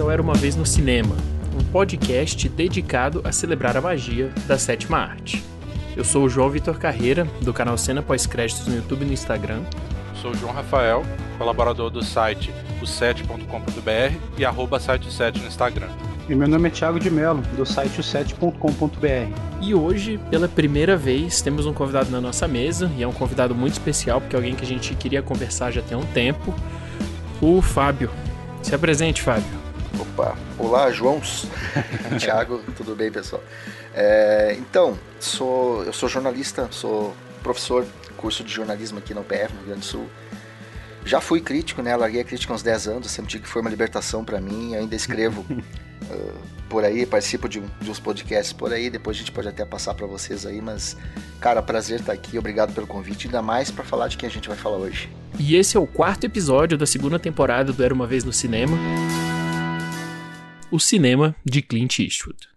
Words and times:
Ao 0.00 0.10
Era 0.10 0.22
Uma 0.22 0.34
Vez 0.34 0.56
no 0.56 0.64
Cinema, 0.64 1.14
um 1.54 1.64
podcast 1.64 2.48
dedicado 2.48 3.20
a 3.22 3.32
celebrar 3.32 3.76
a 3.76 3.80
magia 3.80 4.32
da 4.46 4.56
sétima 4.56 4.98
arte. 4.98 5.44
Eu 5.94 6.04
sou 6.04 6.24
o 6.24 6.28
João 6.28 6.48
Vitor 6.48 6.78
Carreira, 6.78 7.24
do 7.42 7.52
canal 7.52 7.76
Cena 7.76 8.00
Pós-Créditos 8.00 8.66
no 8.66 8.76
YouTube 8.76 9.02
e 9.02 9.04
no 9.04 9.12
Instagram. 9.12 9.62
Sou 10.14 10.30
o 10.30 10.34
João 10.34 10.54
Rafael, 10.54 11.04
colaborador 11.36 11.90
do 11.90 12.02
site 12.02 12.50
o7.com.br 12.80 14.16
e 14.38 14.44
arroba 14.44 14.78
site7 14.78 15.36
no 15.36 15.46
Instagram. 15.46 15.88
E 16.28 16.34
meu 16.34 16.48
nome 16.48 16.68
é 16.68 16.70
Thiago 16.70 16.98
de 16.98 17.10
Mello, 17.10 17.42
do 17.54 17.66
site 17.66 18.00
o7.com.br. 18.00 19.38
E 19.60 19.74
hoje, 19.74 20.18
pela 20.30 20.48
primeira 20.48 20.96
vez, 20.96 21.42
temos 21.42 21.66
um 21.66 21.74
convidado 21.74 22.10
na 22.10 22.20
nossa 22.20 22.48
mesa, 22.48 22.90
e 22.96 23.02
é 23.02 23.06
um 23.06 23.12
convidado 23.12 23.54
muito 23.54 23.74
especial, 23.74 24.20
porque 24.20 24.34
é 24.34 24.38
alguém 24.38 24.54
que 24.54 24.64
a 24.64 24.68
gente 24.68 24.94
queria 24.94 25.20
conversar 25.20 25.70
já 25.70 25.82
tem 25.82 25.98
um 25.98 26.06
tempo, 26.06 26.54
o 27.42 27.60
Fábio. 27.60 28.10
Se 28.62 28.74
apresente, 28.74 29.20
Fábio. 29.20 29.59
Opa, 29.98 30.36
olá, 30.58 30.90
João. 30.90 31.20
Thiago, 32.18 32.62
tudo 32.76 32.94
bem, 32.94 33.10
pessoal? 33.10 33.42
É, 33.94 34.56
então, 34.58 34.98
sou, 35.18 35.82
eu 35.84 35.92
sou 35.92 36.08
jornalista, 36.08 36.68
sou 36.70 37.14
professor, 37.42 37.86
curso 38.16 38.44
de 38.44 38.52
jornalismo 38.52 38.98
aqui 38.98 39.14
na 39.14 39.20
UPF, 39.20 39.52
no 39.52 39.58
Rio 39.58 39.66
Grande 39.66 39.80
do 39.80 39.86
Sul. 39.86 40.08
Já 41.04 41.20
fui 41.20 41.40
crítico, 41.40 41.82
né? 41.82 41.96
Larguei 41.96 42.20
a 42.20 42.24
crítica 42.24 42.52
há 42.52 42.56
uns 42.56 42.62
10 42.62 42.88
anos, 42.88 43.10
sempre 43.10 43.38
que 43.38 43.48
foi 43.48 43.62
uma 43.62 43.70
libertação 43.70 44.24
para 44.24 44.40
mim. 44.40 44.74
Ainda 44.74 44.94
escrevo 44.94 45.44
uh, 45.50 46.38
por 46.68 46.84
aí, 46.84 47.06
participo 47.06 47.48
de, 47.48 47.58
um, 47.58 47.64
de, 47.80 47.90
uns 47.90 47.98
podcasts 47.98 48.52
por 48.52 48.72
aí. 48.72 48.90
Depois 48.90 49.16
a 49.16 49.20
gente 49.20 49.32
pode 49.32 49.48
até 49.48 49.64
passar 49.64 49.94
para 49.94 50.06
vocês 50.06 50.44
aí. 50.44 50.60
Mas, 50.60 50.96
cara, 51.40 51.62
prazer 51.62 52.00
estar 52.00 52.12
aqui. 52.12 52.38
Obrigado 52.38 52.74
pelo 52.74 52.86
convite. 52.86 53.26
Ainda 53.26 53.40
mais 53.40 53.70
para 53.70 53.82
falar 53.82 54.08
de 54.08 54.18
quem 54.18 54.28
a 54.28 54.32
gente 54.32 54.46
vai 54.46 54.58
falar 54.58 54.76
hoje. 54.76 55.10
E 55.38 55.56
esse 55.56 55.76
é 55.76 55.80
o 55.80 55.86
quarto 55.86 56.24
episódio 56.24 56.76
da 56.76 56.86
segunda 56.86 57.18
temporada 57.18 57.72
do 57.72 57.82
Era 57.82 57.94
uma 57.94 58.06
Vez 58.06 58.22
no 58.22 58.32
Cinema 58.32 58.76
o 60.70 60.78
cinema 60.78 61.34
de 61.44 61.62
Clint 61.62 61.98
Eastwood. 61.98 62.48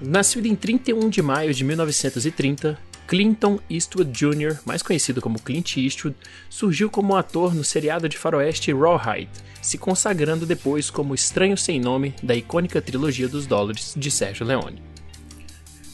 Nascido 0.00 0.46
em 0.46 0.54
31 0.54 1.08
de 1.08 1.22
maio 1.22 1.52
de 1.54 1.64
1930, 1.64 2.78
Clinton 3.06 3.60
Eastwood 3.68 4.10
Jr., 4.12 4.58
mais 4.64 4.82
conhecido 4.82 5.20
como 5.20 5.40
Clint 5.40 5.76
Eastwood, 5.76 6.16
surgiu 6.48 6.90
como 6.90 7.16
ator 7.16 7.54
no 7.54 7.62
seriado 7.62 8.08
de 8.08 8.16
faroeste 8.16 8.72
Rawhide, 8.72 9.30
se 9.60 9.76
consagrando 9.76 10.46
depois 10.46 10.90
como 10.90 11.14
Estranho 11.14 11.56
Sem 11.56 11.78
Nome 11.78 12.14
da 12.22 12.34
icônica 12.34 12.80
trilogia 12.80 13.28
dos 13.28 13.46
dólares 13.46 13.94
de 13.96 14.10
Sérgio 14.10 14.46
Leone. 14.46 14.82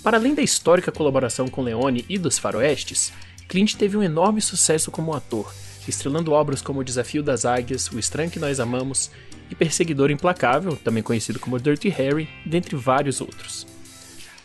Para 0.03 0.17
além 0.17 0.35
da 0.35 0.43
histórica 0.43 0.91
colaboração 0.91 1.49
com 1.49 1.63
Leone 1.63 2.05
e 2.09 2.17
dos 2.17 2.39
faroestes, 2.39 3.13
Clint 3.49 3.75
teve 3.75 3.97
um 3.97 4.03
enorme 4.03 4.41
sucesso 4.41 4.91
como 4.91 5.13
ator, 5.13 5.53
estrelando 5.87 6.33
obras 6.33 6.63
como 6.63 6.81
O 6.81 6.85
Desafio 6.85 7.23
das 7.23 7.45
Águias, 7.45 7.91
O 7.91 7.99
Estranho 7.99 8.31
que 8.31 8.39
Nós 8.39 8.61
Amamos 8.61 9.11
e 9.51 9.55
Perseguidor 9.55 10.11
Implacável, 10.11 10.77
também 10.77 11.03
conhecido 11.03 11.41
como 11.41 11.59
Dirty 11.59 11.89
Harry, 11.89 12.29
dentre 12.47 12.77
vários 12.77 13.21
outros. 13.21 13.67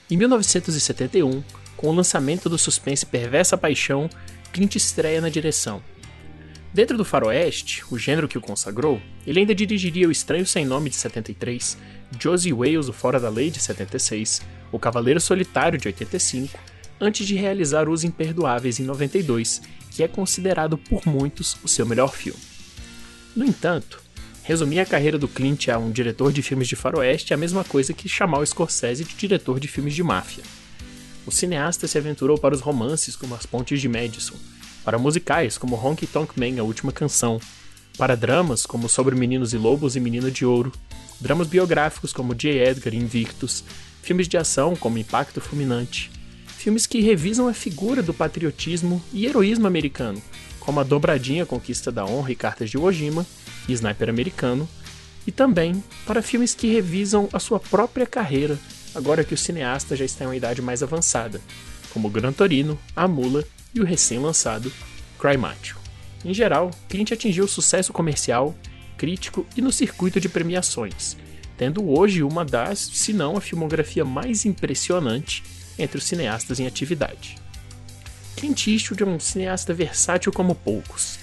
Em 0.09 0.17
1971, 0.17 1.43
com 1.75 1.87
o 1.87 1.93
lançamento 1.93 2.49
do 2.49 2.57
suspense 2.57 3.05
Perversa 3.05 3.57
Paixão, 3.57 4.09
Clint 4.51 4.75
estreia 4.75 5.19
na 5.19 5.29
direção. 5.29 5.81
Dentro 6.73 6.97
do 6.97 7.05
faroeste, 7.05 7.83
o 7.89 7.97
gênero 7.97 8.27
que 8.27 8.37
o 8.37 8.41
consagrou, 8.41 9.01
ele 9.25 9.39
ainda 9.39 9.55
dirigiria 9.55 10.07
O 10.07 10.11
Estranho 10.11 10.45
Sem 10.45 10.65
Nome 10.65 10.89
de 10.89 10.95
73, 10.95 11.77
Josie 12.19 12.53
Wales, 12.53 12.89
O 12.89 12.93
Fora 12.93 13.19
da 13.19 13.29
Lei 13.29 13.49
de 13.49 13.61
76, 13.61 14.41
O 14.71 14.79
Cavaleiro 14.79 15.21
Solitário 15.21 15.79
de 15.79 15.87
85, 15.87 16.57
antes 16.99 17.25
de 17.25 17.35
realizar 17.35 17.87
Os 17.87 18.03
Imperdoáveis 18.03 18.79
em 18.79 18.83
92, 18.83 19.61
que 19.91 20.03
é 20.03 20.07
considerado 20.07 20.77
por 20.77 21.07
muitos 21.07 21.57
o 21.63 21.67
seu 21.67 21.85
melhor 21.85 22.13
filme. 22.13 22.41
No 23.35 23.45
entanto, 23.45 24.05
Resumir 24.45 24.79
a 24.79 24.85
carreira 24.85 25.17
do 25.17 25.27
Clint 25.27 25.69
a 25.69 25.77
um 25.79 25.89
diretor 25.89 26.31
de 26.31 26.43
filmes 26.43 26.67
de 26.67 26.75
faroeste 26.75 27.33
é 27.33 27.35
a 27.35 27.37
mesma 27.37 27.63
coisa 27.63 27.95
que 27.95 28.07
chamar 28.07 28.37
o 28.37 28.45
Scorsese 28.45 29.03
de 29.03 29.15
diretor 29.15 29.59
de 29.59 29.67
filmes 29.67 29.95
de 29.95 30.03
máfia. 30.03 30.43
O 31.25 31.31
cineasta 31.31 31.87
se 31.87 31.97
aventurou 31.97 32.37
para 32.37 32.53
os 32.53 32.61
romances 32.61 33.15
como 33.15 33.33
As 33.33 33.45
Pontes 33.45 33.81
de 33.81 33.89
Madison, 33.89 34.35
para 34.83 34.99
musicais 34.99 35.57
como 35.57 35.75
Honky 35.75 36.05
Tonk 36.05 36.39
Man, 36.39 36.59
A 36.59 36.63
Última 36.63 36.91
Canção, 36.91 37.39
para 37.97 38.15
dramas 38.15 38.65
como 38.65 38.87
Sobre 38.87 39.15
Meninos 39.15 39.53
e 39.53 39.57
Lobos 39.57 39.95
e 39.95 39.99
Menina 39.99 40.29
de 40.29 40.45
Ouro, 40.45 40.71
dramas 41.19 41.47
biográficos 41.47 42.13
como 42.13 42.35
J. 42.35 42.49
Edgar 42.49 42.93
e 42.93 42.97
Invictus, 42.97 43.63
filmes 44.03 44.27
de 44.27 44.37
ação 44.37 44.75
como 44.75 44.99
Impacto 44.99 45.41
Fulminante, 45.41 46.11
filmes 46.45 46.85
que 46.85 47.01
revisam 47.01 47.47
a 47.47 47.53
figura 47.53 48.03
do 48.03 48.13
patriotismo 48.13 49.01
e 49.11 49.25
heroísmo 49.25 49.65
americano, 49.65 50.21
como 50.59 50.79
A 50.79 50.83
Dobradinha 50.83 51.45
Conquista 51.45 51.91
da 51.91 52.05
Honra 52.05 52.31
e 52.31 52.35
Cartas 52.35 52.69
de 52.69 52.77
Iwo 52.77 52.91
Jima, 52.91 53.25
e 53.67 53.73
Sniper 53.73 54.09
Americano, 54.09 54.69
e 55.25 55.31
também 55.31 55.83
para 56.05 56.21
filmes 56.21 56.53
que 56.53 56.71
revisam 56.71 57.27
a 57.33 57.39
sua 57.39 57.59
própria 57.59 58.05
carreira, 58.05 58.59
agora 58.95 59.23
que 59.23 59.33
o 59.33 59.37
cineasta 59.37 59.95
já 59.95 60.05
está 60.05 60.23
em 60.23 60.27
uma 60.27 60.35
idade 60.35 60.61
mais 60.61 60.81
avançada, 60.81 61.41
como 61.91 62.09
Gran 62.09 62.31
Torino, 62.31 62.79
A 62.95 63.07
Mula 63.07 63.43
e 63.73 63.81
o 63.81 63.85
recém-lançado 63.85 64.71
Cry 65.19 65.37
Macho. 65.37 65.77
Em 66.23 66.33
geral, 66.33 66.71
Clint 66.89 67.11
atingiu 67.11 67.47
sucesso 67.47 67.93
comercial, 67.93 68.55
crítico 68.97 69.45
e 69.55 69.61
no 69.61 69.71
circuito 69.71 70.19
de 70.19 70.29
premiações, 70.29 71.15
tendo 71.57 71.87
hoje 71.89 72.23
uma 72.23 72.43
das, 72.43 72.79
se 72.79 73.13
não 73.13 73.37
a 73.37 73.41
filmografia 73.41 74.03
mais 74.03 74.45
impressionante 74.45 75.43
entre 75.77 75.97
os 75.97 76.05
cineastas 76.05 76.59
em 76.59 76.65
atividade. 76.65 77.37
Clint 78.35 78.67
Eastwood 78.67 79.03
é 79.03 79.05
um 79.05 79.19
cineasta 79.19 79.73
versátil 79.73 80.31
como 80.31 80.55
poucos, 80.55 81.19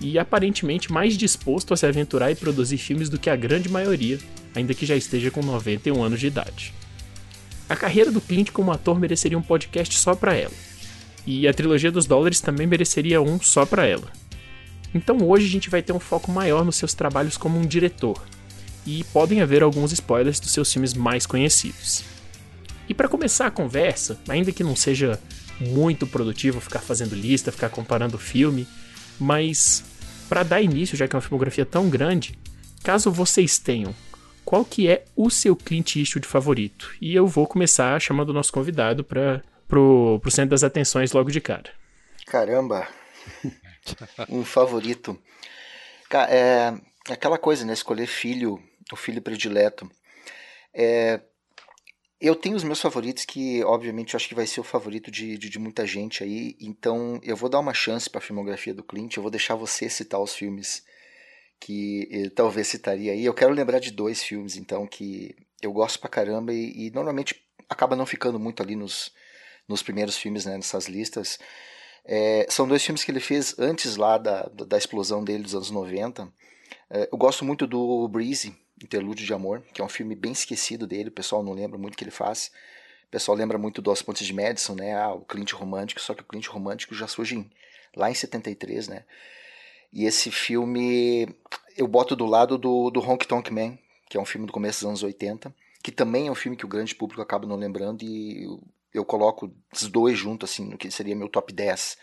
e 0.00 0.18
aparentemente 0.18 0.92
mais 0.92 1.16
disposto 1.16 1.72
a 1.72 1.76
se 1.76 1.86
aventurar 1.86 2.30
e 2.30 2.34
produzir 2.34 2.78
filmes 2.78 3.08
do 3.08 3.18
que 3.18 3.30
a 3.30 3.36
grande 3.36 3.68
maioria, 3.68 4.18
ainda 4.54 4.74
que 4.74 4.86
já 4.86 4.96
esteja 4.96 5.30
com 5.30 5.42
91 5.42 6.02
anos 6.02 6.20
de 6.20 6.26
idade. 6.26 6.74
A 7.68 7.74
carreira 7.76 8.10
do 8.10 8.20
Clint 8.20 8.50
como 8.50 8.72
ator 8.72 8.98
mereceria 8.98 9.38
um 9.38 9.42
podcast 9.42 9.98
só 9.98 10.14
para 10.14 10.34
ela, 10.34 10.52
e 11.26 11.48
a 11.48 11.54
trilogia 11.54 11.90
dos 11.90 12.06
dólares 12.06 12.40
também 12.40 12.66
mereceria 12.66 13.22
um 13.22 13.40
só 13.40 13.64
para 13.64 13.86
ela. 13.86 14.10
Então 14.94 15.18
hoje 15.26 15.46
a 15.46 15.50
gente 15.50 15.70
vai 15.70 15.82
ter 15.82 15.92
um 15.92 16.00
foco 16.00 16.30
maior 16.30 16.64
nos 16.64 16.76
seus 16.76 16.94
trabalhos 16.94 17.36
como 17.36 17.58
um 17.58 17.66
diretor, 17.66 18.22
e 18.86 19.02
podem 19.04 19.40
haver 19.40 19.62
alguns 19.62 19.92
spoilers 19.92 20.38
dos 20.38 20.50
seus 20.50 20.70
filmes 20.70 20.92
mais 20.92 21.24
conhecidos. 21.24 22.04
E 22.88 22.92
para 22.92 23.08
começar 23.08 23.46
a 23.46 23.50
conversa, 23.50 24.20
ainda 24.28 24.52
que 24.52 24.62
não 24.62 24.76
seja 24.76 25.18
muito 25.58 26.06
produtivo 26.06 26.60
ficar 26.60 26.80
fazendo 26.80 27.14
lista, 27.14 27.50
ficar 27.50 27.70
comparando 27.70 28.18
filme, 28.18 28.66
mas 29.18 29.82
para 30.28 30.42
dar 30.42 30.60
início, 30.60 30.96
já 30.96 31.08
que 31.08 31.14
é 31.14 31.16
uma 31.16 31.22
filmografia 31.22 31.64
tão 31.64 31.88
grande, 31.88 32.38
caso 32.82 33.10
vocês 33.10 33.58
tenham, 33.58 33.94
qual 34.44 34.64
que 34.64 34.88
é 34.88 35.04
o 35.16 35.30
seu 35.30 35.56
Clint 35.56 35.96
Eastwood 35.96 36.26
favorito? 36.26 36.94
E 37.00 37.14
eu 37.14 37.26
vou 37.26 37.46
começar 37.46 38.00
chamando 38.00 38.30
o 38.30 38.32
nosso 38.32 38.52
convidado 38.52 39.02
para 39.02 39.42
pro, 39.66 40.18
pro 40.20 40.30
centro 40.30 40.50
das 40.50 40.64
atenções 40.64 41.12
logo 41.12 41.30
de 41.30 41.40
cara. 41.40 41.72
Caramba, 42.26 42.86
um 44.28 44.44
favorito. 44.44 45.18
É 46.28 46.72
aquela 47.12 47.38
coisa, 47.38 47.64
né? 47.64 47.72
Escolher 47.72 48.06
filho, 48.06 48.62
o 48.92 48.96
filho 48.96 49.20
predileto. 49.20 49.90
É, 50.72 51.20
eu 52.20 52.34
tenho 52.34 52.56
os 52.56 52.64
meus 52.64 52.80
favoritos 52.80 53.24
que, 53.24 53.62
obviamente, 53.64 54.14
eu 54.14 54.18
acho 54.18 54.28
que 54.28 54.34
vai 54.34 54.46
ser 54.46 54.60
o 54.60 54.64
favorito 54.64 55.10
de, 55.10 55.36
de, 55.36 55.48
de 55.48 55.58
muita 55.58 55.86
gente 55.86 56.22
aí. 56.22 56.56
Então, 56.60 57.20
eu 57.22 57.36
vou 57.36 57.48
dar 57.48 57.60
uma 57.60 57.74
chance 57.74 58.08
para 58.08 58.18
a 58.18 58.22
filmografia 58.22 58.72
do 58.72 58.82
Clint. 58.82 59.16
Eu 59.16 59.22
vou 59.22 59.30
deixar 59.30 59.54
você 59.54 59.88
citar 59.88 60.20
os 60.20 60.34
filmes 60.34 60.84
que 61.60 62.30
talvez 62.34 62.68
citaria 62.68 63.12
aí. 63.12 63.24
Eu 63.24 63.34
quero 63.34 63.52
lembrar 63.52 63.78
de 63.78 63.90
dois 63.90 64.22
filmes, 64.22 64.56
então, 64.56 64.86
que 64.86 65.34
eu 65.62 65.72
gosto 65.72 65.98
pra 65.98 66.08
caramba 66.08 66.52
e, 66.52 66.86
e 66.86 66.90
normalmente 66.90 67.42
acaba 67.68 67.96
não 67.96 68.06
ficando 68.06 68.38
muito 68.38 68.62
ali 68.62 68.76
nos, 68.76 69.12
nos 69.68 69.82
primeiros 69.82 70.16
filmes, 70.16 70.44
né, 70.44 70.56
nessas 70.56 70.86
listas. 70.86 71.38
É, 72.04 72.46
são 72.50 72.68
dois 72.68 72.84
filmes 72.84 73.02
que 73.02 73.10
ele 73.10 73.20
fez 73.20 73.58
antes 73.58 73.96
lá 73.96 74.18
da, 74.18 74.42
da 74.42 74.76
explosão 74.76 75.24
dele 75.24 75.42
dos 75.42 75.54
anos 75.54 75.70
90. 75.70 76.30
É, 76.90 77.08
eu 77.10 77.16
gosto 77.16 77.44
muito 77.44 77.66
do 77.66 78.06
Breezy, 78.08 78.54
Interlúdio 78.82 79.24
de 79.24 79.32
Amor, 79.32 79.62
que 79.72 79.80
é 79.80 79.84
um 79.84 79.88
filme 79.88 80.14
bem 80.14 80.32
esquecido 80.32 80.86
dele, 80.86 81.08
o 81.08 81.12
pessoal 81.12 81.42
não 81.42 81.52
lembra 81.52 81.78
muito 81.78 81.94
o 81.94 81.96
que 81.96 82.04
ele 82.04 82.10
faz. 82.10 82.50
O 83.06 83.10
pessoal 83.10 83.36
lembra 83.36 83.56
muito 83.56 83.80
do 83.80 83.90
As 83.90 84.02
Pontes 84.02 84.26
de 84.26 84.32
Madison, 84.32 84.74
né? 84.74 84.94
Ah, 84.94 85.12
o 85.12 85.20
Clint 85.20 85.52
romântico, 85.52 86.00
só 86.00 86.14
que 86.14 86.22
o 86.22 86.26
Clint 86.26 86.46
romântico 86.48 86.94
já 86.94 87.06
surge 87.06 87.36
em, 87.36 87.50
lá 87.96 88.10
em 88.10 88.14
73, 88.14 88.88
né? 88.88 89.04
E 89.94 90.04
esse 90.04 90.30
filme 90.30 91.28
eu 91.76 91.86
boto 91.86 92.16
do 92.16 92.26
lado 92.26 92.58
do, 92.58 92.90
do 92.90 93.00
Honk 93.00 93.26
Tonk 93.26 93.52
Man, 93.52 93.78
que 94.08 94.16
é 94.16 94.20
um 94.20 94.24
filme 94.24 94.46
do 94.46 94.52
começo 94.52 94.80
dos 94.80 94.88
anos 94.88 95.02
80, 95.04 95.54
que 95.82 95.92
também 95.92 96.26
é 96.26 96.30
um 96.30 96.34
filme 96.34 96.56
que 96.56 96.64
o 96.64 96.68
grande 96.68 96.94
público 96.94 97.22
acaba 97.22 97.46
não 97.46 97.56
lembrando, 97.56 98.02
e 98.02 98.44
eu, 98.92 99.04
coloco 99.04 99.54
os 99.72 99.88
dois 99.88 100.18
juntos, 100.18 100.50
assim, 100.50 100.64
no 100.64 100.76
que 100.76 100.90
seria 100.90 101.14
meu 101.14 101.28
top 101.28 101.52
10 101.52 101.96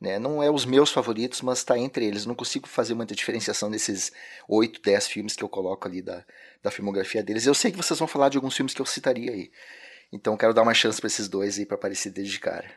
Né? 0.00 0.18
Não 0.18 0.42
é 0.42 0.50
os 0.50 0.64
meus 0.64 0.90
favoritos, 0.90 1.40
mas 1.42 1.58
está 1.58 1.78
entre 1.78 2.06
eles. 2.06 2.24
Não 2.24 2.34
consigo 2.34 2.66
fazer 2.66 2.94
muita 2.94 3.14
diferenciação 3.14 3.70
desses 3.70 4.10
8, 4.48 4.80
10 4.82 5.06
filmes 5.06 5.36
que 5.36 5.44
eu 5.44 5.48
coloco 5.48 5.86
ali 5.86 6.00
da, 6.02 6.24
da 6.62 6.70
filmografia 6.70 7.22
deles. 7.22 7.46
Eu 7.46 7.54
sei 7.54 7.70
que 7.70 7.76
vocês 7.76 7.98
vão 7.98 8.08
falar 8.08 8.30
de 8.30 8.38
alguns 8.38 8.56
filmes 8.56 8.74
que 8.74 8.80
eu 8.80 8.86
citaria 8.86 9.30
aí. 9.30 9.50
Então 10.12 10.36
quero 10.36 10.54
dar 10.54 10.62
uma 10.62 10.74
chance 10.74 10.98
para 10.98 11.08
esses 11.08 11.28
dois 11.28 11.58
aí 11.58 11.66
para 11.66 11.76
aparecer 11.76 12.10
desde 12.10 12.40
cara. 12.40 12.70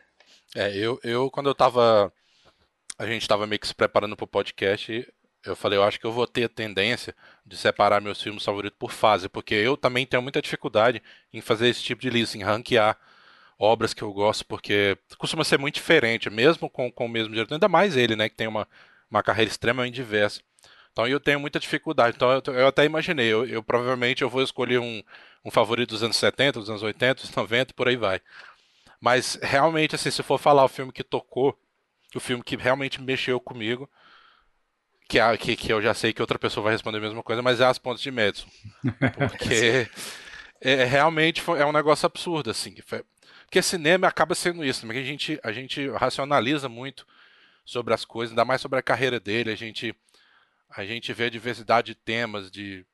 É, 0.55 0.75
eu, 0.75 0.99
eu 1.03 1.31
quando 1.31 1.49
eu 1.49 1.55
tava. 1.55 2.13
A 2.97 3.05
gente 3.05 3.27
tava 3.27 3.47
meio 3.47 3.59
que 3.59 3.67
se 3.67 3.73
preparando 3.75 4.15
pro 4.15 4.27
podcast, 4.27 5.07
eu 5.45 5.55
falei, 5.55 5.77
eu 5.77 5.83
acho 5.83 5.99
que 5.99 6.05
eu 6.05 6.11
vou 6.11 6.25
ter 6.25 6.45
a 6.45 6.49
tendência 6.49 7.13
de 7.45 7.57
separar 7.57 7.99
meus 8.01 8.21
filmes 8.21 8.43
favoritos 8.45 8.77
por 8.79 8.91
fase, 8.91 9.27
porque 9.27 9.53
eu 9.55 9.75
também 9.75 10.05
tenho 10.05 10.21
muita 10.23 10.41
dificuldade 10.41 11.01
em 11.33 11.41
fazer 11.41 11.67
esse 11.69 11.83
tipo 11.83 12.01
de 12.01 12.09
lista, 12.09 12.37
em 12.37 12.43
ranquear 12.43 12.97
obras 13.59 13.93
que 13.93 14.01
eu 14.01 14.13
gosto, 14.13 14.45
porque 14.45 14.97
costuma 15.17 15.43
ser 15.43 15.59
muito 15.59 15.75
diferente, 15.75 16.29
mesmo 16.29 16.69
com, 16.69 16.91
com 16.91 17.05
o 17.05 17.09
mesmo 17.09 17.33
diretor, 17.33 17.55
ainda 17.55 17.67
mais 17.67 17.97
ele, 17.97 18.15
né, 18.15 18.29
que 18.29 18.35
tem 18.35 18.47
uma, 18.47 18.67
uma 19.09 19.23
carreira 19.23 19.49
extremamente 19.51 19.95
diversa. 19.95 20.41
Então 20.91 21.07
eu 21.07 21.19
tenho 21.19 21.39
muita 21.39 21.59
dificuldade. 21.59 22.15
Então 22.15 22.31
eu, 22.31 22.53
eu 22.53 22.67
até 22.67 22.85
imaginei, 22.85 23.27
eu, 23.27 23.45
eu, 23.45 23.63
provavelmente 23.63 24.21
eu 24.21 24.29
vou 24.29 24.43
escolher 24.43 24.79
um, 24.79 25.03
um 25.43 25.51
favorito 25.51 25.89
dos 25.89 26.03
anos 26.03 26.17
70, 26.17 26.59
dos 26.59 26.69
anos 26.69 26.83
80, 26.83 27.21
dos 27.21 27.35
90, 27.35 27.73
por 27.73 27.87
aí 27.87 27.95
vai. 27.97 28.21
Mas 29.01 29.37
realmente, 29.41 29.95
assim, 29.95 30.11
se 30.11 30.23
for 30.23 30.37
falar 30.39 30.63
o 30.63 30.69
filme 30.69 30.91
que 30.91 31.03
tocou, 31.03 31.57
o 32.17 32.21
filme 32.21 32.43
que 32.43 32.55
realmente 32.55 33.01
mexeu 33.01 33.39
comigo, 33.39 33.89
que, 35.07 35.19
que, 35.37 35.55
que 35.55 35.73
eu 35.73 35.81
já 35.81 35.93
sei 35.93 36.13
que 36.13 36.21
outra 36.21 36.39
pessoa 36.39 36.63
vai 36.63 36.73
responder 36.73 36.97
a 36.97 37.01
mesma 37.01 37.23
coisa, 37.23 37.41
mas 37.41 37.59
é 37.59 37.65
As 37.65 37.77
Pontes 37.77 38.01
de 38.01 38.11
Madison. 38.11 38.47
Porque 39.29 39.87
é, 40.61 40.83
realmente 40.85 41.43
é 41.57 41.65
um 41.65 41.71
negócio 41.71 42.05
absurdo, 42.05 42.49
assim. 42.49 42.75
Porque 43.45 43.61
cinema 43.61 44.07
acaba 44.07 44.33
sendo 44.33 44.63
isso, 44.63 44.87
né? 44.87 44.97
a 44.97 45.03
gente, 45.03 45.39
a 45.43 45.51
gente 45.51 45.89
racionaliza 45.89 46.69
muito 46.69 47.05
sobre 47.65 47.93
as 47.93 48.05
coisas, 48.05 48.31
ainda 48.31 48.45
mais 48.45 48.61
sobre 48.61 48.79
a 48.79 48.83
carreira 48.83 49.19
dele, 49.19 49.51
a 49.51 49.55
gente, 49.55 49.95
a 50.69 50.85
gente 50.85 51.13
vê 51.13 51.25
a 51.25 51.29
diversidade 51.29 51.87
de 51.87 51.95
temas, 51.95 52.49
de 52.49 52.85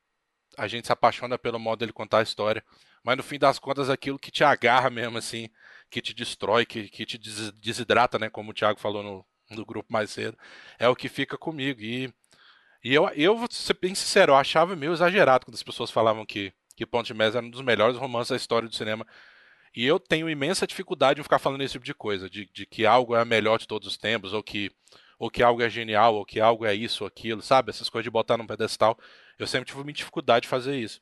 a 0.58 0.68
gente 0.68 0.88
se 0.88 0.92
apaixona 0.92 1.38
pelo 1.38 1.60
modo 1.60 1.80
dele 1.80 1.94
contar 1.94 2.20
a 2.20 2.24
história, 2.24 2.64
mas 3.04 3.16
no 3.16 3.24
fim 3.24 3.40
das 3.40 3.58
contas 3.58 3.90
aquilo 3.90 4.20
que 4.20 4.32
te 4.32 4.44
agarra 4.44 4.90
mesmo, 4.90 5.18
assim, 5.18 5.50
que 5.90 6.02
te 6.02 6.14
destrói, 6.14 6.66
que, 6.66 6.88
que 6.90 7.06
te 7.06 7.18
desidrata, 7.18 8.20
né, 8.20 8.30
como 8.30 8.52
o 8.52 8.54
Thiago 8.54 8.80
falou 8.80 9.04
no, 9.04 9.26
do 9.56 9.66
grupo 9.66 9.92
mais 9.92 10.12
cedo, 10.12 10.38
é 10.78 10.88
o 10.88 10.96
que 10.96 11.10
fica 11.10 11.38
comigo. 11.38 11.82
E, 11.82 12.14
e 12.84 12.94
eu, 12.94 13.08
eu 13.10 13.38
vou 13.38 13.48
ser 13.52 13.78
bem 13.80 13.96
sincero, 13.96 14.34
eu 14.34 14.38
achava 14.38 14.76
meio 14.76 14.94
exagerado 14.94 15.46
quando 15.46 15.56
as 15.56 15.64
pessoas 15.64 15.92
falavam 15.92 16.26
que, 16.26 16.54
que 16.76 16.86
Ponte 16.86 17.08
de 17.08 17.14
Mesa 17.14 17.40
era 17.40 17.48
um 17.48 17.50
dos 17.50 17.62
melhores 17.62 17.98
romances 17.98 18.30
da 18.30 18.38
história 18.38 18.68
do 18.68 18.76
cinema. 18.76 19.06
E 19.76 19.86
eu 19.86 20.00
tenho 20.00 20.30
imensa 20.30 20.66
dificuldade 20.66 21.20
em 21.20 21.24
ficar 21.24 21.40
falando 21.40 21.62
esse 21.62 21.74
tipo 21.74 21.86
de 21.86 21.94
coisa, 21.94 22.30
de, 22.30 22.50
de 22.52 22.66
que 22.66 22.86
algo 22.86 23.16
é 23.16 23.24
melhor 23.24 23.60
de 23.60 23.68
todos 23.68 23.88
os 23.88 23.98
tempos, 23.98 24.34
ou 24.34 24.42
que, 24.42 24.72
ou 25.18 25.30
que 25.30 25.44
algo 25.44 25.62
é 25.62 25.70
genial, 25.70 26.16
ou 26.16 26.26
que 26.26 26.40
algo 26.40 26.66
é 26.66 26.74
isso 26.74 27.04
ou 27.04 27.08
aquilo, 27.08 27.42
sabe? 27.42 27.70
Essas 27.70 27.90
coisas 27.90 28.04
de 28.04 28.10
botar 28.10 28.38
num 28.38 28.48
pedestal. 28.48 28.98
Eu 29.38 29.46
sempre 29.46 29.68
tive 29.68 29.84
muita 29.84 29.98
dificuldade 29.98 30.44
de 30.44 30.50
fazer 30.50 30.78
isso. 30.78 31.02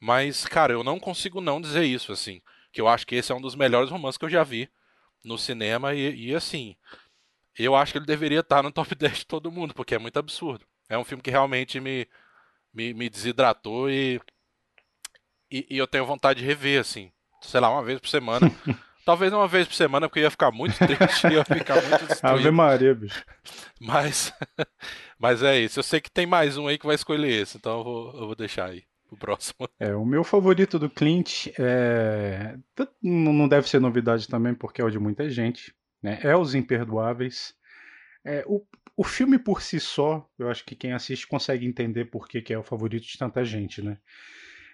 Mas, 0.00 0.44
cara, 0.46 0.72
eu 0.72 0.82
não 0.82 0.98
consigo 0.98 1.40
não 1.40 1.60
dizer 1.60 1.84
isso, 1.84 2.10
assim. 2.12 2.40
Que 2.72 2.80
eu 2.80 2.88
acho 2.88 3.06
que 3.06 3.16
esse 3.16 3.32
é 3.32 3.34
um 3.34 3.40
dos 3.40 3.54
melhores 3.54 3.90
romances 3.90 4.16
que 4.16 4.24
eu 4.24 4.30
já 4.30 4.44
vi 4.44 4.68
no 5.24 5.38
cinema. 5.38 5.94
E, 5.94 6.28
e 6.28 6.34
assim, 6.34 6.76
eu 7.58 7.74
acho 7.74 7.92
que 7.92 7.98
ele 7.98 8.06
deveria 8.06 8.40
estar 8.40 8.62
no 8.62 8.72
top 8.72 8.94
10 8.96 9.18
de 9.18 9.26
todo 9.26 9.52
mundo, 9.52 9.74
porque 9.74 9.94
é 9.94 9.98
muito 9.98 10.18
absurdo. 10.18 10.64
É 10.88 10.98
um 10.98 11.04
filme 11.04 11.22
que 11.22 11.30
realmente 11.30 11.78
me, 11.80 12.06
me, 12.72 12.92
me 12.94 13.08
desidratou 13.08 13.88
e, 13.90 14.20
e, 15.50 15.66
e, 15.70 15.78
eu 15.78 15.86
tenho 15.86 16.06
vontade 16.06 16.40
de 16.40 16.46
rever, 16.46 16.80
assim, 16.80 17.12
sei 17.40 17.60
lá, 17.60 17.70
uma 17.70 17.82
vez 17.82 18.00
por 18.00 18.08
semana. 18.08 18.50
Talvez 19.04 19.32
uma 19.32 19.48
vez 19.48 19.66
por 19.66 19.74
semana, 19.74 20.08
porque 20.08 20.20
ia 20.20 20.30
ficar 20.30 20.50
muito 20.52 20.76
triste, 20.76 21.26
ia 21.28 21.44
ficar 21.44 21.80
muito 21.82 22.06
destruído. 22.06 22.38
Ave 22.38 22.50
Maria, 22.50 22.94
bicho. 22.94 23.24
Mas, 23.80 24.32
mas 25.18 25.42
é 25.42 25.58
isso. 25.58 25.78
Eu 25.78 25.82
sei 25.82 26.00
que 26.00 26.10
tem 26.10 26.26
mais 26.26 26.56
um 26.56 26.68
aí 26.68 26.78
que 26.78 26.86
vai 26.86 26.94
escolher 26.94 27.42
esse, 27.42 27.56
então 27.56 27.78
eu 27.78 27.84
vou, 27.84 28.12
eu 28.12 28.26
vou 28.26 28.34
deixar 28.36 28.66
aí 28.66 28.84
o 29.10 29.16
próximo. 29.16 29.68
É, 29.78 29.94
o 29.94 30.04
meu 30.04 30.24
favorito 30.24 30.78
do 30.78 30.88
Clint 30.88 31.48
é... 31.58 32.56
não 33.02 33.48
deve 33.48 33.68
ser 33.68 33.80
novidade 33.80 34.28
também, 34.28 34.54
porque 34.54 34.80
é 34.80 34.84
o 34.84 34.90
de 34.90 34.98
muita 34.98 35.28
gente 35.28 35.74
né? 36.02 36.18
É 36.22 36.36
Os 36.36 36.54
Imperdoáveis. 36.54 37.54
É, 38.24 38.44
o, 38.46 38.64
o 38.96 39.04
filme 39.04 39.38
por 39.38 39.62
si 39.62 39.80
só, 39.80 40.28
eu 40.38 40.48
acho 40.48 40.64
que 40.64 40.74
quem 40.74 40.92
assiste 40.92 41.26
consegue 41.26 41.66
entender 41.66 42.06
por 42.06 42.28
que, 42.28 42.42
que 42.42 42.52
é 42.52 42.58
o 42.58 42.62
favorito 42.62 43.06
de 43.06 43.18
tanta 43.18 43.44
gente, 43.44 43.82
né? 43.82 43.98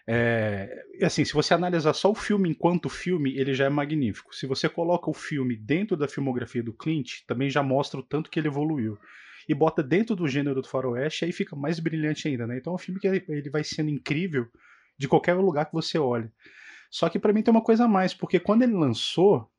É, 0.08 0.84
assim, 1.02 1.24
se 1.24 1.32
você 1.32 1.52
analisar 1.52 1.92
só 1.92 2.10
o 2.10 2.14
filme 2.14 2.48
enquanto 2.48 2.88
filme, 2.88 3.36
ele 3.36 3.52
já 3.54 3.64
é 3.64 3.68
magnífico. 3.68 4.34
Se 4.34 4.46
você 4.46 4.68
coloca 4.68 5.10
o 5.10 5.14
filme 5.14 5.56
dentro 5.56 5.96
da 5.96 6.06
filmografia 6.06 6.62
do 6.62 6.72
Clint, 6.72 7.22
também 7.26 7.50
já 7.50 7.62
mostra 7.62 7.98
o 7.98 8.04
tanto 8.04 8.30
que 8.30 8.38
ele 8.38 8.46
evoluiu. 8.46 8.96
E 9.48 9.54
bota 9.54 9.82
dentro 9.82 10.16
do 10.16 10.26
gênero 10.26 10.60
do 10.60 10.68
faroeste, 10.68 11.24
aí 11.24 11.32
fica 11.32 11.54
mais 11.54 11.78
brilhante 11.78 12.28
ainda, 12.28 12.46
né? 12.46 12.58
Então 12.58 12.72
é 12.72 12.76
um 12.76 12.78
filme 12.78 13.00
que 13.00 13.06
ele 13.06 13.50
vai 13.50 13.62
sendo 13.62 13.90
incrível 13.90 14.48
de 14.98 15.06
qualquer 15.06 15.34
lugar 15.34 15.66
que 15.66 15.72
você 15.72 15.98
olhe. 15.98 16.30
Só 16.90 17.08
que 17.08 17.18
para 17.18 17.32
mim 17.32 17.42
tem 17.42 17.52
uma 17.52 17.62
coisa 17.62 17.84
a 17.84 17.88
mais, 17.88 18.14
porque 18.14 18.40
quando 18.40 18.62
ele 18.62 18.72
lançou, 18.72 19.50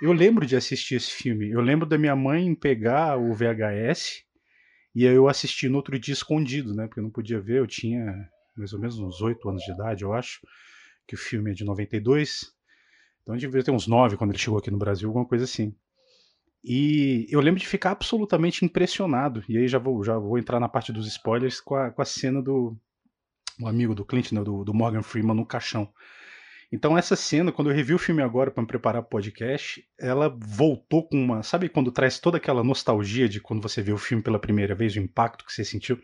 eu 0.00 0.12
lembro 0.12 0.46
de 0.46 0.56
assistir 0.56 0.94
esse 0.94 1.10
filme. 1.10 1.50
Eu 1.50 1.60
lembro 1.60 1.86
da 1.86 1.98
minha 1.98 2.16
mãe 2.16 2.54
pegar 2.54 3.18
o 3.18 3.34
VHS 3.34 4.24
e 4.94 5.04
eu 5.04 5.28
assisti 5.28 5.68
no 5.68 5.76
outro 5.76 5.98
dia 5.98 6.14
escondido, 6.14 6.74
né? 6.74 6.86
Porque 6.86 7.00
eu 7.00 7.04
não 7.04 7.10
podia 7.10 7.40
ver. 7.40 7.58
Eu 7.58 7.66
tinha 7.66 8.28
mais 8.56 8.72
ou 8.72 8.80
menos 8.80 8.98
uns 8.98 9.20
8 9.20 9.48
anos 9.48 9.62
de 9.62 9.72
idade, 9.72 10.02
eu 10.02 10.12
acho. 10.12 10.40
Que 11.06 11.14
o 11.14 11.18
filme 11.18 11.50
é 11.50 11.54
de 11.54 11.64
92. 11.64 12.52
Então 13.22 13.34
eu 13.34 13.38
devia 13.38 13.62
ter 13.62 13.70
uns 13.70 13.86
9 13.86 14.16
quando 14.16 14.30
ele 14.30 14.38
chegou 14.38 14.58
aqui 14.58 14.70
no 14.70 14.78
Brasil, 14.78 15.08
alguma 15.08 15.26
coisa 15.26 15.44
assim. 15.44 15.74
E 16.62 17.26
eu 17.30 17.40
lembro 17.40 17.60
de 17.60 17.66
ficar 17.66 17.92
absolutamente 17.92 18.64
impressionado. 18.64 19.42
E 19.48 19.56
aí 19.56 19.66
já 19.66 19.78
vou, 19.78 20.04
já 20.04 20.18
vou 20.18 20.38
entrar 20.38 20.60
na 20.60 20.68
parte 20.68 20.92
dos 20.92 21.06
spoilers 21.06 21.60
com 21.60 21.74
a, 21.74 21.90
com 21.90 22.02
a 22.02 22.04
cena 22.04 22.42
do 22.42 22.76
um 23.60 23.66
amigo 23.66 23.94
do 23.94 24.04
Clint, 24.04 24.32
né, 24.32 24.42
do, 24.42 24.64
do 24.64 24.72
Morgan 24.72 25.02
Freeman 25.02 25.36
no 25.36 25.46
caixão. 25.46 25.92
Então 26.72 26.96
essa 26.96 27.16
cena, 27.16 27.50
quando 27.50 27.70
eu 27.70 27.76
revi 27.76 27.92
o 27.92 27.98
filme 27.98 28.22
agora 28.22 28.50
para 28.50 28.62
me 28.62 28.66
preparar 28.66 29.02
para 29.02 29.08
o 29.08 29.10
podcast, 29.10 29.84
ela 29.98 30.28
voltou 30.38 31.06
com 31.06 31.16
uma, 31.22 31.42
sabe 31.42 31.68
quando 31.68 31.90
traz 31.90 32.18
toda 32.18 32.36
aquela 32.36 32.62
nostalgia 32.62 33.28
de 33.28 33.40
quando 33.40 33.60
você 33.60 33.82
vê 33.82 33.92
o 33.92 33.98
filme 33.98 34.22
pela 34.22 34.38
primeira 34.38 34.74
vez, 34.74 34.94
o 34.94 35.00
impacto 35.00 35.44
que 35.44 35.52
você 35.52 35.64
sentiu. 35.64 36.00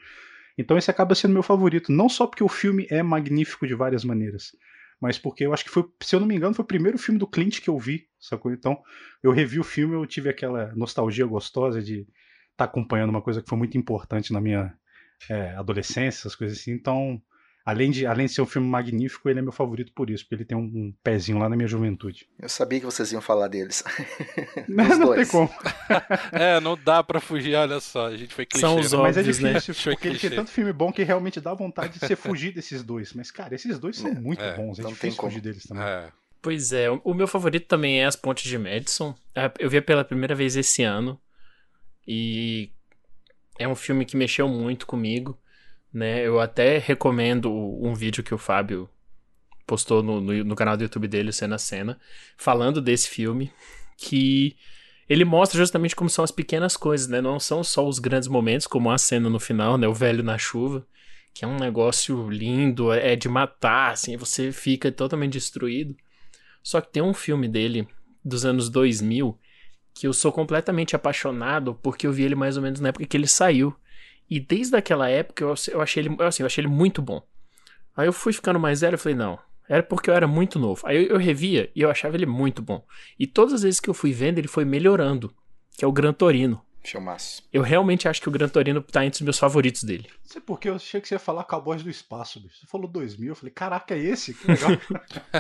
Então 0.59 0.77
esse 0.77 0.91
acaba 0.91 1.15
sendo 1.15 1.35
meu 1.35 1.43
favorito, 1.43 1.93
não 1.93 2.09
só 2.09 2.27
porque 2.27 2.43
o 2.43 2.49
filme 2.49 2.87
é 2.91 3.03
magnífico 3.03 3.67
de 3.67 3.75
várias 3.75 4.05
maneiras, 4.05 4.57
mas 5.01 5.19
porque 5.19 5.45
eu 5.45 5.53
acho 5.53 5.65
que 5.65 5.71
foi, 5.71 5.85
se 6.03 6.15
eu 6.15 6.21
não 6.21 6.27
me 6.27 6.35
engano, 6.35 6.55
foi 6.55 6.65
o 6.65 6.69
primeiro 6.69 6.99
filme 6.99 7.19
do 7.19 7.27
Clint 7.27 7.61
que 7.61 7.69
eu 7.69 7.79
vi, 7.79 8.09
sacou? 8.19 8.53
Então, 8.53 8.81
eu 9.23 9.31
revi 9.31 9.59
o 9.59 9.65
filme, 9.65 9.95
eu 9.95 10.07
tive 10.07 10.29
aquela 10.29 10.75
nostalgia 10.75 11.27
gostosa 11.27 11.83
de 11.83 12.01
estar 12.01 12.09
tá 12.57 12.65
acompanhando 12.65 13.11
uma 13.11 13.23
coisa 13.23 13.43
que 13.43 13.49
foi 13.49 13.59
muito 13.59 13.77
importante 13.77 14.33
na 14.33 14.41
minha 14.41 14.75
é, 15.29 15.55
adolescência, 15.55 16.21
essas 16.21 16.35
coisas 16.35 16.59
assim. 16.59 16.73
Então, 16.73 17.21
Além 17.67 17.91
de, 17.91 18.07
além 18.07 18.27
de 18.27 18.33
ser 18.33 18.43
um 18.43 18.47
filme 18.47 18.69
magnífico, 18.69 19.29
ele 19.29 19.41
é 19.41 19.43
meu 19.43 19.51
favorito 19.51 19.93
por 19.93 20.09
isso, 20.09 20.23
porque 20.23 20.37
ele 20.37 20.45
tem 20.45 20.57
um, 20.57 20.61
um 20.63 20.95
pezinho 21.03 21.37
lá 21.37 21.49
na 21.49 21.57
minha 21.57 21.67
juventude. 21.67 22.29
Eu 22.39 22.49
sabia 22.49 22.79
que 22.79 22.87
vocês 22.87 23.11
iam 23.11 23.21
falar 23.21 23.49
deles. 23.49 23.83
não, 24.69 24.85
não 24.99 25.15
tem 25.17 25.27
como. 25.27 25.51
é, 26.31 26.61
não 26.61 26.79
dá 26.79 27.03
pra 27.03 27.19
fugir, 27.19 27.57
olha 27.57 27.81
só, 27.81 28.07
a 28.07 28.17
gente 28.17 28.33
foi 28.33 28.47
clichê. 28.47 28.65
São 28.65 28.79
os 28.79 28.93
né? 28.93 28.99
Mas 28.99 29.17
é 29.17 29.23
difícil, 29.25 29.75
né? 29.75 29.97
porque 29.97 30.07
ele 30.07 30.19
tem 30.21 30.31
tanto 30.31 30.53
filme 30.53 30.73
bom 30.73 30.93
que 30.93 31.03
realmente 31.03 31.41
dá 31.41 31.53
vontade 31.55 31.95
de 31.95 32.07
você 32.07 32.15
fugir 32.15 32.55
desses 32.55 32.85
dois. 32.85 33.13
Mas, 33.15 33.33
cara, 33.33 33.57
esses 33.57 33.81
dois 33.81 33.97
são 33.97 34.13
é, 34.13 34.15
muito 34.15 34.45
é, 34.45 34.55
bons, 34.55 34.79
é 34.79 34.83
não 34.83 34.91
difícil 34.91 35.21
fugir 35.21 35.41
deles 35.41 35.65
também. 35.65 35.83
É. 35.83 36.13
Pois 36.41 36.73
é, 36.73 36.89
o 36.89 37.15
meu 37.15 37.27
favorito 37.27 37.67
também 37.67 38.01
é 38.01 38.05
As 38.05 38.15
Pontes 38.15 38.49
de 38.49 38.57
Madison. 38.57 39.13
É, 39.35 39.51
eu 39.59 39.69
vi 39.69 39.81
pela 39.81 40.05
primeira 40.05 40.37
vez 40.37 40.55
esse 40.55 40.85
ano. 40.85 41.21
E 42.07 42.71
é 43.59 43.67
um 43.67 43.75
filme 43.75 44.05
que 44.05 44.17
mexeu 44.17 44.47
muito 44.47 44.87
comigo 44.87 45.37
né? 45.93 46.27
Eu 46.27 46.41
até 46.41 46.79
recomendo 46.79 47.53
um 47.53 47.95
vídeo 47.95 48.23
que 48.23 48.35
o 48.35 48.39
Fábio 48.39 48.89
postou 49.67 50.03
no, 50.03 50.21
no, 50.21 50.45
no 50.45 50.55
canal 50.55 50.77
do 50.77 50.83
YouTube 50.83 51.09
dele, 51.09 51.33
Cena 51.33 51.57
a 51.57 51.59
Cena, 51.59 51.99
falando 52.37 52.81
desse 52.81 53.09
filme, 53.09 53.51
que 53.97 54.57
ele 55.09 55.25
mostra 55.25 55.59
justamente 55.59 55.95
como 55.95 56.11
são 56.11 56.25
as 56.25 56.31
pequenas 56.31 56.77
coisas, 56.77 57.09
né? 57.09 57.21
Não 57.21 57.39
são 57.39 57.63
só 57.63 57.87
os 57.87 57.99
grandes 57.99 58.29
momentos, 58.29 58.67
como 58.67 58.91
a 58.91 58.99
cena 58.99 59.31
no 59.31 59.39
final, 59.39 59.79
né? 59.79 59.87
O 59.87 59.95
velho 59.95 60.23
na 60.23 60.37
chuva, 60.37 60.87
que 61.33 61.45
é 61.45 61.49
um 61.49 61.59
negócio 61.59 62.29
lindo, 62.29 62.93
é 62.93 63.15
de 63.15 63.29
matar, 63.29 63.93
assim, 63.93 64.17
você 64.17 64.51
fica 64.51 64.91
totalmente 64.91 65.35
destruído. 65.35 65.97
Só 66.63 66.81
que 66.81 66.93
tem 66.93 67.03
um 67.03 67.15
filme 67.15 67.47
dele, 67.47 67.87
dos 68.25 68.45
anos 68.45 68.69
2000, 68.69 69.39
que 69.95 70.07
eu 70.07 70.13
sou 70.13 70.33
completamente 70.33 70.97
apaixonado, 70.97 71.75
porque 71.75 72.07
eu 72.07 72.13
vi 72.13 72.25
ele 72.25 72.35
mais 72.35 72.57
ou 72.57 72.63
menos 72.63 72.81
na 72.81 72.89
época 72.89 73.07
que 73.07 73.17
ele 73.17 73.29
saiu. 73.29 73.75
E 74.29 74.41
desde 74.41 74.77
aquela 74.77 75.09
época 75.09 75.45
eu, 75.45 75.55
eu 75.73 75.81
achei 75.81 76.03
ele, 76.03 76.17
assim, 76.21 76.43
eu 76.43 76.47
achei 76.47 76.63
ele 76.63 76.73
muito 76.73 77.01
bom. 77.01 77.23
Aí 77.97 78.07
eu 78.07 78.13
fui 78.13 78.33
ficando 78.33 78.61
mais 78.61 78.81
velho 78.81 78.97
e 78.97 78.99
falei, 78.99 79.17
não, 79.17 79.39
era 79.69 79.83
porque 79.83 80.11
eu 80.11 80.15
era 80.15 80.27
muito 80.27 80.59
novo. 80.59 80.83
Aí 80.85 80.97
eu, 80.97 81.11
eu, 81.11 81.19
revia 81.19 81.71
e 81.75 81.81
eu 81.81 81.91
achava 81.91 82.17
ele 82.17 82.27
muito 82.27 82.63
bom. 82.63 82.85
E 83.19 83.27
todas 83.27 83.55
as 83.55 83.63
vezes 83.63 83.81
que 83.81 83.89
eu 83.89 83.95
fui 83.95 84.13
vendo, 84.13 84.39
ele 84.39 84.49
foi 84.49 84.65
melhorando, 84.65 85.35
que 85.77 85.85
é 85.85 85.89
o 85.89 85.93
Gran 85.93 86.13
Torino. 86.13 86.61
Filmaço. 86.85 87.43
Eu 87.53 87.63
realmente 87.63 88.07
acho 88.09 88.23
que 88.23 88.29
o 88.29 88.33
Gran 88.33 88.49
Torino 88.49 88.81
tá 88.81 89.05
entre 89.05 89.17
os 89.17 89.23
meus 89.23 89.39
favoritos 89.39 89.83
dele. 89.83 90.09
Não 90.09 90.31
sei 90.31 90.41
porque 90.41 90.69
eu 90.69 90.77
achei 90.77 91.01
que 91.01 91.09
você 91.09 91.17
ia 91.17 91.19
falar 91.19 91.43
Cowboys 91.43 91.83
do 91.83 91.91
Espaço, 91.91 92.39
bicho. 92.39 92.61
Você 92.61 92.67
falou 92.67 92.89
2000, 92.89 93.29
eu 93.29 93.35
falei, 93.35 93.53
caraca, 93.53 93.95
é 93.95 93.99
esse? 93.99 94.35
Que 94.35 94.47
legal. 94.47 94.71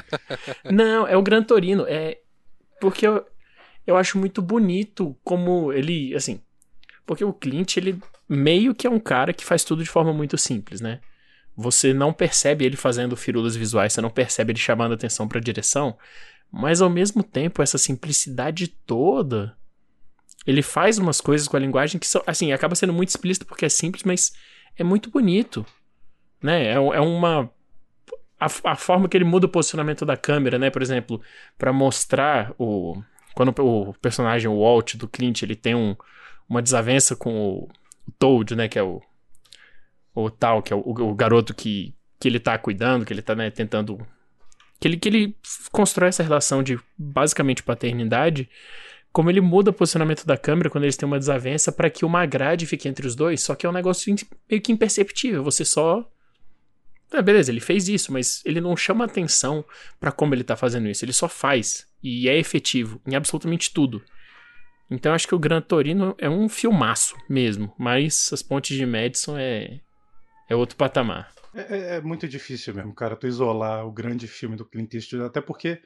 não, 0.72 1.06
é 1.06 1.16
o 1.16 1.22
Gran 1.22 1.44
Torino. 1.44 1.84
É 1.86 2.18
porque 2.80 3.06
eu, 3.06 3.24
eu 3.86 3.96
acho 3.96 4.18
muito 4.18 4.42
bonito 4.42 5.16
como 5.22 5.72
ele, 5.72 6.16
assim, 6.16 6.40
porque 7.06 7.24
o 7.24 7.32
Clint, 7.32 7.76
ele 7.76 8.00
meio 8.28 8.74
que 8.74 8.86
é 8.86 8.90
um 8.90 8.98
cara 8.98 9.32
que 9.32 9.44
faz 9.44 9.64
tudo 9.64 9.82
de 9.82 9.90
forma 9.90 10.12
muito 10.12 10.36
simples, 10.36 10.80
né? 10.80 11.00
Você 11.56 11.94
não 11.94 12.12
percebe 12.12 12.64
ele 12.64 12.76
fazendo 12.76 13.16
firulas 13.16 13.56
visuais, 13.56 13.92
você 13.92 14.00
não 14.00 14.10
percebe 14.10 14.52
ele 14.52 14.58
chamando 14.58 14.92
atenção 14.92 15.26
para 15.26 15.38
a 15.38 15.42
direção, 15.42 15.96
mas 16.50 16.82
ao 16.82 16.90
mesmo 16.90 17.22
tempo 17.22 17.62
essa 17.62 17.78
simplicidade 17.78 18.68
toda, 18.68 19.56
ele 20.46 20.62
faz 20.62 20.98
umas 20.98 21.20
coisas 21.20 21.48
com 21.48 21.56
a 21.56 21.60
linguagem 21.60 21.98
que 21.98 22.06
são, 22.06 22.22
assim, 22.26 22.52
acaba 22.52 22.74
sendo 22.74 22.92
muito 22.92 23.08
explícito 23.08 23.46
porque 23.46 23.64
é 23.64 23.68
simples, 23.68 24.04
mas 24.04 24.32
é 24.76 24.84
muito 24.84 25.10
bonito, 25.10 25.64
né? 26.42 26.66
É, 26.66 26.74
é 26.74 27.00
uma 27.00 27.50
a, 28.38 28.46
a, 28.64 28.76
forma 28.76 29.08
que 29.08 29.16
ele 29.16 29.24
muda 29.24 29.46
o 29.46 29.48
posicionamento 29.48 30.04
da 30.04 30.16
câmera, 30.16 30.58
né? 30.58 30.70
Por 30.70 30.82
exemplo, 30.82 31.20
para 31.56 31.72
mostrar 31.72 32.54
o 32.58 33.02
quando 33.34 33.54
o 33.58 33.92
personagem 33.94 34.48
o 34.48 34.60
Walt 34.60 34.94
do 34.94 35.06
Clint 35.06 35.42
ele 35.42 35.54
tem 35.54 35.74
um, 35.74 35.94
uma 36.48 36.62
desavença 36.62 37.14
com 37.14 37.38
o, 37.38 37.68
o 38.06 38.12
Toad, 38.12 38.54
né? 38.56 38.68
Que 38.68 38.78
é 38.78 38.82
o 38.82 39.02
o 40.16 40.30
tal, 40.30 40.62
que 40.62 40.72
é 40.72 40.76
o, 40.76 40.80
o, 40.80 41.14
garoto 41.14 41.54
que, 41.54 41.94
que 42.18 42.26
ele 42.26 42.40
tá 42.40 42.56
cuidando, 42.56 43.04
que 43.04 43.12
ele 43.12 43.22
tá 43.22 43.34
né, 43.34 43.50
tentando. 43.50 43.98
Que 44.80 44.88
ele, 44.88 44.96
que 44.96 45.08
ele 45.08 45.36
constrói 45.70 46.08
essa 46.08 46.22
relação 46.22 46.62
de 46.62 46.78
basicamente 46.96 47.62
paternidade. 47.62 48.48
Como 49.12 49.30
ele 49.30 49.40
muda 49.40 49.70
o 49.70 49.74
posicionamento 49.74 50.26
da 50.26 50.36
câmera 50.36 50.68
quando 50.68 50.84
eles 50.84 50.96
têm 50.96 51.06
uma 51.06 51.18
desavença 51.18 51.72
para 51.72 51.88
que 51.88 52.04
uma 52.04 52.26
grade 52.26 52.66
fique 52.66 52.88
entre 52.88 53.06
os 53.06 53.14
dois, 53.14 53.42
só 53.42 53.54
que 53.54 53.64
é 53.64 53.68
um 53.68 53.72
negócio 53.72 54.14
meio 54.50 54.60
que 54.60 54.72
imperceptível. 54.72 55.42
Você 55.44 55.64
só. 55.64 56.10
É, 57.12 57.22
beleza, 57.22 57.50
ele 57.50 57.60
fez 57.60 57.88
isso, 57.88 58.12
mas 58.12 58.42
ele 58.44 58.60
não 58.60 58.76
chama 58.76 59.04
atenção 59.04 59.64
para 60.00 60.12
como 60.12 60.34
ele 60.34 60.44
tá 60.44 60.56
fazendo 60.56 60.88
isso. 60.88 61.04
Ele 61.04 61.12
só 61.12 61.28
faz. 61.28 61.86
E 62.02 62.28
é 62.28 62.38
efetivo 62.38 63.00
em 63.06 63.14
absolutamente 63.14 63.72
tudo. 63.72 64.02
Então 64.90 65.12
acho 65.12 65.26
que 65.26 65.34
o 65.34 65.38
Gran 65.38 65.60
Torino 65.60 66.14
é 66.18 66.28
um 66.28 66.48
filmaço 66.48 67.16
mesmo, 67.28 67.74
mas 67.78 68.30
as 68.32 68.42
pontes 68.42 68.76
de 68.76 68.86
Madison 68.86 69.36
é 69.36 69.80
é 70.48 70.54
outro 70.54 70.76
patamar. 70.76 71.32
É, 71.54 71.60
é, 71.60 71.96
é, 71.96 72.00
muito 72.00 72.28
difícil 72.28 72.74
mesmo, 72.74 72.94
cara, 72.94 73.16
tu 73.16 73.26
isolar 73.26 73.86
o 73.86 73.90
grande 73.90 74.28
filme 74.28 74.56
do 74.56 74.64
Clint 74.64 74.94
Eastwood, 74.94 75.24
até 75.24 75.40
porque 75.40 75.80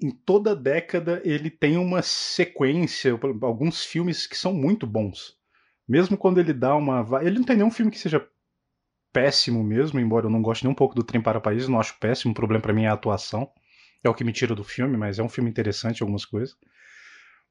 em 0.00 0.10
toda 0.10 0.56
década 0.56 1.20
ele 1.24 1.50
tem 1.50 1.76
uma 1.76 2.02
sequência, 2.02 3.18
alguns 3.42 3.84
filmes 3.84 4.26
que 4.26 4.36
são 4.36 4.52
muito 4.52 4.86
bons. 4.86 5.36
Mesmo 5.88 6.16
quando 6.16 6.38
ele 6.38 6.52
dá 6.52 6.74
uma. 6.74 7.06
Ele 7.22 7.38
não 7.38 7.44
tem 7.44 7.56
nenhum 7.56 7.70
filme 7.70 7.90
que 7.90 7.98
seja 7.98 8.26
péssimo 9.12 9.62
mesmo, 9.62 10.00
embora 10.00 10.26
eu 10.26 10.30
não 10.30 10.40
goste 10.40 10.64
nem 10.64 10.72
um 10.72 10.76
pouco 10.76 10.94
do 10.94 11.02
Trem 11.02 11.20
para 11.20 11.40
País, 11.40 11.68
não 11.68 11.78
acho 11.78 11.98
péssimo, 11.98 12.32
o 12.32 12.34
problema 12.34 12.62
para 12.62 12.72
mim 12.72 12.84
é 12.84 12.88
a 12.88 12.94
atuação. 12.94 13.50
É 14.02 14.08
o 14.08 14.14
que 14.14 14.24
me 14.24 14.32
tira 14.32 14.54
do 14.54 14.64
filme, 14.64 14.96
mas 14.96 15.18
é 15.18 15.22
um 15.22 15.28
filme 15.28 15.50
interessante 15.50 16.02
algumas 16.02 16.24
coisas. 16.24 16.56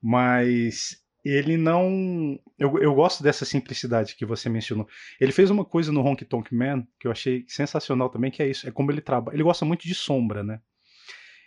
Mas 0.01 1.01
ele 1.23 1.55
não. 1.55 2.39
Eu, 2.57 2.77
eu 2.79 2.93
gosto 2.95 3.21
dessa 3.21 3.45
simplicidade 3.45 4.15
que 4.15 4.25
você 4.25 4.49
mencionou. 4.49 4.87
Ele 5.19 5.31
fez 5.31 5.49
uma 5.49 5.63
coisa 5.63 5.91
no 5.91 6.01
Honky 6.01 6.25
Tonk 6.25 6.53
Man 6.53 6.85
que 6.99 7.07
eu 7.07 7.11
achei 7.11 7.45
sensacional 7.47 8.09
também, 8.09 8.31
que 8.31 8.41
é 8.41 8.49
isso. 8.49 8.67
É 8.67 8.71
como 8.71 8.91
ele 8.91 9.01
trabalha. 9.01 9.35
Ele 9.35 9.43
gosta 9.43 9.63
muito 9.63 9.87
de 9.87 9.93
sombra, 9.93 10.43
né? 10.43 10.59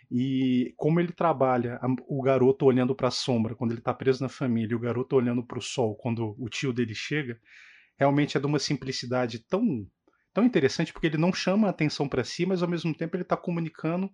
E 0.09 0.73
como 0.77 0.99
ele 0.99 1.11
trabalha 1.11 1.79
o 2.07 2.21
garoto 2.21 2.65
olhando 2.65 2.95
para 2.95 3.07
a 3.07 3.11
sombra 3.11 3.55
quando 3.55 3.71
ele 3.71 3.79
está 3.79 3.93
preso 3.93 4.21
na 4.21 4.29
família, 4.29 4.77
o 4.77 4.79
garoto 4.79 5.15
olhando 5.15 5.43
para 5.43 5.57
o 5.57 5.61
sol 5.61 5.95
quando 5.95 6.35
o 6.37 6.47
tio 6.47 6.71
dele 6.71 6.93
chega, 6.93 7.39
realmente 7.97 8.37
é 8.37 8.39
de 8.39 8.45
uma 8.45 8.59
simplicidade 8.59 9.39
tão, 9.39 9.85
tão 10.31 10.45
interessante 10.45 10.93
porque 10.93 11.07
ele 11.07 11.17
não 11.17 11.33
chama 11.33 11.67
a 11.67 11.71
atenção 11.71 12.07
para 12.07 12.23
si, 12.23 12.45
mas 12.45 12.61
ao 12.61 12.69
mesmo 12.69 12.93
tempo 12.95 13.15
ele 13.15 13.23
está 13.23 13.35
comunicando 13.35 14.11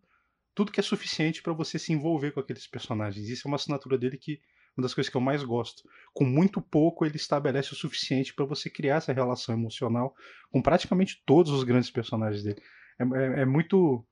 tudo 0.54 0.72
que 0.72 0.80
é 0.80 0.84
suficiente 0.84 1.42
para 1.42 1.54
você 1.54 1.80
se 1.80 1.94
envolver 1.94 2.32
com 2.32 2.40
aqueles 2.40 2.68
personagens. 2.68 3.30
Isso 3.30 3.48
é 3.48 3.50
uma 3.50 3.56
assinatura 3.56 3.98
dele 3.98 4.18
que 4.18 4.40
uma 4.78 4.84
das 4.84 4.94
coisas 4.94 5.10
que 5.10 5.18
eu 5.18 5.22
mais 5.22 5.44
gosto. 5.44 5.84
Com 6.14 6.24
muito 6.24 6.62
pouco, 6.62 7.06
ele 7.06 7.18
estabelece 7.18 7.74
o 7.74 7.76
suficiente 7.76 8.34
para 8.34 8.46
você 8.46 8.70
criar 8.70 8.98
essa 8.98 9.14
relação 9.14 9.54
emocional 9.54 10.14
com 10.50 10.62
praticamente 10.62 11.22
todos 11.26 11.52
os 11.52 11.64
grandes 11.64 11.92
personagens 11.92 12.44
dele. 12.44 12.62
É, 13.00 13.04
é, 13.04 13.42
é, 13.42 13.46
muito 13.46 14.06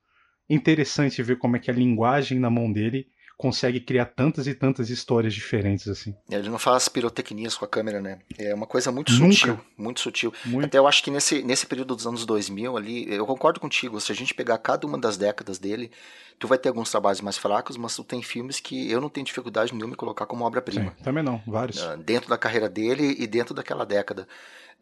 interessante 0.50 1.24
ver 1.24 1.38
como 1.38 1.56
é 1.56 1.60
que 1.60 1.72
a 1.72 1.74
linguagem 1.74 2.40
na 2.40 2.50
mão 2.50 2.72
dele 2.72 3.08
consegue 3.40 3.80
criar 3.80 4.06
tantas 4.06 4.48
e 4.48 4.54
tantas 4.54 4.90
histórias 4.90 5.34
diferentes 5.34 5.88
assim. 5.88 6.14
Ele 6.30 6.50
não 6.50 6.60
faz 6.60 6.90
pirotecnias 6.90 7.56
com 7.56 7.64
a 7.64 7.68
câmera, 7.70 8.02
né? 8.02 8.20
É 8.38 8.54
uma 8.54 8.68
coisa 8.68 8.92
muito 8.92 9.14
Nunca. 9.14 9.34
sutil, 9.34 9.60
muito 9.78 10.02
sutil. 10.02 10.34
Muito. 10.44 10.66
Até 10.66 10.78
eu 10.78 10.86
acho 10.86 11.02
que 11.02 11.10
nesse, 11.10 11.42
nesse 11.42 11.66
período 11.66 11.96
dos 11.96 12.06
anos 12.06 12.26
2000 12.26 12.76
ali, 12.76 13.10
eu 13.10 13.26
concordo 13.26 13.62
contigo, 13.62 13.98
se 14.02 14.12
a 14.12 14.16
gente 14.16 14.34
pegar 14.34 14.58
cada 14.58 14.86
uma 14.86 14.98
das 14.98 15.16
décadas 15.16 15.58
dele, 15.58 15.90
tu 16.38 16.50
vai 16.50 16.58
ter 16.58 16.68
alguns 16.68 16.92
trabalhos 16.92 17.22
mais 17.22 17.38
fracos, 17.38 17.78
mas 17.78 17.96
tu 17.96 18.04
tem 18.04 18.22
filmes 18.22 18.60
que 18.60 18.92
eu 18.92 19.00
não 19.00 19.08
tenho 19.08 19.26
dificuldade 19.26 19.74
nenhuma 19.74 19.94
em 19.94 19.98
colocar 19.98 20.26
como 20.26 20.44
obra-prima. 20.44 20.94
Também 21.02 21.24
não, 21.24 21.42
vários. 21.48 21.82
Uh, 21.82 21.96
dentro 21.96 22.30
da 22.30 22.38
carreira 22.38 22.68
dele 22.68 23.16
e 23.18 23.26
dentro 23.26 23.54
daquela 23.54 23.86
década. 23.86 24.28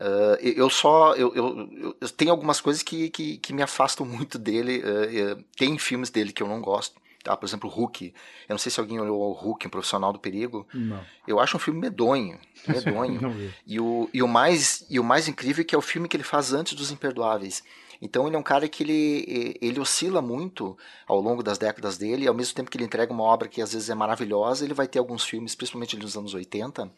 Uh, 0.02 0.42
eu 0.42 0.68
só. 0.68 1.14
Eu, 1.14 1.32
eu, 1.36 1.96
eu, 2.02 2.10
tenho 2.10 2.32
algumas 2.32 2.60
coisas 2.60 2.82
que, 2.82 3.12
que, 3.12 3.38
que 3.38 3.54
me 3.54 3.62
afastam 3.62 4.04
muito 4.04 4.40
dele. 4.40 4.80
Uh, 4.80 5.44
tem 5.56 5.78
filmes 5.78 6.10
dele 6.10 6.34
que 6.34 6.42
eu 6.42 6.48
não 6.48 6.60
gosto. 6.60 7.00
Tá? 7.28 7.36
Por 7.36 7.46
exemplo, 7.46 7.70
Hulk. 7.70 8.14
Eu 8.48 8.54
não 8.54 8.58
sei 8.58 8.72
se 8.72 8.80
alguém 8.80 9.02
olhou 9.02 9.20
o 9.20 9.34
Hulk, 9.34 9.68
um 9.68 9.70
profissional 9.70 10.14
do 10.14 10.20
perigo. 10.20 10.66
Não. 10.74 11.04
Eu 11.28 11.42
acho 11.42 11.58
um 11.58 11.60
filme 11.60 11.78
medonho. 11.78 12.40
Medonho. 12.66 13.54
e, 13.68 13.82
o, 13.82 14.10
e, 14.14 14.24
o 14.24 14.28
mais, 14.30 14.86
e 14.90 14.98
o 14.98 15.04
mais 15.04 15.28
incrível 15.28 15.62
é 15.62 15.66
que 15.66 15.76
é 15.76 15.78
o 15.78 15.82
filme 15.82 16.08
que 16.08 16.16
ele 16.16 16.24
faz 16.24 16.54
antes 16.54 16.74
dos 16.74 16.90
Imperdoáveis. 16.90 17.66
Então 18.02 18.28
ele 18.28 18.38
é 18.38 18.40
um 18.40 18.44
cara 18.44 18.70
que 18.70 18.82
ele, 18.82 19.58
ele 19.62 19.78
oscila 19.78 20.22
muito 20.22 20.78
ao 21.06 21.20
longo 21.20 21.44
das 21.44 21.58
décadas 21.58 21.98
dele, 21.98 22.24
e 22.24 22.28
ao 22.30 22.34
mesmo 22.34 22.56
tempo 22.56 22.72
que 22.72 22.78
ele 22.78 22.86
entrega 22.86 23.12
uma 23.12 23.24
obra 23.24 23.50
que 23.50 23.62
às 23.62 23.74
vezes 23.74 23.90
é 23.90 23.96
maravilhosa, 23.96 24.64
ele 24.64 24.74
vai 24.74 24.88
ter 24.88 25.00
alguns 25.00 25.26
filmes, 25.26 25.54
principalmente 25.54 25.98
nos 25.98 26.16
anos 26.16 26.34
80, 26.34 26.90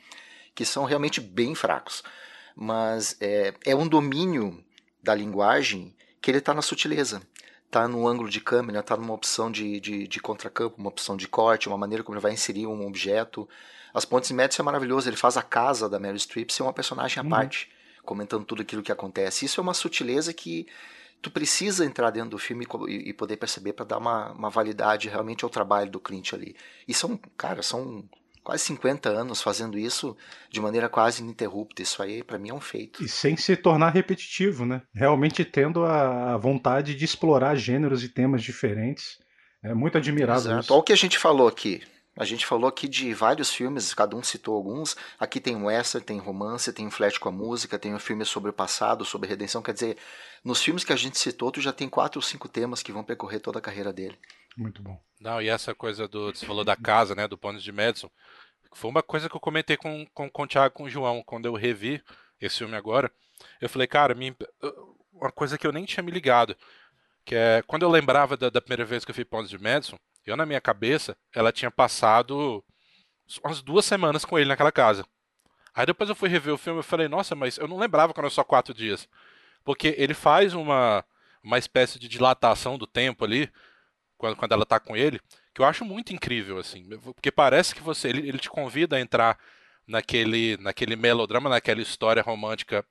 que 0.53 0.63
são 0.63 0.83
realmente 0.83 1.19
bem 1.19 1.55
fracos. 1.55 2.03
Mas 2.55 3.17
é, 3.19 3.53
é 3.65 3.75
um 3.75 3.87
domínio 3.87 4.63
da 5.01 5.15
linguagem 5.15 5.95
que 6.21 6.29
ele 6.29 6.37
está 6.37 6.53
na 6.53 6.61
sutileza 6.61 7.19
tá 7.69 7.87
no 7.87 8.07
ângulo 8.07 8.29
de 8.29 8.41
câmera, 8.41 8.81
tá 8.81 8.97
numa 8.97 9.13
opção 9.13 9.51
de, 9.51 9.79
de, 9.79 10.07
de 10.07 10.19
contracampo, 10.19 10.75
uma 10.77 10.89
opção 10.89 11.15
de 11.15 11.27
corte, 11.27 11.67
uma 11.67 11.77
maneira 11.77 12.03
como 12.03 12.15
ele 12.15 12.21
vai 12.21 12.33
inserir 12.33 12.65
um 12.65 12.85
objeto. 12.87 13.47
As 13.93 14.05
Pontes 14.05 14.31
Médias 14.31 14.59
é 14.59 14.63
maravilhoso, 14.63 15.09
ele 15.09 15.17
faz 15.17 15.37
a 15.37 15.41
casa 15.41 15.87
da 15.87 15.99
Mary 15.99 16.19
Streep 16.19 16.49
ser 16.51 16.63
uma 16.63 16.73
personagem 16.73 17.19
à 17.19 17.23
uhum. 17.23 17.29
parte, 17.29 17.71
comentando 18.03 18.45
tudo 18.45 18.61
aquilo 18.61 18.81
que 18.81 18.91
acontece. 18.91 19.45
Isso 19.45 19.59
é 19.59 19.63
uma 19.63 19.73
sutileza 19.73 20.33
que 20.33 20.67
tu 21.21 21.29
precisa 21.29 21.85
entrar 21.85 22.09
dentro 22.09 22.31
do 22.31 22.39
filme 22.39 22.65
e, 22.87 23.09
e 23.09 23.13
poder 23.13 23.37
perceber 23.37 23.73
para 23.73 23.85
dar 23.85 23.97
uma, 23.97 24.31
uma 24.31 24.49
validade 24.49 25.09
realmente 25.09 25.43
ao 25.43 25.49
trabalho 25.49 25.91
do 25.91 25.99
Clint 25.99 26.33
ali. 26.33 26.55
E 26.87 26.93
são, 26.93 27.19
cara, 27.37 27.61
são 27.61 28.03
quase 28.49 28.63
50 28.63 29.09
anos 29.09 29.43
fazendo 29.43 29.77
isso 29.77 30.17
de 30.49 30.59
maneira 30.59 30.89
quase 30.89 31.21
ininterrupta. 31.21 31.83
Isso 31.83 32.01
aí, 32.01 32.23
para 32.23 32.39
mim, 32.39 32.49
é 32.49 32.53
um 32.53 32.59
feito. 32.59 33.03
E 33.03 33.07
sem 33.07 33.37
se 33.37 33.55
tornar 33.55 33.91
repetitivo, 33.91 34.65
né? 34.65 34.81
Realmente 34.91 35.45
tendo 35.45 35.85
a 35.85 36.35
vontade 36.35 36.95
de 36.95 37.05
explorar 37.05 37.55
gêneros 37.55 38.03
e 38.03 38.09
temas 38.09 38.41
diferentes. 38.41 39.19
É 39.63 39.75
muito 39.75 39.99
admirável 39.99 40.41
Exato. 40.41 40.61
isso. 40.61 40.73
Olha 40.73 40.79
o 40.79 40.83
que 40.83 40.93
a 40.93 40.97
gente 40.97 41.19
falou 41.19 41.47
aqui. 41.47 41.83
A 42.17 42.25
gente 42.25 42.43
falou 42.43 42.67
aqui 42.67 42.87
de 42.87 43.13
vários 43.13 43.53
filmes, 43.53 43.93
cada 43.93 44.15
um 44.15 44.23
citou 44.23 44.55
alguns. 44.55 44.95
Aqui 45.19 45.39
tem 45.39 45.55
western, 45.55 46.03
tem 46.03 46.17
romance, 46.17 46.73
tem 46.73 46.87
um 46.87 46.91
flash 46.91 47.19
com 47.19 47.29
a 47.29 47.31
música, 47.31 47.77
tem 47.77 47.93
um 47.93 47.99
filme 47.99 48.25
sobre 48.25 48.49
o 48.49 48.53
passado, 48.53 49.05
sobre 49.05 49.29
redenção. 49.29 49.61
Quer 49.61 49.73
dizer, 49.73 49.97
nos 50.43 50.59
filmes 50.59 50.83
que 50.83 50.91
a 50.91 50.95
gente 50.95 51.19
citou, 51.19 51.51
tu 51.51 51.61
já 51.61 51.71
tem 51.71 51.87
quatro 51.87 52.17
ou 52.17 52.23
cinco 52.23 52.49
temas 52.49 52.81
que 52.81 52.91
vão 52.91 53.03
percorrer 53.03 53.39
toda 53.39 53.59
a 53.59 53.61
carreira 53.61 53.93
dele. 53.93 54.17
Muito 54.57 54.81
bom. 54.81 54.99
Não, 55.21 55.41
e 55.41 55.49
essa 55.49 55.73
coisa 55.73 56.07
do. 56.07 56.33
Você 56.33 56.45
falou 56.45 56.63
da 56.63 56.75
casa, 56.75 57.15
né? 57.15 57.27
Do 57.27 57.37
Pônis 57.37 57.63
de 57.63 57.71
Madison. 57.71 58.09
Foi 58.71 58.89
uma 58.89 59.03
coisa 59.03 59.29
que 59.29 59.35
eu 59.35 59.39
comentei 59.39 59.77
com, 59.77 60.05
com, 60.13 60.29
com 60.29 60.43
o 60.43 60.47
Thiago 60.47 60.75
com 60.75 60.83
o 60.83 60.89
João, 60.89 61.23
quando 61.23 61.45
eu 61.45 61.53
revi 61.53 62.03
esse 62.39 62.59
filme 62.59 62.75
agora. 62.75 63.11
Eu 63.59 63.69
falei, 63.69 63.87
cara, 63.87 64.13
me, 64.13 64.35
uma 65.13 65.31
coisa 65.31 65.57
que 65.57 65.65
eu 65.65 65.71
nem 65.71 65.85
tinha 65.85 66.03
me 66.03 66.11
ligado. 66.11 66.55
Que 67.25 67.35
é. 67.35 67.61
Quando 67.67 67.83
eu 67.83 67.89
lembrava 67.89 68.37
da, 68.37 68.49
da 68.49 68.61
primeira 68.61 68.85
vez 68.85 69.03
que 69.03 69.11
eu 69.11 69.15
vi 69.15 69.25
Pônis 69.25 69.49
de 69.49 69.57
Madison, 69.57 69.97
eu 70.25 70.37
na 70.37 70.45
minha 70.45 70.61
cabeça, 70.61 71.17
ela 71.33 71.51
tinha 71.51 71.71
passado 71.71 72.63
umas 73.43 73.61
duas 73.61 73.85
semanas 73.85 74.25
com 74.25 74.37
ele 74.37 74.49
naquela 74.49 74.71
casa. 74.71 75.05
Aí 75.73 75.85
depois 75.85 76.09
eu 76.09 76.15
fui 76.15 76.29
rever 76.29 76.53
o 76.53 76.57
filme 76.57 76.79
e 76.79 76.83
falei, 76.83 77.07
nossa, 77.07 77.35
mas 77.35 77.57
eu 77.57 77.67
não 77.67 77.77
lembrava 77.77 78.13
quando 78.13 78.25
era 78.25 78.33
só 78.33 78.43
quatro 78.43 78.73
dias. 78.73 79.07
Porque 79.63 79.93
ele 79.97 80.13
faz 80.13 80.53
uma, 80.53 81.05
uma 81.43 81.57
espécie 81.57 81.99
de 81.99 82.07
dilatação 82.07 82.77
do 82.77 82.87
tempo 82.87 83.23
ali 83.23 83.51
quando, 84.17 84.35
quando 84.35 84.51
ela 84.51 84.65
tá 84.65 84.79
com 84.79 84.95
ele, 84.95 85.21
que 85.59 85.63
eu 85.63 85.67
acho 85.67 85.83
muito 85.83 86.13
incrível, 86.13 86.57
assim. 86.57 86.87
Porque 86.99 87.29
parece 87.29 87.75
que 87.75 87.83
você. 87.83 88.07
Ele, 88.07 88.29
ele 88.29 88.37
te 88.39 88.49
convida 88.49 88.95
a 88.95 88.99
entrar 89.01 89.37
naquele, 89.85 90.55
naquele 90.57 90.95
melodrama, 90.95 91.49
naquela 91.49 91.81
história 91.81 92.23
romântica 92.23 92.85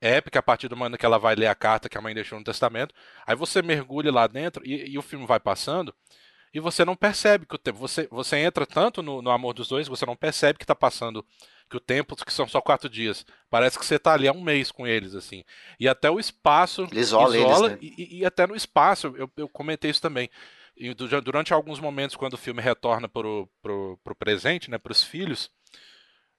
épica 0.00 0.38
a 0.38 0.42
partir 0.42 0.66
do 0.66 0.74
momento 0.74 0.96
que 0.96 1.04
ela 1.04 1.18
vai 1.18 1.34
ler 1.34 1.48
a 1.48 1.54
carta 1.54 1.90
que 1.90 1.98
a 1.98 2.00
mãe 2.00 2.14
deixou 2.14 2.38
no 2.38 2.44
testamento. 2.44 2.94
Aí 3.26 3.36
você 3.36 3.60
mergulha 3.60 4.10
lá 4.10 4.26
dentro 4.26 4.66
e, 4.66 4.92
e 4.92 4.96
o 4.96 5.02
filme 5.02 5.26
vai 5.26 5.38
passando 5.38 5.94
e 6.54 6.58
você 6.58 6.82
não 6.82 6.96
percebe 6.96 7.44
que 7.44 7.54
o 7.54 7.58
tempo. 7.58 7.78
Você, 7.78 8.08
você 8.10 8.38
entra 8.38 8.64
tanto 8.64 9.02
no, 9.02 9.20
no 9.20 9.30
amor 9.30 9.52
dos 9.52 9.68
dois, 9.68 9.86
você 9.86 10.06
não 10.06 10.16
percebe 10.16 10.58
que 10.58 10.64
está 10.64 10.74
passando 10.74 11.22
que 11.68 11.76
o 11.76 11.80
tempo 11.80 12.16
que 12.16 12.32
são 12.32 12.48
só 12.48 12.62
quatro 12.62 12.88
dias. 12.88 13.26
Parece 13.50 13.78
que 13.78 13.84
você 13.84 13.96
está 13.96 14.14
ali 14.14 14.26
há 14.26 14.32
um 14.32 14.42
mês 14.42 14.70
com 14.72 14.86
eles, 14.86 15.14
assim. 15.14 15.44
E 15.78 15.86
até 15.86 16.10
o 16.10 16.18
espaço 16.18 16.88
isola, 16.92 17.36
isola 17.36 17.66
eles, 17.66 17.82
né? 17.82 17.88
e, 17.98 18.20
e, 18.20 18.24
até 18.24 18.46
no 18.46 18.56
espaço, 18.56 19.14
eu, 19.18 19.30
eu 19.36 19.46
comentei 19.46 19.90
isso 19.90 20.00
também 20.00 20.30
e 20.76 20.92
durante 20.94 21.52
alguns 21.52 21.78
momentos, 21.80 22.16
quando 22.16 22.34
o 22.34 22.38
filme 22.38 22.60
retorna 22.60 23.08
pro, 23.08 23.48
pro, 23.62 23.98
pro 24.02 24.14
presente, 24.14 24.70
né, 24.70 24.78
pros 24.78 25.02
filhos, 25.02 25.50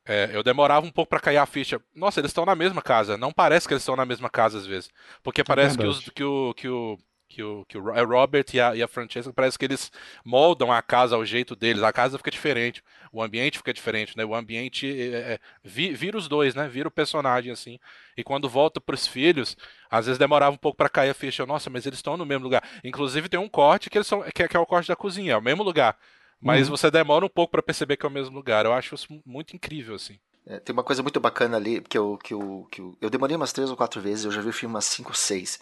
é, 0.06 0.30
eu 0.34 0.44
demorava 0.44 0.86
um 0.86 0.92
pouco 0.92 1.10
para 1.10 1.20
cair 1.20 1.38
a 1.38 1.46
ficha. 1.46 1.82
Nossa, 1.94 2.20
eles 2.20 2.30
estão 2.30 2.46
na 2.46 2.56
mesma 2.56 2.82
casa. 2.82 3.18
Não 3.18 3.32
parece 3.32 3.68
que 3.68 3.74
eles 3.74 3.82
estão 3.82 3.96
na 3.96 4.06
mesma 4.06 4.30
casa 4.30 4.58
às 4.58 4.66
vezes. 4.66 4.90
Porque 5.24 5.42
é 5.42 5.44
parece 5.44 5.76
é 5.76 5.82
que, 5.82 5.88
os, 5.88 6.10
que, 6.10 6.24
o, 6.24 6.54
que, 6.54 6.68
o, 6.68 6.98
que 7.36 7.44
o, 7.44 7.66
que 7.66 7.78
o 7.78 7.94
é 7.94 8.02
Robert 8.02 8.46
e 8.54 8.62
a, 8.62 8.74
e 8.78 8.82
a 8.82 8.88
Francesca 8.88 9.34
parece 9.34 9.60
que 9.60 9.66
eles 9.66 9.92
moldam 10.24 10.72
a 10.72 10.82
casa 10.82 11.18
ao 11.18 11.26
jeito 11.26 11.54
deles. 11.54 11.84
A 11.84 11.92
casa 11.92 12.18
fica 12.18 12.32
diferente, 12.32 12.82
o 13.12 13.22
ambiente 13.22 13.58
fica 13.58 13.74
diferente, 13.74 14.16
né? 14.16 14.24
O 14.24 14.34
ambiente 14.34 14.88
é, 14.88 15.34
é, 15.34 15.40
vira 15.62 16.18
os 16.18 16.30
dois, 16.30 16.56
né? 16.56 16.66
Vira 16.70 16.88
o 16.88 16.92
personagem 16.92 17.52
assim. 17.52 17.78
E 18.16 18.24
quando 18.24 18.48
volta 18.48 18.80
para 18.80 18.96
os 18.96 19.06
filhos, 19.06 19.58
às 19.92 20.06
vezes 20.06 20.18
demorava 20.18 20.56
um 20.56 20.58
pouco 20.58 20.78
para 20.78 20.88
cair 20.88 21.10
a 21.10 21.14
ficha. 21.14 21.46
Nossa, 21.46 21.70
mas 21.70 21.86
eles 21.86 22.00
estão 22.00 22.16
no 22.16 22.26
mesmo 22.26 22.46
lugar. 22.46 22.64
Inclusive 22.86 23.28
tem 23.28 23.40
um 23.40 23.50
corte 23.50 23.90
que 23.90 23.98
eles 23.98 24.08
são 24.08 24.22
que, 24.34 24.44
é, 24.44 24.48
que 24.48 24.56
é 24.56 24.60
o 24.60 24.66
corte 24.66 24.88
da 24.88 24.96
cozinha, 24.96 25.34
é 25.34 25.38
o 25.38 25.42
mesmo 25.42 25.62
lugar. 25.62 25.98
Mas 26.40 26.70
uhum. 26.70 26.78
você 26.78 26.90
demora 26.90 27.26
um 27.26 27.30
pouco 27.30 27.52
para 27.52 27.62
perceber 27.62 27.98
que 27.98 28.06
é 28.06 28.10
o 28.10 28.12
mesmo 28.12 28.34
lugar. 28.34 28.66
Eu 28.66 28.72
acho 28.72 28.96
isso 28.96 29.22
muito 29.26 29.54
incrível 29.54 29.96
assim. 29.96 30.18
É, 30.48 30.60
tem 30.60 30.74
uma 30.74 30.84
coisa 30.84 31.02
muito 31.02 31.20
bacana 31.20 31.58
ali, 31.58 31.82
que 31.82 31.98
eu, 31.98 32.18
que, 32.24 32.34
eu, 32.34 32.68
que 32.72 32.80
eu, 32.82 32.96
eu 33.02 33.10
demorei 33.10 33.36
umas 33.36 33.52
três 33.52 33.70
ou 33.70 33.76
quatro 33.76 34.00
vezes, 34.00 34.26
eu 34.26 34.32
já 34.32 34.42
vi 34.42 34.50
o 34.50 34.54
filme 34.54 34.76
umas 34.76 34.86
cinco 34.86 35.10
ou 35.10 35.16
seis 35.16 35.60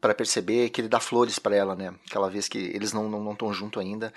para 0.00 0.14
perceber 0.14 0.70
que 0.70 0.80
ele 0.80 0.88
dá 0.88 1.00
flores 1.00 1.38
para 1.38 1.56
ela, 1.56 1.74
né? 1.74 1.94
Aquela 2.06 2.28
vez 2.28 2.48
que 2.48 2.58
eles 2.58 2.92
não 2.92 3.06
estão 3.06 3.22
não, 3.22 3.36
não 3.40 3.52
junto 3.52 3.80
ainda. 3.80 4.12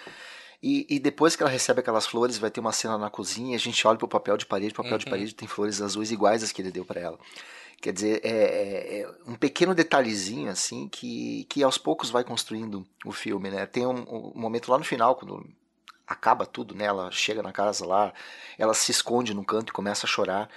E, 0.62 0.88
e, 0.90 1.00
depois 1.00 1.36
que 1.36 1.44
ela 1.44 1.52
recebe 1.52 1.80
aquelas 1.82 2.08
flores, 2.08 2.38
vai 2.38 2.50
ter 2.50 2.60
uma 2.60 2.72
cena 2.72 2.98
na 2.98 3.12
cozinha, 3.12 3.56
a 3.56 3.60
gente 3.60 3.88
olha 3.88 3.98
pro 3.98 4.08
papel 4.08 4.36
de 4.38 4.46
parede, 4.46 4.74
o 4.74 4.76
papel 4.76 4.94
uhum. 4.94 4.98
de 4.98 5.06
parede 5.06 5.36
tem 5.36 5.48
flores 5.48 5.82
azuis 5.82 6.12
iguais 6.12 6.44
às 6.44 6.52
que 6.52 6.62
ele 6.62 6.72
deu 6.72 6.84
para 6.84 7.00
ela. 7.00 7.20
Quer 7.80 7.94
dizer, 7.94 8.22
é, 8.24 8.30
é, 8.30 9.00
é, 9.02 9.12
um 9.28 9.36
pequeno 9.36 9.76
detalhezinho, 9.76 10.50
assim, 10.50 10.90
que, 10.90 11.46
que 11.48 11.62
aos 11.62 11.78
poucos 11.78 12.10
vai 12.10 12.24
construindo 12.24 12.86
o 13.06 13.12
filme, 13.12 13.52
né? 13.52 13.68
Tem 13.68 13.86
um, 13.86 14.34
um 14.34 14.34
momento 14.36 14.72
lá 14.72 14.80
no 14.80 14.84
final, 14.84 15.16
quando 15.16 15.48
acaba 16.08 16.46
tudo, 16.46 16.74
né? 16.74 16.86
Ela 16.86 17.12
chega 17.12 17.44
na 17.44 17.52
casa 17.52 17.86
lá, 17.86 18.14
ela 18.58 18.74
se 18.74 18.92
esconde 18.92 19.34
num 19.34 19.44
canto 19.44 19.70
e 19.70 19.74
começa 19.74 20.06
a 20.06 20.10
chorar. 20.10 20.50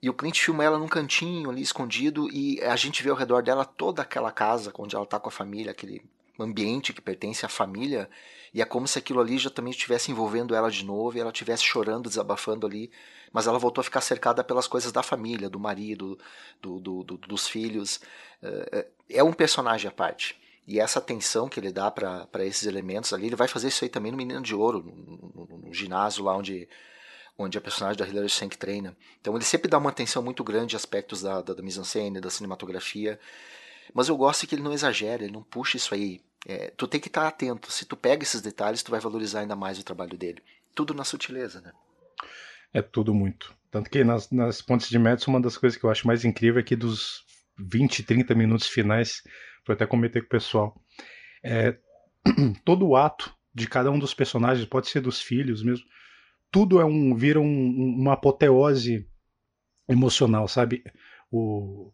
E 0.00 0.08
o 0.08 0.14
Clint 0.14 0.38
filma 0.38 0.62
ela 0.62 0.78
num 0.78 0.86
cantinho 0.86 1.50
ali 1.50 1.62
escondido 1.62 2.28
e 2.30 2.60
a 2.62 2.76
gente 2.76 3.02
vê 3.02 3.10
ao 3.10 3.16
redor 3.16 3.42
dela 3.42 3.64
toda 3.64 4.02
aquela 4.02 4.30
casa 4.30 4.72
onde 4.78 4.94
ela 4.94 5.06
tá 5.06 5.18
com 5.18 5.28
a 5.28 5.32
família, 5.32 5.72
aquele 5.72 6.02
ambiente 6.38 6.92
que 6.92 7.00
pertence 7.00 7.46
à 7.46 7.48
família, 7.48 8.08
e 8.52 8.60
é 8.60 8.64
como 8.64 8.86
se 8.86 8.98
aquilo 8.98 9.20
ali 9.20 9.38
já 9.38 9.50
também 9.50 9.70
estivesse 9.70 10.10
envolvendo 10.10 10.54
ela 10.54 10.70
de 10.70 10.84
novo 10.84 11.16
e 11.16 11.20
ela 11.20 11.30
estivesse 11.30 11.64
chorando, 11.64 12.08
desabafando 12.08 12.66
ali, 12.66 12.90
mas 13.32 13.46
ela 13.46 13.58
voltou 13.58 13.80
a 13.80 13.84
ficar 13.84 14.00
cercada 14.00 14.44
pelas 14.44 14.68
coisas 14.68 14.92
da 14.92 15.02
família, 15.02 15.48
do 15.48 15.58
marido, 15.58 16.18
do, 16.60 16.78
do, 16.78 17.02
do, 17.02 17.16
dos 17.16 17.48
filhos. 17.48 18.00
É, 18.42 18.86
é, 19.08 19.18
é 19.18 19.24
um 19.24 19.32
personagem 19.32 19.88
à 19.88 19.92
parte. 19.92 20.38
E 20.66 20.80
essa 20.80 20.98
atenção 20.98 21.48
que 21.48 21.60
ele 21.60 21.70
dá 21.70 21.90
para 21.90 22.44
esses 22.44 22.66
elementos 22.66 23.12
ali, 23.12 23.26
ele 23.26 23.36
vai 23.36 23.48
fazer 23.48 23.68
isso 23.68 23.84
aí 23.84 23.90
também 23.90 24.10
no 24.10 24.18
Menino 24.18 24.40
de 24.40 24.54
Ouro, 24.54 24.82
no, 24.82 25.46
no, 25.46 25.58
no 25.66 25.74
ginásio 25.74 26.24
lá 26.24 26.36
onde 26.36 26.68
onde 27.36 27.58
a 27.58 27.60
personagem 27.60 27.98
da 27.98 28.06
Hilary 28.06 28.28
Swank 28.28 28.56
treina. 28.56 28.96
Então 29.20 29.34
ele 29.34 29.44
sempre 29.44 29.68
dá 29.68 29.76
uma 29.76 29.90
atenção 29.90 30.22
muito 30.22 30.44
grande 30.44 30.76
a 30.76 30.78
aspectos 30.78 31.22
da, 31.22 31.42
da, 31.42 31.52
da 31.52 31.62
mise-en-scène, 31.62 32.20
da 32.20 32.30
cinematografia. 32.30 33.18
Mas 33.92 34.08
eu 34.08 34.16
gosto 34.16 34.46
que 34.46 34.54
ele 34.54 34.62
não 34.62 34.72
exagera, 34.72 35.24
ele 35.24 35.32
não 35.32 35.42
puxa 35.42 35.76
isso 35.76 35.92
aí. 35.92 36.22
É, 36.46 36.70
tu 36.76 36.86
tem 36.86 37.00
que 37.00 37.08
estar 37.08 37.26
atento. 37.26 37.72
Se 37.72 37.84
tu 37.84 37.96
pega 37.96 38.22
esses 38.22 38.40
detalhes, 38.40 38.82
tu 38.82 38.90
vai 38.90 39.00
valorizar 39.00 39.40
ainda 39.40 39.56
mais 39.56 39.78
o 39.78 39.84
trabalho 39.84 40.16
dele. 40.16 40.42
Tudo 40.74 40.94
na 40.94 41.04
sutileza, 41.04 41.60
né? 41.60 41.72
É 42.72 42.82
tudo 42.82 43.14
muito. 43.14 43.54
Tanto 43.70 43.90
que 43.90 44.04
nas, 44.04 44.30
nas 44.30 44.62
pontes 44.62 44.88
de 44.88 44.98
Madison, 44.98 45.30
uma 45.30 45.40
das 45.40 45.56
coisas 45.56 45.78
que 45.78 45.84
eu 45.84 45.90
acho 45.90 46.06
mais 46.06 46.24
incrível 46.24 46.60
é 46.60 46.62
que 46.62 46.76
dos 46.76 47.24
20, 47.58 48.02
30 48.02 48.34
minutos 48.34 48.66
finais, 48.66 49.22
vou 49.66 49.74
até 49.74 49.86
comentei 49.86 50.20
com 50.22 50.26
o 50.26 50.30
pessoal, 50.30 50.80
é, 51.42 51.76
todo 52.64 52.86
o 52.86 52.96
ato 52.96 53.34
de 53.54 53.68
cada 53.68 53.90
um 53.90 53.98
dos 53.98 54.14
personagens, 54.14 54.66
pode 54.66 54.88
ser 54.88 55.00
dos 55.00 55.20
filhos 55.20 55.62
mesmo, 55.62 55.86
tudo 56.50 56.80
é 56.80 56.84
um 56.84 57.14
vira 57.14 57.40
um, 57.40 57.96
uma 57.98 58.12
apoteose 58.12 59.08
emocional, 59.88 60.46
sabe? 60.48 60.84
O, 61.30 61.92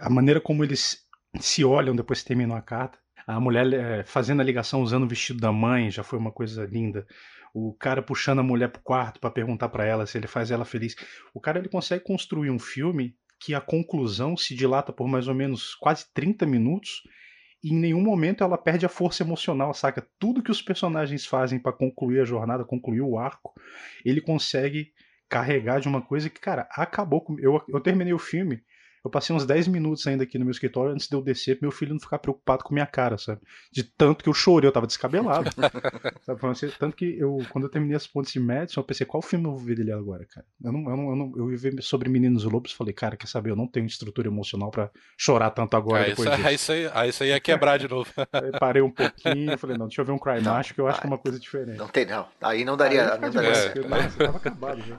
a 0.00 0.08
maneira 0.08 0.40
como 0.40 0.62
eles 0.62 1.04
se 1.40 1.64
olham 1.64 1.94
depois 1.94 2.20
que 2.20 2.28
terminam 2.28 2.56
a 2.56 2.62
carta. 2.62 2.98
A 3.26 3.40
mulher 3.40 3.72
é, 3.72 4.04
fazendo 4.04 4.40
a 4.40 4.44
ligação 4.44 4.82
usando 4.82 5.02
o 5.02 5.08
vestido 5.08 5.40
da 5.40 5.50
mãe 5.50 5.90
já 5.90 6.04
foi 6.04 6.18
uma 6.18 6.30
coisa 6.30 6.64
linda. 6.64 7.06
O 7.52 7.74
cara 7.74 8.02
puxando 8.02 8.38
a 8.38 8.44
mulher 8.44 8.68
pro 8.68 8.82
quarto 8.82 9.18
para 9.18 9.30
perguntar 9.30 9.68
para 9.68 9.84
ela 9.84 10.06
se 10.06 10.16
ele 10.16 10.28
faz 10.28 10.50
ela 10.50 10.64
feliz. 10.64 10.94
O 11.34 11.40
cara 11.40 11.58
ele 11.58 11.68
consegue 11.68 12.04
construir 12.04 12.50
um 12.50 12.58
filme 12.58 13.16
que 13.46 13.54
a 13.54 13.60
conclusão 13.60 14.36
se 14.36 14.56
dilata 14.56 14.92
por 14.92 15.06
mais 15.06 15.28
ou 15.28 15.34
menos 15.34 15.72
quase 15.76 16.12
30 16.12 16.44
minutos 16.44 17.04
e 17.62 17.72
em 17.72 17.76
nenhum 17.76 18.00
momento 18.00 18.42
ela 18.42 18.58
perde 18.58 18.84
a 18.84 18.88
força 18.88 19.22
emocional, 19.22 19.72
saca? 19.72 20.04
Tudo 20.18 20.42
que 20.42 20.50
os 20.50 20.60
personagens 20.60 21.24
fazem 21.24 21.56
para 21.56 21.72
concluir 21.72 22.18
a 22.18 22.24
jornada, 22.24 22.64
concluir 22.64 23.02
o 23.02 23.16
arco, 23.16 23.54
ele 24.04 24.20
consegue 24.20 24.92
carregar 25.28 25.78
de 25.78 25.86
uma 25.86 26.02
coisa 26.02 26.28
que, 26.28 26.40
cara, 26.40 26.68
acabou 26.72 27.20
com. 27.20 27.38
Eu, 27.38 27.62
eu 27.68 27.80
terminei 27.80 28.12
o 28.12 28.18
filme 28.18 28.64
eu 29.06 29.10
passei 29.10 29.34
uns 29.34 29.46
10 29.46 29.68
minutos 29.68 30.06
ainda 30.06 30.24
aqui 30.24 30.38
no 30.38 30.44
meu 30.44 30.52
escritório 30.52 30.92
antes 30.92 31.08
de 31.08 31.14
eu 31.14 31.22
descer 31.22 31.58
meu 31.62 31.70
filho 31.70 31.92
não 31.92 32.00
ficar 32.00 32.18
preocupado 32.18 32.64
com 32.64 32.74
minha 32.74 32.86
cara, 32.86 33.16
sabe? 33.16 33.40
De 33.72 33.84
tanto 33.84 34.22
que 34.22 34.28
eu 34.28 34.34
chorei, 34.34 34.68
eu 34.68 34.72
tava 34.72 34.86
descabelado. 34.86 35.50
sabe? 36.26 36.40
Tanto 36.78 36.96
que 36.96 37.18
eu, 37.18 37.38
quando 37.50 37.64
eu 37.64 37.70
terminei 37.70 37.96
as 37.96 38.06
pontes 38.06 38.32
de 38.32 38.40
Madison, 38.40 38.80
eu 38.80 38.84
pensei, 38.84 39.06
qual 39.06 39.22
filme 39.22 39.46
eu 39.46 39.52
vou 39.52 39.60
ver 39.60 39.76
dele 39.76 39.92
agora, 39.92 40.26
cara? 40.26 40.46
Eu 40.62 40.72
não, 40.72 40.90
eu 40.90 40.96
não, 40.96 41.10
eu, 41.10 41.16
não, 41.16 41.32
eu 41.36 41.50
ia 41.52 41.56
ver 41.56 41.82
sobre 41.82 42.08
Meninos 42.08 42.44
e 42.44 42.46
Lobos 42.46 42.72
falei, 42.72 42.92
cara, 42.92 43.16
quer 43.16 43.28
saber? 43.28 43.50
Eu 43.50 43.56
não 43.56 43.66
tenho 43.66 43.86
estrutura 43.86 44.28
emocional 44.28 44.70
para 44.70 44.90
chorar 45.16 45.50
tanto 45.50 45.76
agora 45.76 46.04
ah, 46.04 46.08
depois 46.08 46.28
isso, 46.28 46.36
disso. 46.36 46.48
Aí 46.48 46.54
isso 46.54 46.72
aí, 46.72 46.90
aí 46.92 47.08
isso 47.10 47.22
aí 47.22 47.28
ia 47.30 47.40
quebrar 47.40 47.78
de 47.78 47.88
novo. 47.88 48.10
aí 48.32 48.50
parei 48.58 48.82
um 48.82 48.90
pouquinho 48.90 49.56
falei, 49.58 49.76
não, 49.76 49.86
deixa 49.86 50.00
eu 50.00 50.04
ver 50.04 50.12
um 50.12 50.18
Cry 50.18 50.42
Macho, 50.42 50.74
que 50.74 50.80
eu 50.80 50.86
acho 50.86 51.00
que 51.00 51.06
é 51.06 51.10
uma 51.10 51.18
coisa 51.18 51.38
diferente. 51.38 51.78
Não 51.78 51.88
tem, 51.88 52.06
não. 52.06 52.26
Aí 52.40 52.64
não 52.64 52.76
daria. 52.76 53.14
Aí 53.14 53.20
não 53.20 53.30
daria. 53.30 53.50
É. 53.50 53.88
Nossa, 53.88 54.18
tava 54.18 54.36
acabado 54.38 54.82
já. 54.82 54.98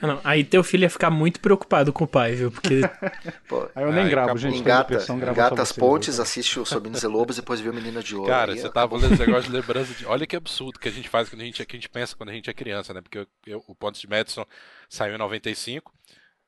Ah, 0.00 0.06
não. 0.06 0.20
Aí 0.24 0.44
teu 0.44 0.62
filho 0.62 0.82
ia 0.82 0.90
ficar 0.90 1.10
muito 1.10 1.40
preocupado 1.40 1.92
com 1.92 2.04
o 2.04 2.06
pai, 2.06 2.34
viu? 2.34 2.50
Porque. 2.50 2.80
Pô, 3.48 3.68
aí 3.74 3.84
eu 3.84 3.92
nem 3.92 4.08
gravo, 4.08 4.36
gente. 4.38 4.58
Engata, 4.58 5.04
engata 5.12 5.62
as 5.62 5.72
pontes, 5.72 6.20
assiste 6.20 6.58
o 6.60 6.64
Sobinos 6.64 7.02
e 7.02 7.06
Lobos 7.06 7.36
e 7.36 7.40
depois 7.40 7.60
vê 7.60 7.68
o 7.68 7.74
Menino 7.74 8.02
de 8.02 8.14
Ouro. 8.14 8.28
Cara, 8.28 8.54
você 8.56 8.70
tava 8.70 8.96
falando 8.96 9.12
esse 9.12 9.26
negócio 9.26 9.50
de 9.50 9.56
lembrança 9.56 9.94
de. 9.94 10.06
Olha 10.06 10.26
que 10.26 10.36
absurdo 10.36 10.78
que 10.78 10.88
a 10.88 10.92
gente 10.92 11.08
faz 11.08 11.28
quando 11.28 11.42
a 11.42 11.44
gente, 11.44 11.64
que 11.64 11.76
a 11.76 11.78
gente 11.78 11.88
pensa 11.88 12.16
quando 12.16 12.30
a 12.30 12.32
gente 12.32 12.48
é 12.48 12.54
criança, 12.54 12.94
né? 12.94 13.00
Porque 13.00 13.18
eu, 13.18 13.26
eu, 13.46 13.64
o 13.66 13.74
Pontes 13.74 14.00
de 14.00 14.08
Madison 14.08 14.44
saiu 14.88 15.14
em 15.14 15.18
95 15.18 15.92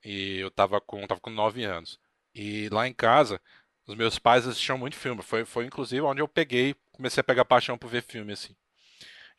e 0.04 0.38
eu 0.38 0.50
tava 0.50 0.80
com, 0.80 1.06
tava 1.06 1.20
com 1.20 1.30
9 1.30 1.64
anos. 1.64 1.98
E 2.34 2.68
lá 2.70 2.86
em 2.86 2.92
casa, 2.92 3.40
os 3.86 3.94
meus 3.94 4.18
pais 4.18 4.46
assistiam 4.46 4.78
muito 4.78 4.96
filme. 4.96 5.22
Foi, 5.22 5.44
foi 5.44 5.66
inclusive 5.66 6.02
onde 6.02 6.22
eu 6.22 6.28
peguei, 6.28 6.74
comecei 6.92 7.20
a 7.20 7.24
pegar 7.24 7.44
paixão 7.44 7.76
por 7.76 7.88
ver 7.88 8.02
filme, 8.02 8.32
assim. 8.32 8.54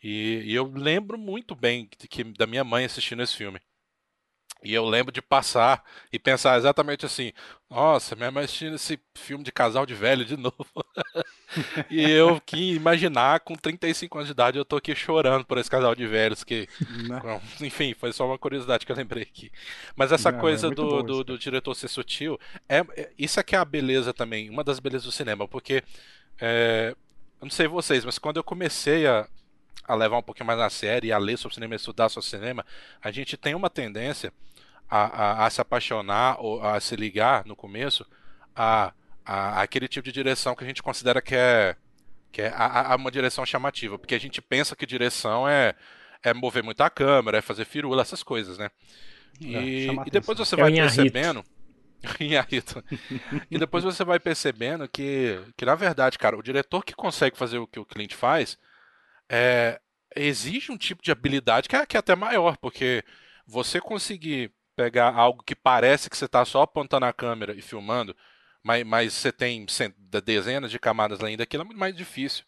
E, 0.03 0.41
e 0.45 0.53
eu 0.53 0.65
lembro 0.65 1.17
muito 1.17 1.55
bem 1.55 1.87
de 1.97 2.07
que, 2.07 2.23
da 2.23 2.47
minha 2.47 2.63
mãe 2.63 2.85
assistindo 2.85 3.21
esse 3.21 3.35
filme. 3.35 3.59
E 4.63 4.73
eu 4.73 4.85
lembro 4.85 5.11
de 5.11 5.21
passar 5.21 5.83
e 6.13 6.19
pensar 6.19 6.57
exatamente 6.57 7.05
assim: 7.05 7.31
nossa, 7.69 8.15
minha 8.15 8.29
mãe 8.29 8.43
assistindo 8.43 8.75
esse 8.75 8.99
filme 9.15 9.43
de 9.43 9.51
casal 9.51 9.85
de 9.85 9.95
velho 9.95 10.23
de 10.23 10.35
novo. 10.37 10.55
e 11.89 12.01
eu 12.01 12.39
que 12.41 12.75
imaginar, 12.75 13.39
com 13.39 13.55
35 13.55 14.17
anos 14.17 14.27
de 14.27 14.33
idade, 14.33 14.57
eu 14.57 14.65
tô 14.65 14.75
aqui 14.75 14.93
chorando 14.95 15.45
por 15.45 15.57
esse 15.57 15.69
casal 15.69 15.95
de 15.95 16.05
velhos. 16.05 16.43
que 16.43 16.67
Bom, 17.23 17.41
Enfim, 17.65 17.93
foi 17.93 18.13
só 18.13 18.25
uma 18.27 18.37
curiosidade 18.37 18.85
que 18.85 18.91
eu 18.91 18.95
lembrei 18.95 19.23
aqui. 19.23 19.51
Mas 19.95 20.11
essa 20.11 20.31
Não, 20.31 20.39
coisa 20.39 20.67
é 20.67 20.71
do, 20.71 21.01
do, 21.01 21.23
do, 21.23 21.37
diretor 21.37 21.73
ser 21.73 21.87
sutil, 21.87 22.39
é, 22.69 22.79
é, 22.95 23.11
isso 23.17 23.39
aqui 23.39 23.55
é 23.55 23.59
a 23.59 23.65
beleza 23.65 24.13
também, 24.13 24.49
uma 24.49 24.63
das 24.63 24.79
belezas 24.79 25.05
do 25.05 25.11
cinema, 25.11 25.47
porque. 25.47 25.83
É, 26.39 26.95
eu 27.39 27.45
não 27.45 27.51
sei 27.51 27.67
vocês, 27.67 28.05
mas 28.05 28.19
quando 28.19 28.37
eu 28.37 28.43
comecei 28.43 29.07
a, 29.07 29.27
a 29.91 29.95
levar 29.95 30.17
um 30.17 30.23
pouquinho 30.23 30.47
mais 30.47 30.57
na 30.57 30.69
série, 30.69 31.11
a 31.11 31.17
ler 31.17 31.37
sobre 31.37 31.55
cinema, 31.55 31.75
a 31.75 31.75
estudar 31.75 32.07
sobre 32.07 32.29
cinema, 32.29 32.65
a 33.01 33.11
gente 33.11 33.35
tem 33.35 33.53
uma 33.53 33.69
tendência 33.69 34.31
a, 34.89 35.43
a, 35.43 35.45
a, 35.45 35.49
se 35.49 35.59
apaixonar 35.59 36.37
ou 36.39 36.65
a 36.65 36.79
se 36.79 36.95
ligar 36.95 37.45
no 37.45 37.57
começo 37.57 38.05
a, 38.55 38.93
a, 39.25 39.61
aquele 39.61 39.89
tipo 39.89 40.05
de 40.05 40.11
direção 40.13 40.55
que 40.55 40.63
a 40.63 40.67
gente 40.67 40.81
considera 40.81 41.21
que 41.21 41.35
é, 41.35 41.75
que 42.31 42.41
é 42.41 42.47
a, 42.55 42.93
a 42.93 42.95
uma 42.95 43.11
direção 43.11 43.45
chamativa, 43.45 43.99
porque 43.99 44.15
a 44.15 44.19
gente 44.19 44.41
pensa 44.41 44.77
que 44.77 44.85
direção 44.85 45.45
é, 45.45 45.75
é 46.23 46.33
mover 46.33 46.63
muito 46.63 46.81
a 46.81 46.89
câmera, 46.89 47.39
é 47.39 47.41
fazer 47.41 47.65
firula, 47.65 48.01
essas 48.01 48.23
coisas, 48.23 48.57
né? 48.57 48.69
E, 49.41 49.55
é, 49.55 49.93
e 50.07 50.09
depois 50.09 50.37
você 50.37 50.55
é 50.55 50.57
vai 50.57 50.71
percebendo. 50.71 51.43
e 53.51 53.57
depois 53.57 53.83
você 53.83 54.05
vai 54.05 54.19
percebendo 54.21 54.87
que, 54.87 55.39
que, 55.57 55.65
na 55.65 55.75
verdade, 55.75 56.17
cara, 56.17 56.37
o 56.37 56.41
diretor 56.41 56.83
que 56.83 56.95
consegue 56.95 57.37
fazer 57.37 57.57
o 57.57 57.67
que 57.67 57.79
o 57.79 57.85
cliente 57.85 58.15
faz 58.15 58.57
é, 59.31 59.79
exige 60.13 60.73
um 60.73 60.77
tipo 60.77 61.01
de 61.01 61.11
habilidade 61.11 61.69
que 61.69 61.75
é, 61.75 61.85
que 61.85 61.95
é 61.95 61.99
até 61.99 62.15
maior, 62.15 62.57
porque 62.57 63.03
você 63.47 63.79
conseguir 63.79 64.53
pegar 64.75 65.13
algo 65.15 65.41
que 65.43 65.55
parece 65.55 66.09
que 66.09 66.17
você 66.17 66.25
está 66.25 66.43
só 66.43 66.63
apontando 66.63 67.05
a 67.05 67.13
câmera 67.13 67.53
e 67.53 67.61
filmando, 67.61 68.15
mas, 68.61 68.85
mas 68.85 69.13
você 69.13 69.31
tem 69.31 69.65
dezenas 70.23 70.69
de 70.69 70.77
camadas 70.77 71.23
ainda, 71.23 71.43
aquilo 71.43 71.63
é 71.63 71.65
muito 71.65 71.79
mais 71.79 71.95
difícil. 71.95 72.43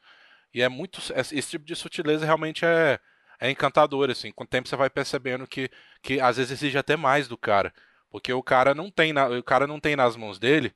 E 0.53 0.61
é 0.61 0.69
muito. 0.69 1.01
Esse 1.15 1.49
tipo 1.49 1.65
de 1.65 1.75
sutileza 1.75 2.25
realmente 2.25 2.63
é, 2.63 2.99
é 3.39 3.49
encantador, 3.49 4.11
assim. 4.11 4.31
Com 4.31 4.43
o 4.43 4.47
tempo 4.47 4.69
você 4.69 4.75
vai 4.75 4.89
percebendo 4.89 5.47
que, 5.47 5.69
que 6.01 6.21
às 6.21 6.37
vezes 6.37 6.51
exige 6.51 6.77
até 6.77 6.95
mais 6.95 7.27
do 7.27 7.37
cara. 7.37 7.73
Porque 8.11 8.31
o 8.31 8.43
cara 8.43 8.75
não 8.75 8.91
tem, 8.91 9.11
na, 9.13 9.27
o 9.27 9.41
cara 9.43 9.65
não 9.65 9.79
tem 9.79 9.95
nas 9.95 10.15
mãos 10.15 10.37
dele 10.37 10.71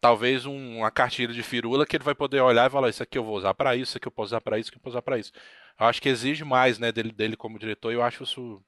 talvez 0.00 0.44
um, 0.46 0.78
uma 0.78 0.90
cartilha 0.90 1.32
de 1.32 1.42
firula 1.42 1.86
que 1.86 1.96
ele 1.96 2.04
vai 2.04 2.14
poder 2.14 2.40
olhar 2.40 2.66
e 2.66 2.70
falar: 2.70 2.88
Isso 2.88 3.02
aqui 3.02 3.16
eu 3.16 3.24
vou 3.24 3.36
usar 3.36 3.54
para 3.54 3.74
isso, 3.74 3.90
isso 3.90 3.98
aqui 3.98 4.08
eu 4.08 4.12
posso 4.12 4.28
usar 4.28 4.40
para 4.40 4.58
isso, 4.58 4.68
isso 4.68 4.70
aqui 4.70 4.78
eu 4.78 4.82
posso 4.82 4.94
usar 4.94 5.02
para 5.02 5.18
isso. 5.18 5.32
Eu 5.78 5.86
acho 5.86 6.02
que 6.02 6.08
exige 6.08 6.44
mais 6.44 6.78
né, 6.78 6.92
dele, 6.92 7.12
dele 7.12 7.36
como 7.36 7.58
diretor 7.58 7.90
e 7.90 7.94
eu 7.94 8.02
acho 8.02 8.24
isso, 8.24 8.62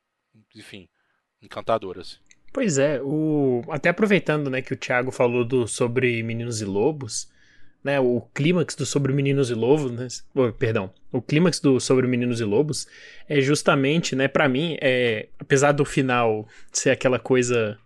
enfim, 0.54 0.88
encantador. 1.42 1.98
Assim. 1.98 2.16
Pois 2.52 2.78
é, 2.78 3.00
o... 3.02 3.62
até 3.68 3.88
aproveitando 3.88 4.48
né, 4.48 4.62
que 4.62 4.72
o 4.72 4.76
Thiago 4.76 5.11
falou 5.11 5.44
do... 5.44 5.66
sobre 5.66 6.22
Meninos 6.22 6.61
e 6.61 6.64
Lobos, 6.64 7.28
né, 7.83 8.00
o 8.00 8.22
clímax 8.33 8.74
do 8.74 8.87
Sobre 8.87 9.12
Meninos 9.12 9.50
e 9.50 9.54
Lobos, 9.54 9.90
né, 9.90 10.09
oh, 10.35 10.50
perdão, 10.52 10.90
o 11.12 11.20
clímax 11.20 11.61
do 11.61 11.78
Sobre 11.78 12.07
Meninos 12.07 12.40
e 12.40 12.44
Lobos 12.44 12.87
é 13.28 13.40
justamente, 13.40 14.16
né, 14.16 14.26
para 14.26 14.48
mim, 14.48 14.78
é, 14.80 15.28
apesar 15.38 15.72
do 15.72 15.85
final 15.85 16.48
ser 16.72 16.90
aquela 16.90 17.18
coisa 17.18 17.78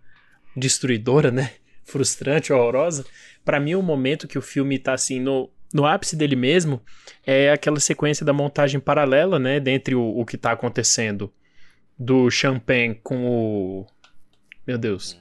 destruidora, 0.55 1.31
né, 1.31 1.51
frustrante, 1.89 2.53
horrorosa, 2.53 3.05
para 3.43 3.59
mim 3.59 3.75
o 3.75 3.81
momento 3.81 4.27
que 4.27 4.37
o 4.37 4.41
filme 4.41 4.77
tá 4.77 4.93
assim 4.93 5.19
no, 5.19 5.49
no 5.73 5.85
ápice 5.85 6.15
dele 6.15 6.35
mesmo 6.35 6.81
é 7.25 7.51
aquela 7.51 7.79
sequência 7.79 8.25
da 8.25 8.33
montagem 8.33 8.79
paralela, 8.79 9.39
né, 9.39 9.59
dentre 9.59 9.95
o, 9.95 10.01
o 10.01 10.25
que 10.25 10.37
tá 10.37 10.51
acontecendo 10.51 11.31
do 11.97 12.29
Champagne 12.29 12.95
com 13.03 13.25
o 13.25 13.87
meu 14.65 14.77
Deus. 14.77 15.19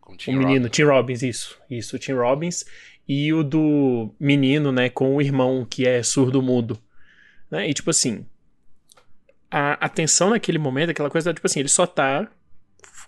Com 0.00 0.12
o, 0.12 0.16
o 0.16 0.32
menino, 0.32 0.64
Robbins. 0.64 0.70
Tim 0.70 0.82
Robbins, 0.82 1.22
isso. 1.22 1.58
Isso, 1.70 1.96
o 1.96 1.98
Tim 1.98 2.12
Robbins. 2.12 2.64
E 3.08 3.32
o 3.32 3.42
do 3.42 4.14
menino, 4.20 4.70
né, 4.70 4.88
com 4.88 5.16
o 5.16 5.22
irmão 5.22 5.66
que 5.68 5.86
é 5.86 6.02
surdo-mudo. 6.02 6.78
Né? 7.50 7.68
E 7.68 7.74
tipo 7.74 7.90
assim, 7.90 8.26
a 9.50 9.72
atenção 9.84 10.30
naquele 10.30 10.58
momento, 10.58 10.90
aquela 10.90 11.10
coisa, 11.10 11.34
tipo 11.34 11.46
assim, 11.46 11.60
ele 11.60 11.68
só 11.68 11.86
tá 11.86 12.28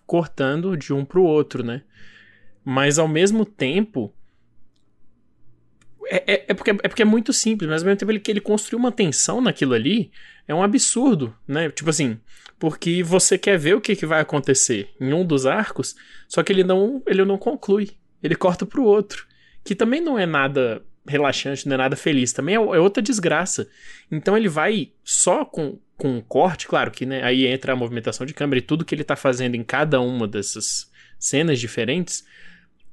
cortando 0.07 0.77
de 0.77 0.92
um 0.92 1.05
pro 1.05 1.22
outro, 1.22 1.62
né? 1.62 1.83
Mas 2.64 2.98
ao 2.98 3.09
mesmo 3.09 3.44
tempo. 3.44 4.12
É, 6.07 6.35
é, 6.35 6.44
é, 6.48 6.55
porque, 6.55 6.70
é 6.70 6.88
porque 6.88 7.03
é 7.03 7.07
muito 7.07 7.33
simples, 7.33 7.70
mas 7.70 7.83
ao 7.83 7.87
mesmo 7.87 7.98
tempo 7.98 8.12
ele, 8.12 8.22
ele 8.29 8.40
construiu 8.40 8.79
uma 8.79 8.92
tensão 8.92 9.40
naquilo 9.40 9.72
ali 9.72 10.11
é 10.46 10.55
um 10.55 10.62
absurdo, 10.62 11.35
né? 11.46 11.70
Tipo 11.70 11.90
assim, 11.90 12.18
porque 12.59 13.03
você 13.03 13.38
quer 13.38 13.59
ver 13.59 13.75
o 13.75 13.81
que, 13.81 13.96
que 13.96 14.07
vai 14.07 14.20
acontecer 14.20 14.90
em 15.01 15.12
um 15.12 15.25
dos 15.25 15.46
arcos, 15.46 15.94
só 16.29 16.42
que 16.42 16.53
ele 16.53 16.64
não, 16.64 17.03
ele 17.07 17.25
não 17.25 17.38
conclui. 17.38 17.90
Ele 18.22 18.35
corta 18.35 18.64
pro 18.64 18.85
outro. 18.85 19.27
Que 19.64 19.75
também 19.75 20.01
não 20.01 20.18
é 20.18 20.27
nada 20.27 20.83
relaxante, 21.07 21.66
não 21.66 21.75
é 21.75 21.79
nada 21.79 21.96
feliz. 21.96 22.33
Também 22.33 22.55
é, 22.55 22.59
é 22.59 22.79
outra 22.79 23.03
desgraça. 23.03 23.68
Então 24.11 24.37
ele 24.37 24.48
vai 24.48 24.92
só 25.03 25.44
com, 25.44 25.79
com 25.96 26.16
um 26.16 26.20
corte, 26.20 26.68
claro 26.68 26.90
que 26.90 27.05
né, 27.05 27.22
aí 27.25 27.46
entra 27.46 27.72
a 27.72 27.77
movimentação 27.77 28.27
de 28.27 28.35
câmera 28.35 28.59
e 28.59 28.62
tudo 28.62 28.85
que 28.85 28.94
ele 28.94 29.05
tá 29.05 29.16
fazendo 29.16 29.55
em 29.55 29.64
cada 29.64 30.01
uma 30.01 30.29
dessas 30.29 30.90
cenas 31.18 31.59
diferentes. 31.59 32.25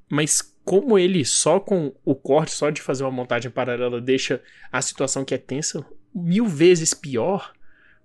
Mas 0.09 0.41
como 0.65 0.97
ele 0.97 1.23
só 1.23 1.59
com 1.59 1.93
o 2.03 2.15
corte, 2.15 2.51
só 2.51 2.69
de 2.69 2.81
fazer 2.81 3.03
uma 3.03 3.11
montagem 3.11 3.51
paralela, 3.51 4.01
deixa 4.01 4.41
a 4.71 4.81
situação 4.81 5.23
que 5.23 5.33
é 5.33 5.37
tensa 5.37 5.85
mil 6.13 6.45
vezes 6.45 6.93
pior, 6.93 7.53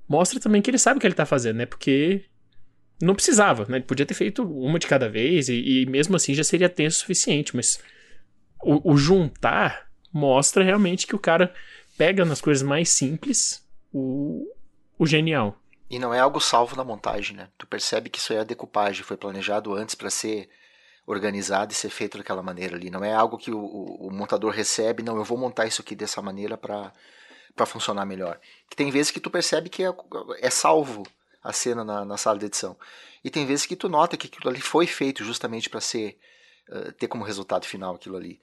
mostra 0.08 0.38
também 0.38 0.62
que 0.62 0.70
ele 0.70 0.78
sabe 0.78 0.98
o 0.98 1.00
que 1.00 1.06
ele 1.06 1.14
tá 1.14 1.26
fazendo, 1.26 1.56
né? 1.56 1.66
Porque 1.66 2.24
não 3.00 3.14
precisava, 3.14 3.66
né? 3.68 3.78
Ele 3.78 3.84
podia 3.84 4.06
ter 4.06 4.14
feito 4.14 4.42
uma 4.42 4.78
de 4.78 4.86
cada 4.86 5.08
vez 5.08 5.48
e, 5.48 5.82
e 5.82 5.86
mesmo 5.86 6.16
assim 6.16 6.34
já 6.34 6.44
seria 6.44 6.68
tenso 6.68 6.98
o 6.98 7.00
suficiente, 7.00 7.54
mas 7.54 7.80
o, 8.62 8.92
o, 8.92 8.96
juntar 8.96 9.90
mostra 10.12 10.64
realmente 10.64 11.06
que 11.06 11.14
o 11.14 11.18
cara 11.18 11.52
pega 11.98 12.24
nas 12.24 12.40
coisas 12.40 12.62
mais 12.62 12.88
simples 12.88 13.66
o, 13.92 14.46
o 14.98 15.06
genial. 15.06 15.60
E 15.90 15.98
não 15.98 16.14
é 16.14 16.20
algo 16.20 16.40
salvo 16.40 16.76
na 16.76 16.84
montagem, 16.84 17.36
né? 17.36 17.48
Tu 17.58 17.66
percebe 17.66 18.08
que 18.08 18.18
isso 18.18 18.32
é 18.32 18.38
a 18.38 18.44
decupagem, 18.44 19.02
foi 19.02 19.16
planejado 19.16 19.74
antes 19.74 19.94
para 19.94 20.10
ser 20.10 20.48
organizado 21.06 21.72
e 21.72 21.74
ser 21.74 21.90
feito 21.90 22.18
daquela 22.18 22.42
maneira 22.42 22.76
ali. 22.76 22.90
Não 22.90 23.04
é 23.04 23.12
algo 23.12 23.38
que 23.38 23.50
o, 23.50 23.58
o, 23.58 24.08
o 24.08 24.10
montador 24.10 24.52
recebe, 24.52 25.02
não, 25.02 25.16
eu 25.16 25.24
vou 25.24 25.38
montar 25.38 25.66
isso 25.66 25.82
aqui 25.82 25.94
dessa 25.94 26.22
maneira 26.22 26.56
para 26.56 26.92
para 27.54 27.66
funcionar 27.66 28.04
melhor. 28.04 28.40
Que 28.68 28.76
tem 28.76 28.90
vezes 28.90 29.10
que 29.10 29.20
tu 29.20 29.30
percebe 29.30 29.68
que 29.68 29.84
é, 29.84 29.94
é 30.40 30.50
salvo 30.50 31.04
a 31.42 31.52
cena 31.52 31.84
na, 31.84 32.04
na, 32.04 32.16
sala 32.16 32.38
de 32.38 32.46
edição. 32.46 32.76
E 33.22 33.30
tem 33.30 33.46
vezes 33.46 33.66
que 33.66 33.76
tu 33.76 33.88
nota 33.88 34.16
que 34.16 34.26
aquilo 34.26 34.50
ali 34.50 34.60
foi 34.60 34.86
feito 34.86 35.24
justamente 35.24 35.70
para 35.70 35.80
ser 35.80 36.18
uh, 36.70 36.92
ter 36.92 37.06
como 37.06 37.24
resultado 37.24 37.64
final 37.64 37.94
aquilo 37.94 38.16
ali. 38.16 38.40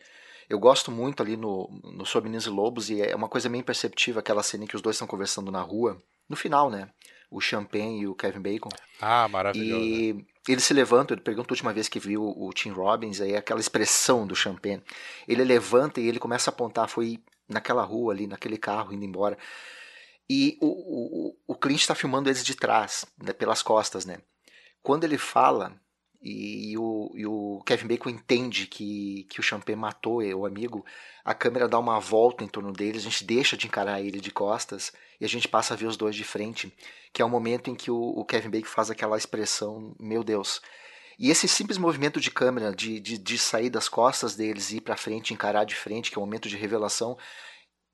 Eu 0.50 0.60
gosto 0.60 0.92
muito 0.92 1.22
ali 1.24 1.38
no, 1.38 1.70
no 1.84 2.06
Sob 2.06 2.26
Meninos 2.26 2.46
e 2.46 2.50
Lobos 2.50 2.90
e 2.90 3.02
é 3.02 3.16
uma 3.16 3.30
coisa 3.30 3.50
bem 3.50 3.64
perceptível 3.64 4.20
aquela 4.20 4.44
cena 4.44 4.64
em 4.64 4.68
que 4.68 4.76
os 4.76 4.82
dois 4.82 4.96
estão 4.96 5.08
conversando 5.08 5.52
na 5.52 5.62
rua, 5.62 6.02
no 6.28 6.36
final, 6.36 6.70
né? 6.70 6.90
O 7.32 7.40
Champagne 7.40 8.02
e 8.02 8.08
o 8.08 8.14
Kevin 8.14 8.42
Bacon. 8.42 8.70
Ah, 9.00 9.28
maravilhoso. 9.28 9.84
E 9.84 10.14
né? 10.14 10.26
ele 10.48 10.60
se 10.60 10.74
levanta, 10.74 11.14
ele 11.14 11.22
pergunta 11.22 11.52
a 11.52 11.54
última 11.54 11.74
vez 11.74 11.88
que 11.88 12.00
viu 12.00 12.22
o 12.24 12.52
Tim 12.54 12.72
Robbins, 12.72 13.22
aí 13.22 13.36
aquela 13.36 13.62
expressão 13.62 14.28
do 14.28 14.36
Champagne. 14.36 14.84
Ele 15.28 15.44
levanta 15.44 16.02
e 16.02 16.08
ele 16.08 16.20
começa 16.20 16.50
a 16.50 16.54
apontar, 16.54 16.90
foi 16.90 17.24
naquela 17.48 17.84
rua 17.84 18.14
ali, 18.14 18.28
naquele 18.28 18.58
carro 18.58 18.94
indo 18.94 19.06
embora. 19.06 19.38
E 20.30 20.58
o, 20.62 20.68
o, 20.68 21.38
o 21.48 21.56
Clint 21.56 21.80
está 21.80 21.96
filmando 21.96 22.30
eles 22.30 22.44
de 22.44 22.56
trás, 22.56 23.06
né, 23.22 23.34
pelas 23.34 23.62
costas, 23.62 24.06
né? 24.06 24.20
Quando 24.84 25.04
ele 25.04 25.18
fala 25.18 25.81
e, 26.22 26.72
e, 26.72 26.78
o, 26.78 27.12
e 27.16 27.26
o 27.26 27.62
Kevin 27.66 27.88
Bacon 27.88 28.10
entende 28.10 28.68
que, 28.68 29.26
que 29.30 29.40
o 29.40 29.44
Champagne 29.44 29.80
matou 29.80 30.22
o 30.22 30.46
amigo, 30.46 30.86
a 31.26 31.34
câmera 31.34 31.68
dá 31.68 31.80
uma 31.80 32.00
volta 32.00 32.44
em 32.44 32.48
torno 32.48 32.72
dele, 32.72 32.98
a 32.98 33.02
gente 33.02 33.24
deixa 33.24 33.58
de 33.58 33.68
encarar 33.68 34.02
ele 34.02 34.20
de 34.20 34.32
costas 34.32 34.94
e 35.20 35.26
a 35.26 35.28
gente 35.28 35.48
passa 35.48 35.74
a 35.74 35.78
ver 35.78 35.88
os 35.88 35.98
dois 35.98 36.16
de 36.16 36.24
frente, 36.24 36.72
que 37.12 37.22
é 37.22 37.26
o 37.26 37.30
momento 37.30 37.70
em 37.70 37.76
que 37.76 37.90
o, 37.90 37.98
o 37.98 38.24
Kevin 38.24 38.50
Bacon 38.50 38.68
faz 38.68 38.92
aquela 38.92 39.18
expressão, 39.18 39.96
meu 40.00 40.24
Deus. 40.24 40.62
E 41.18 41.30
esse 41.30 41.48
simples 41.48 41.78
movimento 41.78 42.20
de 42.20 42.32
câmera, 42.32 42.76
de, 42.76 43.00
de, 43.00 43.18
de 43.18 43.38
sair 43.38 43.70
das 43.70 43.88
costas 43.88 44.36
deles 44.36 44.72
e 44.72 44.78
ir 44.78 44.82
para 44.82 44.98
frente, 44.98 45.34
encarar 45.34 45.66
de 45.66 45.76
frente, 45.76 46.10
que 46.10 46.18
é 46.18 46.20
o 46.20 46.26
momento 46.26 46.50
de 46.50 46.58
revelação, 46.58 47.18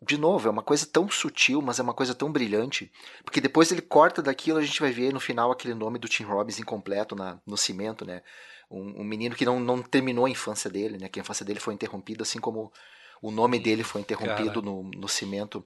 de 0.01 0.17
novo, 0.17 0.47
é 0.47 0.51
uma 0.51 0.61
coisa 0.61 0.85
tão 0.85 1.09
sutil, 1.09 1.61
mas 1.61 1.79
é 1.79 1.83
uma 1.83 1.93
coisa 1.93 2.13
tão 2.13 2.31
brilhante. 2.31 2.91
Porque 3.23 3.41
depois 3.41 3.71
ele 3.71 3.81
corta 3.81 4.21
daquilo, 4.21 4.59
a 4.59 4.63
gente 4.63 4.79
vai 4.79 4.91
ver 4.91 5.11
no 5.11 5.19
final 5.19 5.51
aquele 5.51 5.73
nome 5.73 5.97
do 5.97 6.07
Tim 6.07 6.23
Robbins 6.23 6.59
incompleto 6.59 7.15
na, 7.15 7.39
no 7.45 7.57
cimento, 7.57 8.05
né? 8.05 8.21
Um, 8.69 9.01
um, 9.01 9.03
menino 9.03 9.35
que 9.35 9.45
não, 9.45 9.59
não 9.59 9.81
terminou 9.81 10.25
a 10.25 10.29
infância 10.29 10.69
dele, 10.69 10.97
né? 10.97 11.09
Que 11.09 11.19
a 11.19 11.23
infância 11.23 11.45
dele 11.45 11.59
foi 11.59 11.73
interrompida, 11.73 12.21
assim 12.21 12.39
como 12.39 12.71
o 13.21 13.31
nome 13.31 13.57
dele 13.59 13.83
foi 13.83 14.01
interrompido 14.01 14.61
no, 14.61 14.83
no 14.83 15.07
cimento. 15.07 15.65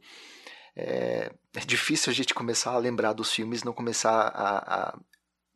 É, 0.75 1.31
é, 1.53 1.59
difícil 1.65 2.11
a 2.11 2.13
gente 2.13 2.33
começar 2.33 2.71
a 2.71 2.77
lembrar 2.77 3.11
dos 3.11 3.33
filmes 3.33 3.63
não 3.63 3.73
começar 3.73 4.27
a, 4.27 4.57
a 4.89 4.99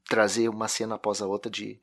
trazer 0.09 0.49
uma 0.49 0.67
cena 0.67 0.95
após 0.95 1.21
a 1.21 1.27
outra 1.27 1.49
de 1.49 1.79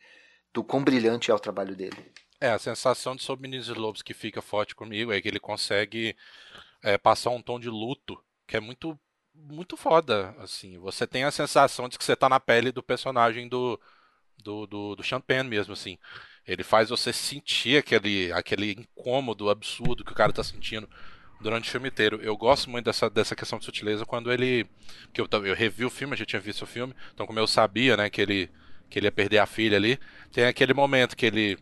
do 0.52 0.62
quão 0.62 0.85
brilhante 0.85 1.31
é 1.31 1.35
o 1.35 1.38
trabalho 1.38 1.74
dele. 1.74 1.96
É, 2.38 2.50
a 2.50 2.59
sensação 2.59 3.14
de 3.14 3.22
Sob 3.22 3.48
Lobos 3.76 4.02
que 4.02 4.12
fica 4.12 4.42
forte 4.42 4.74
comigo 4.74 5.12
é 5.12 5.20
que 5.20 5.28
ele 5.28 5.38
consegue 5.38 6.14
é, 6.82 6.98
passar 6.98 7.30
um 7.30 7.42
tom 7.42 7.58
de 7.60 7.68
luto 7.68 8.22
que 8.46 8.56
é 8.56 8.60
muito 8.60 8.98
muito 9.34 9.76
foda, 9.76 10.34
assim. 10.38 10.78
Você 10.78 11.06
tem 11.06 11.24
a 11.24 11.30
sensação 11.30 11.88
de 11.88 11.98
que 11.98 12.04
você 12.04 12.14
tá 12.14 12.28
na 12.28 12.38
pele 12.38 12.70
do 12.70 12.82
personagem 12.82 13.48
do, 13.48 13.80
do, 14.38 14.66
do, 14.66 14.96
do 14.96 15.02
Champagne 15.02 15.48
mesmo, 15.48 15.72
assim. 15.72 15.98
Ele 16.46 16.62
faz 16.62 16.88
você 16.90 17.12
sentir 17.12 17.78
aquele, 17.78 18.32
aquele 18.32 18.72
incômodo 18.72 19.48
absurdo 19.50 20.04
que 20.04 20.12
o 20.12 20.14
cara 20.14 20.32
tá 20.32 20.42
sentindo 20.44 20.88
durante 21.40 21.68
o 21.68 21.72
filme 21.72 21.88
inteiro. 21.88 22.20
Eu 22.22 22.36
gosto 22.36 22.70
muito 22.70 22.84
dessa, 22.86 23.08
dessa 23.10 23.36
questão 23.36 23.58
de 23.58 23.64
sutileza 23.64 24.06
quando 24.06 24.32
ele. 24.32 24.66
que 25.12 25.20
eu, 25.20 25.28
eu 25.44 25.54
revi 25.54 25.84
o 25.84 25.90
filme, 25.90 26.14
eu 26.14 26.18
já 26.18 26.24
tinha 26.26 26.40
visto 26.40 26.62
o 26.62 26.66
filme, 26.66 26.94
então 27.14 27.26
como 27.26 27.38
eu 27.38 27.46
sabia, 27.46 27.96
né, 27.96 28.10
que 28.10 28.20
ele, 28.20 28.50
que 28.90 28.98
ele 28.98 29.06
ia 29.06 29.12
perder 29.12 29.38
a 29.38 29.46
filha 29.46 29.76
ali, 29.76 29.98
tem 30.32 30.44
aquele 30.44 30.74
momento 30.74 31.16
que 31.16 31.26
ele. 31.26 31.58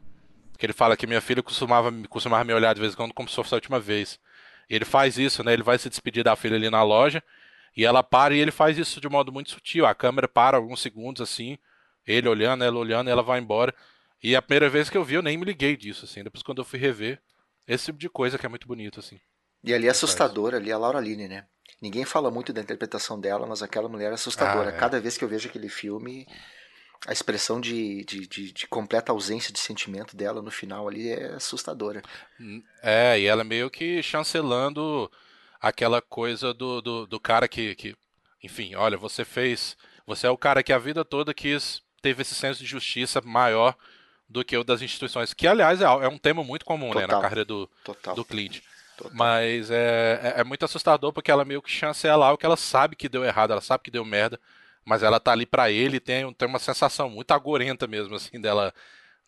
que 0.59 0.67
ele 0.67 0.73
fala 0.73 0.97
que 0.97 1.07
minha 1.07 1.21
filha 1.21 1.43
costumava, 1.43 1.93
costumava 2.09 2.45
me 2.45 2.53
olhar 2.55 2.75
de 2.75 2.81
vez 2.81 2.95
em 2.95 2.97
quando 2.97 3.15
como 3.15 3.29
se 3.29 3.35
fosse 3.35 3.55
a 3.55 3.57
última 3.57 3.81
vez. 3.81 4.19
Ele 4.71 4.85
faz 4.85 5.19
isso, 5.19 5.43
né? 5.43 5.53
Ele 5.53 5.65
vai 5.65 5.77
se 5.77 5.89
despedir 5.89 6.23
da 6.23 6.37
filha 6.37 6.55
ali 6.55 6.71
na 6.71 6.85
loja. 6.85 7.21
E 7.77 7.85
ela 7.85 8.03
para 8.03 8.35
e 8.35 8.39
ele 8.39 8.53
faz 8.53 8.79
isso 8.79 9.01
de 9.01 9.09
modo 9.09 9.33
muito 9.33 9.51
sutil. 9.51 9.85
A 9.85 9.95
câmera 9.95 10.29
para 10.29 10.57
alguns 10.57 10.81
segundos 10.81 11.21
assim, 11.21 11.59
ele 12.07 12.29
olhando, 12.29 12.63
ela 12.63 12.79
olhando, 12.79 13.09
e 13.09 13.11
ela 13.11 13.23
vai 13.23 13.41
embora. 13.41 13.75
E 14.23 14.37
a 14.37 14.43
primeira 14.43 14.69
vez 14.69 14.89
que 14.89 14.97
eu 14.97 15.05
vi, 15.05 15.15
eu 15.15 15.23
nem 15.23 15.37
me 15.37 15.45
liguei 15.45 15.77
disso, 15.77 16.05
assim. 16.05 16.23
Depois 16.23 16.43
quando 16.43 16.59
eu 16.59 16.65
fui 16.65 16.79
rever, 16.79 17.21
esse 17.67 17.87
tipo 17.87 17.99
de 17.99 18.09
coisa 18.09 18.39
que 18.39 18.47
é 18.47 18.49
muito 18.49 18.69
bonito, 18.69 19.01
assim. 19.01 19.19
E 19.65 19.75
ali 19.75 19.89
é 19.89 19.91
assustadora, 19.91 20.57
ali 20.57 20.71
é 20.71 20.73
a 20.73 20.79
Laura 20.79 21.01
Linney, 21.01 21.29
né? 21.29 21.47
Ninguém 21.83 22.05
fala 22.05 22.31
muito 22.31 22.53
da 22.53 22.61
interpretação 22.61 23.19
dela, 23.19 23.47
mas 23.47 23.63
aquela 23.63 23.89
mulher 23.89 24.11
é 24.11 24.15
assustadora. 24.15 24.71
Ah, 24.71 24.75
é. 24.75 24.77
Cada 24.77 25.01
vez 25.01 25.17
que 25.17 25.25
eu 25.25 25.29
vejo 25.29 25.49
aquele 25.49 25.69
filme, 25.69 26.27
a 27.07 27.13
expressão 27.13 27.61
de, 27.61 28.05
de, 28.05 28.27
de, 28.27 28.53
de, 28.53 28.67
completa 28.67 29.13
ausência 29.13 29.53
de 29.53 29.59
sentimento 29.59 30.15
dela 30.15 30.43
no 30.43 30.51
final 30.51 30.87
ali 30.87 31.09
é 31.11 31.35
assustadora. 31.35 32.03
Hum, 32.39 32.63
é, 32.83 33.19
e 33.19 33.27
ela 33.27 33.43
meio 33.43 33.71
que 33.71 34.03
chancelando 34.03 35.11
aquela 35.61 36.03
coisa 36.03 36.53
do, 36.53 36.81
do, 36.81 37.07
do 37.07 37.21
cara 37.21 37.49
que, 37.49 37.75
que. 37.75 37.97
Enfim, 38.43 38.75
olha, 38.75 38.97
você 38.97 39.25
fez. 39.25 39.77
Você 40.07 40.27
é 40.27 40.31
o 40.31 40.39
cara 40.39 40.63
que 40.63 40.73
a 40.73 40.79
vida 40.79 41.05
toda 41.05 41.35
quis. 41.35 41.83
Teve 42.03 42.23
esse 42.23 42.35
senso 42.35 42.61
de 42.61 42.67
justiça 42.67 43.21
maior 43.21 43.77
do 44.29 44.45
que 44.45 44.57
o 44.57 44.65
das 44.65 44.81
instituições. 44.81 45.35
Que, 45.35 45.47
aliás, 45.47 45.83
é, 45.83 45.85
é 45.85 46.09
um 46.09 46.17
tema 46.17 46.43
muito 46.43 46.65
comum 46.65 46.95
né, 46.95 47.07
na 47.07 47.21
carreira 47.21 47.45
do, 47.45 47.69
do 48.15 48.25
Clint. 48.25 48.61
Total. 48.97 49.13
Mas 49.15 49.71
é, 49.71 50.35
é, 50.37 50.41
é, 50.41 50.45
muito 50.45 50.65
assustador 50.65 51.13
porque 51.13 51.31
ela 51.31 51.45
meio 51.45 51.63
que 51.63 51.71
chancela 51.71 52.31
o 52.33 52.37
que 52.37 52.45
ela 52.45 52.57
sabe 52.57 52.97
que 52.97 53.09
deu 53.09 53.25
errado, 53.25 53.53
ela 53.53 53.61
sabe 53.63 53.83
que 53.83 53.91
deu 53.91 54.05
merda, 54.05 54.39
mas 54.85 55.03
ela 55.03 55.21
tá 55.21 55.33
ali 55.33 55.47
para 55.47 55.71
ele 55.71 56.01
tem, 56.01 56.33
tem 56.35 56.49
uma 56.49 56.59
sensação 56.59 57.09
muito 57.09 57.31
agorenta 57.33 57.87
mesmo, 57.87 58.15
assim, 58.15 58.41
dela 58.41 58.73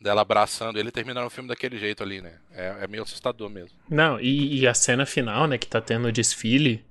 dela 0.02 0.22
abraçando 0.22 0.78
ele 0.78 0.90
terminando 0.90 1.26
o 1.26 1.30
filme 1.30 1.48
daquele 1.48 1.78
jeito 1.78 2.02
ali, 2.02 2.20
né? 2.20 2.32
É, 2.52 2.78
é 2.82 2.88
meio 2.88 3.04
assustador 3.04 3.48
mesmo. 3.48 3.78
Não, 3.88 4.20
e, 4.20 4.58
e, 4.58 4.66
a 4.66 4.74
cena 4.74 5.06
final, 5.06 5.46
né, 5.46 5.56
que 5.56 5.66
tá 5.66 5.80
tendo 5.80 6.08
o 6.08 6.12
desfile, 6.12 6.84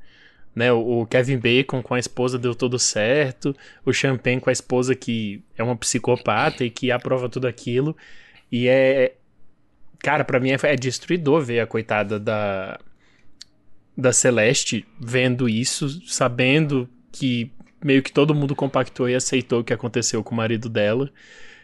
né? 0.56 0.72
O, 0.72 1.02
o, 1.02 1.06
Kevin 1.06 1.38
Bacon 1.38 1.84
com 1.84 1.94
a 1.94 2.00
esposa 2.00 2.40
deu 2.40 2.56
tudo 2.56 2.80
certo, 2.80 3.56
o 3.86 3.92
Champagne 3.92 4.40
com 4.40 4.50
a 4.50 4.54
esposa 4.54 4.96
que 4.96 5.44
é 5.58 5.64
uma 5.64 5.76
psicopata 5.76 6.64
e 6.64 6.70
que 6.70 6.92
aprova 6.92 7.30
tudo 7.30 7.48
aquilo. 7.48 7.96
E 8.52 8.68
é. 8.68 9.16
Cara, 10.00 10.24
para 10.24 10.40
mim 10.40 10.52
é, 10.52 10.58
é 10.64 10.76
destruidor 10.76 11.42
ver 11.42 11.60
a 11.60 11.68
coitada 11.68 12.20
da. 12.20 12.80
Da 13.96 14.14
Celeste 14.14 14.88
vendo 14.98 15.50
isso, 15.50 15.90
sabendo 16.10 16.90
que 17.12 17.52
meio 17.84 18.02
que 18.02 18.12
todo 18.12 18.36
mundo 18.36 18.56
compactou 18.56 19.10
e 19.10 19.16
aceitou 19.16 19.62
o 19.62 19.64
que 19.64 19.74
aconteceu 19.74 20.24
com 20.24 20.34
o 20.34 20.38
marido 20.38 20.70
dela 20.70 21.12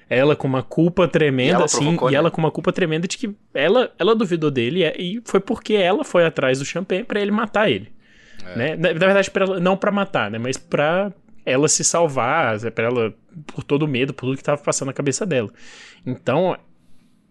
ela 0.10 0.36
com 0.36 0.48
uma 0.48 0.64
culpa 0.64 1.08
tremenda, 1.08 1.62
e 1.62 1.64
assim, 1.64 1.80
provocou, 1.80 2.10
e 2.10 2.12
né? 2.14 2.18
ela 2.18 2.32
com 2.32 2.40
uma 2.40 2.52
culpa 2.52 2.72
tremenda 2.72 3.08
de 3.08 3.18
que 3.18 3.36
ela, 3.54 3.94
ela 4.00 4.16
duvidou 4.16 4.50
dele 4.50 4.84
é, 4.84 4.96
e 4.98 5.22
foi 5.26 5.40
porque 5.40 5.74
ela 5.74 6.04
foi 6.04 6.26
atrás 6.26 6.60
do 6.60 6.66
Champagne 6.66 7.04
para 7.04 7.20
ele 7.20 7.32
matar 7.32 7.70
ele. 7.70 7.92
É. 8.46 8.58
Né? 8.58 8.76
Na, 8.76 8.94
na, 8.94 9.06
verdade, 9.06 9.30
pra 9.30 9.60
não 9.60 9.76
para 9.76 9.92
matar, 9.92 10.32
né? 10.32 10.38
Mas 10.38 10.58
pra 10.58 11.12
ela 11.46 11.68
se 11.68 11.84
salvar, 11.84 12.60
para 12.72 12.86
ela 12.86 13.14
por 13.48 13.64
todo 13.64 13.84
o 13.84 13.88
medo, 13.88 14.14
por 14.14 14.28
tudo 14.28 14.38
que 14.38 14.44
tava 14.44 14.62
passando 14.62 14.88
na 14.88 14.94
cabeça 14.94 15.26
dela. 15.26 15.50
Então, 16.06 16.58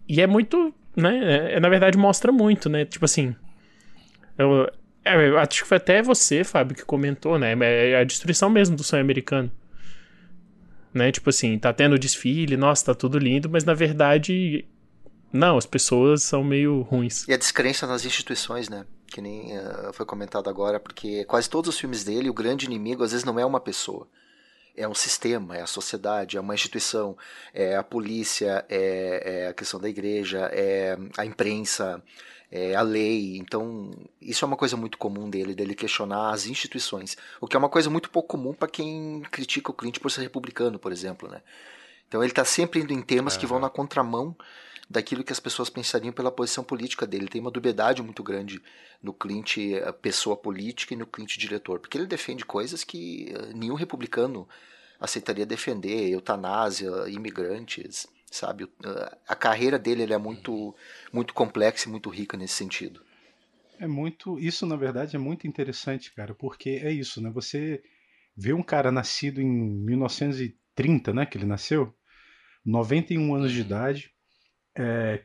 e 0.07 0.21
é 0.21 0.27
muito, 0.27 0.73
né? 0.95 1.53
É, 1.53 1.59
na 1.59 1.69
verdade 1.69 1.97
mostra 1.97 2.31
muito, 2.31 2.69
né? 2.69 2.85
Tipo 2.85 3.05
assim, 3.05 3.35
eu, 4.37 4.69
é, 5.07 5.37
acho 5.39 5.63
que 5.63 5.67
foi 5.67 5.77
até 5.77 6.01
você, 6.01 6.43
Fábio, 6.43 6.75
que 6.75 6.85
comentou, 6.85 7.37
né? 7.39 7.53
É 7.61 7.99
a 7.99 8.03
destruição 8.03 8.49
mesmo 8.49 8.75
do 8.75 8.83
sonho 8.83 9.01
americano 9.01 9.51
né? 10.97 11.11
Tipo 11.11 11.29
assim, 11.29 11.57
tá 11.57 11.71
tendo 11.71 11.97
desfile, 11.97 12.57
nossa, 12.57 12.85
tá 12.85 12.95
tudo 12.95 13.17
lindo, 13.17 13.49
mas 13.49 13.63
na 13.63 13.73
verdade, 13.73 14.65
não, 15.31 15.57
as 15.57 15.65
pessoas 15.65 16.23
são 16.23 16.43
meio 16.43 16.81
ruins. 16.81 17.25
E 17.27 17.33
a 17.33 17.37
descrença 17.37 17.87
nas 17.87 18.03
instituições, 18.03 18.67
né? 18.67 18.85
Que 19.07 19.21
nem 19.21 19.57
uh, 19.57 19.93
foi 19.93 20.05
comentado 20.05 20.49
agora, 20.49 20.79
porque 20.79 21.23
quase 21.25 21.49
todos 21.49 21.73
os 21.73 21.79
filmes 21.79 22.03
dele, 22.03 22.29
o 22.29 22.33
grande 22.33 22.65
inimigo 22.65 23.03
às 23.03 23.11
vezes 23.11 23.25
não 23.25 23.39
é 23.39 23.45
uma 23.45 23.59
pessoa. 23.59 24.07
É 24.75 24.87
um 24.87 24.93
sistema, 24.93 25.57
é 25.57 25.61
a 25.61 25.67
sociedade, 25.67 26.37
é 26.37 26.39
uma 26.39 26.53
instituição, 26.53 27.17
é 27.51 27.75
a 27.75 27.81
polícia, 27.81 28.63
é, 28.69 29.43
é 29.45 29.47
a 29.47 29.53
questão 29.53 29.79
da 29.79 29.89
igreja, 29.89 30.49
é 30.53 30.95
a 31.17 31.25
imprensa, 31.25 32.01
é, 32.51 32.75
a 32.75 32.81
lei. 32.81 33.37
Então, 33.37 33.91
isso 34.21 34.43
é 34.43 34.47
uma 34.47 34.57
coisa 34.57 34.77
muito 34.77 34.97
comum 34.97 35.29
dele, 35.29 35.53
dele 35.53 35.75
questionar 35.75 36.31
as 36.31 36.47
instituições. 36.47 37.17
O 37.41 37.47
que 37.47 37.55
é 37.55 37.59
uma 37.59 37.69
coisa 37.69 37.89
muito 37.89 38.09
pouco 38.09 38.29
comum 38.29 38.53
para 38.53 38.67
quem 38.67 39.21
critica 39.31 39.71
o 39.71 39.73
Clint 39.73 39.99
por 39.99 40.11
ser 40.11 40.21
republicano, 40.21 40.79
por 40.79 40.91
exemplo. 40.91 41.29
Né? 41.29 41.41
Então, 42.07 42.21
ele 42.21 42.31
está 42.31 42.45
sempre 42.45 42.79
indo 42.79 42.93
em 42.93 43.01
temas 43.01 43.35
que 43.37 43.45
vão 43.45 43.59
na 43.59 43.69
contramão 43.69 44.35
daquilo 44.89 45.23
que 45.23 45.33
as 45.33 45.39
pessoas 45.39 45.69
pensariam 45.69 46.13
pela 46.13 46.31
posição 46.31 46.63
política 46.63 47.05
dele. 47.05 47.27
Tem 47.27 47.41
uma 47.41 47.51
dubiedade 47.51 48.01
muito 48.01 48.23
grande 48.23 48.61
no 49.03 49.13
Clint 49.13 49.57
pessoa 50.01 50.37
política 50.37 50.93
e 50.93 50.97
no 50.97 51.05
Clint 51.05 51.37
diretor, 51.37 51.79
porque 51.79 51.97
ele 51.97 52.07
defende 52.07 52.45
coisas 52.45 52.83
que 52.83 53.33
eh, 53.33 53.53
nenhum 53.53 53.75
republicano 53.75 54.47
aceitaria 54.99 55.45
defender, 55.45 56.09
eutanásia, 56.09 56.89
imigrantes, 57.07 58.07
sabe? 58.31 58.67
A 59.27 59.35
carreira 59.35 59.79
dele 59.79 60.03
ele 60.03 60.13
é 60.13 60.17
muito, 60.17 60.75
muito 61.11 61.33
complexa 61.33 61.87
e 61.87 61.91
muito 61.91 62.09
rica 62.09 62.37
nesse 62.37 62.55
sentido. 62.55 63.01
É 63.79 63.87
muito, 63.87 64.39
isso 64.39 64.65
na 64.65 64.75
verdade 64.75 65.15
é 65.15 65.19
muito 65.19 65.47
interessante, 65.47 66.13
cara, 66.13 66.33
porque 66.33 66.81
é 66.83 66.91
isso, 66.91 67.21
né? 67.21 67.29
Você 67.29 67.81
vê 68.35 68.53
um 68.53 68.63
cara 68.63 68.91
nascido 68.91 69.41
em 69.41 69.47
1930, 69.47 71.13
né, 71.13 71.25
que 71.25 71.37
ele 71.37 71.45
nasceu, 71.45 71.93
91 72.65 73.35
anos 73.35 73.51
de 73.51 73.61
idade, 73.61 74.11
é, 74.75 75.23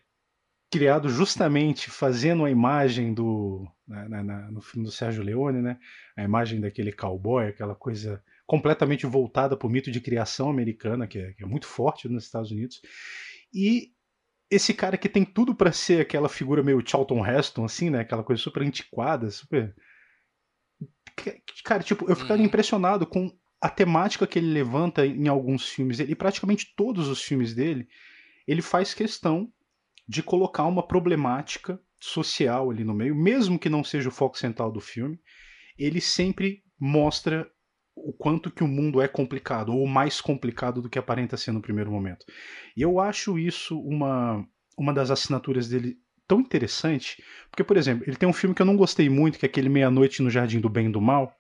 criado 0.71 1.09
justamente 1.09 1.91
fazendo 1.91 2.45
a 2.45 2.51
imagem 2.51 3.13
do 3.13 3.67
na, 3.87 4.23
na, 4.23 4.51
no 4.51 4.61
filme 4.63 4.87
do 4.87 4.93
Sérgio 4.93 5.23
Leone, 5.23 5.61
né? 5.61 5.79
A 6.17 6.23
imagem 6.23 6.61
daquele 6.61 6.93
cowboy, 6.93 7.47
aquela 7.47 7.75
coisa 7.75 8.23
completamente 8.47 9.07
voltada 9.07 9.57
para 9.57 9.67
o 9.67 9.71
mito 9.71 9.91
de 9.91 10.01
criação 10.01 10.51
americana, 10.51 11.07
que 11.07 11.19
é, 11.19 11.33
que 11.33 11.43
é 11.43 11.47
muito 11.47 11.67
forte 11.67 12.09
nos 12.09 12.25
Estados 12.25 12.51
Unidos. 12.51 12.81
E 13.53 13.93
esse 14.51 14.75
cara 14.75 14.99
que 14.99 15.09
tem 15.09 15.25
tudo 15.25 15.55
para 15.55 15.73
ser 15.73 16.03
aquela 16.03 16.29
figura 16.29 16.63
meio 16.63 16.83
Charlton 16.87 17.25
Heston, 17.27 17.65
assim, 17.65 17.89
né? 17.89 18.01
Aquela 18.01 18.23
coisa 18.23 18.43
super 18.43 18.63
antiquada, 18.63 19.31
super. 19.31 19.75
Cara, 21.65 21.83
tipo, 21.83 22.09
eu 22.11 22.17
ficava 22.17 22.39
uhum. 22.39 22.47
impressionado 22.47 23.07
com 23.07 23.31
a 23.61 23.71
temática 23.71 24.27
que 24.27 24.39
ele 24.39 24.53
levanta 24.53 25.07
em 25.07 25.29
alguns 25.29 25.69
filmes 25.69 25.99
dele, 25.99 26.13
e 26.13 26.17
praticamente 26.17 26.75
todos 26.77 27.09
os 27.09 27.23
filmes 27.23 27.55
dele, 27.55 27.87
ele 28.47 28.61
faz 28.61 28.93
questão 28.93 29.51
de 30.09 30.23
colocar 30.23 30.65
uma 30.65 30.87
problemática 30.87 31.81
social 32.01 32.71
ali 32.71 32.83
no 32.83 32.93
meio, 32.93 33.15
mesmo 33.15 33.59
que 33.59 33.71
não 33.71 33.85
seja 33.85 34.09
o 34.09 34.13
foco 34.13 34.37
central 34.37 34.73
do 34.73 34.81
filme, 34.81 35.19
ele 35.79 36.01
sempre 36.01 36.65
mostra 36.79 37.49
o 37.95 38.13
quanto 38.13 38.51
que 38.51 38.65
o 38.65 38.69
mundo 38.69 39.01
é 39.01 39.09
complicado, 39.09 39.75
ou 39.75 39.87
mais 39.87 40.21
complicado 40.21 40.81
do 40.81 40.89
que 40.89 40.99
aparenta 40.99 41.37
ser 41.37 41.53
no 41.53 41.63
primeiro 41.63 41.91
momento. 41.91 42.25
E 42.77 42.83
eu 42.83 42.99
acho 42.99 43.39
isso 43.39 43.79
uma, 43.81 44.47
uma 44.77 44.93
das 44.93 45.11
assinaturas 45.11 45.69
dele 45.69 45.99
tão 46.27 46.41
interessante, 46.41 47.23
porque, 47.51 47.65
por 47.65 47.77
exemplo, 47.77 48.05
ele 48.07 48.17
tem 48.17 48.29
um 48.29 48.33
filme 48.33 48.55
que 48.55 48.63
eu 48.63 48.67
não 48.67 48.77
gostei 48.77 49.09
muito, 49.09 49.39
que 49.39 49.45
é 49.45 49.49
aquele 49.49 49.69
Meia-Noite 49.69 50.23
no 50.23 50.31
Jardim 50.31 50.61
do 50.61 50.69
Bem 50.69 50.87
e 50.87 50.93
do 50.93 51.01
Mal, 51.01 51.35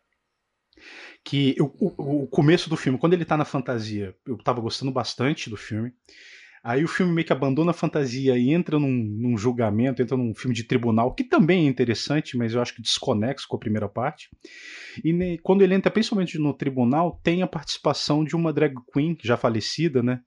que 1.24 1.54
eu, 1.56 1.74
o, 1.78 2.24
o, 2.24 2.26
começo 2.26 2.68
do 2.68 2.76
filme, 2.76 2.98
quando 2.98 3.14
ele 3.14 3.24
tá 3.24 3.36
na 3.36 3.44
fantasia, 3.44 4.14
eu 4.26 4.36
tava 4.38 4.60
gostando 4.60 4.90
bastante 4.90 5.48
do 5.48 5.56
filme, 5.56 5.92
Aí 6.64 6.84
o 6.84 6.88
filme 6.88 7.12
meio 7.12 7.26
que 7.26 7.32
abandona 7.32 7.72
a 7.72 7.74
fantasia 7.74 8.38
e 8.38 8.50
entra 8.52 8.78
num, 8.78 8.88
num, 8.88 9.36
julgamento, 9.36 10.00
entra 10.00 10.16
num 10.16 10.32
filme 10.32 10.54
de 10.54 10.62
tribunal, 10.62 11.12
que 11.12 11.24
também 11.24 11.66
é 11.66 11.68
interessante, 11.68 12.36
mas 12.36 12.54
eu 12.54 12.62
acho 12.62 12.76
que 12.76 12.82
desconexo 12.82 13.48
com 13.48 13.56
a 13.56 13.60
primeira 13.60 13.88
parte. 13.88 14.28
E 15.04 15.38
quando 15.42 15.62
ele 15.62 15.74
entra, 15.74 15.90
principalmente 15.90 16.38
no 16.38 16.54
tribunal, 16.54 17.20
tem 17.24 17.42
a 17.42 17.48
participação 17.48 18.22
de 18.24 18.36
uma 18.36 18.52
drag 18.52 18.74
queen 18.92 19.16
já 19.20 19.36
falecida, 19.36 20.04
né? 20.04 20.20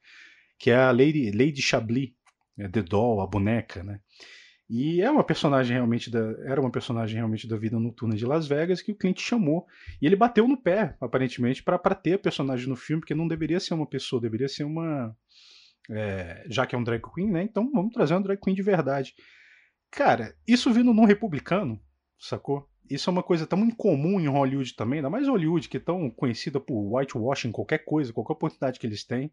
Que 0.60 0.72
é 0.72 0.76
a 0.76 0.92
Lady, 0.92 1.32
Lady 1.32 1.62
Chablis, 1.62 2.12
é 2.60 2.68
The 2.68 2.82
Doll, 2.82 3.22
a 3.22 3.28
boneca, 3.28 3.82
né? 3.82 4.02
E 4.70 5.00
é 5.00 5.10
uma 5.10 5.24
personagem 5.24 5.74
realmente 5.74 6.10
da, 6.10 6.20
era 6.46 6.60
uma 6.60 6.72
personagem 6.72 7.16
realmente 7.16 7.48
da 7.48 7.56
vida 7.56 7.80
noturna 7.80 8.16
de 8.16 8.26
Las 8.26 8.48
Vegas 8.48 8.82
que 8.82 8.92
o 8.92 8.98
cliente 8.98 9.22
chamou. 9.22 9.66
E 10.02 10.06
ele 10.06 10.16
bateu 10.16 10.48
no 10.48 10.62
pé, 10.62 10.98
aparentemente, 11.00 11.64
para 11.64 11.78
ter 11.96 12.14
a 12.14 12.20
personagem 12.20 12.68
no 12.68 12.76
filme, 12.76 13.00
porque 13.00 13.16
não 13.16 13.28
deveria 13.28 13.60
ser 13.60 13.74
uma 13.74 13.86
pessoa, 13.86 14.22
deveria 14.22 14.50
ser 14.50 14.64
uma 14.64 15.16
é, 15.90 16.46
já 16.50 16.66
que 16.66 16.76
é 16.76 16.78
um 16.78 16.84
drag 16.84 17.02
queen, 17.14 17.32
né? 17.32 17.44
Então 17.44 17.72
vamos 17.72 17.94
trazer 17.94 18.14
uma 18.14 18.22
drag 18.22 18.40
queen 18.40 18.56
de 18.56 18.62
verdade. 18.62 19.14
Cara, 19.92 20.36
isso 20.48 20.74
vindo 20.74 20.94
num 20.94 21.06
republicano, 21.06 21.80
sacou? 22.20 22.70
Isso 22.90 23.10
é 23.10 23.14
uma 23.14 23.24
coisa 23.24 23.48
tão 23.48 23.60
incomum 23.66 24.20
em 24.20 24.28
Hollywood 24.28 24.76
também, 24.76 25.00
ainda 25.00 25.10
mais 25.10 25.28
Hollywood, 25.28 25.68
que 25.68 25.78
é 25.78 25.80
tão 25.80 26.10
conhecida 26.10 26.60
por 26.60 26.96
whitewashing, 26.96 27.52
qualquer 27.52 27.80
coisa, 27.80 28.14
qualquer 28.14 28.34
oportunidade 28.34 28.80
que 28.80 28.86
eles 28.86 29.04
têm, 29.04 29.32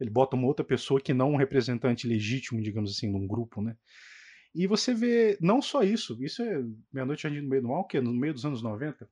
ele 0.00 0.10
bota 0.10 0.36
uma 0.36 0.46
outra 0.46 0.64
pessoa 0.64 1.00
que 1.00 1.12
não 1.12 1.32
um 1.32 1.36
representante 1.36 2.06
legítimo, 2.06 2.62
digamos 2.62 2.90
assim, 2.90 3.10
num 3.10 3.26
grupo, 3.26 3.60
né? 3.60 3.76
E 4.54 4.66
você 4.66 4.94
vê, 4.94 5.36
não 5.40 5.60
só 5.60 5.82
isso, 5.82 6.16
isso 6.22 6.42
é 6.42 6.62
Meia-Noite 6.92 7.28
no 7.28 7.48
Meio 7.48 7.62
do 7.62 7.68
Mal, 7.68 7.84
que 7.86 7.96
é 7.96 8.00
no 8.00 8.12
meio 8.12 8.32
dos 8.32 8.44
anos 8.44 8.62
90. 8.62 9.08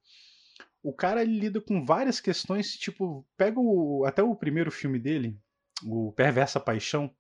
O 0.83 0.93
cara 0.93 1.25
lida 1.25 1.61
com 1.61 1.85
várias 1.85 2.21
questões, 2.21 2.77
tipo, 2.77 3.27
pega 3.37 3.59
o, 3.59 4.05
até 4.07 4.23
o 4.23 4.37
primeiro 4.37 4.71
filme 4.71 4.99
dele, 4.99 5.37
o 5.85 6.13
Perversa 6.13 6.61
Paixão, 6.61 7.11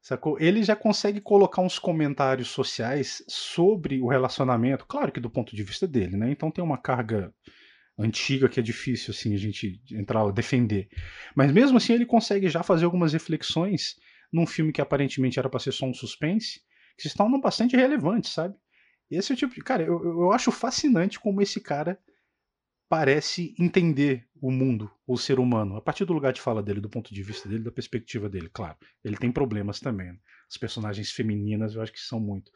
sacou? 0.00 0.38
Ele 0.40 0.62
já 0.62 0.74
consegue 0.74 1.20
colocar 1.20 1.62
uns 1.62 1.78
comentários 1.78 2.48
sociais 2.48 3.22
sobre 3.28 4.00
o 4.00 4.08
relacionamento, 4.08 4.86
claro 4.86 5.12
que 5.12 5.20
do 5.20 5.30
ponto 5.30 5.54
de 5.54 5.62
vista 5.62 5.86
dele, 5.86 6.16
né? 6.16 6.30
Então 6.30 6.50
tem 6.50 6.64
uma 6.64 6.78
carga 6.78 7.32
antiga 7.98 8.48
que 8.48 8.58
é 8.58 8.62
difícil 8.62 9.12
assim 9.12 9.34
a 9.34 9.38
gente 9.38 9.80
entrar 9.92 10.30
defender. 10.32 10.88
Mas 11.34 11.52
mesmo 11.52 11.76
assim 11.76 11.92
ele 11.92 12.06
consegue 12.06 12.48
já 12.48 12.62
fazer 12.62 12.84
algumas 12.84 13.12
reflexões 13.12 13.96
num 14.32 14.46
filme 14.46 14.72
que 14.72 14.80
aparentemente 14.80 15.38
era 15.38 15.48
para 15.48 15.60
ser 15.60 15.72
só 15.72 15.86
um 15.86 15.94
suspense, 15.94 16.60
que 16.96 17.08
se 17.08 17.16
tornam 17.16 17.40
bastante 17.40 17.76
relevantes, 17.76 18.32
sabe? 18.32 18.54
Esse 19.10 19.32
é 19.32 19.34
o 19.34 19.38
tipo 19.38 19.54
de. 19.54 19.60
Cara, 19.60 19.82
eu, 19.82 20.02
eu 20.02 20.32
acho 20.32 20.52
fascinante 20.52 21.18
como 21.18 21.42
esse 21.42 21.60
cara 21.60 21.98
parece 22.90 23.54
entender 23.56 24.26
o 24.42 24.50
mundo, 24.50 24.90
o 25.06 25.16
ser 25.16 25.38
humano, 25.38 25.76
a 25.76 25.80
partir 25.80 26.04
do 26.04 26.12
lugar 26.12 26.32
de 26.32 26.40
fala 26.40 26.60
dele, 26.60 26.80
do 26.80 26.90
ponto 26.90 27.14
de 27.14 27.22
vista 27.22 27.48
dele, 27.48 27.62
da 27.62 27.70
perspectiva 27.70 28.28
dele, 28.28 28.50
claro. 28.52 28.76
Ele 29.04 29.16
tem 29.16 29.30
problemas 29.30 29.78
também. 29.78 30.08
Né? 30.08 30.18
As 30.48 30.56
personagens 30.56 31.12
femininas 31.12 31.76
eu 31.76 31.82
acho 31.82 31.92
que 31.92 32.00
são 32.00 32.18
muito. 32.18 32.50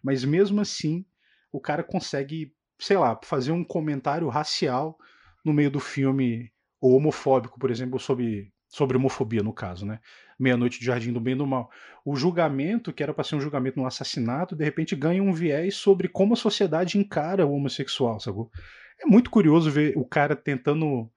Mas 0.00 0.24
mesmo 0.24 0.60
assim, 0.60 1.04
o 1.50 1.60
cara 1.60 1.82
consegue, 1.82 2.54
sei 2.78 2.96
lá, 2.96 3.18
fazer 3.24 3.50
um 3.50 3.64
comentário 3.64 4.28
racial 4.28 4.96
no 5.44 5.52
meio 5.52 5.72
do 5.72 5.80
filme, 5.80 6.52
ou 6.80 6.96
homofóbico, 6.96 7.58
por 7.58 7.68
exemplo, 7.68 7.98
sobre, 7.98 8.52
sobre 8.68 8.96
homofobia, 8.96 9.42
no 9.42 9.52
caso, 9.52 9.84
né? 9.84 9.98
Meia-Noite 10.38 10.78
de 10.78 10.86
Jardim 10.86 11.12
do 11.12 11.20
Bem 11.20 11.34
e 11.34 11.38
do 11.38 11.46
Mal. 11.48 11.68
O 12.04 12.14
julgamento, 12.14 12.92
que 12.92 13.02
era 13.02 13.12
para 13.12 13.24
ser 13.24 13.34
um 13.34 13.40
julgamento 13.40 13.80
no 13.80 13.86
assassinato, 13.86 14.54
de 14.54 14.64
repente 14.64 14.94
ganha 14.94 15.20
um 15.20 15.32
viés 15.32 15.74
sobre 15.74 16.06
como 16.06 16.34
a 16.34 16.36
sociedade 16.36 16.96
encara 16.96 17.44
o 17.44 17.52
homossexual, 17.52 18.20
sacou? 18.20 18.52
É 19.00 19.06
muito 19.06 19.30
curioso 19.30 19.70
ver 19.70 19.96
o 19.96 20.04
cara 20.04 20.36
tentando, 20.36 21.10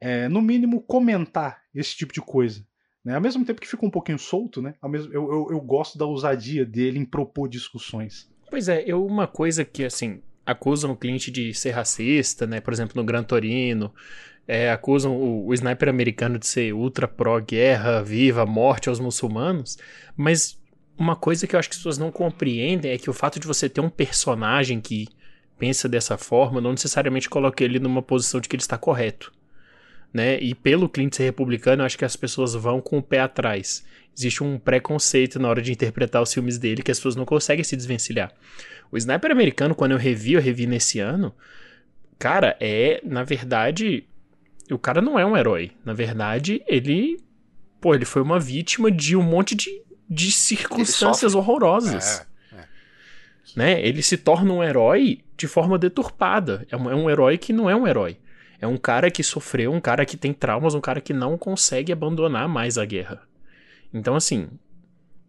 é, 0.00 0.28
no 0.28 0.40
mínimo, 0.40 0.80
comentar 0.82 1.62
esse 1.74 1.94
tipo 1.94 2.12
de 2.12 2.20
coisa. 2.20 2.66
Né? 3.04 3.14
Ao 3.14 3.20
mesmo 3.20 3.44
tempo 3.44 3.60
que 3.60 3.68
fica 3.68 3.84
um 3.86 3.90
pouquinho 3.90 4.18
solto, 4.18 4.60
né? 4.60 4.74
Ao 4.80 4.88
mesmo, 4.88 5.12
eu, 5.12 5.30
eu, 5.30 5.48
eu 5.52 5.60
gosto 5.60 5.96
da 5.96 6.04
ousadia 6.04 6.64
dele 6.64 6.98
em 6.98 7.04
propor 7.04 7.48
discussões. 7.48 8.28
Pois 8.50 8.68
é, 8.68 8.82
eu 8.86 9.04
uma 9.04 9.26
coisa 9.26 9.64
que, 9.64 9.84
assim, 9.84 10.22
acusam 10.46 10.92
o 10.92 10.96
cliente 10.96 11.30
de 11.30 11.52
ser 11.52 11.72
racista, 11.72 12.46
né? 12.46 12.60
Por 12.60 12.72
exemplo, 12.72 12.94
no 12.96 13.04
Gran 13.04 13.22
Torino. 13.22 13.92
É, 14.48 14.70
acusam 14.70 15.16
o, 15.16 15.46
o, 15.48 15.54
sniper 15.54 15.88
americano 15.88 16.38
de 16.38 16.46
ser 16.46 16.72
ultra 16.72 17.08
pró-guerra, 17.08 18.02
viva, 18.02 18.46
morte 18.46 18.88
aos 18.88 19.00
muçulmanos. 19.00 19.76
Mas 20.16 20.56
uma 20.96 21.16
coisa 21.16 21.46
que 21.46 21.56
eu 21.56 21.58
acho 21.58 21.68
que 21.68 21.74
as 21.74 21.78
pessoas 21.78 21.98
não 21.98 22.12
compreendem 22.12 22.92
é 22.92 22.98
que 22.98 23.10
o 23.10 23.12
fato 23.12 23.40
de 23.40 23.46
você 23.46 23.68
ter 23.68 23.80
um 23.80 23.90
personagem 23.90 24.80
que 24.80 25.08
pensa 25.58 25.88
dessa 25.88 26.16
forma 26.16 26.60
não 26.60 26.72
necessariamente 26.72 27.28
coloca 27.28 27.64
ele 27.64 27.78
numa 27.78 28.02
posição 28.02 28.40
de 28.40 28.48
que 28.48 28.56
ele 28.56 28.62
está 28.62 28.76
correto. 28.78 29.32
Né? 30.12 30.38
E 30.40 30.54
pelo 30.54 30.88
Clint 30.88 31.14
ser 31.14 31.24
republicano, 31.24 31.82
eu 31.82 31.86
acho 31.86 31.98
que 31.98 32.04
as 32.04 32.16
pessoas 32.16 32.54
vão 32.54 32.80
com 32.80 32.98
o 32.98 33.02
pé 33.02 33.20
atrás. 33.20 33.84
Existe 34.16 34.42
um 34.42 34.58
preconceito 34.58 35.38
na 35.38 35.48
hora 35.48 35.60
de 35.60 35.72
interpretar 35.72 36.22
os 36.22 36.32
filmes 36.32 36.58
dele 36.58 36.82
que 36.82 36.90
as 36.90 36.98
pessoas 36.98 37.16
não 37.16 37.26
conseguem 37.26 37.64
se 37.64 37.76
desvencilhar. 37.76 38.32
O 38.90 38.96
Sniper 38.96 39.30
americano, 39.30 39.74
quando 39.74 39.92
eu 39.92 39.98
revi, 39.98 40.32
eu 40.34 40.40
revi 40.40 40.66
nesse 40.66 41.00
ano, 41.00 41.34
cara, 42.18 42.56
é, 42.60 43.00
na 43.04 43.24
verdade, 43.24 44.06
o 44.70 44.78
cara 44.78 45.02
não 45.02 45.18
é 45.18 45.26
um 45.26 45.36
herói. 45.36 45.72
Na 45.84 45.92
verdade, 45.92 46.62
ele, 46.66 47.18
pô, 47.80 47.94
ele 47.94 48.04
foi 48.04 48.22
uma 48.22 48.40
vítima 48.40 48.90
de 48.90 49.16
um 49.16 49.22
monte 49.22 49.54
de, 49.54 49.82
de 50.08 50.32
circunstâncias 50.32 51.34
horrorosas. 51.34 52.20
É. 52.20 52.35
Né? 53.56 53.80
Ele 53.80 54.02
se 54.02 54.18
torna 54.18 54.52
um 54.52 54.62
herói 54.62 55.24
de 55.34 55.48
forma 55.48 55.78
deturpada. 55.78 56.66
É 56.70 56.76
um, 56.76 56.90
é 56.90 56.94
um 56.94 57.08
herói 57.08 57.38
que 57.38 57.54
não 57.54 57.70
é 57.70 57.74
um 57.74 57.86
herói. 57.86 58.18
É 58.60 58.66
um 58.66 58.76
cara 58.76 59.10
que 59.10 59.22
sofreu, 59.22 59.72
um 59.72 59.80
cara 59.80 60.04
que 60.04 60.16
tem 60.16 60.32
traumas, 60.34 60.74
um 60.74 60.80
cara 60.80 61.00
que 61.00 61.14
não 61.14 61.38
consegue 61.38 61.90
abandonar 61.90 62.46
mais 62.48 62.76
a 62.76 62.84
guerra. 62.84 63.22
Então, 63.92 64.14
assim, 64.14 64.48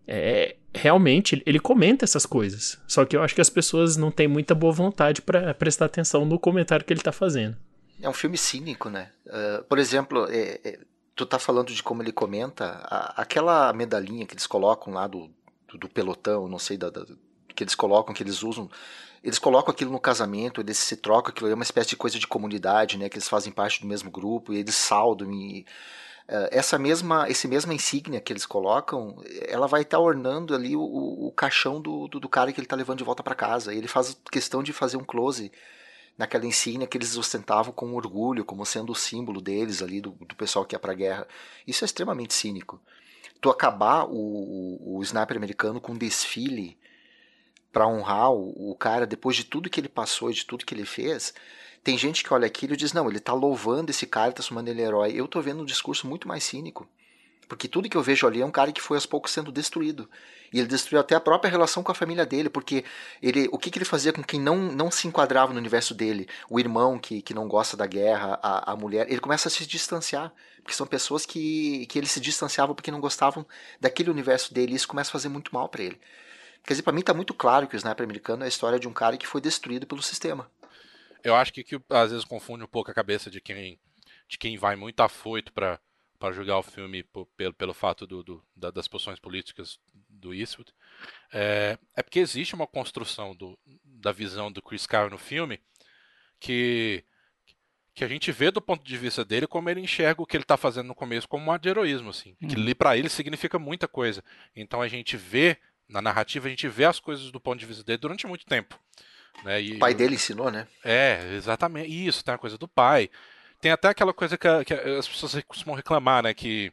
é, 0.06 0.58
realmente 0.74 1.42
ele 1.46 1.60
comenta 1.60 2.04
essas 2.04 2.26
coisas. 2.26 2.78
Só 2.86 3.06
que 3.06 3.16
eu 3.16 3.24
acho 3.24 3.34
que 3.34 3.42
as 3.42 3.50
pessoas 3.50 3.96
não 3.96 4.12
têm 4.12 4.28
muita 4.28 4.54
boa 4.54 4.74
vontade 4.74 5.22
para 5.22 5.54
prestar 5.54 5.86
atenção 5.86 6.26
no 6.26 6.38
comentário 6.38 6.86
que 6.86 6.94
ele 6.94 7.02
tá 7.02 7.14
fazendo. 7.14 7.56
É 8.02 8.10
um 8.10 8.14
filme 8.14 8.38
cínico, 8.38 8.90
né? 8.90 9.10
Uh, 9.26 9.64
por 9.64 9.80
exemplo, 9.80 10.28
é, 10.30 10.60
é, 10.64 10.80
tu 11.16 11.26
tá 11.26 11.40
falando 11.40 11.74
de 11.74 11.82
como 11.82 12.04
ele 12.04 12.12
comenta, 12.12 12.80
a, 12.84 13.22
aquela 13.22 13.72
medalhinha 13.74 14.26
que 14.26 14.34
eles 14.34 14.46
colocam 14.46 14.94
lá 14.94 15.08
do, 15.08 15.30
do, 15.68 15.78
do 15.78 15.90
pelotão, 15.90 16.48
não 16.48 16.60
sei, 16.60 16.78
da, 16.78 16.90
da, 16.90 17.06
que 17.58 17.64
eles 17.64 17.76
colocam, 17.76 18.14
que 18.14 18.24
eles 18.24 18.44
usam. 18.44 18.70
Eles 19.24 19.40
colocam 19.40 19.72
aquilo 19.72 19.92
no 19.92 20.00
casamento, 20.00 20.62
eles 20.62 20.78
se 20.78 20.96
trocam, 20.96 21.32
aquilo 21.32 21.50
é 21.50 21.54
uma 21.56 21.64
espécie 21.64 21.90
de 21.90 21.96
coisa 21.98 22.20
de 22.20 22.28
comunidade, 22.28 22.98
né? 22.98 23.10
Que 23.10 23.18
eles 23.18 23.28
fazem 23.28 23.52
parte 23.52 23.82
do 23.82 23.88
mesmo 23.88 24.12
grupo 24.12 24.54
e 24.54 24.60
eles 24.60 24.76
saudam 24.76 25.32
e 25.34 25.66
eh, 26.28 26.50
essa 26.52 26.78
mesma, 26.78 27.28
esse 27.30 27.48
mesma 27.48 27.74
insígnia 27.74 28.22
que 28.22 28.32
eles 28.32 28.46
colocam, 28.46 29.22
ela 29.48 29.68
vai 29.68 29.82
estar 29.82 29.98
tá 29.98 30.04
ornando 30.04 30.54
ali 30.54 30.76
o, 30.76 30.82
o 31.28 31.32
caixão 31.32 31.82
do, 31.82 32.08
do, 32.08 32.20
do, 32.20 32.30
cara 32.30 32.52
que 32.54 32.60
ele 32.60 32.66
está 32.66 32.76
levando 32.76 33.00
de 33.00 33.04
volta 33.04 33.24
para 33.24 33.36
casa. 33.36 33.74
E 33.74 33.78
ele 33.78 33.88
faz 33.88 34.16
questão 34.32 34.62
de 34.62 34.72
fazer 34.72 34.98
um 34.98 35.04
close 35.04 35.52
naquela 36.18 36.46
insígnia 36.46 36.88
que 36.88 36.98
eles 36.98 37.18
ostentavam 37.18 37.74
com 37.74 37.94
orgulho, 37.96 38.46
como 38.46 38.66
sendo 38.66 38.92
o 38.92 38.96
símbolo 38.96 39.42
deles 39.42 39.82
ali, 39.82 40.00
do, 40.02 40.12
do 40.12 40.36
pessoal 40.36 40.66
que 40.66 40.76
ia 40.76 40.80
para 40.80 40.92
a 40.92 40.96
guerra. 40.96 41.28
Isso 41.66 41.84
é 41.84 41.86
extremamente 41.86 42.34
cínico. 42.34 42.80
Tu 43.42 43.50
acabar 43.50 44.06
o, 44.06 44.16
o, 44.16 44.98
o 44.98 45.04
sniper 45.04 45.38
americano 45.38 45.82
com 45.82 45.94
um 45.94 45.98
desfile 45.98 46.78
para 47.78 47.86
honrar 47.86 48.32
o, 48.32 48.72
o 48.72 48.76
cara 48.76 49.06
depois 49.06 49.36
de 49.36 49.44
tudo 49.44 49.70
que 49.70 49.80
ele 49.80 49.88
passou 49.88 50.32
e 50.32 50.34
de 50.34 50.44
tudo 50.44 50.66
que 50.66 50.74
ele 50.74 50.84
fez, 50.84 51.32
tem 51.84 51.96
gente 51.96 52.24
que 52.24 52.34
olha 52.34 52.48
aquilo 52.48 52.74
e 52.74 52.76
diz: 52.76 52.92
não, 52.92 53.08
ele 53.08 53.20
está 53.20 53.34
louvando 53.34 53.92
esse 53.92 54.08
cara, 54.08 54.32
está 54.32 54.42
chamando 54.42 54.68
ele 54.68 54.82
herói. 54.82 55.14
Eu 55.14 55.26
estou 55.26 55.44
vendo 55.44 55.62
um 55.62 55.66
discurso 55.66 56.08
muito 56.08 56.28
mais 56.28 56.44
cínico. 56.44 56.90
Porque 57.48 57.68
tudo 57.68 57.88
que 57.88 57.96
eu 57.96 58.02
vejo 58.02 58.26
ali 58.26 58.42
é 58.42 58.46
um 58.46 58.50
cara 58.50 58.72
que 58.72 58.82
foi 58.82 58.98
aos 58.98 59.06
poucos 59.06 59.32
sendo 59.32 59.52
destruído. 59.52 60.10
E 60.52 60.58
ele 60.58 60.68
destruiu 60.68 61.00
até 61.00 61.14
a 61.14 61.20
própria 61.20 61.52
relação 61.52 61.84
com 61.84 61.92
a 61.92 61.96
família 61.96 62.26
dele, 62.26 62.50
porque 62.50 62.84
ele, 63.22 63.48
o 63.52 63.60
que, 63.60 63.70
que 63.70 63.78
ele 63.78 63.86
fazia 63.86 64.12
com 64.12 64.24
quem 64.24 64.42
não, 64.42 64.58
não 64.58 64.90
se 64.90 65.08
enquadrava 65.08 65.54
no 65.54 65.60
universo 65.60 65.94
dele? 65.94 66.28
O 66.50 66.60
irmão 66.60 66.98
que, 66.98 67.22
que 67.22 67.34
não 67.34 67.48
gosta 67.48 67.78
da 67.78 67.86
guerra, 67.86 68.40
a, 68.42 68.72
a 68.72 68.76
mulher, 68.76 69.06
ele 69.08 69.22
começa 69.22 69.50
a 69.50 69.52
se 69.52 69.68
distanciar. 69.68 70.34
Porque 70.64 70.74
são 70.74 70.88
pessoas 70.88 71.28
que, 71.28 71.86
que 71.86 72.00
ele 72.00 72.08
se 72.08 72.20
distanciava 72.20 72.74
porque 72.74 72.90
não 72.90 73.00
gostavam 73.00 73.46
daquele 73.80 74.10
universo 74.10 74.52
dele. 74.52 74.74
E 74.74 74.76
isso 74.76 74.88
começa 74.88 75.12
a 75.12 75.14
fazer 75.14 75.30
muito 75.30 75.54
mal 75.54 75.70
para 75.70 75.84
ele. 75.84 76.02
Quer 76.68 76.74
dizer, 76.74 76.84
para 76.84 76.94
mim 76.94 77.00
está 77.00 77.14
muito 77.14 77.34
claro 77.34 77.68
que 77.68 77.76
o 77.76 77.78
Sniper 77.78 78.04
americano 78.04 78.44
é 78.44 78.46
a 78.46 78.50
história 78.50 78.78
de 78.78 78.88
um 78.88 78.94
cara 78.94 79.18
que 79.18 79.26
foi 79.26 79.42
destruído 79.42 79.88
pelo 79.88 80.04
sistema 80.04 80.52
eu 81.28 81.36
acho 81.36 81.54
que, 81.54 81.64
que 81.64 81.80
às 81.90 82.12
vezes 82.12 82.26
confunde 82.26 82.64
um 82.64 82.68
pouco 82.68 82.90
a 82.90 82.94
cabeça 82.94 83.30
de 83.30 83.42
quem, 83.42 83.80
de 84.28 84.38
quem 84.38 84.58
vai 84.58 84.76
muito 84.76 85.00
afoito 85.02 85.52
para 85.54 85.80
para 86.20 86.34
julgar 86.34 86.58
o 86.58 86.64
filme 86.64 87.04
pelo, 87.38 87.54
pelo 87.54 87.74
fato 87.76 88.08
do, 88.08 88.24
do, 88.24 88.44
das 88.56 88.88
posições 88.88 89.20
políticas 89.20 89.80
do 90.10 90.34
Eastwood, 90.34 90.74
é, 91.32 91.78
é 91.96 92.02
porque 92.02 92.18
existe 92.18 92.56
uma 92.56 92.66
construção 92.66 93.36
do, 93.36 93.56
da 93.84 94.12
visão 94.12 94.52
do 94.52 94.60
Chris 94.60 94.88
Kyle 94.88 95.12
no 95.12 95.20
filme 95.20 95.62
que, 96.40 97.04
que 97.94 98.04
a 98.04 98.08
gente 98.08 98.32
vê 98.32 98.50
do 98.50 98.60
ponto 98.60 98.84
de 98.84 98.98
vista 98.98 99.24
dele 99.24 99.46
como 99.46 99.70
ele 99.70 99.80
enxerga 99.80 100.20
o 100.20 100.26
que 100.26 100.36
ele 100.36 100.44
está 100.44 100.58
fazendo 100.58 100.88
no 100.88 100.96
começo 100.96 101.28
como 101.28 101.46
um 101.46 101.52
ato 101.52 101.62
de 101.62 101.70
heroísmo, 101.70 102.10
assim, 102.10 102.36
hum. 102.42 102.48
que 102.48 102.56
ali 102.56 102.74
para 102.74 102.98
ele 102.98 103.10
significa 103.10 103.60
muita 103.60 103.88
coisa. 103.88 104.24
Então 104.56 104.82
a 104.82 104.88
gente 104.88 105.16
vê 105.16 105.60
na 105.88 106.02
narrativa 106.02 106.48
a 106.48 106.50
gente 106.50 106.68
vê 106.68 106.86
as 106.86 107.00
coisas 107.00 107.32
do 107.32 107.40
ponto 107.40 107.60
de 107.60 107.66
vista 107.66 107.84
dele 107.84 107.98
durante 107.98 108.28
muito 108.28 108.46
tempo. 108.46 108.78
Né? 109.44 109.62
E, 109.62 109.76
o 109.76 109.80
pai 109.80 109.94
dele 109.94 110.16
ensinou, 110.16 110.52
né? 110.52 110.68
É, 110.84 111.34
exatamente. 111.36 111.90
Isso, 111.90 112.24
tem 112.24 112.34
a 112.34 112.38
coisa 112.38 112.58
do 112.58 112.68
pai. 112.68 113.10
Tem 113.62 113.72
até 113.72 113.90
aquela 113.90 114.14
coisa 114.14 114.38
que, 114.38 114.48
que 114.66 114.74
as 114.74 115.08
pessoas 115.08 115.36
costumam 115.48 115.76
reclamar, 115.76 116.24
né? 116.24 116.34
Que, 116.34 116.72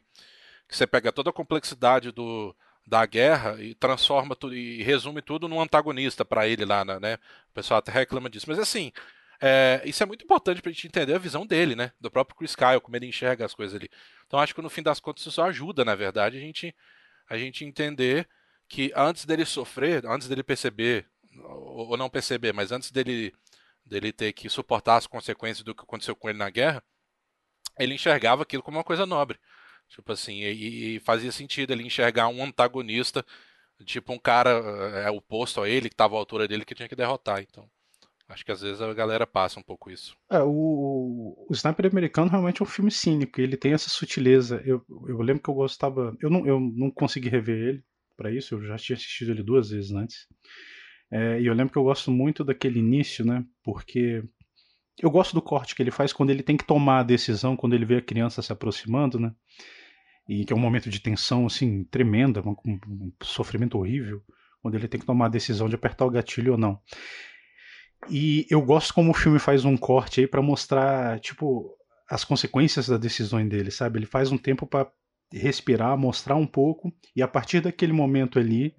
que 0.67 0.75
você 0.75 0.85
pega 0.85 1.11
toda 1.11 1.29
a 1.29 1.33
complexidade 1.33 2.11
do, 2.11 2.55
da 2.85 3.05
guerra 3.05 3.61
e 3.61 3.73
transforma 3.73 4.35
tudo 4.35 4.55
e 4.55 4.83
resume 4.83 5.21
tudo 5.21 5.47
num 5.47 5.61
antagonista 5.61 6.23
para 6.23 6.47
ele 6.47 6.65
lá, 6.65 6.85
né? 6.85 7.15
O 7.49 7.53
pessoal 7.53 7.79
até 7.79 7.91
reclama 7.91 8.29
disso. 8.29 8.45
Mas 8.47 8.59
assim, 8.59 8.91
é, 9.41 9.81
isso 9.85 10.03
é 10.03 10.05
muito 10.05 10.23
importante 10.23 10.61
pra 10.61 10.71
gente 10.71 10.87
entender 10.87 11.13
a 11.13 11.19
visão 11.19 11.45
dele, 11.45 11.75
né? 11.75 11.91
Do 11.99 12.11
próprio 12.11 12.37
Chris 12.37 12.55
Kyle, 12.55 12.81
como 12.81 12.95
ele 12.95 13.07
enxerga 13.07 13.45
as 13.45 13.53
coisas 13.53 13.75
ali. 13.75 13.89
Então 14.27 14.39
acho 14.39 14.53
que 14.53 14.61
no 14.61 14.69
fim 14.69 14.83
das 14.83 14.99
contas 14.99 15.25
isso 15.25 15.41
ajuda, 15.41 15.83
na 15.83 15.95
verdade, 15.95 16.37
a 16.37 16.39
gente, 16.39 16.75
a 17.29 17.37
gente 17.37 17.65
entender 17.65 18.27
que 18.67 18.91
antes 18.95 19.25
dele 19.25 19.45
sofrer, 19.45 20.05
antes 20.05 20.27
dele 20.27 20.43
perceber 20.43 21.07
ou 21.43 21.97
não 21.97 22.09
perceber, 22.09 22.53
mas 22.53 22.71
antes 22.71 22.91
dele, 22.91 23.33
dele 23.85 24.11
ter 24.11 24.33
que 24.33 24.49
suportar 24.49 24.97
as 24.97 25.07
consequências 25.07 25.63
do 25.63 25.75
que 25.75 25.83
aconteceu 25.83 26.15
com 26.15 26.29
ele 26.29 26.37
na 26.37 26.49
guerra, 26.49 26.83
ele 27.77 27.93
enxergava 27.93 28.43
aquilo 28.43 28.63
como 28.63 28.77
uma 28.77 28.83
coisa 28.83 29.05
nobre. 29.05 29.39
Tipo 29.89 30.13
assim, 30.13 30.41
e, 30.41 30.95
e 30.95 30.99
fazia 31.01 31.31
sentido 31.31 31.71
ele 31.71 31.83
enxergar 31.83 32.27
um 32.27 32.43
antagonista, 32.43 33.25
tipo 33.83 34.13
um 34.13 34.17
cara 34.17 34.49
é, 35.05 35.09
oposto 35.11 35.61
a 35.61 35.69
ele, 35.69 35.89
que 35.89 35.93
estava 35.93 36.15
à 36.15 36.17
altura 36.17 36.47
dele, 36.47 36.65
que 36.65 36.73
tinha 36.73 36.89
que 36.89 36.95
derrotar. 36.95 37.41
Então, 37.41 37.69
acho 38.29 38.43
que 38.43 38.51
às 38.51 38.61
vezes 38.61 38.81
a 38.81 38.93
galera 38.93 39.27
passa 39.27 39.59
um 39.59 39.63
pouco 39.63 39.91
isso. 39.91 40.15
É, 40.31 40.41
o, 40.41 41.45
o 41.47 41.53
Sniper 41.53 41.91
Americano 41.91 42.31
realmente 42.31 42.61
é 42.61 42.63
um 42.63 42.67
filme 42.67 42.89
cínico, 42.89 43.39
ele 43.39 43.57
tem 43.57 43.73
essa 43.73 43.89
sutileza. 43.89 44.61
Eu, 44.65 44.83
eu 45.07 45.21
lembro 45.21 45.43
que 45.43 45.49
eu 45.49 45.53
gostava. 45.53 46.15
Eu 46.19 46.29
não, 46.29 46.47
eu 46.47 46.59
não 46.59 46.89
consegui 46.89 47.29
rever 47.29 47.57
ele 47.57 47.83
para 48.15 48.31
isso, 48.31 48.55
eu 48.55 48.63
já 48.63 48.77
tinha 48.77 48.95
assistido 48.95 49.31
ele 49.31 49.43
duas 49.43 49.69
vezes 49.69 49.91
antes. 49.91 50.27
É, 51.11 51.39
e 51.39 51.45
eu 51.45 51.53
lembro 51.53 51.71
que 51.71 51.77
eu 51.77 51.83
gosto 51.83 52.11
muito 52.11 52.43
daquele 52.43 52.79
início, 52.79 53.25
né? 53.25 53.45
Porque 53.63 54.23
eu 55.01 55.09
gosto 55.09 55.33
do 55.33 55.41
corte 55.41 55.75
que 55.75 55.81
ele 55.81 55.91
faz 55.91 56.13
quando 56.13 56.29
ele 56.29 56.43
tem 56.43 56.57
que 56.57 56.65
tomar 56.65 56.99
a 56.99 57.03
decisão, 57.03 57.55
quando 57.55 57.73
ele 57.73 57.85
vê 57.85 57.97
a 57.97 58.01
criança 58.01 58.41
se 58.41 58.51
aproximando, 58.51 59.19
né? 59.19 59.33
E 60.27 60.45
que 60.45 60.53
é 60.53 60.55
um 60.55 60.59
momento 60.59 60.89
de 60.89 60.99
tensão, 60.99 61.45
assim, 61.45 61.83
tremenda, 61.83 62.41
um, 62.41 62.55
um 62.65 63.11
sofrimento 63.21 63.77
horrível, 63.77 64.23
quando 64.61 64.75
ele 64.75 64.87
tem 64.87 64.99
que 64.99 65.05
tomar 65.05 65.27
a 65.27 65.29
decisão 65.29 65.69
de 65.69 65.75
apertar 65.75 66.05
o 66.05 66.09
gatilho 66.09 66.53
ou 66.53 66.57
não. 66.57 66.81
E 68.09 68.45
eu 68.49 68.61
gosto 68.61 68.93
como 68.93 69.11
o 69.11 69.13
filme 69.13 69.39
faz 69.39 69.65
um 69.65 69.77
corte 69.77 70.21
aí 70.21 70.27
para 70.27 70.41
mostrar, 70.41 71.19
tipo, 71.19 71.75
as 72.09 72.23
consequências 72.23 72.87
das 72.87 72.99
decisões 72.99 73.47
dele, 73.49 73.71
sabe? 73.71 73.99
Ele 73.99 74.05
faz 74.05 74.31
um 74.31 74.37
tempo 74.37 74.65
para 74.65 74.91
respirar, 75.31 75.97
mostrar 75.97 76.35
um 76.35 76.47
pouco, 76.47 76.93
e 77.15 77.21
a 77.21 77.27
partir 77.27 77.61
daquele 77.61 77.93
momento 77.93 78.39
ali, 78.39 78.75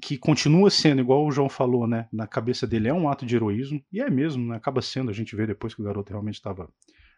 que 0.00 0.16
continua 0.16 0.70
sendo, 0.70 1.00
igual 1.00 1.26
o 1.26 1.30
João 1.30 1.48
falou, 1.48 1.86
né? 1.86 2.08
Na 2.12 2.26
cabeça 2.26 2.66
dele 2.66 2.88
é 2.88 2.94
um 2.94 3.08
ato 3.08 3.26
de 3.26 3.36
heroísmo, 3.36 3.82
e 3.92 4.00
é 4.00 4.10
mesmo, 4.10 4.48
né, 4.48 4.56
acaba 4.56 4.82
sendo, 4.82 5.10
a 5.10 5.14
gente 5.14 5.36
vê 5.36 5.46
depois 5.46 5.74
que 5.74 5.80
o 5.80 5.84
garoto 5.84 6.10
realmente 6.10 6.34
estava 6.34 6.68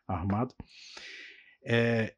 armado. 0.07 0.55
É, 1.65 2.15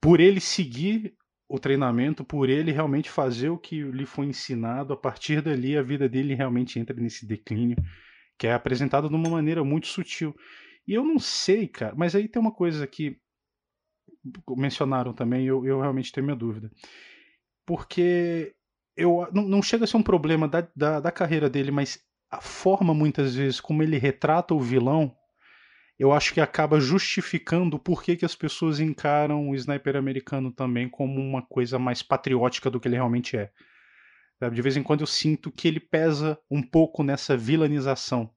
por 0.00 0.20
ele 0.20 0.40
seguir 0.40 1.14
o 1.48 1.58
treinamento, 1.58 2.22
por 2.24 2.50
ele 2.50 2.70
realmente 2.70 3.10
fazer 3.10 3.48
o 3.48 3.58
que 3.58 3.82
lhe 3.82 4.04
foi 4.04 4.26
ensinado, 4.26 4.92
a 4.92 4.96
partir 4.96 5.40
dali 5.40 5.76
a 5.76 5.82
vida 5.82 6.08
dele 6.08 6.34
realmente 6.34 6.78
entra 6.78 6.94
nesse 6.94 7.26
declínio, 7.26 7.76
que 8.38 8.46
é 8.46 8.52
apresentado 8.52 9.08
de 9.08 9.14
uma 9.14 9.30
maneira 9.30 9.64
muito 9.64 9.86
sutil. 9.86 10.36
E 10.86 10.92
eu 10.92 11.04
não 11.04 11.18
sei, 11.18 11.66
cara, 11.66 11.94
mas 11.96 12.14
aí 12.14 12.28
tem 12.28 12.40
uma 12.40 12.52
coisa 12.52 12.86
que 12.86 13.18
mencionaram 14.56 15.12
também, 15.12 15.46
eu, 15.46 15.64
eu 15.64 15.80
realmente 15.80 16.12
tenho 16.12 16.26
minha 16.26 16.36
dúvida. 16.36 16.70
Porque 17.66 18.54
eu 18.96 19.28
não, 19.32 19.42
não, 19.42 19.62
chega 19.62 19.84
a 19.84 19.86
ser 19.86 19.96
um 19.96 20.02
problema 20.02 20.48
da, 20.48 20.66
da, 20.74 21.00
da, 21.00 21.12
carreira 21.12 21.48
dele, 21.48 21.70
mas 21.70 22.00
a 22.30 22.40
forma 22.40 22.92
muitas 22.92 23.34
vezes 23.34 23.60
como 23.60 23.82
ele 23.82 23.96
retrata 23.96 24.54
o 24.54 24.60
vilão, 24.60 25.14
eu 25.98 26.12
acho 26.12 26.32
que 26.32 26.40
acaba 26.40 26.80
justificando 26.80 27.78
por 27.78 28.02
que, 28.02 28.16
que 28.16 28.24
as 28.24 28.34
pessoas 28.34 28.80
encaram 28.80 29.48
o 29.48 29.54
sniper 29.54 29.96
americano 29.96 30.52
também 30.52 30.88
como 30.88 31.20
uma 31.20 31.42
coisa 31.42 31.78
mais 31.78 32.02
patriótica 32.02 32.70
do 32.70 32.78
que 32.78 32.88
ele 32.88 32.96
realmente 32.96 33.36
é. 33.36 33.50
De 34.52 34.62
vez 34.62 34.76
em 34.76 34.82
quando 34.82 35.00
eu 35.00 35.06
sinto 35.06 35.50
que 35.50 35.66
ele 35.66 35.80
pesa 35.80 36.38
um 36.48 36.62
pouco 36.62 37.02
nessa 37.02 37.36
vilanização. 37.36 38.30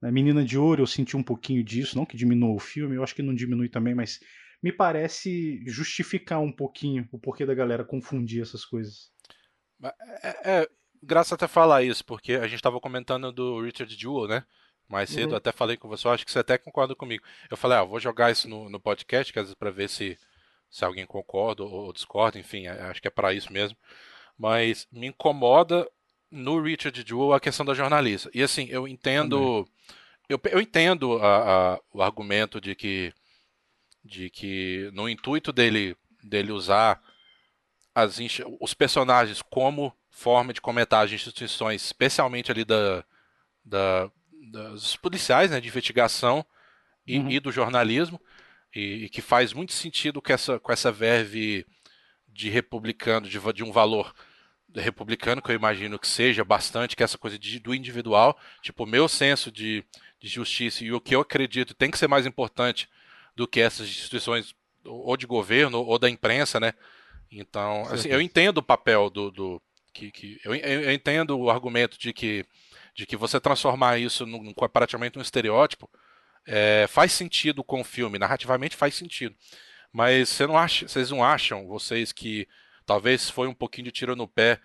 Na 0.00 0.10
Menina 0.10 0.42
de 0.42 0.58
Ouro 0.58 0.82
eu 0.82 0.86
senti 0.86 1.16
um 1.16 1.22
pouquinho 1.22 1.62
disso, 1.62 1.96
não 1.96 2.06
que 2.06 2.16
diminua 2.16 2.54
o 2.54 2.58
filme, 2.58 2.96
eu 2.96 3.02
acho 3.02 3.14
que 3.14 3.22
não 3.22 3.34
diminui 3.34 3.68
também, 3.68 3.94
mas 3.94 4.20
me 4.62 4.72
parece 4.72 5.62
justificar 5.66 6.40
um 6.40 6.52
pouquinho 6.52 7.08
o 7.12 7.18
porquê 7.18 7.44
da 7.44 7.54
galera 7.54 7.84
confundir 7.84 8.42
essas 8.42 8.64
coisas. 8.64 9.10
É, 10.22 10.60
é 10.60 10.68
graças 11.02 11.32
até 11.32 11.46
falar 11.46 11.82
isso, 11.82 12.04
porque 12.04 12.34
a 12.34 12.46
gente 12.46 12.56
estava 12.56 12.80
comentando 12.80 13.32
do 13.32 13.60
Richard 13.60 13.94
Jewell, 13.94 14.28
né? 14.28 14.44
Mais 14.88 15.10
cedo, 15.10 15.32
uhum. 15.32 15.36
até 15.36 15.50
falei 15.50 15.76
com 15.76 15.88
você, 15.88 16.06
acho 16.08 16.24
que 16.24 16.30
você 16.30 16.38
até 16.38 16.56
concorda 16.56 16.94
comigo. 16.94 17.24
Eu 17.50 17.56
falei, 17.56 17.78
ah, 17.78 17.82
vou 17.82 17.98
jogar 17.98 18.30
isso 18.30 18.48
no, 18.48 18.70
no 18.70 18.78
podcast, 18.78 19.32
que 19.32 19.38
às 19.38 19.46
vezes 19.46 19.54
para 19.58 19.70
ver 19.70 19.88
se, 19.88 20.16
se 20.70 20.84
alguém 20.84 21.04
concorda 21.04 21.64
ou, 21.64 21.86
ou 21.86 21.92
discorda, 21.92 22.38
enfim, 22.38 22.68
acho 22.68 23.02
que 23.02 23.08
é 23.08 23.10
para 23.10 23.32
isso 23.32 23.52
mesmo. 23.52 23.76
Mas 24.38 24.86
me 24.92 25.08
incomoda 25.08 25.88
no 26.30 26.60
Richard 26.60 27.04
Jewell 27.06 27.32
a 27.32 27.40
questão 27.40 27.66
da 27.66 27.74
jornalista. 27.74 28.30
E 28.32 28.42
assim, 28.42 28.66
eu 28.70 28.86
entendo. 28.86 29.66
Eu, 30.28 30.40
eu 30.50 30.60
entendo 30.60 31.18
a, 31.18 31.74
a, 31.74 31.80
o 31.92 32.02
argumento 32.02 32.60
de 32.60 32.74
que, 32.74 33.12
de 34.06 34.30
que 34.30 34.90
no 34.92 35.08
intuito 35.08 35.52
dele, 35.52 35.96
dele 36.22 36.52
usar 36.52 37.02
as, 37.94 38.18
os 38.60 38.72
personagens 38.72 39.42
como 39.42 39.92
forma 40.10 40.52
de 40.52 40.60
comentar 40.60 41.04
as 41.04 41.12
instituições, 41.12 41.84
especialmente 41.84 42.50
ali 42.50 42.64
da, 42.64 43.04
da, 43.64 44.10
dos 44.30 44.96
policiais, 44.96 45.50
né, 45.50 45.60
de 45.60 45.68
investigação 45.68 46.44
e, 47.06 47.18
uhum. 47.18 47.30
e 47.30 47.40
do 47.40 47.52
jornalismo, 47.52 48.20
e, 48.74 49.04
e, 49.04 49.08
que 49.08 49.20
faz 49.20 49.52
muito 49.52 49.72
sentido 49.72 50.22
com 50.22 50.32
essa, 50.32 50.58
com 50.58 50.72
essa 50.72 50.92
verve 50.92 51.66
de 52.28 52.48
republicano, 52.48 53.28
de, 53.28 53.40
de 53.52 53.64
um 53.64 53.72
valor 53.72 54.14
republicano, 54.74 55.40
que 55.40 55.50
eu 55.50 55.54
imagino 55.54 55.98
que 55.98 56.06
seja 56.06 56.44
bastante, 56.44 56.94
que 56.94 57.02
é 57.02 57.04
essa 57.04 57.18
coisa 57.18 57.38
de, 57.38 57.58
do 57.58 57.74
individual, 57.74 58.38
tipo, 58.60 58.84
o 58.84 58.86
meu 58.86 59.08
senso 59.08 59.50
de, 59.50 59.84
de 60.20 60.28
justiça 60.28 60.84
e 60.84 60.92
o 60.92 61.00
que 61.00 61.14
eu 61.14 61.20
acredito 61.20 61.74
tem 61.74 61.90
que 61.90 61.98
ser 61.98 62.08
mais 62.08 62.26
importante 62.26 62.88
do 63.36 63.46
que 63.46 63.60
essas 63.60 63.86
instituições 63.86 64.54
ou 64.84 65.16
de 65.16 65.26
governo 65.26 65.78
ou 65.78 65.98
da 65.98 66.08
imprensa, 66.08 66.58
né? 66.58 66.72
Então, 67.30 67.82
assim, 67.90 68.08
eu 68.08 68.20
entendo 68.20 68.58
o 68.58 68.62
papel 68.62 69.10
do, 69.10 69.30
do 69.30 69.62
que, 69.92 70.10
que 70.10 70.40
eu, 70.44 70.54
eu, 70.54 70.92
entendo 70.92 71.38
o 71.38 71.50
argumento 71.50 71.98
de 71.98 72.12
que 72.12 72.44
de 72.94 73.04
que 73.04 73.16
você 73.16 73.38
transformar 73.38 73.98
isso 73.98 74.24
num, 74.24 74.54
praticamente 74.72 75.18
um 75.18 75.22
estereótipo 75.22 75.90
é, 76.46 76.86
faz 76.88 77.12
sentido 77.12 77.62
com 77.62 77.82
o 77.82 77.84
filme, 77.84 78.18
narrativamente 78.18 78.74
faz 78.74 78.94
sentido. 78.94 79.36
Mas 79.92 80.30
você 80.30 80.46
não 80.46 80.56
acha, 80.56 80.88
vocês 80.88 81.10
não 81.10 81.22
acham, 81.22 81.66
vocês 81.66 82.10
que 82.10 82.48
talvez 82.86 83.28
foi 83.28 83.48
um 83.48 83.54
pouquinho 83.54 83.86
de 83.86 83.92
tiro 83.92 84.16
no 84.16 84.26
pé 84.26 84.60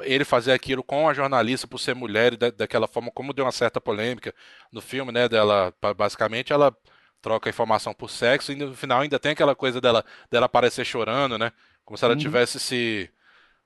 ele 0.00 0.24
fazer 0.24 0.52
aquilo 0.52 0.82
com 0.82 1.08
a 1.08 1.14
jornalista 1.14 1.66
por 1.66 1.78
ser 1.78 1.94
mulher 1.94 2.34
e 2.34 2.36
da, 2.36 2.50
daquela 2.50 2.86
forma 2.86 3.10
como 3.10 3.32
deu 3.32 3.46
uma 3.46 3.52
certa 3.52 3.80
polêmica 3.80 4.34
no 4.70 4.82
filme, 4.82 5.10
né, 5.10 5.26
dela 5.28 5.72
basicamente 5.96 6.52
ela 6.52 6.76
troca 7.22 7.50
informação 7.50 7.92
por 7.94 8.10
sexo 8.10 8.52
e 8.52 8.56
no 8.56 8.74
final 8.74 9.00
ainda 9.00 9.18
tem 9.18 9.32
aquela 9.32 9.54
coisa 9.54 9.80
dela 9.80 10.04
dela 10.30 10.46
aparecer 10.46 10.84
chorando, 10.84 11.38
né, 11.38 11.52
como 11.84 11.96
se 11.96 12.04
ela 12.04 12.14
uhum. 12.14 12.20
tivesse 12.20 12.60
se 12.60 13.10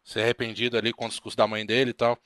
se 0.03 0.21
arrependido 0.21 0.77
ali 0.77 0.93
com 0.93 1.07
o 1.07 1.09
discurso 1.09 1.37
da 1.37 1.47
mãe 1.47 1.65
dele 1.65 1.91
e 1.91 1.95
tal. 1.95 2.19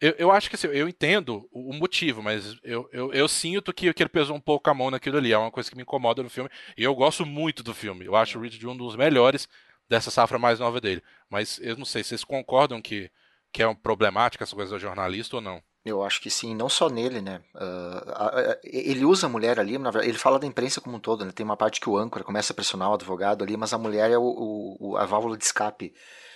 Eu, 0.00 0.14
eu 0.16 0.30
acho 0.30 0.48
que 0.48 0.54
assim, 0.54 0.68
eu 0.68 0.88
entendo 0.88 1.48
o, 1.50 1.72
motivo, 1.72 2.22
mas 2.22 2.56
eu, 2.62 2.88
eu, 2.92 3.12
eu 3.12 3.26
sinto 3.26 3.72
que, 3.72 3.92
que 3.92 4.02
ele 4.02 4.08
pesou 4.08 4.36
um 4.36 4.40
pouco 4.40 4.70
a 4.70 4.74
mão 4.74 4.90
naquilo 4.90 5.18
ali. 5.18 5.32
É 5.32 5.38
uma 5.38 5.50
coisa 5.50 5.68
que 5.68 5.76
me 5.76 5.82
incomoda 5.82 6.22
no 6.22 6.30
filme. 6.30 6.48
E 6.76 6.84
eu 6.84 6.94
gosto 6.94 7.26
muito 7.26 7.64
do 7.64 7.74
filme. 7.74 8.04
Eu 8.04 8.14
acho 8.14 8.38
o 8.38 8.42
Richard 8.42 8.64
um 8.68 8.76
dos 8.76 8.94
melhores 8.94 9.48
dessa 9.88 10.10
safra 10.10 10.38
mais 10.38 10.60
nova 10.60 10.80
dele. 10.80 11.02
Mas 11.28 11.58
eu 11.60 11.76
não 11.76 11.84
sei, 11.84 12.04
vocês 12.04 12.22
concordam 12.22 12.80
que, 12.80 13.10
que 13.52 13.62
é 13.62 13.66
um 13.66 13.74
problemática 13.74 14.44
essa 14.44 14.54
coisa 14.54 14.72
do 14.72 14.78
jornalista 14.78 15.36
ou 15.36 15.42
não? 15.42 15.62
Eu 15.88 16.02
acho 16.02 16.20
que 16.20 16.30
sim, 16.30 16.54
não 16.54 16.68
só 16.68 16.88
nele, 16.88 17.20
né? 17.20 17.40
Uh, 17.54 18.56
ele 18.64 19.04
usa 19.04 19.26
a 19.26 19.30
mulher 19.30 19.58
ali, 19.58 19.74
ele 20.02 20.18
fala 20.18 20.38
da 20.38 20.46
imprensa 20.46 20.80
como 20.80 20.96
um 20.96 21.00
todo, 21.00 21.24
né? 21.24 21.32
Tem 21.32 21.44
uma 21.44 21.56
parte 21.56 21.80
que 21.80 21.88
o 21.88 21.96
âncora 21.96 22.24
começa 22.24 22.52
a 22.52 22.56
pressionar 22.56 22.90
o 22.90 22.94
advogado 22.94 23.42
ali, 23.42 23.56
mas 23.56 23.72
a 23.72 23.78
mulher 23.78 24.10
é 24.10 24.18
o, 24.18 24.76
o, 24.78 24.96
a 24.96 25.04
válvula 25.04 25.36
de 25.36 25.44
escape. 25.44 25.94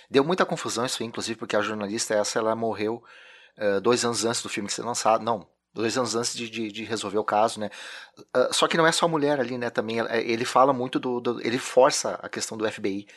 Deu 0.09 0.23
muita 0.23 0.45
confusão 0.45 0.85
isso 0.85 1.01
aí, 1.01 1.07
inclusive, 1.07 1.37
porque 1.39 1.55
a 1.55 1.61
jornalista 1.61 2.13
essa, 2.13 2.39
ela 2.39 2.55
morreu 2.55 3.03
uh, 3.57 3.81
dois 3.81 4.03
anos 4.05 4.25
antes 4.25 4.41
do 4.41 4.49
filme 4.49 4.69
ser 4.69 4.83
lançado. 4.83 5.23
Não, 5.23 5.47
dois 5.73 5.97
anos 5.97 6.15
antes 6.15 6.35
de, 6.35 6.49
de, 6.49 6.71
de 6.71 6.83
resolver 6.83 7.17
o 7.17 7.23
caso, 7.23 7.59
né? 7.59 7.69
Uh, 8.17 8.53
só 8.53 8.67
que 8.67 8.77
não 8.77 8.85
é 8.85 8.91
só 8.91 9.05
a 9.05 9.09
mulher 9.09 9.39
ali, 9.39 9.57
né? 9.57 9.69
Também 9.69 9.97
ele 9.99 10.45
fala 10.45 10.71
muito 10.71 10.99
do, 10.99 11.19
do 11.19 11.41
ele 11.41 11.57
força 11.57 12.19
a 12.21 12.29
questão 12.29 12.57
do 12.57 12.69
FBI. 12.71 13.07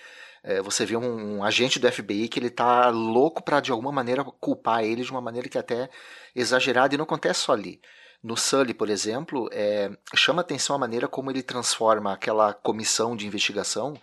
É, 0.46 0.62
você 0.62 0.86
vê 0.86 0.96
um, 0.96 1.38
um, 1.38 1.44
agente 1.44 1.80
do 1.80 1.90
FBI 1.90 2.28
que 2.28 2.38
ele 2.38 2.50
tá 2.50 2.88
louco 2.88 3.42
para 3.42 3.58
de 3.58 3.72
alguma 3.72 3.90
maneira 3.90 4.22
culpar 4.22 4.84
ele 4.84 5.02
de 5.02 5.10
uma 5.10 5.20
maneira 5.20 5.48
que 5.48 5.58
é 5.58 5.60
até 5.60 5.90
exagerada 6.36 6.94
e 6.94 6.96
não 6.96 7.02
acontece 7.02 7.40
só 7.40 7.52
ali. 7.52 7.80
No 8.22 8.36
Sully, 8.36 8.72
por 8.72 8.88
exemplo, 8.88 9.48
é, 9.52 9.90
chama 10.14 10.42
atenção 10.42 10.76
a 10.76 10.78
maneira 10.78 11.08
como 11.08 11.32
ele 11.32 11.42
transforma 11.42 12.12
aquela 12.12 12.54
comissão 12.54 13.16
de 13.16 13.26
investigação 13.26 13.94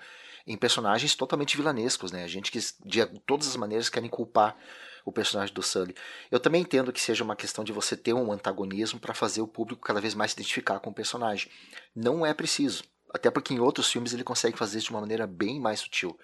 em 0.45 0.57
personagens 0.57 1.15
totalmente 1.15 1.55
vilanescos, 1.55 2.11
né? 2.11 2.25
A 2.25 2.27
gente 2.27 2.51
que 2.51 2.59
de 2.85 3.05
todas 3.25 3.47
as 3.47 3.55
maneiras 3.55 3.87
querem 3.87 4.09
culpar 4.09 4.57
o 5.05 5.13
personagem 5.13 5.53
do 5.53 5.63
Sully. 5.63 5.95
Eu 6.29 6.41
também 6.41 6.61
entendo 6.61 6.91
que 6.91 6.99
seja 6.99 7.23
uma 7.23 7.37
questão 7.37 7.63
de 7.63 7.71
você 7.71 7.95
ter 7.95 8.13
um 8.13 8.33
antagonismo 8.33 8.99
para 8.99 9.13
fazer 9.13 9.41
o 9.41 9.47
público 9.47 9.81
cada 9.81 10.01
vez 10.01 10.13
mais 10.13 10.31
se 10.31 10.35
identificar 10.35 10.79
com 10.81 10.89
o 10.89 10.93
personagem. 10.93 11.49
Não 11.95 12.25
é 12.25 12.33
preciso. 12.33 12.83
Até 13.13 13.29
porque 13.29 13.53
em 13.53 13.59
outros 13.59 13.91
filmes 13.91 14.13
ele 14.13 14.23
consegue 14.23 14.57
fazer 14.57 14.79
isso 14.79 14.87
de 14.87 14.93
uma 14.93 15.01
maneira 15.01 15.27
bem 15.27 15.59
mais 15.59 15.81
sutil. 15.81 16.17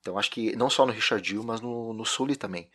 Então 0.00 0.18
acho 0.18 0.30
que 0.30 0.56
não 0.56 0.70
só 0.70 0.86
no 0.86 0.92
Richard 0.92 1.26
Gill, 1.26 1.44
mas 1.44 1.60
no, 1.60 1.92
no 1.92 2.04
Sully 2.04 2.36
também. 2.36 2.68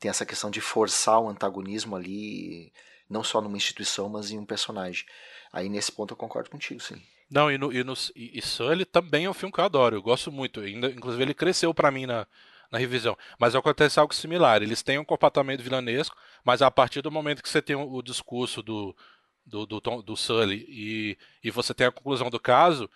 Tem 0.00 0.10
essa 0.10 0.26
questão 0.26 0.50
de 0.50 0.60
forçar 0.60 1.20
o 1.20 1.28
antagonismo 1.28 1.94
ali, 1.94 2.72
não 3.08 3.22
só 3.22 3.40
numa 3.40 3.56
instituição, 3.56 4.08
mas 4.08 4.30
em 4.30 4.38
um 4.38 4.46
personagem. 4.46 5.04
Aí 5.52 5.68
nesse 5.68 5.92
ponto 5.92 6.12
eu 6.12 6.16
concordo 6.16 6.50
contigo, 6.50 6.80
sim. 6.80 7.00
Não, 7.30 7.50
e, 7.50 7.56
no, 7.56 7.72
e, 7.72 7.84
no, 7.84 7.94
e 8.16 8.42
Sully 8.42 8.84
também 8.84 9.26
é 9.26 9.30
um 9.30 9.34
filme 9.34 9.52
que 9.52 9.60
eu 9.60 9.64
adoro, 9.64 9.96
eu 9.96 10.02
gosto 10.02 10.32
muito. 10.32 10.60
Ainda, 10.60 10.88
inclusive 10.88 11.22
ele 11.22 11.34
cresceu 11.34 11.72
para 11.72 11.90
mim 11.90 12.04
na, 12.04 12.26
na 12.70 12.78
revisão. 12.78 13.16
Mas 13.38 13.54
acontece 13.54 14.00
algo 14.00 14.14
similar. 14.14 14.62
Eles 14.62 14.82
têm 14.82 14.98
um 14.98 15.04
comportamento 15.04 15.62
vilanesco, 15.62 16.16
mas 16.44 16.62
a 16.62 16.70
partir 16.70 17.02
do 17.02 17.10
momento 17.10 17.42
que 17.42 17.48
você 17.48 17.62
tem 17.62 17.76
o 17.76 18.02
discurso 18.02 18.62
do, 18.62 18.96
do, 19.44 19.66
do, 19.66 19.80
do 19.80 20.16
Sully 20.16 20.64
e, 20.68 21.18
e 21.42 21.50
você 21.50 21.74
tem 21.74 21.86
a 21.86 21.92
conclusão 21.92 22.30
do 22.30 22.40
caso, 22.40 22.88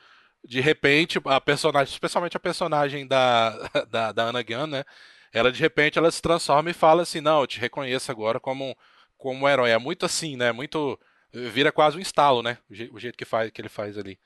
de 0.45 0.61
repente, 0.61 1.21
a 1.25 1.41
personagem, 1.41 1.93
especialmente 1.93 2.37
a 2.37 2.41
personagem 2.41 3.07
da, 3.07 3.51
da, 3.91 4.13
da 4.13 4.25
Anna 4.25 4.43
Gunn, 4.43 4.67
né? 4.67 4.85
Ela 5.33 5.53
de 5.53 5.61
repente 5.61 5.99
ela 5.99 6.11
se 6.11 6.23
transforma 6.23 6.71
e 6.71 6.75
fala 6.75 7.03
assim, 7.03 7.21
não, 7.21 7.41
eu 7.41 7.47
te 7.47 7.61
reconheço 7.61 8.11
agora 8.11 8.41
como, 8.41 8.77
como 9.19 9.45
um 9.45 9.49
herói. 9.49 9.71
É 9.71 9.79
muito 9.79 10.07
assim, 10.07 10.37
né? 10.37 10.53
Muito. 10.53 10.99
Vira 11.33 11.71
quase 11.71 11.99
um 11.99 12.01
estalo, 12.01 12.43
né? 12.43 12.57
O 12.91 12.99
jeito 12.99 13.19
que, 13.19 13.25
faz, 13.25 13.51
que 13.51 13.61
ele 13.61 13.69
faz 13.69 13.99
ali. 13.99 14.19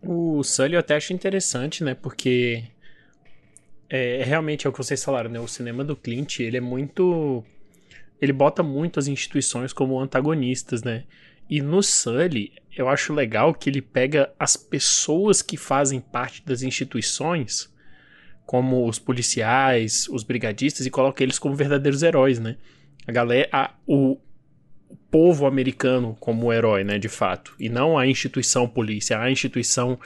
O 0.00 0.42
Sully 0.42 0.74
eu 0.74 0.80
até 0.80 0.96
acho 0.96 1.12
interessante, 1.12 1.84
né? 1.84 1.94
Porque 1.94 2.64
é, 3.90 4.22
realmente 4.22 4.66
é 4.66 4.70
o 4.70 4.72
que 4.72 4.78
vocês 4.78 5.04
falaram, 5.04 5.28
né? 5.28 5.40
O 5.40 5.48
cinema 5.48 5.84
do 5.84 5.96
Clint, 5.96 6.40
ele 6.40 6.56
é 6.56 6.60
muito 6.60 7.44
ele 8.20 8.32
bota 8.32 8.62
muito 8.62 8.98
as 8.98 9.06
instituições 9.06 9.72
como 9.72 10.00
antagonistas, 10.00 10.82
né? 10.82 11.04
E 11.48 11.62
no 11.62 11.82
Sully, 11.82 12.52
eu 12.76 12.88
acho 12.88 13.14
legal 13.14 13.54
que 13.54 13.70
ele 13.70 13.80
pega 13.80 14.32
as 14.38 14.56
pessoas 14.56 15.40
que 15.40 15.56
fazem 15.56 16.00
parte 16.00 16.44
das 16.44 16.62
instituições, 16.62 17.72
como 18.44 18.86
os 18.86 18.98
policiais, 18.98 20.06
os 20.10 20.22
brigadistas, 20.22 20.84
e 20.84 20.90
coloca 20.90 21.22
eles 21.22 21.38
como 21.38 21.54
verdadeiros 21.54 22.02
heróis, 22.02 22.38
né? 22.38 22.56
A 23.06 23.12
galera, 23.12 23.48
a, 23.50 23.74
o, 23.86 24.18
povo 25.10 25.46
americano 25.46 26.16
como 26.20 26.52
herói, 26.52 26.84
né, 26.84 26.98
de 26.98 27.08
fato, 27.08 27.54
e 27.58 27.68
não 27.68 27.96
a 27.96 28.06
instituição 28.06 28.68
polícia, 28.68 29.18
a 29.18 29.30
instituição 29.30 29.98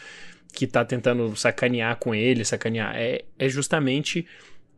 que 0.52 0.66
tá 0.66 0.84
tentando 0.84 1.34
sacanear 1.34 1.96
com 1.96 2.14
ele, 2.14 2.44
sacanear, 2.44 2.94
é, 2.94 3.24
é 3.38 3.48
justamente 3.48 4.26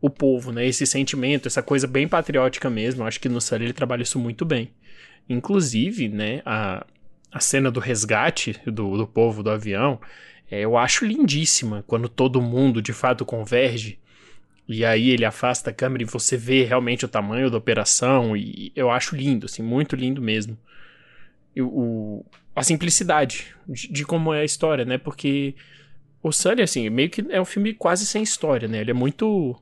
o 0.01 0.09
povo, 0.09 0.51
né? 0.51 0.65
Esse 0.65 0.85
sentimento, 0.85 1.47
essa 1.47 1.63
coisa 1.63 1.87
bem 1.87 2.07
patriótica 2.07 2.69
mesmo. 2.69 3.03
Eu 3.03 3.07
acho 3.07 3.19
que 3.19 3.29
no 3.29 3.41
Sully 3.41 3.65
ele 3.65 3.73
trabalha 3.73 4.03
isso 4.03 4.19
muito 4.19 4.45
bem. 4.45 4.71
Inclusive, 5.27 6.07
né, 6.07 6.41
a, 6.45 6.85
a 7.31 7.39
cena 7.39 7.71
do 7.71 7.79
resgate 7.79 8.59
do, 8.65 8.97
do 8.97 9.07
povo 9.07 9.41
do 9.41 9.49
avião, 9.49 9.99
é, 10.49 10.61
eu 10.61 10.77
acho 10.77 11.05
lindíssima 11.05 11.83
quando 11.87 12.07
todo 12.07 12.41
mundo 12.41 12.81
de 12.81 12.93
fato 12.93 13.25
converge. 13.25 13.99
E 14.67 14.83
aí 14.83 15.09
ele 15.09 15.25
afasta 15.25 15.69
a 15.69 15.73
câmera 15.73 16.03
e 16.03 16.07
você 16.07 16.37
vê 16.37 16.63
realmente 16.63 17.05
o 17.05 17.07
tamanho 17.07 17.49
da 17.49 17.57
operação. 17.57 18.35
E 18.35 18.71
eu 18.75 18.89
acho 18.89 19.15
lindo, 19.15 19.45
assim, 19.45 19.61
muito 19.61 19.95
lindo 19.95 20.21
mesmo. 20.21 20.57
E, 21.55 21.61
o, 21.61 22.25
a 22.55 22.63
simplicidade 22.63 23.47
de, 23.67 23.91
de, 23.91 24.05
como 24.05 24.33
é 24.33 24.41
a 24.41 24.45
história, 24.45 24.85
né? 24.85 24.97
Porque 24.97 25.55
o 26.21 26.31
Sully, 26.31 26.61
assim, 26.61 26.89
meio 26.89 27.09
que 27.09 27.23
é 27.29 27.39
um 27.39 27.45
filme 27.45 27.73
quase 27.73 28.05
sem 28.05 28.23
história, 28.23 28.67
né? 28.67 28.81
Ele 28.81 28.91
é 28.91 28.93
muito 28.93 29.55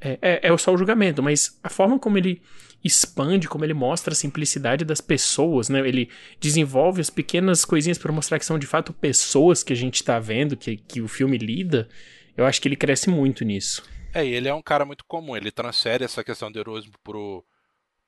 É, 0.00 0.18
é, 0.22 0.40
é 0.48 0.58
só 0.58 0.72
o 0.72 0.78
julgamento, 0.78 1.22
mas 1.22 1.58
a 1.62 1.68
forma 1.68 1.98
como 1.98 2.16
ele 2.16 2.42
expande, 2.82 3.48
como 3.48 3.64
ele 3.64 3.74
mostra 3.74 4.12
a 4.12 4.16
simplicidade 4.16 4.84
das 4.84 5.00
pessoas, 5.00 5.68
né? 5.68 5.86
Ele 5.86 6.10
desenvolve 6.38 7.00
as 7.00 7.10
pequenas 7.10 7.64
coisinhas 7.64 7.98
para 7.98 8.12
mostrar 8.12 8.38
que 8.38 8.46
são 8.46 8.58
de 8.58 8.66
fato 8.66 8.92
pessoas 8.92 9.62
que 9.62 9.72
a 9.72 9.76
gente 9.76 10.02
tá 10.02 10.18
vendo, 10.18 10.56
que, 10.56 10.76
que 10.78 11.00
o 11.00 11.08
filme 11.08 11.36
lida. 11.36 11.88
Eu 12.36 12.46
acho 12.46 12.60
que 12.60 12.68
ele 12.68 12.76
cresce 12.76 13.10
muito 13.10 13.44
nisso. 13.44 13.82
É, 14.14 14.24
e 14.24 14.32
ele 14.32 14.48
é 14.48 14.54
um 14.54 14.62
cara 14.62 14.84
muito 14.84 15.04
comum, 15.04 15.36
ele 15.36 15.50
transfere 15.50 16.04
essa 16.04 16.24
questão 16.24 16.50
do 16.50 16.58
heroísmo 16.58 16.92
pro, 17.04 17.44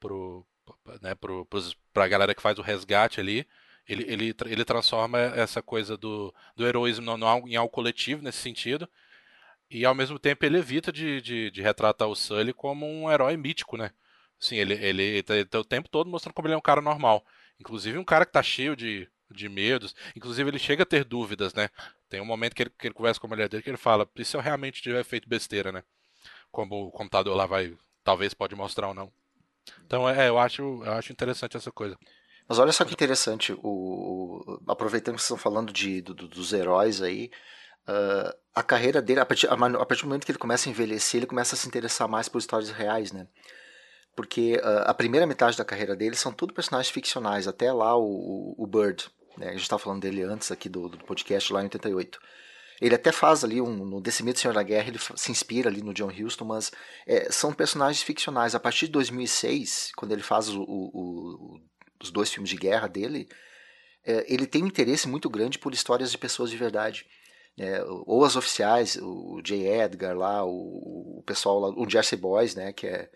pro, 0.00 0.44
né, 1.00 1.14
pro, 1.14 1.44
pros, 1.46 1.76
pra 1.92 2.08
galera 2.08 2.34
que 2.34 2.42
faz 2.42 2.58
o 2.58 2.62
resgate 2.62 3.20
ali. 3.20 3.46
Ele, 3.86 4.04
ele, 4.08 4.34
ele 4.46 4.64
transforma 4.64 5.18
essa 5.18 5.60
coisa 5.60 5.96
do, 5.96 6.32
do 6.56 6.66
heroísmo 6.66 7.04
no, 7.04 7.16
no, 7.16 7.48
em 7.48 7.56
algo 7.56 7.72
coletivo 7.72 8.22
nesse 8.22 8.38
sentido. 8.38 8.88
E 9.72 9.86
ao 9.86 9.94
mesmo 9.94 10.18
tempo 10.18 10.44
ele 10.44 10.58
evita 10.58 10.92
de, 10.92 11.22
de, 11.22 11.50
de 11.50 11.62
retratar 11.62 12.06
o 12.06 12.14
Sully 12.14 12.52
como 12.52 12.86
um 12.86 13.10
herói 13.10 13.38
mítico, 13.38 13.78
né? 13.78 13.90
Sim, 14.38 14.56
ele, 14.56 14.74
ele, 14.74 15.02
ele 15.02 15.22
tá, 15.22 15.34
tá 15.48 15.60
o 15.60 15.64
tempo 15.64 15.88
todo 15.88 16.10
mostrando 16.10 16.34
como 16.34 16.46
ele 16.46 16.54
é 16.54 16.58
um 16.58 16.60
cara 16.62 16.82
normal. 16.82 17.24
Inclusive 17.58 17.96
um 17.96 18.04
cara 18.04 18.26
que 18.26 18.32
tá 18.32 18.42
cheio 18.42 18.76
de, 18.76 19.08
de 19.30 19.48
medos. 19.48 19.94
Inclusive 20.14 20.50
ele 20.50 20.58
chega 20.58 20.82
a 20.82 20.86
ter 20.86 21.04
dúvidas, 21.04 21.54
né? 21.54 21.70
Tem 22.10 22.20
um 22.20 22.26
momento 22.26 22.54
que 22.54 22.64
ele, 22.64 22.70
que 22.78 22.86
ele 22.86 22.94
conversa 22.94 23.18
com 23.18 23.26
a 23.26 23.30
mulher 23.30 23.48
dele 23.48 23.62
que 23.62 23.70
ele 23.70 23.78
fala, 23.78 24.06
e 24.14 24.24
se 24.26 24.36
eu 24.36 24.42
realmente 24.42 24.82
tiver 24.82 25.02
feito 25.04 25.26
besteira, 25.26 25.72
né? 25.72 25.82
Como 26.50 26.88
o 26.88 26.90
computador 26.90 27.34
lá 27.34 27.46
vai, 27.46 27.74
talvez 28.04 28.34
pode 28.34 28.54
mostrar 28.54 28.88
ou 28.88 28.94
não. 28.94 29.10
Então 29.86 30.06
é, 30.06 30.28
eu 30.28 30.38
acho, 30.38 30.82
eu 30.84 30.92
acho 30.92 31.12
interessante 31.12 31.56
essa 31.56 31.72
coisa. 31.72 31.96
Mas 32.46 32.58
olha 32.58 32.72
só 32.72 32.84
que 32.84 32.92
interessante, 32.92 33.54
o 33.62 34.60
aproveitando 34.68 35.14
que 35.14 35.22
vocês 35.22 35.30
estão 35.30 35.38
falando 35.38 35.72
de, 35.72 36.02
do, 36.02 36.12
dos 36.14 36.52
heróis 36.52 37.00
aí, 37.00 37.30
uh, 37.88 38.36
a 38.54 38.62
carreira 38.62 39.00
dele, 39.00 39.20
a 39.20 39.26
partir, 39.26 39.48
a, 39.48 39.56
partir 39.56 40.02
do 40.02 40.08
momento 40.08 40.24
que 40.24 40.32
ele 40.32 40.38
começa 40.38 40.68
a 40.68 40.70
envelhecer, 40.70 41.18
ele 41.18 41.26
começa 41.26 41.54
a 41.54 41.58
se 41.58 41.66
interessar 41.66 42.08
mais 42.08 42.28
por 42.28 42.38
histórias 42.38 42.70
reais, 42.70 43.12
né? 43.12 43.26
porque 44.14 44.56
uh, 44.56 44.84
a 44.84 44.94
primeira 44.94 45.26
metade 45.26 45.56
da 45.56 45.64
carreira 45.64 45.96
dele 45.96 46.16
são 46.16 46.32
tudo 46.32 46.52
personagens 46.52 46.92
ficcionais, 46.92 47.48
até 47.48 47.72
lá 47.72 47.96
o, 47.96 48.54
o 48.58 48.66
Bird, 48.66 49.08
né? 49.38 49.48
a 49.48 49.52
gente 49.52 49.62
estava 49.62 49.82
falando 49.82 50.02
dele 50.02 50.22
antes 50.22 50.50
aqui 50.50 50.68
do, 50.68 50.88
do, 50.88 50.98
podcast, 50.98 51.52
lá 51.52 51.60
em 51.60 51.64
88. 51.64 52.18
Ele 52.80 52.94
até 52.94 53.12
faz 53.12 53.44
ali, 53.44 53.60
um, 53.60 53.84
no 53.84 54.00
Decimito 54.00 54.40
Senhor 54.40 54.52
da 54.52 54.62
Guerra, 54.62 54.88
ele 54.88 54.98
se 54.98 55.30
inspira 55.30 55.70
ali 55.70 55.82
no 55.82 55.94
John 55.94 56.10
Huston, 56.10 56.44
mas 56.44 56.72
é, 57.06 57.30
são 57.30 57.52
personagens 57.52 58.02
ficcionais. 58.02 58.54
A 58.54 58.60
partir 58.60 58.86
de 58.86 58.92
2006, 58.92 59.92
quando 59.96 60.12
ele 60.12 60.22
faz 60.22 60.48
o, 60.48 60.62
o, 60.62 61.60
os 62.02 62.10
dois 62.10 62.30
filmes 62.30 62.50
de 62.50 62.56
guerra 62.56 62.88
dele, 62.88 63.28
é, 64.04 64.26
ele 64.28 64.46
tem 64.46 64.64
um 64.64 64.66
interesse 64.66 65.08
muito 65.08 65.30
grande 65.30 65.60
por 65.60 65.72
histórias 65.72 66.10
de 66.10 66.18
pessoas 66.18 66.50
de 66.50 66.56
verdade. 66.56 67.06
É, 67.58 67.82
ou 67.84 68.24
as 68.24 68.34
oficiais, 68.34 68.96
o 68.96 69.40
J. 69.42 69.66
Edgar 69.66 70.16
lá, 70.16 70.44
o, 70.44 71.18
o 71.18 71.22
pessoal 71.26 71.60
lá, 71.60 71.68
o 71.68 71.88
Jersey 71.88 72.18
Boys, 72.18 72.54
né, 72.54 72.72
que 72.72 72.86
é 72.86 73.10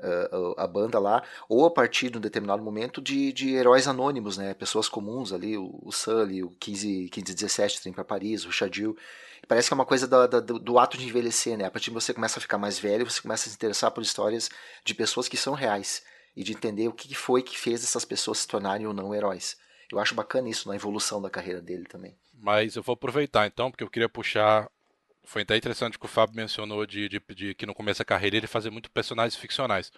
uh, 0.00 0.54
a 0.56 0.66
banda 0.66 0.98
lá, 0.98 1.22
ou 1.48 1.66
a 1.66 1.70
partir 1.70 2.10
de 2.10 2.18
um 2.18 2.20
determinado 2.20 2.62
momento 2.62 3.00
de, 3.00 3.32
de 3.32 3.54
heróis 3.54 3.86
anônimos, 3.86 4.36
né? 4.36 4.54
Pessoas 4.54 4.88
comuns 4.88 5.32
ali, 5.32 5.56
o, 5.56 5.78
o 5.82 5.92
Sully, 5.92 6.42
o 6.42 6.50
15, 6.50 7.10
1517 7.14 7.80
Trem 7.80 7.92
para 7.92 8.04
Paris, 8.04 8.44
o 8.44 8.52
Chadil. 8.52 8.96
Parece 9.48 9.68
que 9.68 9.74
é 9.74 9.76
uma 9.76 9.86
coisa 9.86 10.06
do, 10.06 10.58
do, 10.58 10.78
ato 10.78 10.96
de 10.96 11.06
envelhecer, 11.06 11.56
né? 11.56 11.64
A 11.64 11.70
partir 11.70 11.90
de 11.90 11.94
você 11.94 12.14
começa 12.14 12.38
a 12.38 12.42
ficar 12.42 12.58
mais 12.58 12.78
velho, 12.78 13.08
você 13.08 13.20
começa 13.20 13.48
a 13.48 13.50
se 13.50 13.56
interessar 13.56 13.90
por 13.90 14.02
histórias 14.02 14.48
de 14.84 14.94
pessoas 14.94 15.28
que 15.28 15.36
são 15.36 15.54
reais 15.54 16.02
e 16.36 16.44
de 16.44 16.52
entender 16.52 16.88
o 16.88 16.92
que 16.92 17.14
foi 17.14 17.42
que 17.42 17.58
fez 17.58 17.82
essas 17.82 18.04
pessoas 18.04 18.38
se 18.38 18.48
tornarem 18.48 18.86
ou 18.86 18.94
não 18.94 19.14
heróis. 19.14 19.56
Eu 19.90 19.98
acho 19.98 20.14
bacana 20.14 20.48
isso 20.48 20.68
na 20.68 20.76
evolução 20.76 21.20
da 21.20 21.28
carreira 21.28 21.60
dele 21.60 21.84
também. 21.84 22.16
Mas 22.40 22.76
eu 22.76 22.82
vou 22.82 22.94
aproveitar 22.94 23.46
então, 23.46 23.70
porque 23.70 23.84
eu 23.84 23.90
queria 23.90 24.08
puxar 24.08 24.68
foi 25.24 25.42
até 25.42 25.56
interessante 25.56 25.98
que 25.98 26.04
o 26.04 26.08
Fábio 26.08 26.34
mencionou 26.34 26.84
de, 26.84 27.08
de, 27.08 27.22
de, 27.34 27.54
que 27.54 27.66
no 27.66 27.74
começo 27.74 28.00
da 28.00 28.04
carreira 28.04 28.36
ele 28.36 28.46
fazia 28.48 28.70
muito 28.70 28.90
personagens 28.90 29.36
ficcionais. 29.36 29.92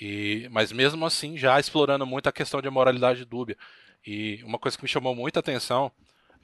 E, 0.00 0.48
mas 0.50 0.72
mesmo 0.72 1.04
assim, 1.04 1.36
já 1.36 1.60
explorando 1.60 2.06
muito 2.06 2.28
a 2.28 2.32
questão 2.32 2.62
de 2.62 2.70
moralidade 2.70 3.24
dúbia. 3.24 3.56
E 4.06 4.40
uma 4.42 4.58
coisa 4.58 4.78
que 4.78 4.82
me 4.82 4.88
chamou 4.88 5.14
muita 5.14 5.40
atenção, 5.40 5.92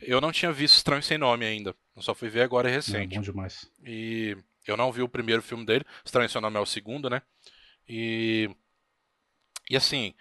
eu 0.03 0.20
não 0.20 0.32
tinha 0.32 0.53
visto 0.53 0.76
Estranho 0.76 1.03
Sem 1.03 1.16
Nome 1.16 1.47
ainda. 1.47 1.74
Eu 1.94 2.03
só 2.03 2.14
fui 2.14 2.28
ver 2.28 2.42
agora 2.42 2.68
recente. 2.68 3.14
É 3.14 3.16
bom 3.16 3.22
demais. 3.22 3.70
E 3.82 4.36
eu 4.66 4.76
não 4.76 4.92
vi 4.92 5.01
o 5.01 5.09
primeiro 5.09 5.40
filme 5.40 5.64
dele. 5.64 5.84
Estranho 6.05 6.28
Sem 6.28 6.42
Nome 6.42 6.57
é 6.57 6.61
o 6.61 6.66
segundo, 6.66 7.09
né? 7.09 7.22
E, 7.88 8.51
e 9.70 9.76
assim, 9.76 10.14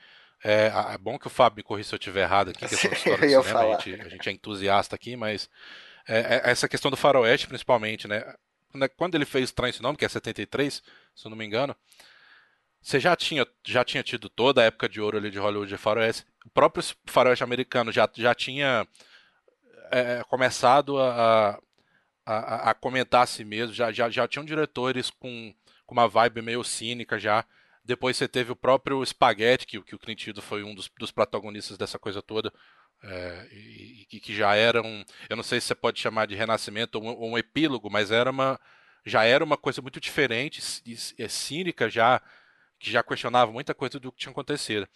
é, 0.46 0.94
é 0.94 0.98
bom 1.00 1.18
que 1.18 1.26
o 1.26 1.30
Fábio 1.30 1.58
me 1.58 1.64
corrija 1.64 1.90
se 1.90 1.96
eu 1.96 1.98
estiver 1.98 2.22
errado 2.22 2.50
aqui, 2.52 2.60
que 2.60 2.76
é 2.76 2.78
sobre 2.78 2.98
história 2.98 3.38
do 3.38 3.44
cinema. 3.44 3.76
A 3.76 3.80
gente, 3.80 4.02
a 4.02 4.10
gente 4.10 4.30
é 4.30 4.32
entusiasta 4.32 4.96
aqui, 4.96 5.16
mas 5.16 5.50
é, 6.08 6.20
é, 6.20 6.52
essa 6.52 6.70
questão 6.70 6.92
do 6.92 6.98
faroeste, 6.98 7.48
principalmente, 7.48 8.08
né? 8.08 8.24
Quando 8.96 9.16
ele 9.16 9.26
fez 9.26 9.52
Esse 9.58 9.82
Nome, 9.82 9.98
que 9.98 10.06
é 10.06 10.10
73, 10.10 10.84
se 11.16 11.26
eu 11.26 11.30
não 11.30 11.38
me 11.38 11.46
engano, 11.46 11.76
você 12.80 13.00
já 13.00 13.16
tinha, 13.16 13.48
já 13.64 13.84
tinha 13.84 14.04
tido 14.04 14.30
toda 14.30 14.62
a 14.62 14.66
época 14.66 14.88
de 14.88 15.02
ouro 15.02 15.18
ali 15.18 15.32
de 15.32 15.40
Hollywood 15.40 15.70
de 15.70 15.78
faroeste. 15.78 16.26
O 16.46 16.50
próprio 16.50 16.84
faroeste 17.06 17.44
americano 17.44 17.92
já, 17.92 18.08
já 18.14 18.36
tinha 18.36 18.88
é, 19.90 20.24
começado 20.30 21.00
a, 21.00 21.60
a, 22.24 22.70
a, 22.70 22.74
comentar 22.76 23.24
a 23.24 23.26
si 23.26 23.44
mesmo, 23.44 23.74
já, 23.74 23.92
já, 23.92 24.10
já 24.10 24.28
tinham 24.28 24.46
diretores 24.46 25.10
com, 25.10 25.52
com 25.88 25.94
uma 25.96 26.08
vibe 26.08 26.44
meio 26.44 26.64
cínica 26.64 27.18
já. 27.18 27.44
Depois 27.86 28.18
você 28.18 28.28
teve 28.28 28.52
o 28.52 28.56
próprio 28.56 29.06
Spaghetti, 29.06 29.68
que, 29.68 29.82
que 29.82 29.96
o 29.96 30.00
Clint 30.00 30.28
Eastwood 30.28 30.42
foi 30.42 30.64
um 30.64 30.74
dos, 30.74 30.90
dos 31.00 31.12
protagonistas 31.12 31.78
dessa 31.78 32.00
coisa 32.00 32.22
toda. 32.22 32.52
É, 33.04 33.48
e, 33.52 34.08
e, 34.12 34.20
que 34.20 34.34
já 34.34 34.56
era 34.56 34.82
um, 34.82 35.04
eu 35.30 35.36
não 35.36 35.44
sei 35.44 35.62
se 35.62 35.68
você 35.68 35.76
pode 35.76 36.00
chamar 36.00 36.26
de 36.26 36.34
renascimento 36.34 36.98
ou 36.98 37.04
um, 37.04 37.08
ou 37.10 37.30
um 37.32 37.38
epílogo, 37.38 37.90
mas 37.92 38.10
era 38.10 38.32
uma, 38.32 38.60
já 39.06 39.24
era 39.24 39.44
uma 39.44 39.58
coisa 39.58 39.82
muito 39.82 40.00
diferente 40.00 40.62
e 40.86 41.30
cínica 41.30 41.88
já, 41.90 42.20
que 42.80 42.90
já 42.90 43.04
questionava 43.04 43.52
muita 43.52 43.76
coisa 43.76 44.00
do 44.00 44.12
que 44.12 44.20
tinha 44.20 44.32
acontecido. 44.32 44.88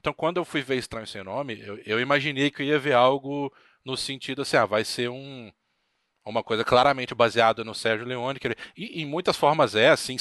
Então, 0.00 0.12
quando 0.12 0.38
eu 0.38 0.44
fui 0.44 0.62
ver 0.62 0.76
Estranho 0.76 1.06
Sem 1.06 1.22
Nome, 1.22 1.60
eu, 1.60 1.78
eu 1.86 2.00
imaginei 2.00 2.50
que 2.50 2.62
eu 2.62 2.66
ia 2.66 2.78
ver 2.78 2.94
algo 2.94 3.54
no 3.84 3.96
sentido 3.96 4.42
assim, 4.42 4.56
ah, 4.56 4.66
vai 4.66 4.84
ser 4.84 5.08
um, 5.08 5.52
uma 6.24 6.42
coisa 6.42 6.64
claramente 6.64 7.14
baseada 7.14 7.64
no 7.64 7.74
Sérgio 7.74 8.06
Leone, 8.06 8.38
que 8.38 8.48
ele, 8.48 8.56
e 8.76 9.02
em 9.02 9.06
muitas 9.06 9.36
formas 9.36 9.74
é 9.74 9.90
assim, 9.90 10.16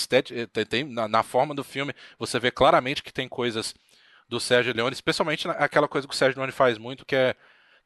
tem, 0.51 0.65
tem 0.65 0.83
na, 0.83 1.07
na, 1.07 1.23
forma 1.23 1.53
do 1.53 1.63
filme 1.63 1.93
você 2.17 2.39
vê 2.39 2.49
claramente 2.49 3.03
que 3.03 3.13
tem 3.13 3.27
coisas 3.29 3.73
do 4.27 4.39
Sérgio 4.39 4.73
Leone, 4.73 4.93
especialmente 4.93 5.47
aquela 5.49 5.87
coisa 5.87 6.07
que 6.07 6.13
o 6.13 6.17
Sérgio 6.17 6.39
Leone 6.39 6.51
faz 6.51 6.77
muito, 6.77 7.05
que 7.05 7.15
é, 7.15 7.35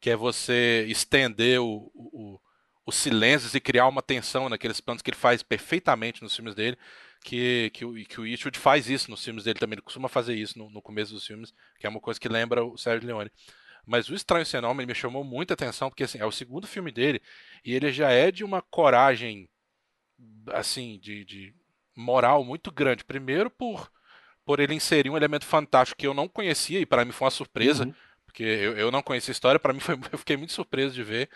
que 0.00 0.08
é 0.08 0.16
você 0.16 0.86
estender 0.88 1.60
o, 1.60 1.90
o, 1.94 2.40
os 2.86 2.94
silêncios 2.94 3.54
e 3.54 3.60
criar 3.60 3.88
uma 3.88 4.00
tensão 4.00 4.48
naqueles 4.48 4.80
planos 4.80 5.02
que 5.02 5.10
ele 5.10 5.16
faz 5.16 5.42
perfeitamente 5.42 6.22
nos 6.22 6.34
filmes 6.34 6.54
dele, 6.54 6.78
que, 7.24 7.70
que, 7.74 7.84
o, 7.84 7.94
que 7.94 8.20
o 8.20 8.26
Eastwood 8.26 8.58
faz 8.58 8.88
isso 8.88 9.10
nos 9.10 9.24
filmes 9.24 9.44
dele 9.44 9.58
também, 9.58 9.74
ele 9.74 9.82
costuma 9.82 10.08
fazer 10.08 10.34
isso 10.36 10.58
no, 10.58 10.70
no 10.70 10.80
começo 10.80 11.12
dos 11.12 11.26
filmes, 11.26 11.52
que 11.78 11.86
é 11.86 11.90
uma 11.90 12.00
coisa 12.00 12.20
que 12.20 12.28
lembra 12.28 12.64
o 12.64 12.78
Sérgio 12.78 13.08
Leone. 13.08 13.30
Mas 13.86 14.08
o 14.08 14.14
Estranho 14.14 14.44
Sem 14.44 14.60
Nome 14.60 14.84
me 14.84 14.94
chamou 14.94 15.22
muita 15.22 15.54
atenção, 15.54 15.88
porque 15.88 16.04
assim, 16.04 16.18
é 16.18 16.26
o 16.26 16.32
segundo 16.32 16.66
filme 16.66 16.90
dele, 16.90 17.22
e 17.64 17.74
ele 17.74 17.92
já 17.92 18.10
é 18.10 18.30
de 18.30 18.42
uma 18.42 18.60
coragem, 18.60 19.48
assim, 20.48 20.98
de, 20.98 21.24
de 21.24 21.54
moral 21.94 22.44
muito 22.44 22.70
grande. 22.72 23.04
Primeiro 23.04 23.48
por 23.50 23.90
por 24.44 24.60
ele 24.60 24.74
inserir 24.74 25.10
um 25.10 25.16
elemento 25.16 25.44
fantástico 25.44 25.98
que 25.98 26.06
eu 26.06 26.14
não 26.14 26.28
conhecia 26.28 26.78
e 26.78 26.86
para 26.86 27.04
mim 27.04 27.10
foi 27.10 27.24
uma 27.24 27.32
surpresa, 27.32 27.84
uhum. 27.84 27.92
porque 28.24 28.44
eu, 28.44 28.78
eu 28.78 28.92
não 28.92 29.02
conhecia 29.02 29.32
a 29.32 29.34
história, 29.34 29.58
para 29.58 29.72
mim 29.72 29.80
foi, 29.80 29.98
eu 30.12 30.18
fiquei 30.18 30.36
muito 30.36 30.52
surpreso 30.52 30.94
de 30.94 31.02
ver 31.02 31.28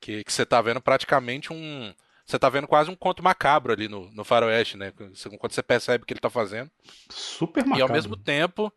que, 0.00 0.24
que 0.24 0.32
você 0.32 0.42
está 0.42 0.60
vendo 0.60 0.80
praticamente 0.80 1.52
um. 1.52 1.94
Você 2.24 2.36
está 2.36 2.48
vendo 2.48 2.66
quase 2.66 2.90
um 2.90 2.96
conto 2.96 3.22
macabro 3.22 3.72
ali 3.72 3.86
no, 3.86 4.10
no 4.10 4.24
Faroeste, 4.24 4.76
né? 4.76 4.90
Quando 4.90 5.52
você 5.52 5.62
percebe 5.62 6.02
o 6.02 6.06
que 6.06 6.12
ele 6.12 6.18
está 6.18 6.28
fazendo. 6.28 6.68
Super 7.08 7.64
macabro. 7.64 7.78
E 7.78 7.82
ao 7.82 7.88
mesmo 7.88 8.16
tempo. 8.16 8.72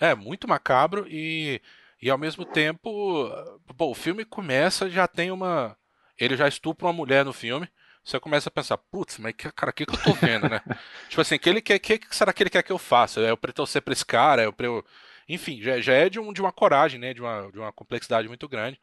É, 0.00 0.14
muito 0.14 0.48
macabro 0.48 1.06
e. 1.08 1.60
E 2.02 2.10
ao 2.10 2.18
mesmo 2.18 2.44
tempo, 2.44 3.30
pô, 3.78 3.90
o 3.90 3.94
filme 3.94 4.24
começa 4.24 4.90
já 4.90 5.08
tem 5.08 5.30
uma. 5.30 5.76
Ele 6.18 6.36
já 6.36 6.46
estupra 6.48 6.86
uma 6.86 6.92
mulher 6.92 7.24
no 7.24 7.32
filme 7.32 7.68
você 8.04 8.18
começa 8.18 8.48
a 8.48 8.52
pensar, 8.52 8.76
putz, 8.76 9.18
mas 9.18 9.32
que, 9.34 9.50
cara, 9.52 9.70
o 9.70 9.72
que, 9.72 9.86
que 9.86 9.94
eu 9.94 10.02
tô 10.02 10.12
vendo, 10.14 10.48
né? 10.48 10.60
tipo 11.08 11.20
assim, 11.20 11.38
que 11.38 11.48
ele 11.48 11.60
quer, 11.60 11.78
que, 11.78 11.98
que 11.98 12.16
será 12.16 12.32
que 12.32 12.42
ele 12.42 12.50
quer 12.50 12.62
que 12.62 12.72
eu 12.72 12.78
faça? 12.78 13.20
É 13.20 13.30
eu 13.30 13.36
pra 13.36 13.52
torcer 13.52 13.80
pra 13.80 13.92
esse 13.92 14.04
cara? 14.04 14.42
É 14.42 14.46
eu 14.46 14.52
pra 14.52 14.66
eu... 14.66 14.84
Enfim, 15.28 15.62
já, 15.62 15.80
já 15.80 15.92
é 15.94 16.08
de, 16.08 16.18
um, 16.18 16.32
de 16.32 16.40
uma 16.40 16.52
coragem, 16.52 16.98
né? 16.98 17.14
De 17.14 17.20
uma, 17.20 17.50
de 17.50 17.58
uma 17.58 17.72
complexidade 17.72 18.26
muito 18.26 18.48
grande. 18.48 18.80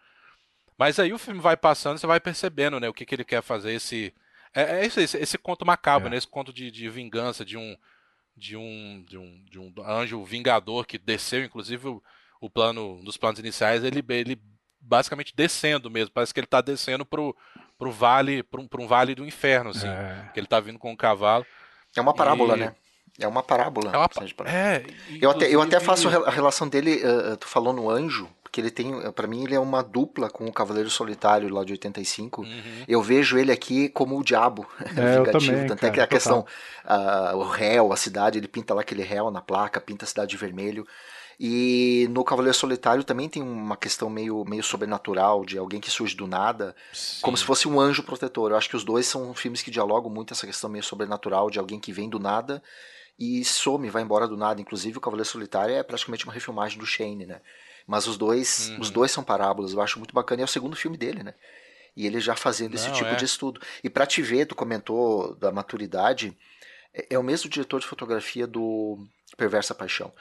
Mas 0.78 0.98
aí 1.00 1.12
o 1.12 1.20
filme 1.20 1.42
vai 1.42 1.58
passando, 1.58 1.98
você 1.98 2.08
vai 2.08 2.20
percebendo, 2.20 2.80
né? 2.80 2.88
O 2.88 2.94
que, 2.94 3.06
que 3.06 3.14
ele 3.14 3.26
quer 3.26 3.44
fazer, 3.44 3.74
esse... 3.74 4.14
É, 4.54 4.80
é 4.80 4.86
esse, 4.86 5.02
esse, 5.02 5.18
esse, 5.18 5.38
conto 5.38 5.66
macabro, 5.66 6.08
é. 6.08 6.12
né? 6.12 6.18
Esse 6.18 6.28
conto 6.28 6.54
de, 6.54 6.72
de 6.72 6.90
vingança, 6.90 7.44
de 7.44 7.58
um, 7.58 7.76
de 8.38 8.56
um, 8.56 9.04
de 9.06 9.18
um, 9.18 9.44
de 9.46 9.60
um 9.60 9.74
anjo 9.86 10.24
vingador 10.24 10.86
que 10.86 10.98
desceu, 10.98 11.44
inclusive 11.44 12.00
o, 12.40 12.48
o 12.48 12.50
plano, 12.50 13.00
dos 13.04 13.18
planos 13.18 13.40
iniciais, 13.40 13.84
ele, 13.84 14.04
ele 14.10 14.42
basicamente 14.80 15.34
descendo 15.36 15.90
mesmo. 15.90 16.12
Parece 16.14 16.34
que 16.34 16.40
ele 16.40 16.46
está 16.46 16.62
descendo 16.62 17.06
pro, 17.06 17.36
pro 17.78 17.92
vale, 17.92 18.44
pro, 18.44 18.68
pro 18.68 18.84
um 18.84 18.88
vale 18.88 19.16
do 19.16 19.26
inferno, 19.26 19.72
assim. 19.72 19.88
É. 19.88 20.30
Que 20.34 20.40
ele 20.40 20.48
tá 20.48 20.60
vindo 20.60 20.80
com 20.80 20.92
um 20.92 20.96
cavalo. 20.96 21.46
É 21.96 22.02
uma 22.02 22.14
parábola, 22.14 22.56
e... 22.56 22.60
né? 22.60 22.76
É 23.20 23.28
uma 23.28 23.44
parábola. 23.44 23.92
É, 23.92 23.98
uma... 23.98 24.50
é 24.50 24.86
eu, 25.20 25.30
até, 25.30 25.54
eu 25.54 25.62
até 25.62 25.80
faço 25.80 26.08
a 26.08 26.30
relação 26.30 26.70
dele, 26.70 27.02
uh, 27.04 27.36
tu 27.36 27.48
falou 27.48 27.74
no 27.74 27.90
anjo, 27.90 28.30
porque 28.42 28.62
ele 28.62 28.72
tem, 28.72 29.12
para 29.12 29.28
mim 29.28 29.44
ele 29.44 29.54
é 29.54 29.60
uma 29.60 29.84
dupla 29.84 30.30
com 30.30 30.46
o 30.46 30.54
Cavaleiro 30.54 30.90
Solitário 30.90 31.54
lá 31.54 31.66
de 31.66 31.74
85. 31.74 32.42
Uhum. 32.42 32.84
Eu 32.88 33.02
vejo 33.02 33.38
ele 33.38 33.52
aqui 33.52 33.90
como 33.90 34.18
o 34.18 34.24
diabo 34.24 34.66
é, 34.96 35.18
vingativo, 35.18 35.52
também, 35.52 35.68
tanto 35.68 35.86
é 35.86 35.92
que 35.92 36.00
a 36.00 36.08
questão 36.08 36.46
uh, 36.86 37.36
o 37.36 37.44
réu, 37.44 37.92
a 37.92 37.98
cidade, 37.98 38.38
ele 38.38 38.48
pinta 38.48 38.74
lá 38.74 38.82
aquele 38.82 39.04
réu 39.04 39.30
na 39.30 39.42
placa, 39.42 39.82
pinta 39.82 40.06
a 40.06 40.08
cidade 40.08 40.32
de 40.32 40.38
vermelho. 40.38 40.88
E 41.40 42.06
no 42.12 42.24
Cavaleiro 42.24 42.58
Solitário 42.58 43.04
também 43.04 43.30
tem 43.30 43.42
uma 43.42 43.78
questão 43.78 44.10
meio, 44.10 44.44
meio 44.44 44.62
sobrenatural, 44.62 45.46
de 45.46 45.58
alguém 45.58 45.80
que 45.80 45.90
surge 45.90 46.14
do 46.14 46.28
nada, 46.28 46.76
Sim. 46.92 47.22
como 47.22 47.38
se 47.38 47.46
fosse 47.46 47.66
um 47.66 47.80
anjo 47.80 48.04
protetor. 48.04 48.52
Eu 48.52 48.58
acho 48.58 48.68
que 48.68 48.76
os 48.76 48.84
dois 48.84 49.06
são 49.06 49.34
filmes 49.34 49.62
que 49.62 49.72
dialogam 49.72 50.12
muito 50.12 50.34
essa 50.34 50.46
questão 50.46 50.70
meio 50.70 50.84
sobrenatural, 50.84 51.50
de 51.50 51.58
alguém 51.58 51.80
que 51.80 51.94
vem 51.94 52.10
do 52.10 52.20
nada 52.20 52.62
e 53.20 53.44
some, 53.44 53.90
vai 53.90 54.02
embora 54.02 54.28
do 54.28 54.38
nada. 54.38 54.62
Inclusive, 54.62 54.98
o 54.98 55.02
Cavaleiro 55.02 55.30
Solitário 55.30 55.76
é 55.76 55.84
praticamente 55.84 56.24
uma 56.24 56.34
refilmagem 56.34 56.80
do 56.80 56.86
Shane, 56.86 57.26
né? 57.26 57.42
Mas 57.86 58.08
os 58.08 58.18
dois, 58.18 58.70
uhum. 58.70 58.80
os 58.80 58.90
dois 58.90 59.12
são 59.12 59.24
parábolas, 59.24 59.74
eu 59.74 59.82
acho 59.82 59.98
muito 59.98 60.14
bacana. 60.14 60.42
E 60.42 60.44
é 60.44 60.46
o 60.46 60.48
segundo 60.48 60.76
filme 60.76 60.98
dele, 60.98 61.24
né? 61.24 61.34
E 61.96 62.06
ele 62.06 62.20
já 62.22 62.36
fazendo 62.36 62.76
esse 62.76 62.92
tipo 62.94 63.10
é. 63.10 63.16
de 63.16 63.26
estudo. 63.26 63.60
E 63.84 63.90
para 63.90 64.06
te 64.06 64.22
ver, 64.22 64.46
tu 64.46 64.56
comentou 64.56 65.36
da 65.36 65.52
maturidade, 65.52 66.38
é, 66.94 67.08
é 67.10 67.20
o 67.20 67.24
mesmo 67.24 67.50
diretor 67.50 67.80
de 67.80 67.88
fotografia 67.88 68.48
do 68.48 69.06
Perversa 69.36 69.76
Paixão. 69.76 70.14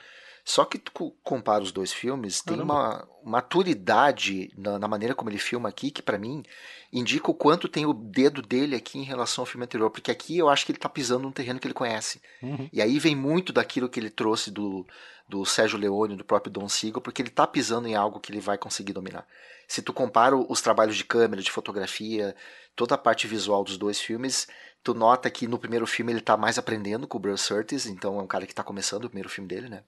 Só 0.49 0.65
que 0.65 0.79
tu 0.79 1.15
compara 1.23 1.63
os 1.63 1.71
dois 1.71 1.93
filmes, 1.93 2.41
tem 2.41 2.59
uma 2.59 3.07
maturidade 3.23 4.51
na, 4.57 4.79
na, 4.79 4.89
maneira 4.89 5.15
como 5.15 5.29
ele 5.29 5.37
filma 5.37 5.69
aqui, 5.69 5.91
que 5.91 6.01
para 6.01 6.17
mim 6.17 6.43
indica 6.91 7.31
o 7.31 7.35
quanto 7.35 7.69
tem 7.69 7.85
o 7.85 7.93
dedo 7.93 8.41
dele 8.41 8.75
aqui 8.75 8.99
em 8.99 9.03
relação 9.03 9.43
ao 9.43 9.47
filme 9.47 9.67
anterior. 9.67 9.91
Porque 9.91 10.11
aqui 10.11 10.39
eu 10.39 10.49
acho 10.49 10.65
que 10.65 10.73
ele 10.73 10.79
tá 10.79 10.89
pisando 10.89 11.25
num 11.25 11.31
terreno 11.31 11.61
que 11.61 11.67
ele 11.67 11.75
conhece. 11.75 12.23
Uhum. 12.43 12.67
E 12.73 12.81
aí 12.81 12.99
vem 12.99 13.15
muito 13.15 13.53
daquilo 13.53 13.91
que 13.91 14.01
ele 14.01 14.09
trouxe 14.09 14.51
do, 14.51 14.87
do 15.29 15.45
Sérgio 15.45 15.79
Leone, 15.79 16.17
do 16.17 16.25
próprio 16.25 16.51
Don 16.51 16.67
Siegel, 16.67 17.03
porque 17.03 17.21
ele 17.21 17.29
tá 17.29 17.47
pisando 17.47 17.87
em 17.87 17.95
algo 17.95 18.19
que 18.19 18.33
ele 18.33 18.41
vai 18.41 18.57
conseguir 18.57 18.95
dominar. 18.95 19.27
Se 19.69 19.83
tu 19.83 19.93
compara 19.93 20.35
os 20.35 20.63
trabalhos 20.63 20.97
de 20.97 21.05
câmera, 21.05 21.43
de 21.43 21.51
fotografia, 21.51 22.35
toda 22.75 22.95
a 22.95 22.99
parte 22.99 23.27
visual 23.27 23.63
dos 23.63 23.77
dois 23.77 24.01
filmes, 24.01 24.49
tu 24.83 24.95
nota 24.95 25.29
que 25.29 25.47
no 25.47 25.59
primeiro 25.59 25.87
filme 25.87 26.11
ele 26.11 26.23
tá 26.23 26.39
mais 26.39 26.57
aprendendo 26.57 27.07
com 27.07 27.19
o 27.19 27.21
Bruce 27.21 27.45
Surtees, 27.45 27.85
então 27.85 28.19
é 28.19 28.23
um 28.23 28.27
cara 28.27 28.47
que 28.47 28.55
tá 28.55 28.65
começando 28.65 29.05
o 29.05 29.11
primeiro 29.11 29.29
filme 29.29 29.47
dele, 29.47 29.69
né? 29.69 29.83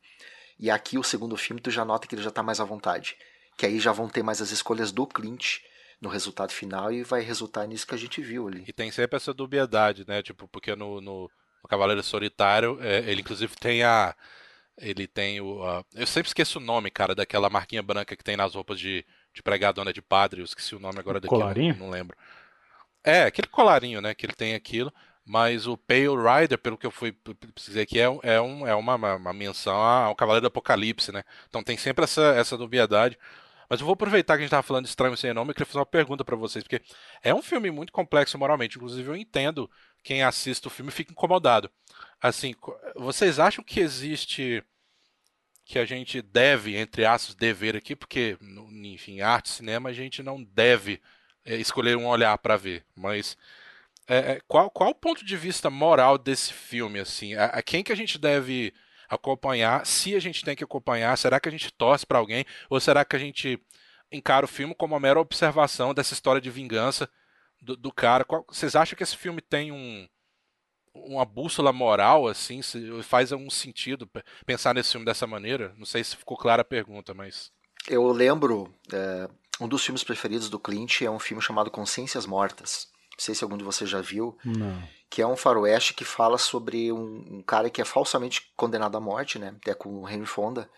E 0.60 0.70
aqui 0.70 0.98
o 0.98 1.02
segundo 1.02 1.38
filme 1.38 1.58
tu 1.58 1.70
já 1.70 1.86
nota 1.86 2.06
que 2.06 2.14
ele 2.14 2.22
já 2.22 2.28
está 2.28 2.42
mais 2.42 2.60
à 2.60 2.64
vontade. 2.64 3.16
Que 3.56 3.64
aí 3.64 3.80
já 3.80 3.92
vão 3.92 4.10
ter 4.10 4.22
mais 4.22 4.42
as 4.42 4.50
escolhas 4.50 4.92
do 4.92 5.06
Clint 5.06 5.60
no 6.00 6.10
resultado 6.10 6.52
final 6.52 6.92
e 6.92 7.02
vai 7.02 7.22
resultar 7.22 7.66
nisso 7.66 7.86
que 7.86 7.94
a 7.94 7.98
gente 7.98 8.20
viu 8.20 8.46
ali. 8.46 8.64
E 8.68 8.72
tem 8.72 8.90
sempre 8.90 9.16
essa 9.16 9.32
dubiedade, 9.32 10.04
né? 10.06 10.22
Tipo, 10.22 10.46
porque 10.46 10.76
no, 10.76 11.00
no, 11.00 11.30
no 11.62 11.68
Cavaleiro 11.68 12.02
Solitário, 12.02 12.78
é, 12.82 12.98
ele 13.10 13.22
inclusive 13.22 13.56
tem 13.56 13.82
a. 13.82 14.14
Ele 14.76 15.06
tem 15.06 15.40
o. 15.40 15.62
A, 15.62 15.82
eu 15.94 16.06
sempre 16.06 16.28
esqueço 16.28 16.58
o 16.58 16.62
nome, 16.62 16.90
cara, 16.90 17.14
daquela 17.14 17.48
marquinha 17.48 17.82
branca 17.82 18.14
que 18.14 18.24
tem 18.24 18.36
nas 18.36 18.54
roupas 18.54 18.78
de, 18.78 19.04
de 19.34 19.42
pregadona 19.42 19.94
de 19.94 20.02
padre. 20.02 20.42
Eu 20.42 20.44
esqueci 20.44 20.74
o 20.74 20.80
nome 20.80 20.98
agora 20.98 21.20
daquilo. 21.20 21.40
Colarinho? 21.40 21.74
Não, 21.74 21.86
não 21.86 21.90
lembro. 21.90 22.16
É, 23.02 23.22
aquele 23.22 23.48
colarinho, 23.48 24.02
né? 24.02 24.14
Que 24.14 24.26
ele 24.26 24.34
tem 24.34 24.54
aquilo. 24.54 24.92
Mas 25.30 25.68
o 25.68 25.76
Pale 25.76 26.08
Rider, 26.08 26.58
pelo 26.58 26.76
que 26.76 26.84
eu 26.84 26.90
fui 26.90 27.16
dizer 27.54 27.82
aqui, 27.82 28.00
é, 28.00 28.02
é, 28.24 28.40
um, 28.40 28.66
é 28.66 28.74
uma, 28.74 28.96
uma 28.96 29.32
menção 29.32 29.76
ao 29.76 30.16
Cavaleiro 30.16 30.42
do 30.42 30.48
Apocalipse, 30.48 31.12
né? 31.12 31.22
Então 31.48 31.62
tem 31.62 31.76
sempre 31.76 32.02
essa, 32.02 32.34
essa 32.34 32.58
dubiedade. 32.58 33.16
Mas 33.68 33.78
eu 33.78 33.86
vou 33.86 33.92
aproveitar 33.92 34.34
que 34.34 34.38
a 34.38 34.40
gente 34.40 34.48
estava 34.48 34.64
falando 34.64 34.86
de 34.86 34.88
Estranho 34.88 35.16
Sem 35.16 35.32
Nome 35.32 35.52
e 35.52 35.54
queria 35.54 35.66
fazer 35.66 35.78
uma 35.78 35.86
pergunta 35.86 36.24
para 36.24 36.34
vocês, 36.34 36.64
porque 36.64 36.82
é 37.22 37.32
um 37.32 37.40
filme 37.42 37.70
muito 37.70 37.92
complexo 37.92 38.36
moralmente. 38.36 38.76
Inclusive, 38.76 39.08
eu 39.08 39.14
entendo 39.14 39.70
quem 40.02 40.24
assiste 40.24 40.66
o 40.66 40.70
filme 40.70 40.90
fica 40.90 41.12
incomodado. 41.12 41.70
Assim, 42.20 42.52
vocês 42.96 43.38
acham 43.38 43.62
que 43.62 43.78
existe 43.78 44.64
que 45.64 45.78
a 45.78 45.84
gente 45.84 46.20
deve, 46.20 46.76
entre 46.76 47.04
aspas, 47.04 47.36
dever 47.36 47.76
aqui, 47.76 47.94
porque, 47.94 48.36
enfim, 48.82 49.20
arte, 49.20 49.50
cinema, 49.50 49.90
a 49.90 49.92
gente 49.92 50.24
não 50.24 50.42
deve 50.42 51.00
é, 51.44 51.54
escolher 51.54 51.96
um 51.96 52.08
olhar 52.08 52.36
para 52.38 52.56
ver, 52.56 52.84
mas 52.96 53.36
é, 54.08 54.32
é, 54.32 54.40
qual, 54.46 54.70
qual 54.70 54.90
o 54.90 54.94
ponto 54.94 55.24
de 55.24 55.36
vista 55.36 55.70
moral 55.70 56.18
desse 56.18 56.52
filme, 56.52 56.98
assim? 56.98 57.34
A, 57.34 57.46
a, 57.46 57.62
quem 57.62 57.82
que 57.82 57.92
a 57.92 57.96
gente 57.96 58.18
deve 58.18 58.72
acompanhar? 59.08 59.86
Se 59.86 60.14
a 60.14 60.20
gente 60.20 60.44
tem 60.44 60.56
que 60.56 60.64
acompanhar, 60.64 61.16
será 61.16 61.38
que 61.38 61.48
a 61.48 61.52
gente 61.52 61.72
torce 61.72 62.06
para 62.06 62.18
alguém? 62.18 62.44
Ou 62.68 62.80
será 62.80 63.04
que 63.04 63.16
a 63.16 63.18
gente 63.18 63.60
encara 64.10 64.44
o 64.44 64.48
filme 64.48 64.74
como 64.74 64.94
uma 64.94 65.00
mera 65.00 65.20
observação 65.20 65.94
dessa 65.94 66.14
história 66.14 66.40
de 66.40 66.50
vingança 66.50 67.08
do, 67.60 67.76
do 67.76 67.92
cara? 67.92 68.24
Qual, 68.24 68.44
vocês 68.48 68.74
acham 68.74 68.96
que 68.96 69.02
esse 69.02 69.16
filme 69.16 69.40
tem 69.40 69.72
um 69.72 70.08
uma 70.92 71.24
bússola 71.24 71.72
moral, 71.72 72.26
assim, 72.26 72.60
faz 73.02 73.32
algum 73.32 73.48
sentido 73.48 74.10
pensar 74.44 74.74
nesse 74.74 74.90
filme 74.90 75.06
dessa 75.06 75.26
maneira? 75.26 75.72
Não 75.76 75.86
sei 75.86 76.02
se 76.02 76.16
ficou 76.16 76.36
clara 76.36 76.62
a 76.62 76.64
pergunta, 76.64 77.14
mas. 77.14 77.52
Eu 77.88 78.10
lembro, 78.10 78.72
é, 78.92 79.28
um 79.60 79.68
dos 79.68 79.84
filmes 79.84 80.04
preferidos 80.04 80.50
do 80.50 80.58
Clint 80.58 81.02
é 81.02 81.10
um 81.10 81.18
filme 81.18 81.42
chamado 81.42 81.70
Consciências 81.70 82.26
Mortas. 82.26 82.89
Não 83.20 83.24
sei 83.26 83.34
se 83.34 83.44
algum 83.44 83.58
de 83.58 83.64
vocês 83.64 83.90
já 83.90 84.00
viu. 84.00 84.34
Não. 84.42 84.82
Que 85.10 85.20
é 85.20 85.26
um 85.26 85.36
faroeste 85.36 85.92
que 85.92 86.06
fala 86.06 86.38
sobre 86.38 86.90
um, 86.90 87.26
um 87.30 87.42
cara 87.42 87.68
que 87.68 87.82
é 87.82 87.84
falsamente 87.84 88.50
condenado 88.56 88.96
à 88.96 89.00
morte, 89.00 89.38
né? 89.38 89.54
Até 89.60 89.74
com 89.74 89.90
o 89.90 90.08
Henry 90.08 90.24
Fonda, 90.24 90.70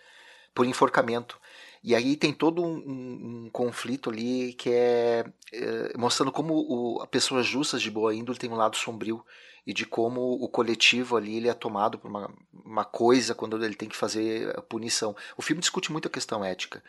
por 0.52 0.66
enforcamento. 0.66 1.38
E 1.84 1.94
aí 1.94 2.16
tem 2.16 2.32
todo 2.32 2.60
um, 2.60 2.74
um, 2.74 3.44
um 3.44 3.50
conflito 3.52 4.10
ali 4.10 4.54
que 4.54 4.70
é, 4.70 5.24
é 5.52 5.96
mostrando 5.96 6.32
como 6.32 6.54
o, 6.54 7.00
a 7.00 7.06
pessoas 7.06 7.46
justas 7.46 7.80
de 7.80 7.92
boa 7.92 8.12
índole 8.12 8.38
tem 8.38 8.50
um 8.50 8.56
lado 8.56 8.76
sombrio 8.76 9.24
e 9.64 9.72
de 9.72 9.86
como 9.86 10.20
o 10.20 10.48
coletivo 10.48 11.16
ali 11.16 11.36
ele 11.36 11.48
é 11.48 11.54
tomado 11.54 11.96
por 11.96 12.08
uma, 12.08 12.28
uma 12.52 12.84
coisa 12.84 13.36
quando 13.36 13.64
ele 13.64 13.76
tem 13.76 13.88
que 13.88 13.96
fazer 13.96 14.52
a 14.58 14.62
punição. 14.62 15.14
O 15.36 15.42
filme 15.42 15.60
discute 15.60 15.92
muito 15.92 16.08
a 16.08 16.10
questão 16.10 16.44
ética. 16.44 16.82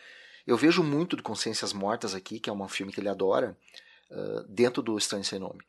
Eu 0.47 0.57
vejo 0.57 0.81
muito 0.83 1.15
de 1.15 1.21
Consciências 1.21 1.73
Mortas 1.73 2.15
aqui, 2.15 2.39
que 2.39 2.49
é 2.49 2.53
um 2.53 2.67
filme 2.67 2.91
que 2.91 2.99
ele 2.99 3.09
adora, 3.09 3.55
dentro 4.47 4.81
do 4.81 4.97
Estranho 4.97 5.23
Sem 5.23 5.39
Nome. 5.39 5.63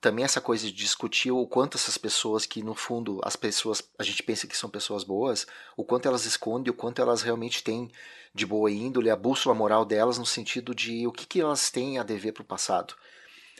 Também 0.00 0.24
essa 0.24 0.40
coisa 0.40 0.66
de 0.66 0.72
discutir 0.72 1.30
o 1.30 1.46
quanto 1.46 1.76
essas 1.76 1.96
pessoas 1.96 2.44
que 2.44 2.62
no 2.62 2.74
fundo 2.74 3.20
as 3.24 3.34
pessoas 3.34 3.82
a 3.98 4.02
gente 4.02 4.22
pensa 4.22 4.46
que 4.46 4.56
são 4.56 4.68
pessoas 4.68 5.02
boas, 5.02 5.46
o 5.76 5.82
quanto 5.82 6.06
elas 6.06 6.26
escondem, 6.26 6.70
o 6.70 6.74
quanto 6.74 7.00
elas 7.00 7.22
realmente 7.22 7.64
têm 7.64 7.90
de 8.34 8.44
boa 8.44 8.70
índole, 8.70 9.10
a 9.10 9.16
bússola 9.16 9.54
moral 9.54 9.84
delas 9.84 10.18
no 10.18 10.26
sentido 10.26 10.74
de 10.74 11.06
o 11.06 11.12
que, 11.12 11.26
que 11.26 11.40
elas 11.40 11.70
têm 11.70 11.98
a 11.98 12.02
dever 12.02 12.32
para 12.32 12.42
o 12.42 12.46
passado. 12.46 12.94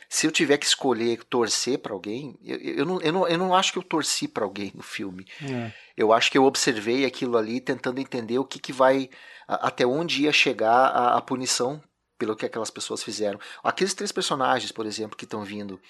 Se 0.08 0.26
eu 0.26 0.30
tiver 0.30 0.58
que 0.58 0.66
escolher 0.66 1.24
torcer 1.24 1.78
para 1.78 1.92
alguém, 1.92 2.38
eu, 2.44 2.58
eu, 2.58 2.86
não, 2.86 3.00
eu, 3.00 3.12
não, 3.12 3.28
eu 3.28 3.38
não 3.38 3.54
acho 3.54 3.72
que 3.72 3.78
eu 3.78 3.82
torci 3.82 4.28
para 4.28 4.44
alguém 4.44 4.70
no 4.74 4.82
filme. 4.82 5.26
É. 5.42 5.72
Eu 5.96 6.12
acho 6.12 6.30
que 6.30 6.38
eu 6.38 6.44
observei 6.44 7.04
aquilo 7.04 7.36
ali 7.36 7.60
tentando 7.60 7.98
entender 7.98 8.38
o 8.38 8.44
que, 8.44 8.60
que 8.60 8.72
vai, 8.72 9.10
até 9.48 9.84
onde 9.84 10.22
ia 10.22 10.32
chegar 10.32 10.70
a, 10.70 11.16
a 11.16 11.20
punição 11.20 11.82
pelo 12.18 12.36
que 12.36 12.46
aquelas 12.46 12.70
pessoas 12.70 13.02
fizeram. 13.02 13.38
Aqueles 13.62 13.94
três 13.94 14.12
personagens, 14.12 14.72
por 14.72 14.86
exemplo, 14.86 15.16
que 15.16 15.24
estão 15.24 15.44
vindo, 15.44 15.80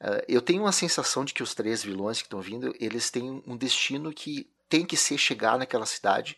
uh, 0.00 0.22
eu 0.28 0.42
tenho 0.42 0.62
uma 0.62 0.72
sensação 0.72 1.24
de 1.24 1.32
que 1.34 1.42
os 1.42 1.54
três 1.54 1.82
vilões 1.82 2.18
que 2.18 2.26
estão 2.26 2.40
vindo, 2.40 2.74
eles 2.80 3.10
têm 3.10 3.42
um 3.46 3.56
destino 3.56 4.12
que 4.12 4.50
tem 4.68 4.84
que 4.84 4.96
ser 4.96 5.18
chegar 5.18 5.58
naquela 5.58 5.86
cidade 5.86 6.36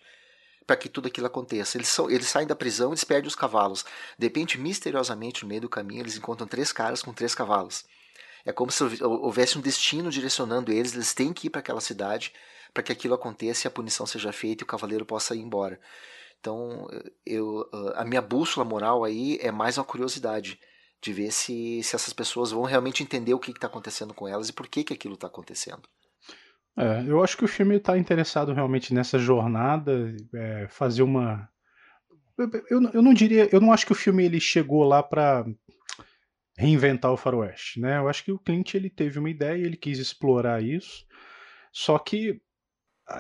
para 0.67 0.77
que 0.77 0.89
tudo 0.89 1.09
aquilo 1.09 1.27
aconteça. 1.27 1.77
Eles, 1.77 1.89
são, 1.89 2.09
eles 2.09 2.29
saem 2.29 2.47
da 2.47 2.55
prisão, 2.55 2.91
eles 2.91 3.03
perdem 3.03 3.27
os 3.27 3.35
cavalos. 3.35 3.85
De 4.17 4.27
repente, 4.27 4.57
misteriosamente, 4.57 5.43
no 5.43 5.49
meio 5.49 5.63
do 5.63 5.69
caminho, 5.69 6.03
eles 6.03 6.17
encontram 6.17 6.47
três 6.47 6.71
caras 6.71 7.03
com 7.03 7.13
três 7.13 7.35
cavalos. 7.35 7.85
É 8.45 8.53
como 8.53 8.71
se 8.71 8.83
houvesse 9.03 9.59
um 9.59 9.61
destino 9.61 10.11
direcionando 10.11 10.73
eles, 10.73 10.95
eles 10.95 11.13
têm 11.13 11.33
que 11.33 11.49
ir 11.49 11.51
para 11.51 11.61
aquela 11.61 11.81
cidade 11.81 12.33
para 12.73 12.83
que 12.83 12.93
aquilo 12.93 13.15
aconteça 13.15 13.67
e 13.67 13.69
a 13.69 13.71
punição 13.71 14.07
seja 14.07 14.33
feita 14.33 14.63
e 14.63 14.65
o 14.65 14.67
cavaleiro 14.67 15.05
possa 15.05 15.35
ir 15.35 15.41
embora. 15.41 15.79
Então, 16.41 16.89
eu, 17.27 17.69
a 17.95 18.05
minha 18.05 18.23
bússola 18.23 18.67
moral 18.67 19.05
aí 19.05 19.39
é 19.43 19.53
mais 19.53 19.77
uma 19.77 19.85
curiosidade 19.85 20.59
de 21.03 21.13
ver 21.13 21.31
se, 21.31 21.83
se 21.83 21.95
essas 21.95 22.13
pessoas 22.13 22.51
vão 22.51 22.63
realmente 22.63 23.03
entender 23.03 23.35
o 23.35 23.39
que 23.39 23.51
está 23.51 23.67
acontecendo 23.67 24.15
com 24.15 24.27
elas 24.27 24.49
e 24.49 24.53
por 24.53 24.67
que, 24.67 24.83
que 24.83 24.95
aquilo 24.95 25.15
está 25.15 25.27
acontecendo. 25.27 25.83
É, 26.77 27.05
eu 27.07 27.23
acho 27.23 27.37
que 27.37 27.45
o 27.45 27.49
filme 27.49 27.77
está 27.77 27.99
interessado 27.99 28.55
realmente 28.55 28.95
nessa 28.95 29.19
jornada, 29.19 30.17
é, 30.35 30.67
fazer 30.69 31.03
uma. 31.03 31.49
Eu, 32.71 32.91
eu 32.95 33.03
não 33.03 33.13
diria, 33.13 33.49
eu 33.53 33.61
não 33.61 33.71
acho 33.71 33.85
que 33.85 33.93
o 33.93 33.97
filme 33.97 34.25
ele 34.25 34.41
chegou 34.41 34.83
lá 34.85 35.03
para 35.03 35.45
reinventar 36.57 37.13
o 37.13 37.19
faroeste, 37.19 37.81
né? 37.81 37.99
Eu 37.99 38.09
acho 38.09 38.25
que 38.25 38.33
o 38.33 38.39
Clint 38.39 38.75
ele 38.75 38.89
teve 38.89 39.19
uma 39.19 39.29
ideia, 39.29 39.63
ele 39.63 39.77
quis 39.77 39.99
explorar 39.99 40.63
isso, 40.63 41.05
só 41.71 41.99
que 41.99 42.41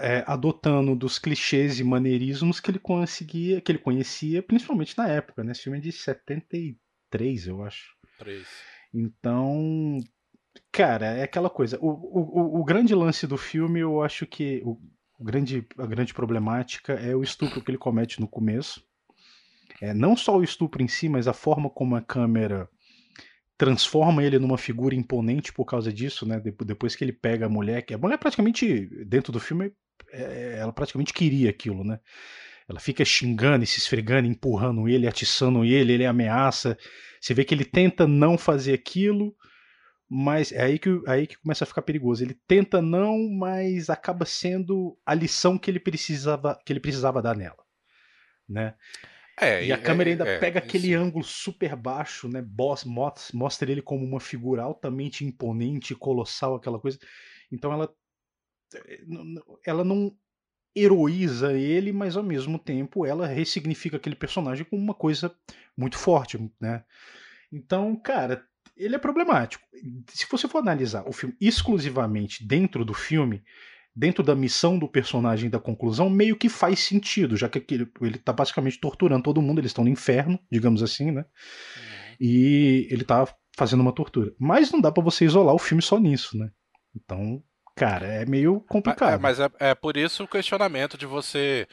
é, 0.00 0.24
adotando 0.26 0.94
dos 0.94 1.18
clichês 1.18 1.80
e 1.80 1.84
maneirismos 1.84 2.60
que 2.60 2.70
ele 2.70 2.78
conseguia, 2.78 3.60
que 3.60 3.72
ele 3.72 3.78
conhecia, 3.78 4.42
principalmente 4.42 4.96
na 4.96 5.08
época, 5.08 5.42
né? 5.42 5.52
Esse 5.52 5.62
filme 5.62 5.78
é 5.78 5.80
de 5.80 5.92
73, 5.92 7.46
eu 7.46 7.62
acho. 7.62 7.94
3. 8.18 8.46
Então, 8.92 9.98
cara, 10.70 11.06
é 11.06 11.22
aquela 11.22 11.50
coisa. 11.50 11.78
O, 11.80 11.88
o, 11.88 12.60
o 12.60 12.64
grande 12.64 12.94
lance 12.94 13.26
do 13.26 13.36
filme, 13.36 13.80
eu 13.80 14.02
acho 14.02 14.26
que 14.26 14.62
o, 14.64 14.78
o, 15.18 15.24
grande, 15.24 15.66
a 15.78 15.86
grande 15.86 16.12
problemática 16.12 16.94
é 16.94 17.14
o 17.14 17.22
estupro 17.22 17.62
que 17.62 17.70
ele 17.70 17.78
comete 17.78 18.20
no 18.20 18.28
começo. 18.28 18.84
É, 19.80 19.94
não 19.94 20.16
só 20.16 20.36
o 20.36 20.44
estupro 20.44 20.82
em 20.82 20.88
si, 20.88 21.08
mas 21.08 21.26
a 21.26 21.32
forma 21.32 21.70
como 21.70 21.96
a 21.96 22.02
câmera 22.02 22.68
transforma 23.60 24.24
ele 24.24 24.38
numa 24.38 24.56
figura 24.56 24.94
imponente 24.94 25.52
por 25.52 25.66
causa 25.66 25.92
disso, 25.92 26.26
né? 26.26 26.42
Depois 26.64 26.96
que 26.96 27.04
ele 27.04 27.12
pega 27.12 27.44
a 27.44 27.48
mulher, 27.48 27.82
que 27.82 27.92
a 27.92 27.98
mulher 27.98 28.16
praticamente 28.16 28.86
dentro 29.04 29.30
do 29.30 29.38
filme, 29.38 29.70
é, 30.10 30.56
ela 30.60 30.72
praticamente 30.72 31.12
queria 31.12 31.50
aquilo, 31.50 31.84
né? 31.84 32.00
Ela 32.66 32.80
fica 32.80 33.04
xingando 33.04 33.62
e 33.62 33.66
se 33.66 33.78
esfregando, 33.78 34.26
empurrando 34.26 34.88
ele, 34.88 35.06
atiçando 35.06 35.62
ele, 35.62 35.92
ele 35.92 36.06
ameaça. 36.06 36.78
Você 37.20 37.34
vê 37.34 37.44
que 37.44 37.54
ele 37.54 37.66
tenta 37.66 38.06
não 38.06 38.38
fazer 38.38 38.72
aquilo, 38.72 39.36
mas 40.08 40.52
é 40.52 40.62
aí 40.62 40.78
que, 40.78 40.98
aí 41.06 41.26
que 41.26 41.36
começa 41.36 41.64
a 41.64 41.66
ficar 41.66 41.82
perigoso. 41.82 42.24
Ele 42.24 42.38
tenta 42.48 42.80
não, 42.80 43.28
mas 43.30 43.90
acaba 43.90 44.24
sendo 44.24 44.96
a 45.04 45.12
lição 45.12 45.58
que 45.58 45.70
ele 45.70 45.80
precisava, 45.80 46.58
que 46.64 46.72
ele 46.72 46.80
precisava 46.80 47.20
dar 47.20 47.36
nela, 47.36 47.62
né? 48.48 48.74
É, 49.40 49.64
e 49.64 49.72
a 49.72 49.78
câmera 49.78 50.10
ainda 50.10 50.28
é, 50.28 50.38
pega 50.38 50.58
aquele 50.58 50.94
ângulo 50.94 51.24
super 51.24 51.74
baixo, 51.74 52.28
né? 52.28 52.42
Boss, 52.42 52.84
mostra 53.32 53.70
ele 53.70 53.80
como 53.80 54.04
uma 54.04 54.20
figura 54.20 54.62
altamente 54.62 55.24
imponente, 55.24 55.94
colossal, 55.94 56.56
aquela 56.56 56.78
coisa. 56.78 56.98
Então 57.50 57.72
ela 57.72 57.92
ela 59.66 59.82
não 59.82 60.14
heroiza 60.76 61.52
ele, 61.52 61.92
mas 61.92 62.16
ao 62.16 62.22
mesmo 62.22 62.58
tempo 62.58 63.04
ela 63.04 63.26
ressignifica 63.26 63.96
aquele 63.96 64.14
personagem 64.14 64.64
como 64.64 64.80
uma 64.80 64.94
coisa 64.94 65.34
muito 65.76 65.98
forte, 65.98 66.38
né? 66.60 66.84
Então, 67.50 67.96
cara, 67.96 68.46
ele 68.76 68.94
é 68.94 68.98
problemático. 68.98 69.64
Se 70.08 70.26
você 70.30 70.46
for 70.46 70.58
analisar 70.58 71.08
o 71.08 71.12
filme 71.12 71.34
exclusivamente 71.40 72.46
dentro 72.46 72.84
do 72.84 72.94
filme, 72.94 73.42
dentro 73.94 74.22
da 74.22 74.34
missão 74.34 74.78
do 74.78 74.88
personagem 74.88 75.50
da 75.50 75.58
conclusão, 75.58 76.08
meio 76.08 76.36
que 76.36 76.48
faz 76.48 76.80
sentido, 76.80 77.36
já 77.36 77.48
que 77.48 77.62
ele, 77.74 77.90
ele 78.00 78.18
tá 78.18 78.32
basicamente 78.32 78.78
torturando 78.78 79.22
todo 79.22 79.42
mundo, 79.42 79.58
eles 79.58 79.70
estão 79.70 79.84
no 79.84 79.90
inferno, 79.90 80.38
digamos 80.50 80.82
assim, 80.82 81.10
né? 81.10 81.20
Uhum. 81.22 82.16
E 82.20 82.88
ele 82.90 83.04
tá 83.04 83.26
fazendo 83.56 83.80
uma 83.80 83.92
tortura. 83.92 84.32
Mas 84.38 84.70
não 84.70 84.80
dá 84.80 84.92
para 84.92 85.02
você 85.02 85.24
isolar 85.24 85.54
o 85.54 85.58
filme 85.58 85.82
só 85.82 85.98
nisso, 85.98 86.36
né? 86.38 86.50
Então, 86.94 87.42
cara, 87.76 88.06
é 88.06 88.26
meio 88.26 88.60
complicado. 88.68 89.14
É, 89.14 89.18
mas 89.18 89.40
é, 89.40 89.50
é 89.58 89.74
por 89.74 89.96
isso 89.96 90.24
o 90.24 90.28
questionamento 90.28 90.96
de 90.96 91.06
você. 91.06 91.66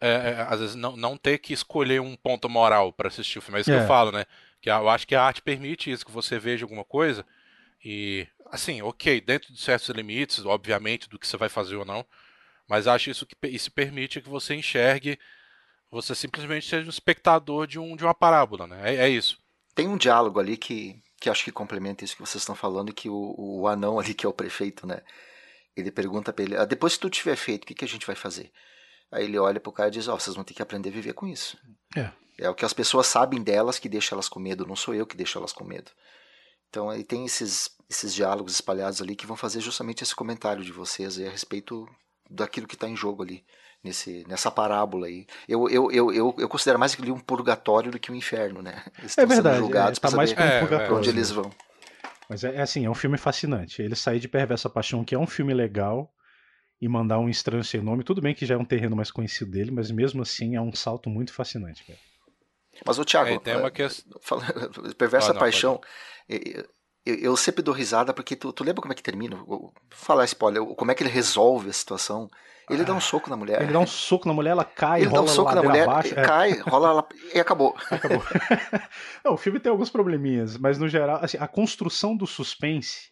É, 0.00 0.08
é, 0.08 0.46
às 0.48 0.60
vezes 0.60 0.74
não, 0.74 0.96
não 0.96 1.16
ter 1.16 1.38
que 1.38 1.52
escolher 1.52 2.00
um 2.00 2.16
ponto 2.16 2.48
moral 2.48 2.92
para 2.92 3.08
assistir 3.08 3.38
o 3.38 3.42
filme. 3.42 3.58
É 3.58 3.60
isso 3.60 3.70
que 3.70 3.76
eu 3.76 3.82
é. 3.82 3.86
falo, 3.86 4.10
né? 4.10 4.24
Que 4.60 4.70
eu 4.70 4.88
acho 4.88 5.06
que 5.06 5.14
a 5.14 5.22
arte 5.22 5.42
permite 5.42 5.90
isso, 5.90 6.04
que 6.04 6.12
você 6.12 6.38
veja 6.38 6.64
alguma 6.64 6.84
coisa 6.84 7.24
e, 7.84 8.26
assim, 8.50 8.82
ok, 8.82 9.20
dentro 9.20 9.52
de 9.52 9.60
certos 9.60 9.88
limites, 9.90 10.44
obviamente, 10.44 11.08
do 11.08 11.18
que 11.18 11.26
você 11.26 11.36
vai 11.36 11.48
fazer 11.48 11.76
ou 11.76 11.84
não, 11.84 12.04
mas 12.68 12.86
acho 12.86 13.10
isso 13.10 13.26
que 13.26 13.36
isso 13.48 13.70
permite 13.70 14.20
que 14.20 14.28
você 14.28 14.54
enxergue, 14.54 15.18
você 15.90 16.14
simplesmente 16.14 16.68
seja 16.68 16.86
um 16.86 16.90
espectador 16.90 17.66
de, 17.66 17.78
um, 17.78 17.96
de 17.96 18.04
uma 18.04 18.14
parábola, 18.14 18.66
né? 18.66 18.94
É, 18.94 19.06
é 19.06 19.08
isso. 19.08 19.38
Tem 19.74 19.88
um 19.88 19.96
diálogo 19.96 20.38
ali 20.38 20.56
que, 20.56 21.02
que 21.20 21.28
acho 21.28 21.44
que 21.44 21.52
complementa 21.52 22.04
isso 22.04 22.14
que 22.14 22.22
vocês 22.22 22.42
estão 22.42 22.54
falando, 22.54 22.92
que 22.92 23.08
o, 23.08 23.34
o 23.36 23.66
anão 23.66 23.98
ali, 23.98 24.14
que 24.14 24.24
é 24.24 24.28
o 24.28 24.32
prefeito, 24.32 24.86
né? 24.86 25.00
Ele 25.76 25.90
pergunta 25.90 26.32
pra 26.32 26.44
ele, 26.44 26.56
ah, 26.56 26.64
depois 26.64 26.94
que 26.94 27.00
tu 27.00 27.10
tiver 27.10 27.36
feito, 27.36 27.64
o 27.64 27.66
que, 27.66 27.74
que 27.74 27.84
a 27.84 27.88
gente 27.88 28.06
vai 28.06 28.16
fazer? 28.16 28.52
Aí 29.10 29.24
ele 29.24 29.38
olha 29.38 29.58
pro 29.58 29.72
cara 29.72 29.88
e 29.88 29.92
diz, 29.92 30.06
ó, 30.06 30.14
oh, 30.14 30.20
vocês 30.20 30.36
vão 30.36 30.44
ter 30.44 30.54
que 30.54 30.62
aprender 30.62 30.90
a 30.90 30.92
viver 30.92 31.12
com 31.12 31.26
isso. 31.26 31.58
É. 31.96 32.10
É 32.38 32.48
o 32.48 32.54
que 32.54 32.64
as 32.64 32.72
pessoas 32.72 33.06
sabem 33.06 33.42
delas 33.42 33.78
que 33.78 33.88
deixa 33.88 34.14
elas 34.14 34.28
com 34.28 34.40
medo, 34.40 34.66
não 34.66 34.76
sou 34.76 34.94
eu 34.94 35.06
que 35.06 35.16
deixo 35.16 35.38
elas 35.38 35.52
com 35.52 35.64
medo. 35.64 35.90
Então 36.70 36.88
aí 36.88 37.04
tem 37.04 37.26
esses, 37.26 37.68
esses 37.88 38.14
diálogos 38.14 38.54
espalhados 38.54 39.02
ali 39.02 39.16
que 39.16 39.26
vão 39.26 39.36
fazer 39.36 39.60
justamente 39.60 40.02
esse 40.02 40.14
comentário 40.14 40.64
de 40.64 40.72
vocês 40.72 41.18
a 41.20 41.28
respeito 41.28 41.86
daquilo 42.30 42.68
que 42.68 42.76
está 42.76 42.88
em 42.88 42.96
jogo 42.96 43.24
ali, 43.24 43.44
nesse, 43.82 44.24
nessa 44.28 44.50
parábola 44.50 45.08
aí. 45.08 45.26
Eu, 45.48 45.68
eu, 45.68 45.90
eu, 45.90 46.12
eu, 46.12 46.34
eu 46.38 46.48
considero 46.48 46.78
mais 46.78 46.96
ali 46.98 47.10
um 47.10 47.18
purgatório 47.18 47.90
do 47.90 47.98
que 47.98 48.12
um 48.12 48.14
inferno, 48.14 48.62
né? 48.62 48.84
Eles 48.98 49.18
é 49.18 49.26
verdade, 49.26 49.56
sendo 49.56 49.66
julgados 49.66 49.98
é, 49.98 50.00
tá 50.00 50.10
mais 50.16 50.32
para 50.32 50.44
um 50.44 50.60
purgatório. 50.60 50.96
onde 50.96 51.08
eles 51.08 51.30
vão. 51.30 51.50
Mas 52.28 52.44
é, 52.44 52.54
é, 52.54 52.62
assim, 52.62 52.86
é 52.86 52.90
um 52.90 52.94
filme 52.94 53.18
fascinante. 53.18 53.82
Ele 53.82 53.96
sair 53.96 54.20
de 54.20 54.28
Perversa 54.28 54.70
Paixão, 54.70 55.04
que 55.04 55.16
é 55.16 55.18
um 55.18 55.26
filme 55.26 55.52
legal, 55.52 56.14
e 56.80 56.88
mandar 56.88 57.18
um 57.18 57.28
estranho 57.28 57.64
sem 57.64 57.82
nome, 57.82 58.04
tudo 58.04 58.22
bem 58.22 58.34
que 58.34 58.46
já 58.46 58.54
é 58.54 58.58
um 58.58 58.64
terreno 58.64 58.96
mais 58.96 59.10
conhecido 59.10 59.50
dele, 59.50 59.70
mas 59.70 59.90
mesmo 59.90 60.22
assim 60.22 60.56
é 60.56 60.60
um 60.60 60.72
salto 60.72 61.10
muito 61.10 61.32
fascinante, 61.32 61.84
cara. 61.84 61.98
Mas 62.86 62.98
o 62.98 63.04
Thiago, 63.04 63.30
é, 63.30 63.38
tem 63.38 63.56
uma 63.56 63.70
questão... 63.70 64.18
Perversa 64.96 65.30
ah, 65.30 65.34
não, 65.34 65.40
Paixão, 65.40 65.80
eu, 67.04 67.14
eu, 67.16 67.36
sempre 67.36 67.62
dou 67.62 67.74
risada 67.74 68.12
porque 68.12 68.36
tu, 68.36 68.52
tu 68.52 68.62
lembra 68.62 68.82
como 68.82 68.92
é 68.92 68.96
que 68.96 69.02
termina? 69.02 69.36
Vou 69.36 69.72
falar 69.90 70.24
spoiler, 70.24 70.64
como 70.64 70.90
é 70.90 70.94
que 70.94 71.02
ele 71.02 71.10
resolve 71.10 71.68
a 71.68 71.94
a 71.94 72.28
Ele 72.72 72.82
ah, 72.82 72.84
dá 72.84 72.94
um 72.94 73.00
soco 73.00 73.28
na 73.28 73.36
mulher. 73.36 73.62
Ele 73.62 73.72
dá 73.72 73.80
um 73.80 73.86
soco 73.86 74.28
na 74.28 74.34
mulher, 74.34 74.50
ela 74.50 74.64
cai, 74.64 75.00
ele 75.00 75.08
rola 75.08 75.22
dá 75.24 75.30
um 75.30 75.34
soco 75.34 75.54
na 75.54 75.62
mulher, 75.62 75.82
abaixo, 75.82 76.18
é. 76.18 76.22
cai, 76.22 76.52
é. 76.52 76.60
rola 76.60 76.88
ela, 76.90 77.08
e 77.34 77.40
acabou. 77.40 77.74
Acabou. 77.90 78.22
não, 79.24 79.34
o 79.34 79.36
filme 79.36 79.58
tem 79.58 79.70
alguns 79.70 79.90
probleminhas, 79.90 80.56
mas 80.56 80.78
no 80.78 80.88
geral, 80.88 81.18
assim, 81.22 81.38
a 81.40 81.48
construção 81.48 82.16
do 82.16 82.26
suspense, 82.26 83.10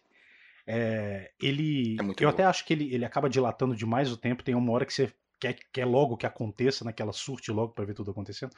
é, 0.65 1.31
ele, 1.41 1.97
é 1.99 2.03
eu 2.03 2.15
bom. 2.15 2.27
até 2.29 2.43
acho 2.43 2.63
que 2.63 2.73
ele, 2.73 2.93
ele 2.93 3.03
acaba 3.03 3.27
dilatando 3.27 3.75
demais 3.75 4.11
o 4.11 4.17
tempo. 4.17 4.43
Tem 4.43 4.53
uma 4.53 4.71
hora 4.71 4.85
que 4.85 4.93
você 4.93 5.11
quer, 5.39 5.57
quer 5.73 5.85
logo 5.85 6.15
que 6.15 6.27
aconteça, 6.27 6.85
naquela 6.85 7.09
né, 7.09 7.13
surte 7.13 7.51
logo 7.51 7.73
para 7.73 7.85
ver 7.85 7.95
tudo 7.95 8.11
acontecendo. 8.11 8.51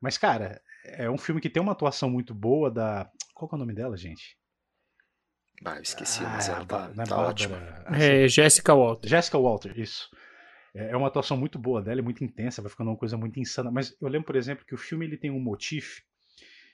Mas, 0.00 0.16
cara, 0.16 0.60
é 0.84 1.10
um 1.10 1.18
filme 1.18 1.40
que 1.40 1.50
tem 1.50 1.62
uma 1.62 1.72
atuação 1.72 2.08
muito 2.08 2.34
boa 2.34 2.70
da. 2.70 3.10
Qual 3.34 3.48
é 3.52 3.54
o 3.54 3.58
nome 3.58 3.74
dela, 3.74 3.96
gente? 3.96 4.36
Ah, 5.64 5.76
eu 5.76 5.82
esqueci, 5.82 6.22
mas 6.22 6.48
ah, 6.48 6.52
ela 6.56 6.64
tá, 6.64 6.90
é 6.96 7.04
tá 7.04 7.18
ótima. 7.18 7.56
É 7.94 8.26
Jessica 8.26 8.74
Walter. 8.74 9.08
Jessica 9.08 9.38
Walter, 9.38 9.78
isso. 9.78 10.08
É, 10.74 10.90
é 10.92 10.96
uma 10.96 11.08
atuação 11.08 11.36
muito 11.36 11.58
boa 11.58 11.82
dela, 11.82 12.00
é 12.00 12.02
muito 12.02 12.24
intensa, 12.24 12.62
vai 12.62 12.70
ficando 12.70 12.90
uma 12.90 12.96
coisa 12.96 13.16
muito 13.16 13.38
insana. 13.38 13.70
Mas 13.70 13.94
eu 14.00 14.08
lembro, 14.08 14.26
por 14.26 14.36
exemplo, 14.36 14.64
que 14.64 14.74
o 14.74 14.78
filme 14.78 15.04
ele 15.04 15.18
tem 15.18 15.30
um 15.30 15.40
motif 15.40 16.00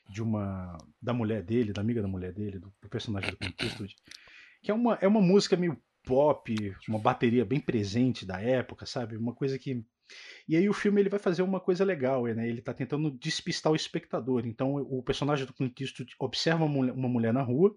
de 0.09 0.23
uma 0.23 0.79
da 1.03 1.13
mulher 1.13 1.43
dele, 1.43 1.73
da 1.73 1.81
amiga 1.81 2.01
da 2.01 2.07
mulher 2.09 2.33
dele, 2.33 2.61
do, 2.61 2.73
do 2.81 2.89
personagem 2.89 3.31
do 3.31 3.37
Clint 3.37 3.61
Eastwood, 3.61 3.95
que 4.63 4.71
é 4.71 4.75
uma, 4.75 4.97
é 5.01 5.09
uma 5.09 5.21
música 5.21 5.57
meio 5.57 5.77
pop, 6.05 6.55
uma 6.89 7.01
bateria 7.01 7.45
bem 7.45 7.59
presente 7.59 8.25
da 8.25 8.41
época, 8.41 8.87
sabe? 8.87 9.17
Uma 9.17 9.35
coisa 9.35 9.59
que 9.59 9.85
e 10.49 10.57
aí 10.57 10.69
o 10.69 10.73
filme 10.73 11.01
ele 11.01 11.09
vai 11.09 11.19
fazer 11.19 11.43
uma 11.43 11.61
coisa 11.61 11.85
legal, 11.85 12.25
né? 12.27 12.49
Ele 12.49 12.61
está 12.61 12.73
tentando 12.73 13.11
despistar 13.11 13.73
o 13.73 13.77
espectador. 13.77 14.47
Então 14.47 14.77
o 14.77 15.03
personagem 15.03 15.47
do 15.47 15.53
Clint 15.53 15.81
Eastwood 15.81 16.15
observa 16.19 16.65
uma 16.65 17.09
mulher, 17.09 17.33
na 17.33 17.43
rua, 17.43 17.75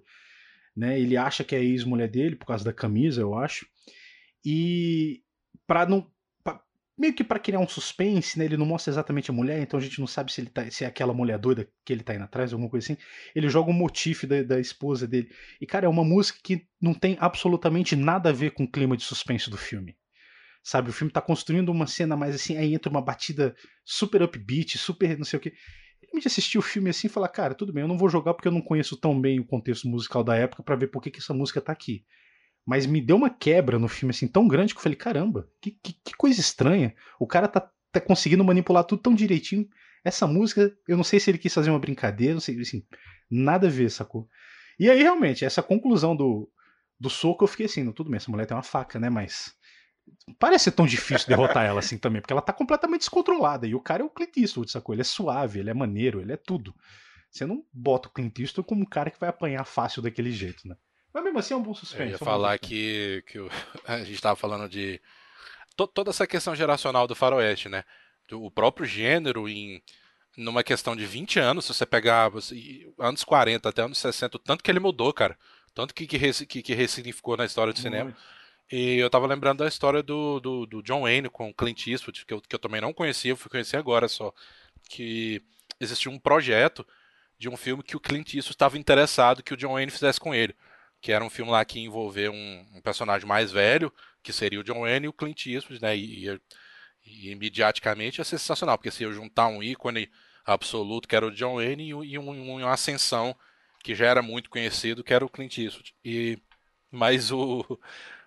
né? 0.75 0.99
Ele 0.99 1.17
acha 1.17 1.43
que 1.43 1.55
é 1.55 1.63
ex-mulher 1.63 2.07
dele 2.07 2.35
por 2.35 2.45
causa 2.45 2.63
da 2.63 2.73
camisa, 2.73 3.21
eu 3.21 3.35
acho. 3.35 3.67
E 4.45 5.23
para 5.65 5.85
não 5.87 6.09
pra, 6.43 6.61
meio 6.97 7.13
que 7.13 7.23
para 7.23 7.39
criar 7.39 7.59
um 7.59 7.67
suspense, 7.67 8.37
né? 8.37 8.45
Ele 8.45 8.57
não 8.57 8.67
mostra 8.67 8.91
exatamente 8.91 9.31
a 9.31 9.33
mulher, 9.33 9.59
então 9.61 9.79
a 9.79 9.81
gente 9.81 9.99
não 9.99 10.07
sabe 10.07 10.31
se 10.31 10.39
ele 10.41 10.49
tá, 10.49 10.69
se 10.69 10.83
é 10.83 10.87
aquela 10.87 11.13
mulher 11.13 11.39
doida 11.39 11.67
que 11.83 11.91
ele 11.91 12.03
tá 12.03 12.13
indo 12.13 12.23
atrás, 12.23 12.53
alguma 12.53 12.69
coisa 12.69 12.85
assim. 12.93 13.01
Ele 13.35 13.49
joga 13.49 13.71
um 13.71 13.73
motif 13.73 14.25
da, 14.25 14.43
da 14.43 14.59
esposa 14.59 15.07
dele. 15.07 15.31
E 15.59 15.65
cara, 15.65 15.87
é 15.87 15.89
uma 15.89 16.03
música 16.03 16.39
que 16.43 16.67
não 16.79 16.93
tem 16.93 17.17
absolutamente 17.19 17.95
nada 17.95 18.29
a 18.29 18.33
ver 18.33 18.51
com 18.51 18.63
o 18.63 18.71
clima 18.71 18.95
de 18.95 19.03
suspense 19.03 19.49
do 19.49 19.57
filme. 19.57 19.97
Sabe, 20.69 20.91
o 20.91 20.93
filme 20.93 21.11
tá 21.11 21.19
construindo 21.19 21.69
uma 21.69 21.87
cena 21.87 22.15
mais 22.15 22.35
assim, 22.35 22.55
aí 22.55 22.75
entra 22.75 22.91
uma 22.91 23.01
batida 23.01 23.55
super 23.83 24.21
upbeat, 24.21 24.77
super 24.77 25.17
não 25.17 25.25
sei 25.25 25.37
o 25.37 25.41
que. 25.41 25.49
Ele 25.99 26.11
me 26.13 26.21
assistir 26.23 26.59
o 26.59 26.61
filme 26.61 26.91
assim 26.91 27.07
e 27.07 27.09
falar, 27.09 27.27
cara, 27.29 27.55
tudo 27.55 27.73
bem, 27.73 27.81
eu 27.81 27.87
não 27.87 27.97
vou 27.97 28.07
jogar 28.07 28.35
porque 28.35 28.47
eu 28.47 28.51
não 28.51 28.61
conheço 28.61 28.95
tão 28.95 29.19
bem 29.19 29.39
o 29.39 29.43
contexto 29.43 29.87
musical 29.87 30.23
da 30.23 30.35
época 30.35 30.61
para 30.61 30.75
ver 30.75 30.91
por 30.91 31.01
que, 31.01 31.09
que 31.09 31.17
essa 31.17 31.33
música 31.33 31.59
tá 31.59 31.71
aqui. 31.71 32.05
Mas 32.63 32.85
me 32.85 33.01
deu 33.01 33.15
uma 33.15 33.31
quebra 33.31 33.79
no 33.79 33.87
filme 33.87 34.11
assim 34.11 34.27
tão 34.27 34.47
grande 34.47 34.75
que 34.75 34.77
eu 34.77 34.83
falei, 34.83 34.95
caramba, 34.95 35.49
que, 35.59 35.71
que, 35.71 35.91
que 35.91 36.13
coisa 36.15 36.39
estranha. 36.39 36.93
O 37.19 37.25
cara 37.25 37.47
tá, 37.47 37.67
tá 37.91 37.99
conseguindo 37.99 38.43
manipular 38.43 38.83
tudo 38.83 39.01
tão 39.01 39.15
direitinho. 39.15 39.67
Essa 40.05 40.27
música, 40.27 40.71
eu 40.87 40.95
não 40.95 41.03
sei 41.03 41.19
se 41.19 41.31
ele 41.31 41.39
quis 41.39 41.51
fazer 41.51 41.71
uma 41.71 41.79
brincadeira, 41.79 42.35
não 42.35 42.41
sei, 42.41 42.59
assim, 42.59 42.85
nada 43.27 43.65
a 43.65 43.71
ver, 43.71 43.89
sacou? 43.89 44.29
E 44.79 44.87
aí, 44.87 45.01
realmente, 45.01 45.43
essa 45.43 45.63
conclusão 45.63 46.15
do, 46.15 46.47
do 46.99 47.09
soco, 47.09 47.43
eu 47.43 47.47
fiquei 47.47 47.65
assim, 47.65 47.91
tudo 47.91 48.11
bem, 48.11 48.17
essa 48.17 48.29
mulher 48.29 48.45
tem 48.45 48.55
uma 48.55 48.61
faca, 48.61 48.99
né? 48.99 49.09
Mas 49.09 49.57
parece 50.37 50.65
ser 50.65 50.71
tão 50.71 50.85
difícil 50.85 51.27
derrotar 51.27 51.65
ela 51.65 51.79
assim 51.79 51.97
também, 51.97 52.21
porque 52.21 52.33
ela 52.33 52.41
tá 52.41 52.53
completamente 52.53 53.01
descontrolada. 53.01 53.67
E 53.67 53.75
o 53.75 53.79
cara 53.79 54.03
é 54.03 54.05
o 54.05 54.09
Clint 54.09 54.37
Eastwood, 54.37 54.71
sacou? 54.71 54.93
Ele 54.93 55.01
é 55.01 55.05
suave, 55.05 55.59
ele 55.59 55.69
é 55.69 55.73
maneiro, 55.73 56.21
ele 56.21 56.33
é 56.33 56.37
tudo. 56.37 56.73
Você 57.29 57.45
não 57.45 57.63
bota 57.71 58.07
o 58.07 58.11
Clint 58.11 58.37
Eastwood 58.39 58.67
como 58.67 58.81
um 58.81 58.85
cara 58.85 59.11
que 59.11 59.19
vai 59.19 59.29
apanhar 59.29 59.63
fácil 59.65 60.01
daquele 60.01 60.31
jeito, 60.31 60.67
né? 60.67 60.75
Mas 61.13 61.23
mesmo 61.23 61.39
assim 61.39 61.53
é 61.53 61.57
um 61.57 61.63
bom 61.63 61.73
suspense. 61.73 62.03
Eu 62.03 62.11
ia 62.11 62.17
falar 62.17 62.57
que, 62.59 63.23
que 63.27 63.39
a 63.87 64.03
gente 64.03 64.21
tava 64.21 64.35
falando 64.35 64.69
de 64.69 65.01
toda 65.75 66.09
essa 66.09 66.27
questão 66.27 66.55
geracional 66.55 67.07
do 67.07 67.15
faroeste, 67.15 67.69
né? 67.69 67.83
O 68.31 68.51
próprio 68.51 68.85
gênero 68.85 69.47
em 69.47 69.81
numa 70.37 70.63
questão 70.63 70.95
de 70.95 71.05
20 71.05 71.39
anos, 71.39 71.65
se 71.65 71.73
você 71.73 71.85
pegar 71.85 72.31
anos 72.97 73.23
40 73.23 73.67
até 73.67 73.81
anos 73.81 73.97
60, 73.97 74.39
tanto 74.39 74.63
que 74.63 74.71
ele 74.71 74.79
mudou, 74.79 75.11
cara. 75.11 75.37
Tanto 75.73 75.93
que, 75.93 76.07
que, 76.07 76.45
que, 76.45 76.61
que 76.61 76.73
ressignificou 76.73 77.35
na 77.35 77.45
história 77.45 77.73
do 77.73 77.75
Muito. 77.75 77.83
cinema. 77.83 78.15
E 78.71 78.97
eu 78.97 79.09
tava 79.09 79.25
lembrando 79.25 79.59
da 79.59 79.67
história 79.67 80.03
do, 80.03 80.39
do, 80.39 80.65
do 80.65 80.83
John 80.83 81.01
Wayne 81.01 81.29
com 81.29 81.53
Clint 81.53 81.87
Eastwood, 81.87 82.25
que 82.25 82.33
eu, 82.33 82.41
que 82.41 82.55
eu 82.55 82.59
também 82.59 82.79
não 82.79 82.93
conhecia, 82.93 83.31
eu 83.31 83.37
fui 83.37 83.49
conhecer 83.49 83.77
agora 83.77 84.07
só. 84.07 84.33
Que 84.87 85.41
existia 85.79 86.11
um 86.11 86.19
projeto 86.19 86.85
de 87.37 87.49
um 87.49 87.57
filme 87.57 87.81
que 87.81 87.97
o 87.97 87.99
Clint 87.99 88.35
Eastwood 88.35 88.55
estava 88.55 88.77
interessado 88.77 89.41
que 89.41 89.53
o 89.53 89.57
John 89.57 89.73
Wayne 89.73 89.91
fizesse 89.91 90.19
com 90.19 90.35
ele. 90.35 90.55
Que 91.01 91.11
era 91.11 91.23
um 91.23 91.29
filme 91.29 91.51
lá 91.51 91.63
que 91.65 91.79
envolveu 91.79 92.31
um, 92.31 92.65
um 92.75 92.81
personagem 92.81 93.27
mais 93.27 93.51
velho, 93.51 93.91
que 94.21 94.31
seria 94.33 94.59
o 94.59 94.63
John 94.63 94.81
Wayne, 94.81 95.05
e 95.05 95.09
o 95.09 95.13
Clint 95.13 95.47
Eastwood, 95.47 95.81
né? 95.81 95.97
E, 95.97 96.27
e, 96.27 96.41
e 97.05 97.31
imediaticamente 97.31 98.19
ia 98.19 98.25
ser 98.25 98.37
sensacional, 98.37 98.77
porque 98.77 98.91
se 98.91 99.03
eu 99.03 99.13
juntar 99.13 99.47
um 99.47 99.63
ícone 99.63 100.09
absoluto, 100.45 101.07
que 101.07 101.15
era 101.15 101.25
o 101.25 101.31
John 101.31 101.55
Wayne, 101.55 101.85
e, 101.85 101.89
e 101.89 102.19
um, 102.19 102.57
uma 102.57 102.71
ascensão 102.71 103.35
que 103.83 103.95
já 103.95 104.07
era 104.07 104.21
muito 104.21 104.49
conhecido, 104.49 105.03
que 105.03 105.13
era 105.13 105.25
o 105.25 105.29
Clint 105.29 105.57
Eastwood. 105.57 105.95
E, 106.03 106.37
mas 106.91 107.31
o 107.31 107.65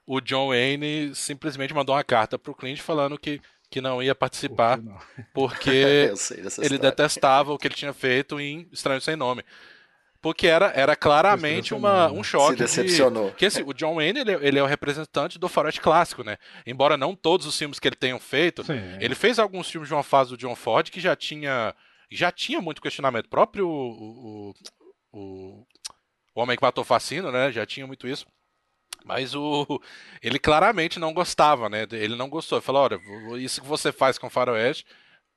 o 0.06 0.20
John 0.20 0.48
Wayne 0.48 1.14
simplesmente 1.14 1.74
mandou 1.74 1.94
uma 1.94 2.04
carta 2.04 2.38
pro 2.38 2.54
Clint 2.54 2.80
falando 2.80 3.18
que 3.18 3.40
que 3.70 3.80
não 3.80 4.02
ia 4.02 4.14
participar 4.14 4.78
porque 5.32 6.12
ele 6.58 6.78
detestava 6.78 7.52
o 7.52 7.58
que 7.58 7.66
ele 7.66 7.74
tinha 7.74 7.94
feito 7.94 8.38
em 8.38 8.68
Estranho 8.70 9.00
Sem 9.00 9.16
Nome. 9.16 9.42
Porque 10.20 10.46
era, 10.46 10.66
era 10.76 10.94
claramente 10.94 11.74
uma, 11.74 12.08
um 12.12 12.22
choque. 12.22 12.52
Se 12.52 12.82
decepcionou. 12.82 13.30
De, 13.30 13.34
que 13.34 13.44
esse, 13.44 13.60
o 13.60 13.72
John 13.72 13.96
Wayne 13.96 14.20
ele, 14.20 14.32
ele, 14.34 14.58
é 14.58 14.62
o 14.62 14.66
representante 14.66 15.36
do 15.36 15.48
faroeste 15.48 15.80
clássico, 15.80 16.22
né? 16.22 16.36
Embora 16.64 16.96
não 16.96 17.16
todos 17.16 17.44
os 17.44 17.58
filmes 17.58 17.80
que 17.80 17.88
ele 17.88 17.96
tenha 17.96 18.16
feito, 18.20 18.62
Sim. 18.62 18.80
ele 19.00 19.16
fez 19.16 19.40
alguns 19.40 19.68
filmes 19.68 19.88
de 19.88 19.94
uma 19.94 20.04
fase 20.04 20.30
do 20.30 20.36
John 20.36 20.54
Ford 20.54 20.90
que 20.90 21.00
já 21.00 21.16
tinha 21.16 21.74
já 22.08 22.30
tinha 22.30 22.60
muito 22.60 22.80
questionamento. 22.80 23.26
O 23.26 23.30
próprio 23.30 23.66
o, 23.66 24.52
o, 24.52 24.54
o, 25.12 25.66
o 26.36 26.40
Homem 26.40 26.56
que 26.56 26.62
Matou 26.62 26.84
Fascino, 26.84 27.32
né? 27.32 27.50
Já 27.50 27.66
tinha 27.66 27.86
muito 27.86 28.06
isso. 28.06 28.24
Mas 29.04 29.34
o 29.34 29.80
ele 30.22 30.38
claramente 30.38 30.98
não 30.98 31.12
gostava, 31.12 31.68
né? 31.68 31.86
Ele 31.92 32.16
não 32.16 32.28
gostou. 32.28 32.58
Ele 32.58 32.64
falou: 32.64 32.82
olha, 32.82 33.00
isso 33.38 33.60
que 33.60 33.66
você 33.66 33.92
faz 33.92 34.18
com 34.18 34.26
o 34.26 34.30
Faroeste, 34.30 34.86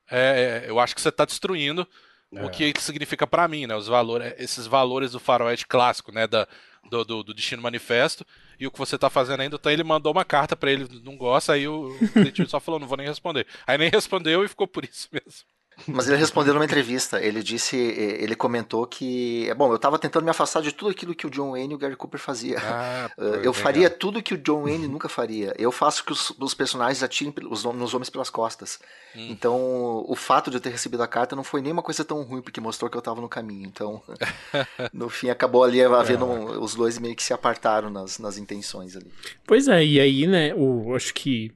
é, 0.09 0.63
é 0.65 0.69
eu 0.69 0.79
acho 0.79 0.95
que 0.95 1.01
você 1.01 1.09
está 1.09 1.25
destruindo 1.25 1.87
é. 2.33 2.43
o 2.43 2.49
que 2.49 2.73
significa 2.79 3.25
para 3.25 3.47
mim, 3.47 3.67
né? 3.67 3.75
Os 3.75 3.87
valores, 3.87 4.33
esses 4.37 4.67
valores 4.67 5.11
do 5.11 5.19
Faroeste 5.19 5.67
clássico, 5.67 6.11
né? 6.11 6.27
Da, 6.27 6.47
do, 6.89 7.03
do, 7.03 7.23
do, 7.23 7.33
Destino 7.33 7.61
Manifesto. 7.61 8.25
E 8.59 8.67
o 8.67 8.71
que 8.71 8.79
você 8.79 8.97
tá 8.97 9.09
fazendo 9.09 9.41
ainda, 9.41 9.55
então 9.55 9.71
ele 9.71 9.83
mandou 9.83 10.11
uma 10.11 10.23
carta 10.23 10.55
para 10.55 10.71
ele, 10.71 10.87
não 11.03 11.17
gosta, 11.17 11.53
aí 11.53 11.67
o, 11.67 11.89
o 11.89 12.47
só 12.47 12.59
falou, 12.59 12.79
não 12.79 12.87
vou 12.87 12.97
nem 12.97 13.07
responder. 13.07 13.45
Aí 13.67 13.77
nem 13.77 13.89
respondeu 13.91 14.43
e 14.43 14.47
ficou 14.47 14.67
por 14.67 14.85
isso 14.85 15.09
mesmo. 15.11 15.54
Mas 15.87 16.07
ele 16.07 16.17
respondeu 16.17 16.53
numa 16.53 16.65
entrevista. 16.65 17.21
Ele 17.21 17.43
disse, 17.43 17.75
ele 17.75 18.35
comentou 18.35 18.87
que, 18.87 19.53
bom, 19.55 19.69
eu 19.69 19.75
estava 19.75 19.99
tentando 19.99 20.23
me 20.23 20.29
afastar 20.29 20.61
de 20.61 20.71
tudo 20.71 20.91
aquilo 20.91 21.13
que 21.13 21.27
o 21.27 21.29
John 21.29 21.51
Wayne 21.51 21.73
e 21.73 21.75
o 21.75 21.77
Gary 21.77 21.95
Cooper 21.95 22.19
faziam. 22.19 22.59
Ah, 22.63 23.09
pô, 23.15 23.21
eu 23.21 23.31
legal. 23.31 23.53
faria 23.53 23.89
tudo 23.89 24.23
que 24.23 24.33
o 24.33 24.37
John 24.37 24.63
Wayne 24.63 24.87
nunca 24.87 25.09
faria. 25.09 25.53
Eu 25.57 25.71
faço 25.71 26.03
que 26.03 26.11
os, 26.11 26.31
os 26.39 26.53
personagens 26.53 27.03
atirem 27.03 27.33
os, 27.49 27.63
nos 27.63 27.93
homens 27.93 28.09
pelas 28.09 28.29
costas. 28.29 28.79
Hum. 29.15 29.27
Então, 29.29 30.05
o 30.07 30.15
fato 30.15 30.49
de 30.49 30.57
eu 30.57 30.61
ter 30.61 30.69
recebido 30.69 31.03
a 31.03 31.07
carta 31.07 31.35
não 31.35 31.43
foi 31.43 31.61
nem 31.61 31.71
uma 31.71 31.83
coisa 31.83 32.03
tão 32.03 32.23
ruim, 32.23 32.41
porque 32.41 32.61
mostrou 32.61 32.89
que 32.89 32.97
eu 32.97 32.99
estava 32.99 33.19
no 33.21 33.29
caminho. 33.29 33.67
Então, 33.67 34.01
no 34.93 35.09
fim, 35.09 35.29
acabou 35.29 35.63
ali 35.63 35.83
havendo 35.83 36.25
é. 36.25 36.27
um, 36.27 36.61
os 36.61 36.73
dois 36.73 36.97
meio 36.97 37.15
que 37.15 37.23
se 37.23 37.33
apartaram 37.33 37.89
nas, 37.89 38.17
nas 38.17 38.37
intenções 38.37 38.95
ali. 38.95 39.11
Pois 39.45 39.67
é, 39.67 39.83
e 39.85 39.99
aí, 39.99 40.25
né, 40.25 40.53
o, 40.55 40.95
acho 40.95 41.13
que 41.13 41.51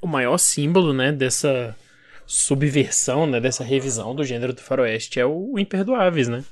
o 0.00 0.06
maior 0.06 0.38
símbolo, 0.38 0.92
né, 0.92 1.12
dessa 1.12 1.76
subversão, 2.30 3.26
né, 3.26 3.40
dessa 3.40 3.64
revisão 3.64 4.14
do 4.14 4.24
gênero 4.24 4.52
do 4.52 4.60
faroeste 4.60 5.18
é 5.18 5.26
o 5.26 5.58
Imperdoáveis, 5.58 6.28
né? 6.28 6.44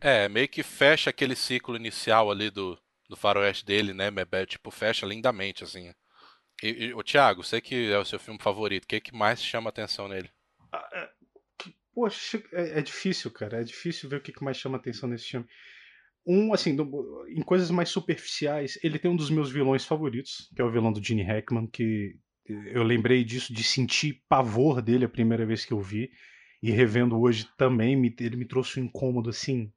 É, 0.00 0.30
meio 0.30 0.48
que 0.48 0.62
fecha 0.62 1.10
aquele 1.10 1.36
ciclo 1.36 1.76
inicial 1.76 2.30
ali 2.30 2.50
do, 2.50 2.78
do 3.06 3.14
faroeste 3.14 3.66
dele, 3.66 3.92
né, 3.92 4.10
tipo, 4.48 4.70
fecha 4.70 5.04
lindamente, 5.04 5.62
assim. 5.62 5.92
E, 6.62 6.86
e, 6.86 6.94
o 6.94 7.02
Thiago, 7.02 7.44
sei 7.44 7.60
que 7.60 7.92
é 7.92 7.98
o 7.98 8.04
seu 8.04 8.18
filme 8.18 8.40
favorito, 8.40 8.84
o 8.84 8.86
que, 8.86 8.98
que 8.98 9.14
mais 9.14 9.42
chama 9.42 9.68
atenção 9.68 10.08
nele? 10.08 10.30
Ah, 10.72 10.88
é, 10.94 11.10
poxa, 11.94 12.42
é, 12.52 12.78
é, 12.78 12.82
difícil, 12.82 13.30
cara, 13.30 13.60
é 13.60 13.64
difícil 13.64 14.08
ver 14.08 14.16
o 14.16 14.20
que, 14.22 14.32
que 14.32 14.42
mais 14.42 14.56
chama 14.56 14.78
atenção 14.78 15.06
nesse 15.06 15.26
filme. 15.26 15.46
Um, 16.26 16.54
assim, 16.54 16.74
do, 16.74 17.26
em 17.28 17.42
coisas 17.42 17.70
mais 17.70 17.90
superficiais, 17.90 18.78
ele 18.82 18.98
tem 18.98 19.10
um 19.10 19.16
dos 19.16 19.28
meus 19.28 19.52
vilões 19.52 19.84
favoritos, 19.84 20.50
que 20.56 20.62
é 20.62 20.64
o 20.64 20.72
vilão 20.72 20.90
do 20.90 21.04
Gene 21.04 21.22
Hackman, 21.22 21.66
que 21.66 22.16
eu 22.46 22.82
lembrei 22.82 23.24
disso, 23.24 23.52
de 23.52 23.62
sentir 23.62 24.22
pavor 24.28 24.82
dele 24.82 25.04
a 25.04 25.08
primeira 25.08 25.46
vez 25.46 25.64
que 25.64 25.72
eu 25.72 25.80
vi. 25.80 26.10
E 26.62 26.70
revendo 26.70 27.20
hoje 27.20 27.48
também, 27.58 27.96
me, 27.96 28.14
ele 28.20 28.36
me 28.36 28.44
trouxe 28.46 28.80
um 28.80 28.84
incômodo 28.84 29.30
assim. 29.30 29.72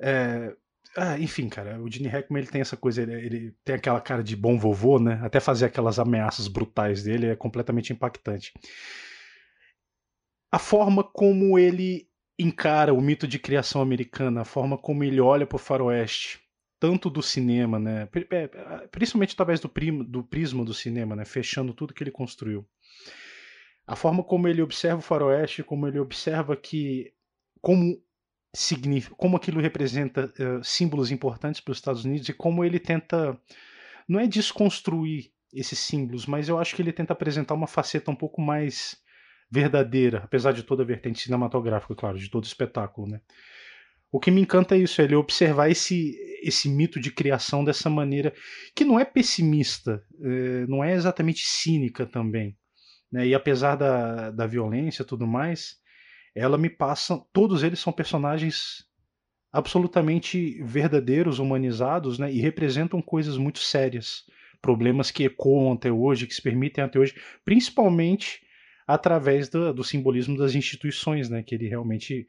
É, 0.00 0.54
ah, 0.96 1.18
enfim, 1.18 1.48
cara, 1.48 1.80
o 1.82 1.90
Gene 1.90 2.08
Hackman 2.08 2.40
ele 2.42 2.50
tem 2.50 2.60
essa 2.60 2.76
coisa, 2.76 3.02
ele, 3.02 3.12
ele, 3.12 3.56
tem 3.64 3.74
aquela 3.74 4.00
cara 4.00 4.22
de 4.22 4.34
bom 4.34 4.58
vovô, 4.58 4.98
né? 4.98 5.20
Até 5.22 5.40
fazer 5.40 5.66
aquelas 5.66 5.98
ameaças 5.98 6.48
brutais 6.48 7.02
dele 7.02 7.26
é 7.26 7.36
completamente 7.36 7.92
impactante. 7.92 8.52
A 10.50 10.58
forma 10.58 11.04
como 11.04 11.58
ele 11.58 12.08
encara 12.38 12.94
o 12.94 13.00
mito 13.00 13.26
de 13.26 13.38
criação 13.38 13.82
americana, 13.82 14.42
a 14.42 14.44
forma 14.44 14.78
como 14.78 15.04
ele 15.04 15.20
olha 15.20 15.46
para 15.46 15.56
o 15.56 15.58
faroeste, 15.58 16.40
tanto 16.78 17.08
do 17.08 17.22
cinema, 17.22 17.78
né? 17.78 18.08
É, 18.30 18.86
principalmente 18.88 19.34
através 19.34 19.60
do, 19.60 19.70
do 20.04 20.22
prisma 20.22 20.64
do 20.64 20.74
cinema, 20.74 21.16
né? 21.16 21.24
Fechando 21.24 21.74
tudo 21.74 21.94
que 21.94 22.02
ele 22.02 22.10
construiu. 22.10 22.66
A 23.86 23.94
forma 23.94 24.22
como 24.22 24.48
ele 24.48 24.62
observa 24.62 24.98
o 24.98 25.02
faroeste, 25.02 25.62
como 25.62 25.86
ele 25.86 25.98
observa 25.98 26.56
que 26.56 27.12
como 27.60 28.04
como 29.18 29.36
aquilo 29.36 29.60
representa 29.60 30.32
uh, 30.38 30.64
símbolos 30.64 31.10
importantes 31.10 31.60
para 31.60 31.72
os 31.72 31.78
Estados 31.78 32.06
Unidos 32.06 32.26
e 32.28 32.32
como 32.32 32.64
ele 32.64 32.80
tenta 32.80 33.38
não 34.08 34.18
é 34.18 34.26
desconstruir 34.26 35.30
esses 35.52 35.78
símbolos, 35.78 36.26
mas 36.26 36.48
eu 36.48 36.58
acho 36.58 36.74
que 36.74 36.80
ele 36.80 36.92
tenta 36.92 37.12
apresentar 37.12 37.54
uma 37.54 37.66
faceta 37.66 38.10
um 38.10 38.16
pouco 38.16 38.40
mais 38.40 38.96
verdadeira, 39.50 40.22
apesar 40.24 40.52
de 40.52 40.62
toda 40.62 40.82
a 40.82 40.86
vertente 40.86 41.20
cinematográfica, 41.20 41.94
claro, 41.94 42.18
de 42.18 42.30
todo 42.30 42.44
espetáculo, 42.44 43.08
né? 43.08 43.20
O 44.16 44.18
que 44.18 44.30
me 44.30 44.40
encanta 44.40 44.74
é 44.74 44.78
isso, 44.78 44.98
é 44.98 45.04
ele 45.04 45.14
observar 45.14 45.68
esse, 45.70 46.16
esse 46.42 46.70
mito 46.70 46.98
de 46.98 47.10
criação 47.10 47.62
dessa 47.62 47.90
maneira, 47.90 48.32
que 48.74 48.82
não 48.82 48.98
é 48.98 49.04
pessimista, 49.04 50.02
é, 50.18 50.66
não 50.66 50.82
é 50.82 50.94
exatamente 50.94 51.46
cínica 51.46 52.06
também. 52.06 52.56
Né? 53.12 53.26
E 53.26 53.34
apesar 53.34 53.76
da, 53.76 54.30
da 54.30 54.46
violência 54.46 55.02
e 55.02 55.04
tudo 55.04 55.26
mais, 55.26 55.76
ela 56.34 56.56
me 56.56 56.70
passa. 56.70 57.22
Todos 57.30 57.62
eles 57.62 57.78
são 57.78 57.92
personagens 57.92 58.86
absolutamente 59.52 60.62
verdadeiros, 60.62 61.38
humanizados, 61.38 62.18
né? 62.18 62.32
e 62.32 62.40
representam 62.40 63.02
coisas 63.02 63.36
muito 63.36 63.58
sérias. 63.58 64.24
Problemas 64.62 65.10
que 65.10 65.24
ecoam 65.24 65.74
até 65.74 65.92
hoje, 65.92 66.26
que 66.26 66.34
se 66.34 66.40
permitem 66.40 66.82
até 66.82 66.98
hoje, 66.98 67.14
principalmente 67.44 68.40
através 68.86 69.50
do, 69.50 69.74
do 69.74 69.84
simbolismo 69.84 70.38
das 70.38 70.54
instituições, 70.54 71.28
né? 71.28 71.42
que 71.42 71.54
ele 71.54 71.68
realmente 71.68 72.26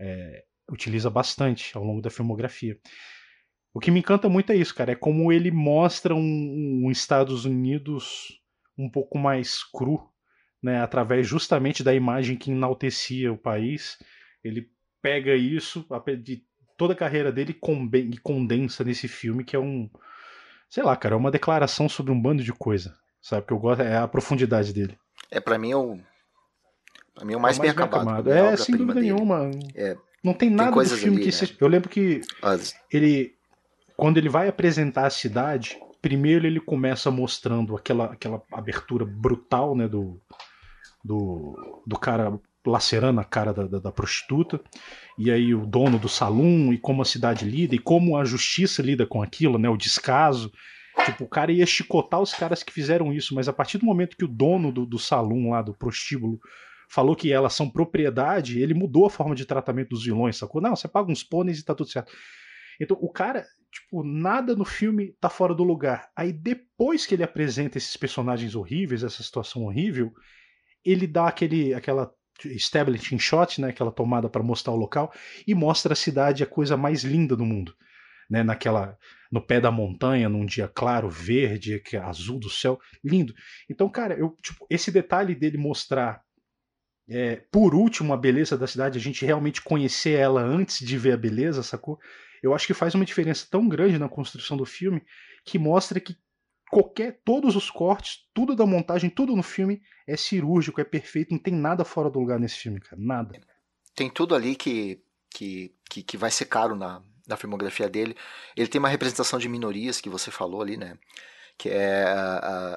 é, 0.00 0.47
utiliza 0.70 1.10
bastante 1.10 1.76
ao 1.76 1.84
longo 1.84 2.00
da 2.00 2.10
filmografia. 2.10 2.78
O 3.72 3.80
que 3.80 3.90
me 3.90 4.00
encanta 4.00 4.28
muito 4.28 4.50
é 4.50 4.56
isso, 4.56 4.74
cara, 4.74 4.92
é 4.92 4.96
como 4.96 5.32
ele 5.32 5.50
mostra 5.50 6.14
um, 6.14 6.82
um 6.84 6.90
Estados 6.90 7.44
Unidos 7.44 8.40
um 8.76 8.90
pouco 8.90 9.18
mais 9.18 9.62
cru, 9.62 10.08
né, 10.62 10.80
através 10.80 11.26
justamente 11.26 11.82
da 11.82 11.94
imagem 11.94 12.36
que 12.36 12.50
enaltecia 12.50 13.32
o 13.32 13.38
país. 13.38 13.98
Ele 14.42 14.70
pega 15.02 15.34
isso 15.34 15.86
de 16.22 16.44
toda 16.76 16.92
a 16.92 16.96
carreira 16.96 17.30
dele 17.30 17.56
e 17.92 18.18
condensa 18.18 18.84
nesse 18.84 19.08
filme 19.08 19.44
que 19.44 19.56
é 19.56 19.58
um, 19.58 19.90
sei 20.68 20.82
lá, 20.82 20.96
cara, 20.96 21.14
é 21.14 21.18
uma 21.18 21.30
declaração 21.30 21.88
sobre 21.88 22.12
um 22.12 22.20
bando 22.20 22.42
de 22.42 22.52
coisa, 22.52 22.96
sabe? 23.20 23.46
Que 23.46 23.52
eu 23.52 23.58
gosto 23.58 23.82
é 23.82 23.96
a 23.96 24.08
profundidade 24.08 24.72
dele. 24.72 24.98
É 25.30 25.40
para 25.40 25.58
mim 25.58 25.72
é 25.72 25.76
o 25.76 25.98
Pra 27.14 27.24
mim 27.24 27.34
é 27.34 27.36
o 27.36 27.40
mais, 27.40 27.56
é 27.56 27.58
mais 27.58 27.74
bem, 27.74 27.84
acabado. 27.84 28.08
acabado. 28.08 28.30
É, 28.30 28.56
sem 28.56 28.76
dúvida 28.76 29.00
nenhuma. 29.00 29.50
É, 29.74 29.96
não 30.22 30.34
tem 30.34 30.50
nada 30.50 30.72
tem 30.72 30.82
do 30.82 30.96
filme 30.96 31.22
ali, 31.22 31.30
que 31.30 31.44
né? 31.44 31.50
Eu 31.60 31.68
lembro 31.68 31.88
que 31.88 32.20
As... 32.42 32.74
ele. 32.90 33.34
Quando 33.96 34.16
ele 34.16 34.28
vai 34.28 34.48
apresentar 34.48 35.06
a 35.06 35.10
cidade, 35.10 35.76
primeiro 36.00 36.46
ele 36.46 36.60
começa 36.60 37.10
mostrando 37.10 37.76
aquela, 37.76 38.06
aquela 38.06 38.42
abertura 38.52 39.04
brutal, 39.04 39.74
né? 39.74 39.88
Do, 39.88 40.20
do, 41.04 41.82
do 41.86 41.98
cara 41.98 42.38
lacerando 42.66 43.20
a 43.20 43.24
cara 43.24 43.52
da, 43.52 43.66
da, 43.66 43.78
da, 43.78 43.92
prostituta, 43.92 44.60
e 45.16 45.30
aí 45.30 45.54
o 45.54 45.66
dono 45.66 45.98
do 45.98 46.08
salão, 46.08 46.72
e 46.72 46.78
como 46.78 47.00
a 47.00 47.04
cidade 47.04 47.44
lida, 47.44 47.74
e 47.74 47.78
como 47.78 48.16
a 48.16 48.24
justiça 48.24 48.82
lida 48.82 49.06
com 49.06 49.22
aquilo, 49.22 49.58
né? 49.58 49.68
O 49.68 49.76
descaso. 49.76 50.52
Tipo, 51.04 51.24
o 51.24 51.28
cara 51.28 51.52
ia 51.52 51.64
chicotar 51.64 52.20
os 52.20 52.34
caras 52.34 52.62
que 52.62 52.72
fizeram 52.72 53.12
isso, 53.12 53.34
mas 53.34 53.48
a 53.48 53.52
partir 53.52 53.78
do 53.78 53.86
momento 53.86 54.16
que 54.16 54.24
o 54.24 54.28
dono 54.28 54.72
do, 54.72 54.84
do 54.84 54.98
salão 54.98 55.50
lá, 55.50 55.62
do 55.62 55.72
prostíbulo, 55.72 56.40
falou 56.88 57.14
que 57.14 57.32
elas 57.32 57.54
são 57.54 57.68
propriedade, 57.68 58.60
ele 58.60 58.74
mudou 58.74 59.06
a 59.06 59.10
forma 59.10 59.34
de 59.34 59.44
tratamento 59.44 59.90
dos 59.90 60.04
vilões, 60.04 60.36
sacou? 60.36 60.60
Não, 60.60 60.74
você 60.74 60.88
paga 60.88 61.12
uns 61.12 61.22
pôneis 61.22 61.58
e 61.58 61.64
tá 61.64 61.74
tudo 61.74 61.90
certo. 61.90 62.12
Então, 62.80 62.96
o 63.00 63.10
cara, 63.10 63.44
tipo, 63.70 64.02
nada 64.02 64.54
no 64.54 64.64
filme 64.64 65.12
tá 65.20 65.28
fora 65.28 65.54
do 65.54 65.64
lugar. 65.64 66.10
Aí 66.16 66.32
depois 66.32 67.04
que 67.04 67.14
ele 67.14 67.22
apresenta 67.22 67.76
esses 67.76 67.96
personagens 67.96 68.54
horríveis, 68.54 69.02
essa 69.02 69.22
situação 69.22 69.64
horrível, 69.64 70.12
ele 70.84 71.06
dá 71.06 71.26
aquele 71.26 71.74
aquela 71.74 72.10
establishing 72.44 73.18
shot, 73.18 73.60
né, 73.60 73.70
aquela 73.70 73.90
tomada 73.90 74.28
para 74.28 74.44
mostrar 74.44 74.72
o 74.72 74.76
local 74.76 75.12
e 75.46 75.54
mostra 75.54 75.92
a 75.92 75.96
cidade 75.96 76.42
a 76.42 76.46
coisa 76.46 76.76
mais 76.76 77.02
linda 77.02 77.34
do 77.34 77.44
mundo, 77.44 77.74
né, 78.30 78.44
naquela 78.44 78.96
no 79.30 79.44
pé 79.44 79.60
da 79.60 79.72
montanha, 79.72 80.28
num 80.28 80.46
dia 80.46 80.68
claro, 80.68 81.10
verde, 81.10 81.82
é 81.92 81.96
azul 81.98 82.38
do 82.38 82.48
céu, 82.48 82.78
lindo. 83.04 83.34
Então, 83.68 83.88
cara, 83.88 84.14
eu 84.14 84.36
tipo, 84.40 84.64
esse 84.70 84.90
detalhe 84.92 85.34
dele 85.34 85.58
mostrar 85.58 86.22
é, 87.08 87.36
por 87.50 87.74
último, 87.74 88.12
a 88.12 88.16
beleza 88.16 88.56
da 88.56 88.66
cidade, 88.66 88.98
a 88.98 89.00
gente 89.00 89.24
realmente 89.24 89.62
conhecer 89.62 90.18
ela 90.18 90.42
antes 90.42 90.86
de 90.86 90.98
ver 90.98 91.12
a 91.12 91.16
beleza, 91.16 91.62
sacou? 91.62 91.98
Eu 92.42 92.54
acho 92.54 92.66
que 92.66 92.74
faz 92.74 92.94
uma 92.94 93.04
diferença 93.04 93.46
tão 93.50 93.68
grande 93.68 93.98
na 93.98 94.08
construção 94.08 94.56
do 94.56 94.64
filme 94.64 95.02
que 95.44 95.58
mostra 95.58 95.98
que 95.98 96.16
qualquer 96.70 97.20
todos 97.24 97.56
os 97.56 97.70
cortes, 97.70 98.26
tudo 98.34 98.54
da 98.54 98.66
montagem, 98.66 99.08
tudo 99.08 99.34
no 99.34 99.42
filme 99.42 99.80
é 100.06 100.16
cirúrgico, 100.16 100.80
é 100.80 100.84
perfeito, 100.84 101.32
não 101.32 101.38
tem 101.38 101.54
nada 101.54 101.84
fora 101.84 102.10
do 102.10 102.20
lugar 102.20 102.38
nesse 102.38 102.56
filme, 102.56 102.78
cara, 102.78 103.00
nada. 103.00 103.40
Tem 103.94 104.10
tudo 104.10 104.34
ali 104.34 104.54
que 104.54 105.02
que, 105.30 105.74
que, 105.88 106.02
que 106.02 106.16
vai 106.16 106.30
ser 106.30 106.46
caro 106.46 106.74
na, 106.74 107.02
na 107.26 107.36
filmografia 107.36 107.88
dele. 107.88 108.16
Ele 108.56 108.68
tem 108.68 108.78
uma 108.78 108.88
representação 108.88 109.38
de 109.38 109.48
minorias 109.48 110.00
que 110.00 110.08
você 110.08 110.30
falou 110.30 110.62
ali, 110.62 110.76
né? 110.76 110.98
Que 111.58 111.68
é 111.68 112.04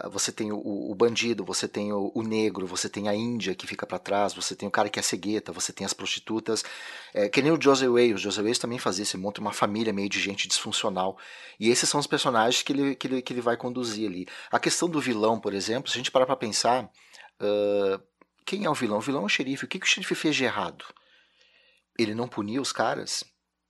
uh, 0.04 0.10
você 0.10 0.32
tem 0.32 0.52
o, 0.52 0.58
o, 0.58 0.96
bandido, 0.96 1.46
você 1.46 1.68
tem 1.68 1.94
o, 1.94 2.12
o, 2.16 2.24
negro, 2.24 2.66
você 2.66 2.90
tem 2.90 3.08
a 3.08 3.14
Índia 3.14 3.54
que 3.54 3.68
fica 3.68 3.86
para 3.86 4.00
trás, 4.00 4.34
você 4.34 4.56
tem 4.56 4.68
o 4.68 4.72
cara 4.72 4.90
que 4.90 4.98
é 4.98 5.04
cegueta, 5.04 5.52
você 5.52 5.72
tem 5.72 5.86
as 5.86 5.94
prostitutas, 5.94 6.64
é, 7.14 7.30
que 7.30 7.44
nem 7.44 7.52
o 7.52 7.62
José 7.62 7.88
Way, 7.88 8.16
o 8.16 8.18
José 8.18 8.42
Way 8.42 8.56
também 8.56 8.80
fazia 8.80 9.04
isso, 9.04 9.20
monta 9.20 9.40
uma 9.40 9.54
família 9.54 9.94
meio 9.94 10.10
de 10.10 10.20
gente 10.20 10.48
disfuncional, 10.48 11.16
e 11.60 11.70
esses 11.70 11.88
são 11.88 12.00
os 12.00 12.08
personagens 12.08 12.64
que 12.64 12.74
ele, 12.74 12.96
que 12.96 13.06
ele, 13.06 13.22
que 13.22 13.32
ele 13.32 13.42
vai 13.42 13.56
conduzir 13.56 14.10
ali. 14.10 14.28
A 14.52 14.60
questão 14.60 14.90
do 14.90 15.00
vilão, 15.00 15.40
por 15.40 15.54
exemplo, 15.54 15.92
se 15.92 15.96
a 15.96 16.00
gente 16.00 16.10
parar 16.10 16.26
para 16.26 16.36
pensar, 16.36 16.86
uh, 16.86 18.04
quem 18.44 18.66
é 18.66 18.70
o 18.70 18.74
vilão? 18.74 18.98
O 18.98 19.02
vilão 19.02 19.22
é 19.22 19.26
o 19.26 19.30
xerife, 19.30 19.66
o 19.66 19.68
que, 19.68 19.78
que 19.78 19.86
o 19.86 19.90
xerife 19.90 20.16
fez 20.16 20.36
de 20.36 20.44
errado? 20.44 20.84
Ele 22.00 22.16
não 22.16 22.28
puniu 22.28 22.64
os 22.64 22.72
caras? 22.72 23.24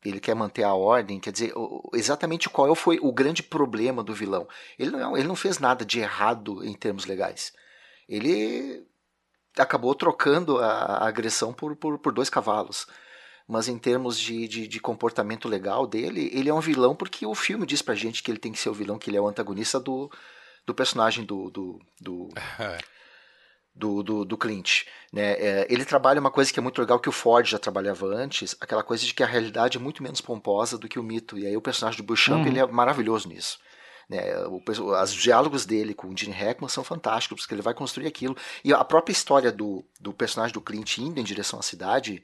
Ele 0.03 0.19
quer 0.19 0.35
manter 0.35 0.63
a 0.63 0.73
ordem, 0.73 1.19
quer 1.19 1.31
dizer, 1.31 1.53
exatamente 1.93 2.49
qual 2.49 2.73
foi 2.73 2.99
o 3.01 3.11
grande 3.11 3.43
problema 3.43 4.03
do 4.03 4.13
vilão. 4.13 4.47
Ele 4.77 4.91
não, 4.91 5.15
ele 5.15 5.27
não 5.27 5.35
fez 5.35 5.59
nada 5.59 5.85
de 5.85 5.99
errado 5.99 6.65
em 6.65 6.73
termos 6.73 7.05
legais. 7.05 7.53
Ele 8.09 8.83
acabou 9.57 9.93
trocando 9.93 10.57
a, 10.57 11.07
agressão 11.07 11.53
por, 11.53 11.75
por, 11.75 11.99
por, 11.99 12.13
dois 12.13 12.29
cavalos. 12.29 12.87
Mas 13.47 13.67
em 13.67 13.77
termos 13.77 14.17
de, 14.17 14.47
de, 14.47 14.67
de, 14.67 14.79
comportamento 14.79 15.47
legal 15.47 15.85
dele, 15.85 16.29
ele 16.33 16.49
é 16.49 16.53
um 16.53 16.61
vilão 16.61 16.95
porque 16.95 17.25
o 17.25 17.35
filme 17.35 17.65
diz 17.65 17.81
pra 17.81 17.95
gente 17.95 18.23
que 18.23 18.31
ele 18.31 18.39
tem 18.39 18.51
que 18.51 18.59
ser 18.59 18.69
o 18.69 18.73
vilão, 18.73 18.97
que 18.97 19.09
ele 19.09 19.17
é 19.17 19.21
o 19.21 19.27
antagonista 19.27 19.79
do, 19.79 20.09
do 20.65 20.73
personagem 20.73 21.25
do, 21.25 21.49
do, 21.49 21.79
do 21.99 22.29
do, 23.73 24.03
do, 24.03 24.25
do 24.25 24.37
Clint. 24.37 24.83
Né? 25.11 25.33
É, 25.33 25.67
ele 25.69 25.85
trabalha 25.85 26.19
uma 26.19 26.31
coisa 26.31 26.51
que 26.51 26.59
é 26.59 26.63
muito 26.63 26.79
legal 26.79 26.99
que 26.99 27.09
o 27.09 27.11
Ford 27.11 27.47
já 27.47 27.57
trabalhava 27.57 28.05
antes, 28.05 28.55
aquela 28.59 28.83
coisa 28.83 29.05
de 29.05 29.13
que 29.13 29.23
a 29.23 29.27
realidade 29.27 29.77
é 29.77 29.81
muito 29.81 30.03
menos 30.03 30.21
pomposa 30.21 30.77
do 30.77 30.87
que 30.87 30.99
o 30.99 31.03
mito. 31.03 31.37
E 31.37 31.45
aí 31.45 31.55
o 31.55 31.61
personagem 31.61 31.97
do 31.97 32.03
Beauchamp 32.03 32.41
uhum. 32.41 32.47
ele 32.47 32.59
é 32.59 32.67
maravilhoso 32.67 33.27
nisso. 33.27 33.59
Né? 34.09 34.35
O, 34.47 34.61
os 35.01 35.13
diálogos 35.13 35.65
dele 35.65 35.93
com 35.93 36.07
o 36.07 36.17
Gene 36.17 36.33
Hackman 36.33 36.69
são 36.69 36.83
fantásticos, 36.83 37.41
porque 37.41 37.53
ele 37.53 37.61
vai 37.61 37.73
construir 37.73 38.07
aquilo. 38.07 38.35
E 38.63 38.73
a 38.73 38.83
própria 38.83 39.13
história 39.13 39.51
do, 39.51 39.85
do 39.99 40.13
personagem 40.13 40.53
do 40.53 40.61
Clint 40.61 40.97
indo 40.97 41.19
em 41.19 41.23
direção 41.23 41.59
à 41.59 41.63
cidade 41.63 42.21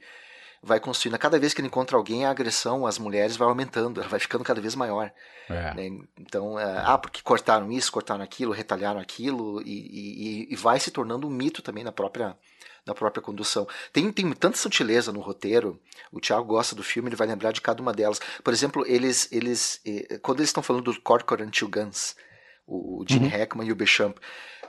vai 0.62 0.80
construindo. 0.80 1.18
Cada 1.18 1.38
vez 1.38 1.54
que 1.54 1.60
ele 1.60 1.68
encontra 1.68 1.96
alguém, 1.96 2.24
a 2.24 2.30
agressão 2.30 2.86
às 2.86 2.98
mulheres 2.98 3.36
vai 3.36 3.48
aumentando, 3.48 4.00
ela 4.00 4.08
vai 4.08 4.20
ficando 4.20 4.44
cada 4.44 4.60
vez 4.60 4.74
maior. 4.74 5.12
É. 5.48 5.74
Né? 5.74 6.04
Então, 6.18 6.58
é, 6.58 6.82
ah, 6.84 6.98
porque 6.98 7.22
cortaram 7.22 7.70
isso, 7.72 7.92
cortaram 7.92 8.22
aquilo, 8.22 8.52
retalharam 8.52 9.00
aquilo, 9.00 9.62
e, 9.62 10.46
e, 10.48 10.52
e, 10.52 10.56
vai 10.56 10.78
se 10.78 10.90
tornando 10.90 11.26
um 11.26 11.30
mito 11.30 11.62
também 11.62 11.82
na 11.82 11.92
própria, 11.92 12.36
na 12.84 12.94
própria 12.94 13.22
condução. 13.22 13.66
Tem, 13.92 14.10
tem 14.12 14.30
tanta 14.32 14.58
sutileza 14.58 15.12
no 15.12 15.20
roteiro, 15.20 15.80
o 16.12 16.20
Thiago 16.20 16.44
gosta 16.44 16.74
do 16.74 16.82
filme, 16.82 17.08
ele 17.08 17.16
vai 17.16 17.26
lembrar 17.26 17.52
de 17.52 17.60
cada 17.60 17.80
uma 17.80 17.92
delas. 17.92 18.20
Por 18.44 18.52
exemplo, 18.52 18.84
eles, 18.86 19.28
eles 19.32 19.80
quando 20.22 20.40
eles 20.40 20.50
estão 20.50 20.62
falando 20.62 20.92
do 20.92 21.00
Corcoran 21.00 21.48
Two 21.48 21.68
Guns, 21.68 22.14
o 22.66 23.04
Gene 23.08 23.26
uhum. 23.26 23.32
Hackman 23.32 23.68
e 23.68 23.72
o 23.72 23.76
Bechamp, 23.76 24.18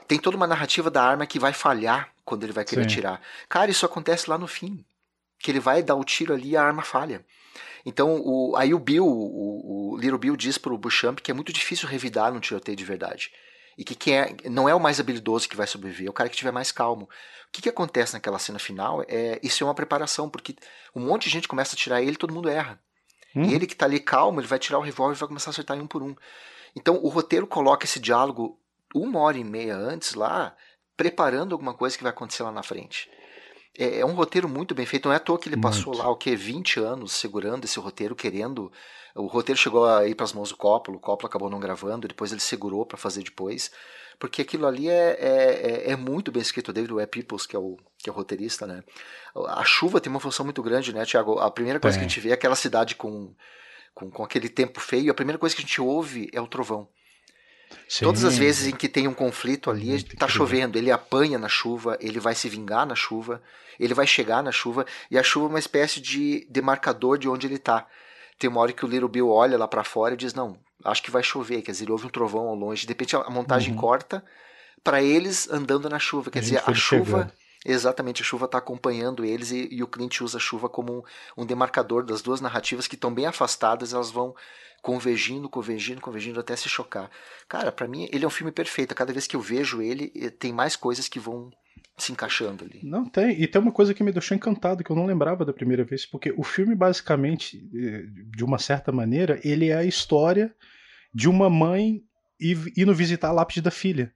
tem 0.08 0.18
toda 0.18 0.36
uma 0.36 0.46
narrativa 0.46 0.90
da 0.90 1.04
arma 1.04 1.26
que 1.26 1.38
vai 1.38 1.52
falhar 1.52 2.10
quando 2.24 2.44
ele 2.44 2.52
vai 2.52 2.64
querer 2.64 2.82
Sim. 2.82 2.88
atirar. 2.88 3.20
Cara, 3.48 3.70
isso 3.70 3.84
acontece 3.84 4.30
lá 4.30 4.38
no 4.38 4.46
fim 4.46 4.84
que 5.40 5.50
ele 5.50 5.58
vai 5.58 5.82
dar 5.82 5.96
o 5.96 6.04
tiro 6.04 6.34
ali 6.34 6.50
e 6.50 6.56
a 6.56 6.62
arma 6.62 6.82
falha. 6.82 7.24
Então, 7.84 8.20
o, 8.22 8.54
aí 8.56 8.74
o 8.74 8.78
Bill, 8.78 9.06
o, 9.06 9.92
o 9.94 9.96
Little 9.96 10.18
Bill 10.18 10.36
diz 10.36 10.58
pro 10.58 10.76
Buchamp 10.76 11.18
que 11.20 11.30
é 11.30 11.34
muito 11.34 11.52
difícil 11.52 11.88
revidar 11.88 12.32
num 12.32 12.40
tiroteio 12.40 12.76
de 12.76 12.84
verdade. 12.84 13.32
E 13.78 13.84
que 13.84 13.94
quem 13.94 14.18
é, 14.18 14.36
não 14.50 14.68
é 14.68 14.74
o 14.74 14.80
mais 14.80 15.00
habilidoso 15.00 15.48
que 15.48 15.56
vai 15.56 15.66
sobreviver, 15.66 16.06
é 16.06 16.10
o 16.10 16.12
cara 16.12 16.28
que 16.28 16.34
estiver 16.34 16.52
mais 16.52 16.70
calmo. 16.70 17.04
O 17.04 17.08
que, 17.50 17.62
que 17.62 17.68
acontece 17.68 18.12
naquela 18.12 18.38
cena 18.38 18.58
final 18.58 19.02
é 19.08 19.40
isso 19.42 19.64
é 19.64 19.66
uma 19.66 19.74
preparação, 19.74 20.28
porque 20.28 20.54
um 20.94 21.00
monte 21.00 21.24
de 21.24 21.30
gente 21.30 21.48
começa 21.48 21.74
a 21.74 21.78
tirar 21.78 22.02
ele 22.02 22.16
todo 22.16 22.34
mundo 22.34 22.48
erra. 22.48 22.78
Hum. 23.34 23.44
E 23.44 23.54
ele 23.54 23.66
que 23.66 23.72
está 23.72 23.86
ali 23.86 23.98
calmo, 23.98 24.40
ele 24.40 24.46
vai 24.46 24.58
tirar 24.58 24.78
o 24.78 24.82
revólver 24.82 25.16
e 25.16 25.18
vai 25.18 25.28
começar 25.28 25.50
a 25.50 25.52
acertar 25.52 25.76
em 25.76 25.80
um 25.80 25.86
por 25.86 26.02
um. 26.02 26.14
Então 26.76 27.00
o 27.02 27.08
roteiro 27.08 27.46
coloca 27.46 27.86
esse 27.86 27.98
diálogo 27.98 28.58
uma 28.94 29.20
hora 29.20 29.38
e 29.38 29.44
meia 29.44 29.76
antes 29.76 30.14
lá, 30.14 30.54
preparando 30.96 31.54
alguma 31.54 31.72
coisa 31.72 31.96
que 31.96 32.02
vai 32.02 32.10
acontecer 32.10 32.42
lá 32.42 32.52
na 32.52 32.62
frente. 32.62 33.10
É, 33.80 34.00
é, 34.00 34.06
um 34.06 34.12
roteiro 34.12 34.46
muito 34.46 34.74
bem 34.74 34.84
feito. 34.84 35.06
Não 35.06 35.14
é 35.14 35.16
à 35.16 35.20
toa 35.20 35.38
que 35.38 35.48
ele 35.48 35.56
muito. 35.56 35.66
passou 35.66 35.96
lá 35.96 36.06
o 36.10 36.16
que 36.16 36.36
20 36.36 36.80
anos 36.80 37.12
segurando 37.12 37.64
esse 37.64 37.80
roteiro, 37.80 38.14
querendo. 38.14 38.70
O 39.14 39.26
roteiro 39.26 39.58
chegou 39.58 39.86
a 39.86 40.06
ir 40.06 40.14
para 40.14 40.24
as 40.24 40.34
mãos 40.34 40.50
do 40.50 40.56
Coppola, 40.56 40.98
o 40.98 41.00
Coppola 41.00 41.28
acabou 41.28 41.48
não 41.48 41.58
gravando, 41.58 42.06
depois 42.06 42.30
ele 42.30 42.40
segurou 42.40 42.84
para 42.84 42.98
fazer 42.98 43.24
depois, 43.24 43.70
porque 44.20 44.42
aquilo 44.42 44.66
ali 44.66 44.88
é, 44.88 45.16
é, 45.18 45.88
é, 45.88 45.90
é 45.92 45.96
muito 45.96 46.30
bem 46.30 46.42
escrito. 46.42 46.68
O 46.68 46.72
David 46.74 46.92
Webb 46.92 47.10
Peoples, 47.10 47.46
que 47.46 47.56
é 47.56 47.58
o, 47.58 47.78
que 47.98 48.10
é 48.10 48.12
o 48.12 48.14
roteirista, 48.14 48.66
né? 48.66 48.84
A 49.48 49.64
chuva 49.64 50.00
tem 50.00 50.10
uma 50.10 50.20
função 50.20 50.44
muito 50.44 50.62
grande, 50.62 50.92
né, 50.92 51.06
Tiago? 51.06 51.38
A 51.38 51.50
primeira 51.50 51.80
coisa 51.80 51.96
que 51.96 52.04
a 52.04 52.08
gente 52.08 52.20
vê 52.20 52.30
é 52.30 52.34
aquela 52.34 52.54
cidade 52.54 52.94
com, 52.94 53.34
com, 53.94 54.10
com 54.10 54.22
aquele 54.22 54.50
tempo 54.50 54.78
feio, 54.78 55.10
a 55.10 55.14
primeira 55.14 55.38
coisa 55.38 55.56
que 55.56 55.62
a 55.62 55.64
gente 55.64 55.80
ouve 55.80 56.28
é 56.34 56.40
o 56.40 56.46
trovão. 56.46 56.86
Sim. 57.88 58.04
Todas 58.04 58.24
as 58.24 58.38
vezes 58.38 58.68
em 58.68 58.76
que 58.76 58.88
tem 58.88 59.08
um 59.08 59.14
conflito 59.14 59.70
ali, 59.70 59.94
está 59.94 60.28
chovendo, 60.28 60.78
ele 60.78 60.90
apanha 60.90 61.38
na 61.38 61.48
chuva, 61.48 61.96
ele 62.00 62.20
vai 62.20 62.34
se 62.34 62.48
vingar 62.48 62.86
na 62.86 62.94
chuva, 62.94 63.42
ele 63.78 63.94
vai 63.94 64.06
chegar 64.06 64.42
na 64.42 64.52
chuva, 64.52 64.86
e 65.10 65.18
a 65.18 65.22
chuva 65.22 65.46
é 65.46 65.48
uma 65.50 65.58
espécie 65.58 66.00
de 66.00 66.46
demarcador 66.50 67.18
de 67.18 67.28
onde 67.28 67.46
ele 67.46 67.56
está. 67.56 67.86
Tem 68.38 68.48
uma 68.48 68.60
hora 68.60 68.72
que 68.72 68.84
o 68.84 68.88
Little 68.88 69.08
Bill 69.08 69.28
olha 69.28 69.58
lá 69.58 69.68
para 69.68 69.84
fora 69.84 70.14
e 70.14 70.16
diz: 70.16 70.32
Não, 70.34 70.58
acho 70.84 71.02
que 71.02 71.10
vai 71.10 71.22
chover. 71.22 71.62
Quer 71.62 71.72
dizer, 71.72 71.84
ele 71.84 71.92
ouve 71.92 72.06
um 72.06 72.10
trovão 72.10 72.48
ao 72.48 72.54
longe. 72.54 72.86
De 72.86 72.88
repente 72.88 73.14
a 73.14 73.28
montagem 73.28 73.74
uhum. 73.74 73.80
corta 73.80 74.24
para 74.82 75.02
eles 75.02 75.48
andando 75.50 75.88
na 75.90 75.98
chuva. 75.98 76.30
Quer 76.30 76.38
a 76.38 76.42
dizer, 76.42 76.62
a 76.66 76.72
chuva. 76.72 77.18
Chegando. 77.18 77.32
Exatamente, 77.62 78.22
a 78.22 78.24
chuva 78.24 78.46
está 78.46 78.56
acompanhando 78.56 79.22
eles 79.22 79.50
e, 79.50 79.68
e, 79.70 79.82
o 79.82 79.86
Clint 79.86 80.22
usa 80.22 80.38
a 80.38 80.40
chuva 80.40 80.66
como 80.66 81.00
um, 81.36 81.42
um 81.42 81.44
demarcador 81.44 82.02
das 82.02 82.22
duas 82.22 82.40
narrativas 82.40 82.86
que 82.86 82.94
estão 82.94 83.12
bem 83.12 83.26
afastadas, 83.26 83.92
elas 83.92 84.10
vão 84.10 84.34
convergindo, 84.82 85.48
convergindo, 85.48 86.00
convergindo 86.00 86.40
até 86.40 86.56
se 86.56 86.68
chocar. 86.68 87.10
Cara, 87.48 87.70
para 87.70 87.88
mim 87.88 88.08
ele 88.12 88.24
é 88.24 88.26
um 88.26 88.30
filme 88.30 88.52
perfeito. 88.52 88.94
Cada 88.94 89.12
vez 89.12 89.26
que 89.26 89.36
eu 89.36 89.40
vejo 89.40 89.82
ele, 89.82 90.12
eh, 90.16 90.30
tem 90.30 90.52
mais 90.52 90.76
coisas 90.76 91.08
que 91.08 91.18
vão 91.18 91.50
se 91.96 92.12
encaixando 92.12 92.64
ali. 92.64 92.80
Não 92.82 93.04
tem. 93.04 93.40
E 93.40 93.46
tem 93.46 93.60
uma 93.60 93.72
coisa 93.72 93.92
que 93.92 94.02
me 94.02 94.12
deixou 94.12 94.36
encantado 94.36 94.82
que 94.82 94.90
eu 94.90 94.96
não 94.96 95.06
lembrava 95.06 95.44
da 95.44 95.52
primeira 95.52 95.84
vez, 95.84 96.06
porque 96.06 96.32
o 96.36 96.42
filme 96.42 96.74
basicamente, 96.74 97.58
eh, 97.74 98.04
de 98.34 98.44
uma 98.44 98.58
certa 98.58 98.90
maneira, 98.90 99.40
ele 99.44 99.68
é 99.68 99.76
a 99.76 99.84
história 99.84 100.54
de 101.12 101.28
uma 101.28 101.50
mãe 101.50 102.02
indo 102.76 102.94
visitar 102.94 103.28
a 103.28 103.32
lápide 103.32 103.60
da 103.60 103.70
filha. 103.70 104.12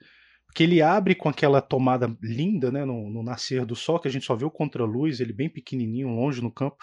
Porque 0.47 0.63
ele 0.63 0.81
abre 0.81 1.15
com 1.15 1.29
aquela 1.29 1.61
tomada 1.61 2.17
linda, 2.23 2.71
né, 2.71 2.85
no, 2.85 3.11
no 3.11 3.23
nascer 3.23 3.67
do 3.67 3.75
sol, 3.75 3.99
que 3.99 4.07
a 4.07 4.11
gente 4.11 4.25
só 4.25 4.37
vê 4.37 4.45
o 4.45 4.51
contraluz, 4.51 5.19
ele 5.19 5.33
bem 5.33 5.49
pequenininho, 5.49 6.09
longe 6.09 6.41
no 6.41 6.51
campo. 6.51 6.77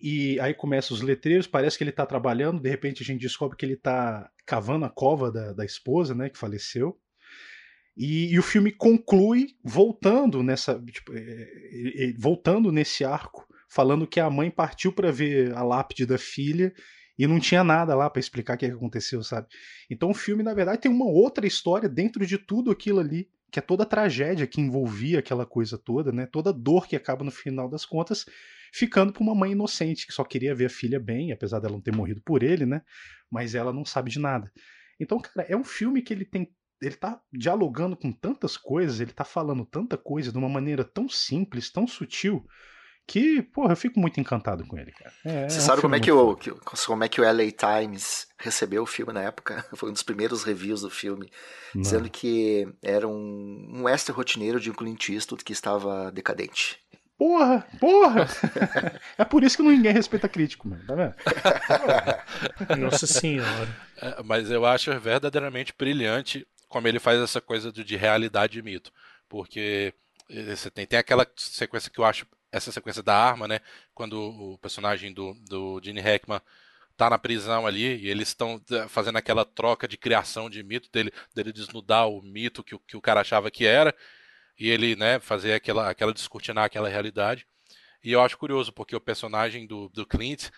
E 0.00 0.38
aí 0.40 0.54
começam 0.54 0.96
os 0.96 1.02
letreiros, 1.02 1.46
parece 1.46 1.76
que 1.76 1.82
ele 1.82 1.90
está 1.90 2.06
trabalhando, 2.06 2.62
de 2.62 2.68
repente 2.68 3.02
a 3.02 3.06
gente 3.06 3.20
descobre 3.20 3.56
que 3.56 3.66
ele 3.66 3.74
está 3.74 4.30
cavando 4.46 4.84
a 4.84 4.90
cova 4.90 5.30
da, 5.30 5.52
da 5.52 5.64
esposa, 5.64 6.14
né, 6.14 6.28
que 6.28 6.38
faleceu. 6.38 6.98
E, 7.96 8.32
e, 8.32 8.38
o 8.38 8.42
filme 8.42 8.70
conclui 8.70 9.56
voltando 9.64 10.40
nessa, 10.40 10.80
tipo, 10.80 11.12
é, 11.12 12.14
voltando 12.16 12.70
nesse 12.70 13.04
arco, 13.04 13.44
falando 13.68 14.06
que 14.06 14.20
a 14.20 14.30
mãe 14.30 14.52
partiu 14.52 14.92
para 14.92 15.10
ver 15.10 15.52
a 15.52 15.64
lápide 15.64 16.06
da 16.06 16.16
filha 16.16 16.72
e 17.18 17.26
não 17.26 17.40
tinha 17.40 17.64
nada 17.64 17.96
lá 17.96 18.08
para 18.08 18.20
explicar 18.20 18.54
o 18.54 18.58
que 18.58 18.66
aconteceu, 18.66 19.24
sabe? 19.24 19.48
Então 19.90 20.10
o 20.10 20.14
filme, 20.14 20.44
na 20.44 20.54
verdade, 20.54 20.82
tem 20.82 20.90
uma 20.90 21.06
outra 21.06 21.44
história 21.44 21.88
dentro 21.88 22.24
de 22.24 22.38
tudo 22.38 22.70
aquilo 22.70 23.00
ali, 23.00 23.28
que 23.50 23.58
é 23.58 23.62
toda 23.62 23.82
a 23.82 23.86
tragédia 23.86 24.46
que 24.46 24.60
envolvia 24.60 25.18
aquela 25.18 25.44
coisa 25.44 25.76
toda, 25.76 26.12
né? 26.12 26.24
Toda 26.26 26.50
a 26.50 26.52
dor 26.52 26.86
que 26.86 26.94
acaba 26.94 27.24
no 27.24 27.32
final 27.32 27.68
das 27.68 27.84
contas 27.84 28.26
ficando 28.72 29.12
para 29.12 29.22
uma 29.22 29.34
mãe 29.34 29.52
inocente 29.52 30.06
que 30.06 30.12
só 30.12 30.24
queria 30.24 30.54
ver 30.54 30.66
a 30.66 30.70
filha 30.70 31.00
bem, 31.00 31.32
apesar 31.32 31.60
dela 31.60 31.74
não 31.74 31.80
ter 31.80 31.94
morrido 31.94 32.20
por 32.24 32.42
ele, 32.42 32.66
né? 32.66 32.82
Mas 33.30 33.54
ela 33.54 33.72
não 33.72 33.84
sabe 33.84 34.10
de 34.10 34.18
nada. 34.18 34.50
Então, 35.00 35.20
cara, 35.20 35.46
é 35.48 35.56
um 35.56 35.64
filme 35.64 36.02
que 36.02 36.12
ele 36.12 36.24
tem 36.24 36.52
ele 36.80 36.94
tá 36.94 37.20
dialogando 37.32 37.96
com 37.96 38.12
tantas 38.12 38.56
coisas, 38.56 39.00
ele 39.00 39.12
tá 39.12 39.24
falando 39.24 39.64
tanta 39.64 39.96
coisa 39.96 40.30
de 40.30 40.38
uma 40.38 40.48
maneira 40.48 40.84
tão 40.84 41.08
simples, 41.08 41.70
tão 41.70 41.88
sutil, 41.88 42.46
que, 43.08 43.40
porra, 43.42 43.72
eu 43.72 43.76
fico 43.76 43.98
muito 43.98 44.20
encantado 44.20 44.66
com 44.66 44.78
ele, 44.78 44.92
cara. 44.92 45.12
É, 45.24 45.48
Você 45.48 45.58
é 45.58 45.60
sabe 45.62 45.80
como 45.80 45.94
é 45.94 46.00
que, 46.00 46.12
o, 46.12 46.36
que, 46.36 46.50
como 46.50 47.02
é 47.02 47.08
que 47.08 47.20
o 47.20 47.24
LA 47.24 47.50
Times 47.50 48.28
recebeu 48.38 48.82
o 48.82 48.86
filme 48.86 49.14
na 49.14 49.22
época? 49.22 49.66
Foi 49.74 49.88
um 49.88 49.92
dos 49.94 50.02
primeiros 50.02 50.44
reviews 50.44 50.82
do 50.82 50.90
filme, 50.90 51.30
Não. 51.74 51.80
dizendo 51.80 52.10
que 52.10 52.68
era 52.82 53.08
um, 53.08 53.66
um 53.80 53.88
extra 53.88 54.14
rotineiro 54.14 54.60
de 54.60 54.70
um 54.70 54.74
Clint 54.74 55.08
Eastwood 55.08 55.42
que 55.42 55.54
estava 55.54 56.12
decadente. 56.12 56.78
Porra, 57.18 57.66
porra! 57.80 58.28
é 59.18 59.24
por 59.24 59.42
isso 59.42 59.56
que 59.56 59.62
ninguém 59.64 59.92
respeita 59.92 60.28
crítico, 60.28 60.68
mano, 60.68 60.84
tá 60.86 60.94
vendo? 60.94 61.14
Nossa 62.78 63.08
senhora. 63.08 63.68
É, 64.00 64.22
mas 64.22 64.48
eu 64.48 64.64
acho 64.64 64.96
verdadeiramente 65.00 65.74
brilhante 65.76 66.46
como 66.68 66.86
ele 66.86 67.00
faz 67.00 67.20
essa 67.20 67.40
coisa 67.40 67.72
de, 67.72 67.82
de 67.82 67.96
realidade 67.96 68.60
e 68.60 68.62
mito. 68.62 68.92
Porque 69.28 69.92
eh, 70.30 70.54
você 70.54 70.70
tem, 70.70 70.86
tem 70.86 70.98
aquela 70.98 71.26
sequência 71.36 71.90
que 71.90 71.98
eu 71.98 72.04
acho, 72.04 72.24
essa 72.52 72.70
sequência 72.70 73.02
da 73.02 73.16
arma, 73.16 73.48
né? 73.48 73.60
Quando 73.92 74.14
o 74.20 74.58
personagem 74.58 75.12
do, 75.12 75.34
do 75.48 75.80
Gene 75.82 76.00
Hackman 76.00 76.40
tá 76.96 77.10
na 77.10 77.18
prisão 77.18 77.66
ali 77.66 77.96
e 77.96 78.08
eles 78.08 78.28
estão 78.28 78.62
eh, 78.70 78.86
fazendo 78.88 79.16
aquela 79.16 79.44
troca 79.44 79.88
de 79.88 79.96
criação 79.96 80.48
de 80.48 80.62
mito 80.62 80.88
dele, 80.92 81.12
dele 81.34 81.52
desnudar 81.52 82.08
o 82.08 82.22
mito 82.22 82.62
que, 82.62 82.78
que 82.86 82.96
o 82.96 83.00
cara 83.00 83.22
achava 83.22 83.50
que 83.50 83.66
era 83.66 83.92
e 84.58 84.68
ele, 84.70 84.96
né, 84.96 85.18
fazer 85.20 85.52
aquela, 85.54 85.88
aquela 85.88 86.12
descortinar 86.12 86.64
aquela 86.64 86.88
realidade. 86.88 87.46
E 88.02 88.12
eu 88.12 88.20
acho 88.20 88.38
curioso, 88.38 88.72
porque 88.72 88.96
o 88.96 89.00
personagem 89.00 89.66
do, 89.66 89.88
do 89.90 90.06
Clint, 90.06 90.50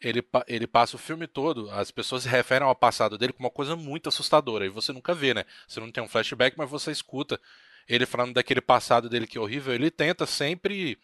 ele, 0.00 0.22
ele 0.46 0.66
passa 0.66 0.96
o 0.96 0.98
filme 0.98 1.26
todo, 1.26 1.70
as 1.70 1.90
pessoas 1.90 2.24
se 2.24 2.28
referem 2.28 2.66
ao 2.66 2.74
passado 2.74 3.16
dele 3.18 3.32
como 3.32 3.46
uma 3.46 3.54
coisa 3.54 3.76
muito 3.76 4.08
assustadora. 4.08 4.66
E 4.66 4.68
você 4.68 4.92
nunca 4.92 5.14
vê, 5.14 5.34
né? 5.34 5.44
Você 5.66 5.80
não 5.80 5.90
tem 5.90 6.02
um 6.02 6.08
flashback, 6.08 6.56
mas 6.56 6.68
você 6.68 6.90
escuta 6.90 7.40
ele 7.88 8.06
falando 8.06 8.34
daquele 8.34 8.60
passado 8.60 9.08
dele 9.08 9.26
que 9.26 9.38
é 9.38 9.40
horrível. 9.40 9.74
Ele 9.74 9.90
tenta 9.90 10.26
sempre. 10.26 10.98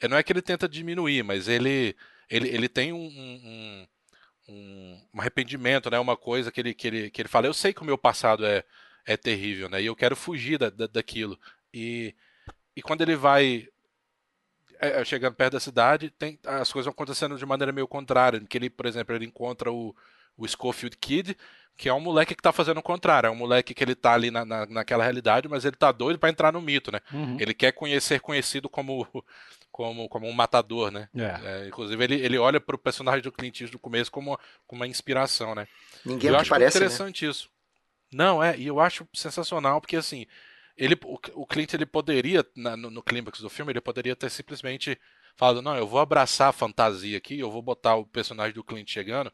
É, 0.00 0.08
não 0.08 0.16
é 0.16 0.22
que 0.22 0.32
ele 0.32 0.42
tenta 0.42 0.68
diminuir, 0.68 1.22
mas 1.22 1.48
ele, 1.48 1.96
ele, 2.28 2.48
ele 2.48 2.68
tem 2.68 2.92
um, 2.92 3.06
um, 3.06 3.86
um, 4.48 5.00
um 5.14 5.20
arrependimento, 5.20 5.90
né? 5.90 5.98
Uma 5.98 6.16
coisa 6.16 6.50
que 6.50 6.60
ele, 6.60 6.74
que, 6.74 6.86
ele, 6.86 7.10
que 7.10 7.22
ele 7.22 7.28
fala: 7.28 7.46
Eu 7.46 7.54
sei 7.54 7.72
que 7.72 7.82
o 7.82 7.84
meu 7.84 7.98
passado 7.98 8.44
é, 8.46 8.64
é 9.06 9.16
terrível, 9.16 9.68
né? 9.68 9.82
E 9.82 9.86
eu 9.86 9.96
quero 9.96 10.16
fugir 10.16 10.58
da, 10.58 10.70
da 10.70 10.86
daquilo. 10.86 11.38
E, 11.74 12.14
e 12.76 12.80
quando 12.80 13.00
ele 13.00 13.16
vai 13.16 13.68
é, 14.80 15.00
é, 15.00 15.04
chegando 15.04 15.34
perto 15.34 15.54
da 15.54 15.60
cidade, 15.60 16.10
tem, 16.10 16.38
as 16.46 16.72
coisas 16.72 16.86
vão 16.86 16.92
acontecendo 16.92 17.36
de 17.36 17.44
maneira 17.44 17.72
meio 17.72 17.88
contrária. 17.88 18.40
Que 18.40 18.56
ele, 18.56 18.70
por 18.70 18.86
exemplo, 18.86 19.14
ele 19.14 19.26
encontra 19.26 19.72
o, 19.72 19.94
o 20.36 20.46
Schofield 20.46 20.96
Kid, 20.96 21.36
que 21.76 21.88
é 21.88 21.92
um 21.92 22.00
moleque 22.00 22.34
que 22.34 22.42
tá 22.42 22.52
fazendo 22.52 22.78
o 22.78 22.82
contrário. 22.82 23.26
É 23.26 23.30
um 23.30 23.36
moleque 23.36 23.74
que 23.74 23.82
ele 23.82 23.96
tá 23.96 24.12
ali 24.12 24.30
na, 24.30 24.44
na, 24.44 24.66
naquela 24.66 25.02
realidade, 25.02 25.48
mas 25.48 25.64
ele 25.64 25.76
tá 25.76 25.90
doido 25.90 26.18
para 26.18 26.30
entrar 26.30 26.52
no 26.52 26.60
mito, 26.60 26.92
né? 26.92 27.00
Uhum. 27.12 27.36
Ele 27.40 27.52
quer 27.52 27.72
conhecer 27.72 28.20
conhecido 28.20 28.68
como, 28.68 29.06
como, 29.72 30.08
como 30.08 30.28
um 30.28 30.32
matador, 30.32 30.92
né? 30.92 31.08
É. 31.16 31.40
É, 31.44 31.66
inclusive, 31.66 32.04
ele, 32.04 32.14
ele 32.16 32.38
olha 32.38 32.60
pro 32.60 32.78
personagem 32.78 33.22
do 33.22 33.32
Clint 33.32 33.60
Eastwood 33.60 33.72
do 33.72 33.78
começo 33.80 34.12
como, 34.12 34.38
como 34.66 34.80
uma 34.80 34.86
inspiração, 34.86 35.54
né? 35.54 35.66
Ninguém 36.04 36.30
eu 36.30 36.36
acho 36.36 36.50
parece, 36.50 36.78
né? 36.78 36.84
interessante 36.84 37.24
né? 37.24 37.30
isso. 37.30 37.50
Não, 38.12 38.40
é, 38.40 38.56
e 38.56 38.66
eu 38.66 38.78
acho 38.78 39.08
sensacional, 39.12 39.80
porque 39.80 39.96
assim, 39.96 40.26
ele, 40.76 40.98
o, 41.04 41.18
o 41.34 41.46
Clint 41.46 41.72
ele 41.74 41.86
poderia, 41.86 42.44
na, 42.56 42.76
no, 42.76 42.90
no 42.90 43.02
clímax 43.02 43.40
do 43.40 43.50
filme, 43.50 43.72
ele 43.72 43.80
poderia 43.80 44.16
ter 44.16 44.30
simplesmente 44.30 44.98
falado, 45.36 45.62
não, 45.62 45.76
eu 45.76 45.86
vou 45.86 46.00
abraçar 46.00 46.48
a 46.48 46.52
fantasia 46.52 47.18
aqui, 47.18 47.38
eu 47.38 47.50
vou 47.50 47.62
botar 47.62 47.96
o 47.96 48.06
personagem 48.06 48.54
do 48.54 48.64
Clint 48.64 48.90
chegando, 48.90 49.32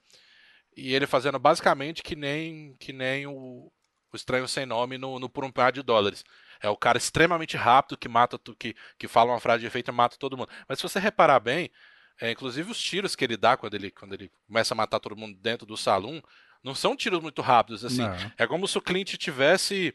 e 0.76 0.94
ele 0.94 1.06
fazendo 1.06 1.38
basicamente 1.38 2.02
que 2.02 2.16
nem, 2.16 2.74
que 2.78 2.92
nem 2.92 3.26
o, 3.26 3.70
o 4.12 4.16
Estranho 4.16 4.48
Sem 4.48 4.66
Nome 4.66 4.98
no, 4.98 5.18
no 5.18 5.28
Por 5.28 5.44
um 5.44 5.50
Par 5.50 5.72
de 5.72 5.82
Dólares. 5.82 6.24
É 6.62 6.68
o 6.68 6.76
cara 6.76 6.98
extremamente 6.98 7.56
rápido 7.56 7.96
que 7.96 8.08
mata, 8.08 8.38
que, 8.58 8.74
que 8.98 9.08
fala 9.08 9.32
uma 9.32 9.40
frase 9.40 9.60
de 9.60 9.66
efeito 9.66 9.90
e 9.90 9.94
mata 9.94 10.16
todo 10.18 10.36
mundo. 10.36 10.50
Mas 10.68 10.78
se 10.78 10.82
você 10.82 10.98
reparar 10.98 11.40
bem, 11.40 11.70
é, 12.20 12.30
inclusive 12.30 12.70
os 12.70 12.80
tiros 12.80 13.16
que 13.16 13.24
ele 13.24 13.36
dá 13.36 13.56
quando 13.56 13.74
ele, 13.74 13.90
quando 13.90 14.12
ele 14.12 14.30
começa 14.46 14.74
a 14.74 14.76
matar 14.76 15.00
todo 15.00 15.16
mundo 15.16 15.38
dentro 15.38 15.66
do 15.66 15.76
salão, 15.76 16.22
não 16.62 16.74
são 16.74 16.96
tiros 16.96 17.20
muito 17.20 17.42
rápidos, 17.42 17.84
assim. 17.84 18.02
Não. 18.02 18.32
É 18.36 18.46
como 18.46 18.68
se 18.68 18.76
o 18.76 18.82
Clint 18.82 19.16
tivesse. 19.16 19.94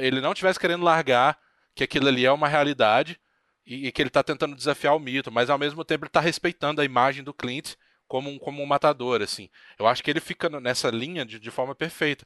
Ele 0.00 0.20
não 0.20 0.34
tivesse 0.34 0.58
querendo 0.58 0.84
largar 0.84 1.38
que 1.74 1.84
aquilo 1.84 2.08
ali 2.08 2.24
é 2.24 2.32
uma 2.32 2.48
realidade 2.48 3.18
e, 3.66 3.88
e 3.88 3.92
que 3.92 4.00
ele 4.00 4.08
está 4.08 4.22
tentando 4.22 4.54
desafiar 4.54 4.94
o 4.94 5.00
mito, 5.00 5.30
mas 5.30 5.50
ao 5.50 5.58
mesmo 5.58 5.84
tempo 5.84 6.04
ele 6.04 6.08
está 6.08 6.20
respeitando 6.20 6.80
a 6.80 6.84
imagem 6.84 7.22
do 7.22 7.34
Clint 7.34 7.74
como 8.08 8.30
um, 8.30 8.38
como 8.38 8.62
um 8.62 8.66
matador, 8.66 9.20
assim. 9.20 9.50
Eu 9.78 9.86
acho 9.86 10.02
que 10.02 10.10
ele 10.10 10.20
fica 10.20 10.48
nessa 10.60 10.90
linha 10.90 11.24
de, 11.24 11.40
de 11.40 11.50
forma 11.50 11.74
perfeita. 11.74 12.24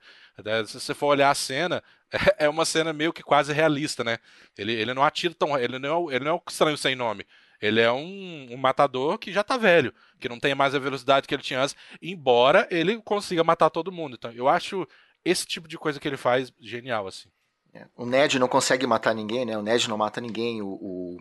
Se 0.66 0.78
você 0.78 0.94
for 0.94 1.06
olhar 1.06 1.30
a 1.30 1.34
cena, 1.34 1.82
é, 2.38 2.48
uma 2.48 2.64
cena 2.64 2.92
meio 2.92 3.12
que 3.12 3.22
quase 3.22 3.52
realista, 3.52 4.04
né? 4.04 4.18
Ele, 4.56 4.72
ele 4.72 4.94
não 4.94 5.02
atira 5.02 5.34
tão. 5.34 5.58
Ele 5.58 5.78
não, 5.78 6.10
é, 6.10 6.14
ele 6.14 6.24
não 6.24 6.32
é 6.32 6.34
um 6.34 6.40
estranho 6.46 6.76
sem 6.76 6.94
nome. 6.94 7.26
Ele 7.60 7.80
é 7.80 7.92
um, 7.92 8.48
um, 8.50 8.56
matador 8.56 9.18
que 9.18 9.32
já 9.32 9.44
tá 9.44 9.56
velho, 9.56 9.92
que 10.18 10.28
não 10.28 10.40
tem 10.40 10.54
mais 10.54 10.74
a 10.74 10.78
velocidade 10.78 11.28
que 11.28 11.34
ele 11.34 11.42
tinha 11.42 11.60
antes, 11.60 11.76
embora 12.00 12.66
ele 12.70 13.00
consiga 13.02 13.44
matar 13.44 13.68
todo 13.70 13.92
mundo. 13.92 14.16
Então, 14.18 14.32
eu 14.32 14.48
acho 14.48 14.86
esse 15.24 15.46
tipo 15.46 15.68
de 15.68 15.76
coisa 15.76 16.00
que 16.00 16.08
ele 16.08 16.16
faz 16.16 16.52
genial, 16.58 17.06
assim. 17.06 17.28
É. 17.74 17.86
O 17.96 18.06
Ned 18.06 18.38
não 18.38 18.48
consegue 18.48 18.86
matar 18.86 19.14
ninguém, 19.14 19.44
né? 19.44 19.56
O 19.56 19.62
Ned 19.62 19.88
não 19.88 19.98
mata 19.98 20.20
ninguém. 20.20 20.62
O, 20.62 20.68
o 20.68 21.18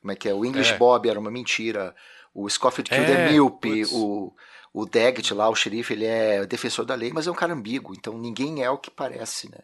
como 0.00 0.12
é 0.12 0.16
que 0.16 0.28
é? 0.28 0.34
O 0.34 0.44
English 0.44 0.72
é. 0.72 0.76
Bob 0.76 1.08
era 1.08 1.18
uma 1.18 1.30
mentira. 1.30 1.94
O 2.32 2.48
Scofield 2.48 2.90
Kid 2.90 3.10
é, 3.10 3.26
é 3.26 3.30
míope. 3.30 3.84
O, 3.92 4.34
o 4.72 4.86
Daggett 4.86 5.32
lá, 5.34 5.48
o 5.48 5.54
xerife, 5.54 5.92
ele 5.92 6.04
é 6.04 6.44
defensor 6.46 6.84
da 6.84 6.94
lei, 6.94 7.12
mas 7.12 7.26
é 7.26 7.30
um 7.30 7.34
cara 7.34 7.52
ambíguo. 7.52 7.94
Então 7.94 8.18
ninguém 8.18 8.62
é 8.62 8.70
o 8.70 8.78
que 8.78 8.90
parece, 8.90 9.50
né? 9.50 9.58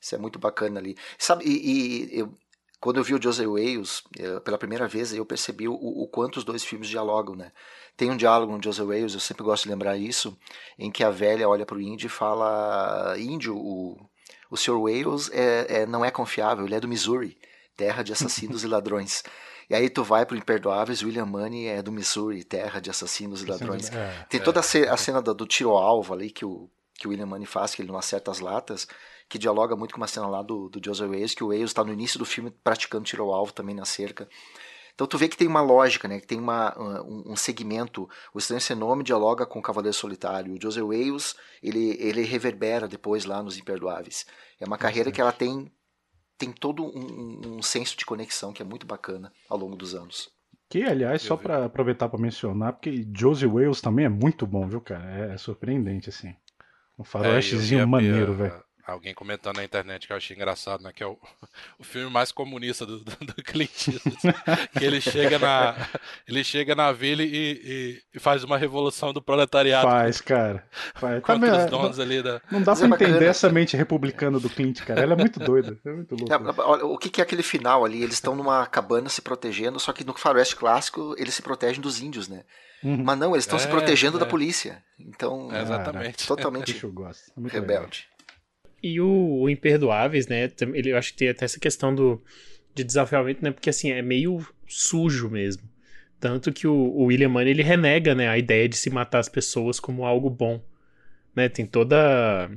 Isso 0.00 0.14
é 0.14 0.18
muito 0.18 0.38
bacana 0.38 0.78
ali. 0.80 0.96
Sabe, 1.18 1.44
e, 1.44 2.14
e 2.14 2.18
eu, 2.20 2.34
quando 2.80 2.98
eu 2.98 3.04
vi 3.04 3.14
o 3.14 3.22
Joseph 3.22 3.46
Wales 3.46 4.02
eh, 4.18 4.40
pela 4.40 4.56
primeira 4.56 4.86
vez, 4.86 5.12
eu 5.12 5.26
percebi 5.26 5.66
o, 5.66 5.74
o, 5.74 6.06
quanto 6.06 6.36
os 6.36 6.44
dois 6.44 6.64
filmes 6.64 6.88
dialogam, 6.88 7.34
né? 7.34 7.50
Tem 7.96 8.10
um 8.10 8.16
diálogo 8.16 8.56
no 8.56 8.62
Joseph 8.62 8.86
Wales, 8.86 9.14
eu 9.14 9.20
sempre 9.20 9.42
gosto 9.42 9.64
de 9.64 9.70
lembrar 9.70 9.96
isso, 9.96 10.38
em 10.78 10.90
que 10.90 11.02
a 11.02 11.10
velha 11.10 11.48
olha 11.48 11.66
para 11.66 11.76
o 11.76 11.80
índio 11.80 12.06
e 12.06 12.10
fala: 12.10 13.16
Índio, 13.18 13.56
o, 13.56 13.98
o 14.48 14.56
Sr. 14.56 14.78
Wales 14.80 15.30
é, 15.32 15.82
é, 15.82 15.86
não 15.86 16.04
é 16.04 16.10
confiável, 16.10 16.64
ele 16.64 16.76
é 16.76 16.80
do 16.80 16.86
Missouri, 16.86 17.36
terra 17.76 18.02
de 18.04 18.12
assassinos 18.12 18.62
e 18.64 18.68
ladrões. 18.68 19.24
E 19.68 19.74
aí 19.74 19.90
tu 19.90 20.02
vai 20.02 20.24
pro 20.24 20.36
Imperdoáveis, 20.36 21.02
William 21.02 21.26
Money 21.26 21.66
é 21.66 21.82
do 21.82 21.92
Missouri, 21.92 22.42
terra 22.42 22.80
de 22.80 22.90
assassinos 22.90 23.42
e 23.42 23.46
ladrões. 23.46 23.92
É, 23.92 24.26
Tem 24.30 24.40
toda 24.40 24.60
a, 24.60 24.96
cena 24.96 25.20
do, 25.20 25.34
do 25.34 25.46
tiro-alvo 25.46 26.14
ali 26.14 26.30
que 26.30 26.44
o, 26.44 26.70
que 26.98 27.06
o 27.06 27.10
William 27.10 27.26
Money 27.26 27.46
faz, 27.46 27.74
que 27.74 27.80
ele 27.80 27.88
não 27.88 27.98
acerta 27.98 28.30
as 28.30 28.40
latas 28.40 28.86
que 29.28 29.38
dialoga 29.38 29.76
muito 29.76 29.92
com 29.92 30.00
uma 30.00 30.06
cena 30.06 30.26
lá 30.26 30.42
do, 30.42 30.68
do 30.68 30.80
Joseph 30.84 31.08
Wales, 31.08 31.34
que 31.34 31.44
o 31.44 31.48
Wales 31.48 31.70
está 31.70 31.84
no 31.84 31.92
início 31.92 32.18
do 32.18 32.24
filme 32.24 32.50
praticando 32.50 33.04
tiro 33.04 33.24
ao 33.24 33.32
alvo 33.32 33.52
também 33.52 33.74
na 33.74 33.84
cerca. 33.84 34.28
Então 34.94 35.06
tu 35.06 35.16
vê 35.16 35.28
que 35.28 35.36
tem 35.36 35.46
uma 35.46 35.60
lógica, 35.60 36.08
né? 36.08 36.18
Que 36.18 36.26
tem 36.26 36.40
uma, 36.40 36.76
um, 36.76 37.32
um 37.32 37.36
segmento. 37.36 38.08
O 38.34 38.38
Estranho 38.38 38.60
Sem 38.60 38.74
Nome 38.74 39.04
dialoga 39.04 39.46
com 39.46 39.60
o 39.60 39.62
Cavaleiro 39.62 39.94
Solitário. 39.94 40.54
O 40.54 40.60
Joseph 40.60 40.82
Wales, 40.82 41.36
ele, 41.62 41.96
ele 42.00 42.22
reverbera 42.22 42.88
depois 42.88 43.24
lá 43.24 43.40
nos 43.40 43.56
Imperdoáveis. 43.56 44.26
É 44.58 44.66
uma 44.66 44.76
carreira 44.76 45.12
que 45.12 45.20
ela 45.20 45.30
tem, 45.30 45.70
tem 46.36 46.50
todo 46.50 46.82
um, 46.82 47.58
um 47.58 47.62
senso 47.62 47.96
de 47.96 48.04
conexão 48.04 48.52
que 48.52 48.60
é 48.60 48.64
muito 48.64 48.86
bacana 48.86 49.32
ao 49.48 49.56
longo 49.56 49.76
dos 49.76 49.94
anos. 49.94 50.30
Que, 50.68 50.82
aliás, 50.82 51.22
só 51.22 51.36
para 51.36 51.66
aproveitar 51.66 52.08
para 52.08 52.20
mencionar, 52.20 52.72
porque 52.72 53.06
Josie 53.14 53.48
Wales 53.48 53.80
também 53.80 54.04
é 54.04 54.08
muito 54.08 54.46
bom, 54.46 54.66
viu, 54.66 54.80
cara? 54.80 55.30
É, 55.30 55.34
é 55.34 55.38
surpreendente, 55.38 56.08
assim. 56.08 56.34
Um 56.98 57.04
faroestezinho 57.04 57.80
é, 57.82 57.86
maneiro, 57.86 58.34
velho 58.34 58.67
alguém 58.92 59.14
comentando 59.14 59.56
na 59.56 59.64
internet 59.64 60.06
que 60.06 60.12
eu 60.12 60.16
achei 60.16 60.34
engraçado, 60.34 60.82
né? 60.82 60.92
Que 60.94 61.02
é 61.02 61.06
o, 61.06 61.16
o 61.78 61.84
filme 61.84 62.10
mais 62.10 62.32
comunista 62.32 62.86
do, 62.86 62.98
do, 62.98 63.10
do 63.10 63.34
Clint 63.42 63.88
Eastwood. 63.88 64.18
que 64.78 64.84
ele 64.84 65.00
chega 65.00 65.38
na, 65.38 65.88
ele 66.26 66.42
chega 66.42 66.74
na 66.74 66.90
vila 66.92 67.22
e, 67.22 67.26
e, 67.26 68.02
e, 68.14 68.18
faz 68.18 68.44
uma 68.44 68.56
revolução 68.56 69.12
do 69.12 69.20
proletariado. 69.20 69.88
Faz, 69.88 70.20
cara. 70.20 70.64
Faz. 70.94 71.20
Contra 71.20 71.34
Também, 71.34 71.50
os 71.50 71.58
é, 71.58 71.66
donos 71.66 71.98
não, 71.98 72.04
ali 72.04 72.22
da... 72.22 72.40
Não 72.50 72.62
dá 72.62 72.74
pra 72.74 72.84
é 72.84 72.88
entender 72.88 73.26
essa 73.26 73.50
mente 73.50 73.76
republicana 73.76 74.40
do 74.40 74.48
Clint, 74.48 74.82
cara. 74.82 75.00
Ela 75.00 75.12
é 75.12 75.16
muito 75.16 75.38
doida. 75.38 75.78
É 75.84 75.90
muito 75.90 76.14
louca. 76.14 76.34
É, 76.34 76.84
o 76.84 76.96
que, 76.98 77.10
que 77.10 77.20
é 77.20 77.24
aquele 77.24 77.42
final 77.42 77.84
ali? 77.84 78.02
Eles 78.02 78.14
estão 78.14 78.34
numa 78.34 78.66
cabana 78.66 79.08
se 79.08 79.20
protegendo, 79.22 79.78
só 79.78 79.92
que 79.92 80.04
no 80.04 80.14
faroeste 80.14 80.56
clássico 80.56 81.14
eles 81.18 81.34
se 81.34 81.42
protegem 81.42 81.80
dos 81.80 82.00
índios, 82.00 82.28
né? 82.28 82.44
Uhum. 82.82 83.02
Mas 83.04 83.18
não, 83.18 83.34
eles 83.34 83.44
estão 83.44 83.58
é, 83.58 83.62
se 83.62 83.68
protegendo 83.68 84.16
é. 84.16 84.20
da 84.20 84.26
polícia. 84.26 84.82
Então, 84.98 85.52
é, 85.52 85.62
exatamente. 85.62 86.26
totalmente 86.26 86.80
rebelde. 87.50 88.08
E 88.82 89.00
o, 89.00 89.40
o, 89.40 89.50
Imperdoáveis, 89.50 90.26
né? 90.28 90.50
Ele, 90.74 90.90
eu 90.90 90.96
acho 90.96 91.12
que 91.12 91.18
tem 91.18 91.28
até 91.28 91.44
essa 91.44 91.58
questão 91.58 91.94
do, 91.94 92.22
de 92.74 92.84
desafiamento, 92.84 93.42
né? 93.42 93.50
Porque 93.50 93.70
assim, 93.70 93.90
é 93.90 94.02
meio 94.02 94.46
sujo 94.66 95.28
mesmo. 95.28 95.62
Tanto 96.20 96.52
que 96.52 96.66
o, 96.66 96.74
o 96.74 97.04
William 97.04 97.28
Money, 97.28 97.50
ele 97.50 97.62
renega, 97.62 98.14
né? 98.14 98.28
A 98.28 98.38
ideia 98.38 98.68
de 98.68 98.76
se 98.76 98.90
matar 98.90 99.18
as 99.18 99.28
pessoas 99.28 99.80
como 99.80 100.04
algo 100.04 100.30
bom. 100.30 100.62
Né? 101.34 101.48
Tem 101.48 101.66
toda 101.66 102.50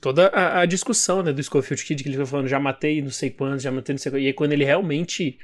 toda 0.00 0.26
a, 0.28 0.60
a, 0.60 0.66
discussão 0.66 1.22
né, 1.22 1.32
do 1.32 1.42
Schofield 1.42 1.84
Kid 1.84 2.02
que 2.02 2.08
ele 2.08 2.16
foi 2.16 2.26
falando, 2.26 2.48
já 2.48 2.58
matei 2.58 3.00
não 3.00 3.10
sei 3.10 3.30
quantos, 3.30 3.62
já 3.62 3.70
matei 3.70 3.92
não 3.92 3.98
sei 3.98 4.10
quantos. 4.10 4.24
E 4.24 4.26
aí 4.26 4.32
quando 4.32 4.52
ele 4.52 4.64
realmente 4.64 5.38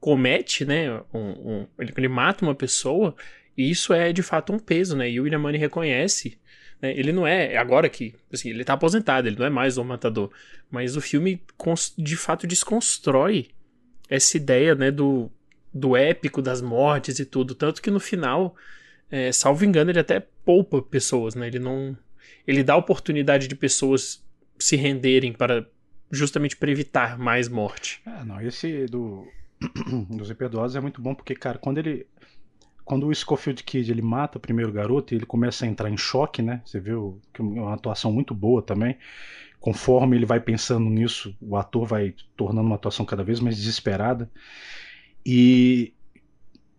comete, 0.00 0.64
né, 0.64 1.02
um, 1.12 1.18
um, 1.18 1.66
ele, 1.78 1.92
ele 1.96 2.08
mata 2.08 2.44
uma 2.44 2.54
pessoa, 2.54 3.14
isso 3.56 3.92
é 3.92 4.12
de 4.12 4.22
fato 4.22 4.52
um 4.52 4.58
peso, 4.58 4.96
né? 4.96 5.10
E 5.10 5.20
o 5.20 5.24
William 5.24 5.38
Money 5.38 5.60
reconhece 5.60 6.38
né? 6.80 6.92
Ele 6.96 7.12
não 7.12 7.26
é, 7.26 7.56
agora 7.56 7.88
que, 7.88 8.14
assim, 8.32 8.50
ele 8.50 8.64
tá 8.64 8.74
aposentado, 8.74 9.28
ele 9.28 9.38
não 9.38 9.46
é 9.46 9.50
mais 9.50 9.76
o 9.76 9.84
matador. 9.84 10.30
Mas 10.70 10.96
o 10.96 11.00
filme, 11.00 11.42
de 11.98 12.16
fato, 12.16 12.46
desconstrói 12.46 13.48
essa 14.08 14.36
ideia, 14.36 14.74
né, 14.74 14.90
do, 14.90 15.30
do 15.72 15.96
épico 15.96 16.40
das 16.42 16.60
mortes 16.60 17.18
e 17.18 17.24
tudo. 17.24 17.54
Tanto 17.54 17.82
que 17.82 17.90
no 17.90 18.00
final, 18.00 18.56
é, 19.10 19.30
salvo 19.32 19.64
engano, 19.64 19.90
ele 19.90 20.00
até 20.00 20.20
poupa 20.44 20.82
pessoas, 20.82 21.34
né? 21.34 21.46
Ele 21.46 21.58
não. 21.58 21.96
Ele 22.46 22.64
dá 22.64 22.76
oportunidade 22.76 23.46
de 23.46 23.54
pessoas 23.54 24.24
se 24.58 24.76
renderem 24.76 25.32
para 25.32 25.66
justamente 26.10 26.56
para 26.56 26.70
evitar 26.70 27.18
mais 27.18 27.48
morte. 27.48 28.00
Ah, 28.04 28.24
não, 28.24 28.40
esse 28.40 28.86
do 28.86 29.26
dos 30.10 30.30
imperdoáveis 30.30 30.74
é 30.74 30.80
muito 30.80 31.00
bom 31.00 31.14
porque, 31.14 31.34
cara, 31.34 31.58
quando 31.58 31.78
ele 31.78 32.06
quando 32.84 33.06
o 33.06 33.14
Schofield 33.14 33.62
Kid 33.62 33.90
ele 33.90 34.02
mata 34.02 34.38
o 34.38 34.40
primeiro 34.40 34.72
garoto 34.72 35.14
e 35.14 35.16
ele 35.16 35.26
começa 35.26 35.64
a 35.64 35.68
entrar 35.68 35.90
em 35.90 35.96
choque, 35.96 36.42
né? 36.42 36.62
Você 36.64 36.80
viu 36.80 37.20
que 37.32 37.40
é 37.40 37.44
uma 37.44 37.74
atuação 37.74 38.12
muito 38.12 38.34
boa 38.34 38.62
também. 38.62 38.96
Conforme 39.60 40.16
ele 40.16 40.26
vai 40.26 40.40
pensando 40.40 40.88
nisso, 40.88 41.36
o 41.40 41.56
ator 41.56 41.86
vai 41.86 42.14
tornando 42.36 42.66
uma 42.66 42.76
atuação 42.76 43.04
cada 43.04 43.22
vez 43.22 43.40
mais 43.40 43.56
desesperada. 43.56 44.30
E 45.24 45.92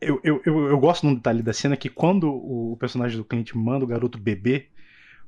eu, 0.02 0.20
eu, 0.24 0.42
eu, 0.46 0.68
eu 0.70 0.80
gosto 0.80 1.04
de 1.04 1.14
um 1.14 1.16
detalhe 1.16 1.44
da 1.44 1.54
cena 1.54 1.78
que 1.78 1.90
quando 1.90 2.28
o 2.28 2.76
personagem 2.80 3.18
do 3.18 3.24
Clint 3.24 3.54
manda 3.54 3.86
o 3.86 3.88
garoto 3.88 4.18
beber, 4.18 4.70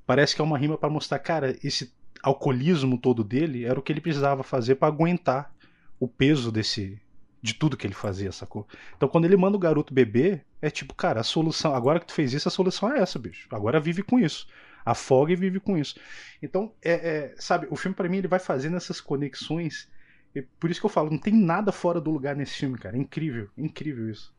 parece 0.05 0.35
que 0.35 0.41
é 0.41 0.43
uma 0.43 0.57
rima 0.57 0.77
para 0.77 0.89
mostrar, 0.89 1.19
cara, 1.19 1.55
esse 1.63 1.93
alcoolismo 2.23 2.97
todo 2.97 3.23
dele 3.23 3.65
era 3.65 3.79
o 3.79 3.83
que 3.83 3.91
ele 3.91 4.01
precisava 4.01 4.41
fazer 4.41 4.75
para 4.75 4.87
aguentar 4.87 5.53
o 5.99 6.07
peso 6.07 6.51
desse 6.51 6.99
de 7.43 7.53
tudo 7.53 7.75
que 7.75 7.85
ele 7.85 7.93
fazia, 7.93 8.31
sacou? 8.31 8.65
Então 8.95 9.09
quando 9.09 9.25
ele 9.25 9.35
manda 9.35 9.57
o 9.57 9.59
garoto 9.59 9.93
beber, 9.93 10.45
é 10.61 10.69
tipo, 10.69 10.95
cara, 10.95 11.19
a 11.19 11.23
solução, 11.23 11.75
agora 11.75 11.99
que 11.99 12.05
tu 12.05 12.13
fez 12.13 12.31
isso, 12.33 12.47
a 12.47 12.51
solução 12.51 12.89
é 12.93 12.99
essa, 12.99 13.19
bicho. 13.19 13.49
Agora 13.51 13.81
vive 13.81 14.01
com 14.01 14.17
isso. 14.17 14.47
Afoga 14.85 15.33
e 15.33 15.35
vive 15.35 15.59
com 15.59 15.77
isso. 15.77 15.99
Então, 16.41 16.73
é, 16.81 16.93
é 16.93 17.35
sabe, 17.37 17.67
o 17.69 17.75
filme 17.75 17.93
para 17.93 18.07
mim 18.07 18.17
ele 18.17 18.29
vai 18.29 18.39
fazendo 18.39 18.77
essas 18.77 19.01
conexões. 19.01 19.89
E 20.33 20.41
por 20.41 20.71
isso 20.71 20.79
que 20.79 20.85
eu 20.85 20.89
falo, 20.89 21.11
não 21.11 21.17
tem 21.17 21.33
nada 21.33 21.73
fora 21.73 21.99
do 21.99 22.11
lugar 22.11 22.33
nesse 22.33 22.55
filme, 22.55 22.77
cara. 22.77 22.95
É 22.95 22.99
incrível, 22.99 23.49
é 23.57 23.61
incrível 23.61 24.09
isso. 24.09 24.33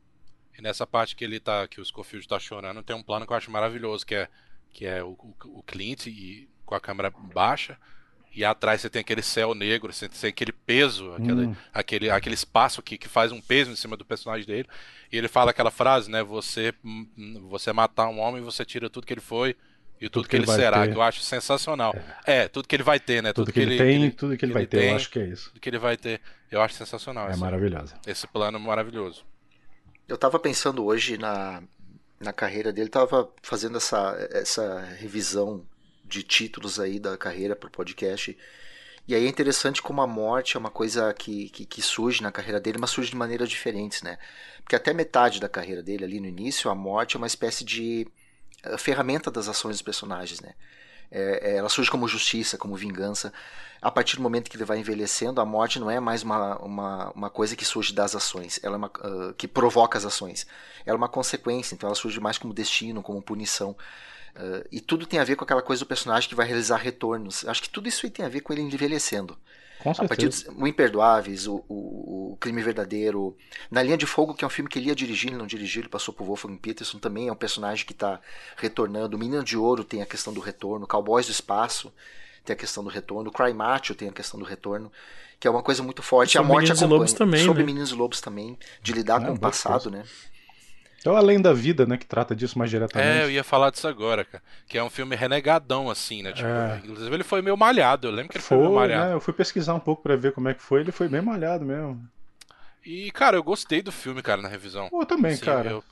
E 0.59 0.62
nessa 0.62 0.86
parte 0.86 1.14
que 1.14 1.24
ele 1.24 1.39
tá, 1.39 1.68
que 1.68 1.82
o 1.82 1.85
Scofield 1.85 2.26
tá 2.26 2.39
chorando, 2.39 2.82
tem 2.82 2.97
um 2.97 3.02
plano 3.02 3.26
que 3.26 3.32
eu 3.32 3.36
acho 3.36 3.51
maravilhoso, 3.51 4.06
que 4.06 4.14
é, 4.14 4.28
que 4.72 4.86
é 4.86 5.05
o, 5.05 5.10
o, 5.10 5.59
o 5.59 5.62
Clint 5.62 6.06
e, 6.06 6.48
com 6.64 6.74
a 6.74 6.81
câmera 6.81 7.10
baixa 7.10 7.78
e 8.35 8.44
atrás 8.44 8.81
você 8.81 8.90
tem 8.90 9.01
aquele 9.01 9.23
céu 9.23 9.55
negro, 9.55 9.93
você 9.93 10.09
tem 10.09 10.31
aquele 10.31 10.52
peso, 10.52 11.12
aquele, 11.12 11.47
hum. 11.47 11.56
aquele, 11.73 12.11
aquele 12.11 12.35
espaço 12.35 12.82
que, 12.82 12.98
que 12.98 13.09
faz 13.09 13.31
um 13.31 13.40
peso 13.40 13.70
em 13.70 13.77
cima 13.77 13.97
do 13.97 14.05
personagem 14.05 14.47
dele. 14.47 14.69
E 15.12 15.16
ele 15.16 15.28
fala 15.28 15.52
aquela 15.52 15.70
frase, 15.70 16.11
né? 16.11 16.23
Você, 16.23 16.74
você 17.48 17.73
matar 17.73 18.09
um 18.09 18.19
homem, 18.19 18.43
você 18.43 18.65
tira 18.65 18.90
tudo 18.90 19.06
que 19.06 19.15
ele 19.15 19.20
foi 19.20 19.51
e 20.01 20.09
tudo, 20.09 20.23
tudo 20.23 20.24
que, 20.24 20.31
que, 20.31 20.36
ele, 20.36 20.47
será, 20.47 20.85
ter. 20.85 20.93
que 20.93 20.98
eu 20.98 21.02
acho 21.02 21.20
sensacional. 21.20 21.94
É. 22.27 22.43
é. 22.43 22.48
tudo 22.48 22.66
que 22.66 22.74
ele 22.74 22.82
vai 22.82 22.98
ter, 22.98 23.23
né? 23.23 23.32
Tudo, 23.32 23.47
tudo 23.47 23.55
que, 23.55 23.61
ele, 23.61 23.78
tem, 23.78 24.02
ele, 24.02 24.11
tudo 24.11 24.36
que 24.36 24.44
ele 24.44 24.52
vai 24.52 24.66
ter, 24.66 24.78
tem, 24.78 24.90
eu 24.90 24.97
acho 24.97 25.11
que 25.11 25.19
é 25.20 25.27
isso. 25.27 25.51
Tudo 25.51 25.61
que 25.61 25.69
ele 25.69 25.78
vai 25.78 25.97
ter, 25.97 26.20
eu 26.51 26.61
acho 26.61 26.74
sensacional. 26.74 27.28
É 27.28 27.31
esse, 27.31 27.40
maravilhoso. 27.40 27.94
Esse 28.06 28.27
plano 28.27 28.59
maravilhoso. 28.59 29.24
Eu 30.09 30.19
tava 30.19 30.39
pensando 30.40 30.85
hoje 30.85 31.16
na, 31.16 31.62
na 32.20 32.32
carreira 32.32 32.73
dele, 32.73 32.89
tava 32.89 33.31
fazendo 33.43 33.77
essa, 33.77 34.28
essa 34.32 34.81
revisão 34.98 35.65
de 36.14 36.22
títulos 36.22 36.78
aí 36.78 36.98
da 36.98 37.16
carreira 37.18 37.56
para 37.56 37.66
o 37.66 37.70
podcast. 37.70 38.36
E 39.06 39.14
aí 39.14 39.26
é 39.26 39.28
interessante 39.28 39.82
como 39.82 40.00
a 40.00 40.06
morte 40.06 40.56
é 40.56 40.60
uma 40.60 40.70
coisa 40.70 41.12
que, 41.12 41.50
que, 41.50 41.66
que, 41.66 41.82
surge 41.82 42.22
na 42.22 42.32
carreira 42.32 42.58
dele, 42.58 42.78
mas 42.80 42.90
surge 42.90 43.10
de 43.10 43.16
maneiras 43.16 43.50
diferentes, 43.50 44.00
né? 44.00 44.18
Porque 44.62 44.76
até 44.76 44.94
metade 44.94 45.40
da 45.40 45.48
carreira 45.48 45.82
dele, 45.82 46.04
ali 46.04 46.20
no 46.20 46.26
início, 46.26 46.70
a 46.70 46.74
morte 46.74 47.16
é 47.16 47.18
uma 47.18 47.26
espécie 47.26 47.64
de 47.64 48.06
uh, 48.66 48.78
ferramenta 48.78 49.30
das 49.30 49.46
ações 49.46 49.76
dos 49.76 49.82
personagens, 49.82 50.40
né? 50.40 50.54
É, 51.10 51.52
é, 51.52 51.56
ela 51.56 51.68
surge 51.68 51.90
como 51.90 52.08
justiça, 52.08 52.56
como 52.56 52.76
vingança. 52.76 53.32
A 53.82 53.90
partir 53.90 54.16
do 54.16 54.22
momento 54.22 54.50
que 54.50 54.56
ele 54.56 54.64
vai 54.64 54.78
envelhecendo, 54.78 55.40
a 55.40 55.44
morte 55.44 55.78
não 55.78 55.90
é 55.90 56.00
mais 56.00 56.22
uma, 56.22 56.56
uma, 56.58 57.10
uma 57.10 57.30
coisa 57.30 57.54
que 57.54 57.64
surge 57.64 57.92
das 57.92 58.16
ações, 58.16 58.58
ela 58.62 58.76
é 58.76 58.78
uma, 58.78 58.88
uh, 58.88 59.34
que 59.34 59.46
provoca 59.46 59.98
as 59.98 60.06
ações. 60.06 60.46
Ela 60.86 60.96
é 60.96 60.98
uma 60.98 61.08
consequência, 61.10 61.74
então 61.74 61.88
ela 61.88 61.94
surge 61.94 62.18
mais 62.20 62.38
como 62.38 62.54
destino, 62.54 63.02
como 63.02 63.20
punição. 63.20 63.76
Uh, 64.36 64.66
e 64.70 64.81
tudo 64.81 65.06
tem 65.06 65.20
a 65.20 65.24
ver 65.24 65.36
com 65.36 65.44
aquela 65.44 65.62
coisa 65.62 65.85
do 65.85 65.89
personagem 65.89 66.28
que 66.28 66.35
vai 66.35 66.47
realizar 66.47 66.77
retornos. 66.77 67.47
Acho 67.47 67.62
que 67.62 67.70
tudo 67.70 67.89
isso 67.89 68.09
tem 68.11 68.27
a 68.27 68.28
ver 68.28 68.40
com 68.40 68.52
ele 68.52 68.62
envelhecendo. 68.62 69.39
Com 69.78 69.90
a 69.90 70.09
partir 70.09 70.28
dos 70.28 70.47
o 70.56 70.66
Imperdoáveis, 70.66 71.47
o, 71.47 71.62
o, 71.69 72.32
o, 72.32 72.36
Crime 72.40 72.62
Verdadeiro. 72.62 73.36
Na 73.70 73.82
Linha 73.82 73.98
de 73.98 74.06
Fogo, 74.06 74.35
que 74.35 74.43
é 74.43 74.47
um 74.47 74.51
filme 74.51 74.69
que 74.69 74.78
ele 74.78 74.89
ia 74.89 74.94
dirigir, 74.94 75.31
ele 75.31 75.36
não 75.36 75.47
dirigiu, 75.47 75.82
ele 75.82 75.89
passou 75.89 76.15
por 76.15 76.24
Wolfgang 76.24 76.56
Peterson, 76.56 76.98
também 76.98 77.28
é 77.28 77.32
um 77.32 77.36
personagem 77.36 77.85
que 77.85 77.93
está 77.93 78.19
retornando. 78.56 79.16
O 79.16 79.20
Menino 79.20 79.44
de 79.44 79.59
Ouro 79.59 79.85
tem 79.85 80.01
a 80.01 80.06
questão 80.06 80.32
do 80.32 80.40
retorno. 80.40 80.86
Cowboys 80.86 81.27
do 81.27 81.32
Espaço 81.32 81.93
tem 82.44 82.55
a 82.55 82.56
questão 82.56 82.82
do 82.82 82.90
retorno. 82.90 83.31
Cry 83.31 83.52
Macho 83.52 83.94
tem 83.94 84.09
a 84.09 84.12
questão 84.12 84.40
do 84.40 84.47
retorno. 84.47 84.90
Que 85.39 85.47
é 85.47 85.51
uma 85.51 85.62
coisa 85.62 85.82
muito 85.82 86.02
forte. 86.02 86.32
Sobre 86.32 86.47
a 86.47 86.48
morte 86.48 86.62
Meninos 86.62 86.82
acompanha. 86.82 86.97
E 86.97 86.98
Lobos 86.98 87.12
também, 87.12 87.44
Sobre 87.44 87.62
né? 87.62 87.66
Meninos 87.66 87.90
e 87.90 87.94
Lobos 87.94 88.20
também. 88.20 88.59
De 88.82 88.93
lidar 88.93 89.23
ah, 89.23 89.27
com 89.27 89.32
o 89.35 89.39
passado, 89.39 89.90
coisa. 89.90 89.98
né? 89.98 90.05
É 91.05 91.10
o 91.10 91.16
Além 91.16 91.40
da 91.40 91.52
Vida, 91.52 91.85
né? 91.85 91.98
Que 91.98 92.06
trata 92.06 92.35
disso 92.35 92.59
mais 92.59 92.70
diretamente. 92.70 93.20
É, 93.20 93.24
eu 93.24 93.31
ia 93.31 93.44
falar 93.44 93.70
disso 93.70 93.86
agora, 93.86 94.24
cara. 94.24 94.43
Que 94.66 94.78
é 94.78 94.82
um 94.82 94.89
filme 94.89 95.14
renegadão, 95.14 95.90
assim, 95.90 96.22
né? 96.22 96.32
Tipo, 96.32 96.48
é. 96.48 96.81
Inclusive 96.82 97.14
ele 97.14 97.24
foi 97.24 97.43
meio 97.43 97.56
malhado. 97.56 98.09
Eu 98.09 98.10
lembro 98.10 98.31
que 98.31 98.39
ele 98.39 98.44
foi, 98.44 98.56
foi 98.56 98.66
meio 98.66 98.78
malhado. 98.78 99.09
Né? 99.09 99.14
Eu 99.14 99.20
fui 99.20 99.35
pesquisar 99.35 99.74
um 99.74 99.81
pouco 99.81 100.02
para 100.02 100.16
ver 100.16 100.32
como 100.32 100.48
é 100.48 100.55
que 100.55 100.62
foi. 100.62 100.81
Ele 100.81 100.93
foi 100.93 101.06
bem 101.06 101.20
malhado 101.20 101.64
mesmo. 101.64 102.02
E, 102.85 103.10
cara, 103.10 103.36
eu 103.36 103.43
gostei 103.43 103.82
do 103.82 103.93
filme, 103.93 104.22
cara, 104.22 104.40
na 104.40 104.48
revisão. 104.48 104.89
Eu 104.93 105.05
também, 105.05 105.32
assim, 105.32 105.44
cara. 105.44 105.70
Eu, 105.70 105.85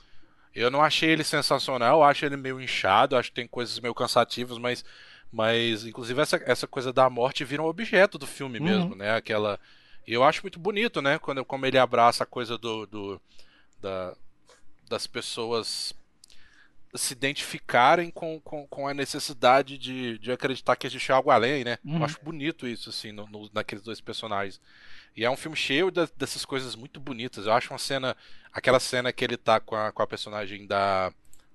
eu 0.55 0.71
não 0.71 0.81
achei 0.81 1.09
ele 1.09 1.23
sensacional. 1.23 1.99
Eu 1.99 2.03
acho 2.03 2.25
ele 2.25 2.35
meio 2.35 2.59
inchado. 2.59 3.15
Acho 3.15 3.29
que 3.29 3.35
tem 3.35 3.47
coisas 3.47 3.79
meio 3.79 3.93
cansativas, 3.93 4.57
mas. 4.57 4.83
Mas, 5.31 5.85
inclusive, 5.85 6.21
essa, 6.21 6.41
essa 6.45 6.67
coisa 6.67 6.93
da 6.93 7.09
morte 7.09 7.43
vira 7.43 7.61
um 7.61 7.65
objeto 7.65 8.19
do 8.19 8.27
filme 8.27 8.59
uhum. 8.59 8.65
mesmo, 8.65 8.95
né? 8.95 9.15
Aquela. 9.15 9.59
E 10.07 10.13
eu 10.13 10.23
acho 10.23 10.41
muito 10.43 10.59
bonito, 10.59 11.01
né? 11.01 11.17
Quando, 11.19 11.43
como 11.45 11.65
ele 11.65 11.77
abraça 11.77 12.23
a 12.23 12.27
coisa 12.27 12.57
do. 12.57 12.85
do 12.87 13.21
da, 13.81 14.15
das 14.93 15.07
pessoas 15.07 15.95
se 16.95 17.13
identificarem 17.13 18.11
com, 18.11 18.39
com, 18.41 18.67
com 18.67 18.87
a 18.87 18.93
necessidade 18.93 19.79
de, 19.79 20.19
de 20.19 20.31
acreditar 20.31 20.75
que 20.75 20.85
existe 20.85 21.11
algo 21.11 21.31
além, 21.31 21.63
né? 21.63 21.79
Uhum. 21.83 21.97
Eu 21.97 22.05
acho 22.05 22.19
bonito 22.21 22.67
isso, 22.67 22.89
assim, 22.89 23.11
no, 23.11 23.25
no, 23.27 23.49
naqueles 23.51 23.83
dois 23.83 23.99
personagens. 23.99 24.61
E 25.17 25.25
é 25.25 25.29
um 25.29 25.35
filme 25.35 25.57
cheio 25.57 25.89
de, 25.89 26.07
dessas 26.15 26.45
coisas 26.45 26.75
muito 26.75 26.99
bonitas. 26.99 27.47
Eu 27.47 27.53
acho 27.53 27.73
uma 27.73 27.79
cena. 27.79 28.15
Aquela 28.51 28.79
cena 28.79 29.11
que 29.11 29.23
ele 29.25 29.37
tá 29.37 29.59
com 29.59 29.75
a, 29.75 29.91
com 29.91 30.03
a 30.03 30.07
personagem 30.07 30.67
da, 30.67 31.11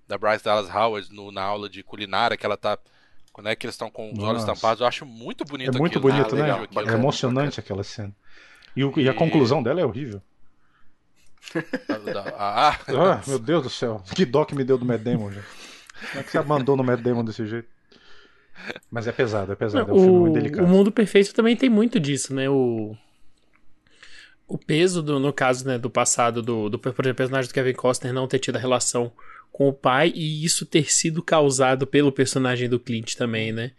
da 0.09 0.19
Bryce 0.19 0.43
Dallas 0.45 0.69
Howard 0.75 1.13
no, 1.13 1.31
na 1.31 1.43
aula 1.43 1.69
de 1.69 1.85
culinária, 1.85 2.37
que 2.37 2.45
ela 2.45 2.57
tá. 2.57 2.77
Quando 3.33 3.49
é 3.49 3.55
que 3.55 3.65
eles 3.65 3.75
estão 3.75 3.89
com 3.89 4.11
os 4.11 4.19
Nossa. 4.19 4.31
olhos 4.31 4.45
tampados, 4.45 4.81
eu 4.81 4.87
acho 4.89 5.07
muito 5.07 5.45
bonito 5.45 5.77
É 5.77 5.79
muito 5.79 5.99
aquilo, 5.99 6.13
bonito, 6.13 6.35
né? 6.35 6.49
é 6.51 6.95
emocionante 6.95 7.61
aquela 7.61 7.85
cena. 7.85 8.13
E, 8.75 8.83
o, 8.83 8.93
e... 8.99 9.05
e 9.05 9.09
a 9.09 9.15
conclusão 9.15 9.63
dela 9.63 9.81
é 9.81 9.85
horrível. 9.85 10.21
Ah, 12.37 12.79
ah. 12.89 13.23
meu 13.27 13.39
Deus 13.39 13.63
do 13.63 13.71
céu. 13.71 14.03
Que 14.15 14.25
dó 14.25 14.45
que 14.45 14.55
me 14.55 14.65
deu 14.65 14.79
do 14.79 14.85
Mad 14.85 15.01
Damon, 15.01 15.31
já. 15.33 15.43
Como 16.11 16.21
é 16.21 16.23
que 16.23 16.31
você 16.31 16.41
mandou 16.43 16.77
no 16.77 16.85
Mad 16.85 17.01
Damon 17.01 17.25
desse 17.25 17.47
jeito? 17.47 17.69
Mas 18.91 19.07
é 19.07 19.13
pesado, 19.13 19.53
é 19.53 19.55
pesado. 19.55 19.91
É 19.91 19.95
um 19.95 19.99
filme 19.99 20.19
muito 20.19 20.35
delicado. 20.35 20.65
O 20.65 20.69
Mundo 20.69 20.91
Perfeito 20.91 21.33
também 21.35 21.57
tem 21.57 21.69
muito 21.69 22.01
disso, 22.01 22.35
né? 22.35 22.49
O, 22.49 22.97
o 24.47 24.59
peso, 24.59 25.03
do, 25.03 25.19
no 25.21 25.33
caso 25.33 25.67
né, 25.67 25.79
do 25.79 25.91
passado 25.91 26.43
do, 26.43 26.69
do 26.69 26.79
personagem 26.79 27.49
do 27.49 27.55
Kevin 27.55 27.75
Costner 27.75 28.13
não 28.13 28.27
ter 28.27 28.39
tido 28.39 28.57
a 28.57 28.61
relação 28.61 29.13
com 29.53 29.69
o 29.69 29.73
pai 29.73 30.13
e 30.15 30.45
isso 30.45 30.67
ter 30.67 30.91
sido 30.93 31.23
causado 31.23 31.87
pelo 31.87 32.13
personagem 32.13 32.69
do 32.69 32.81
Clint 32.81 33.15
também, 33.15 33.53
né? 33.53 33.73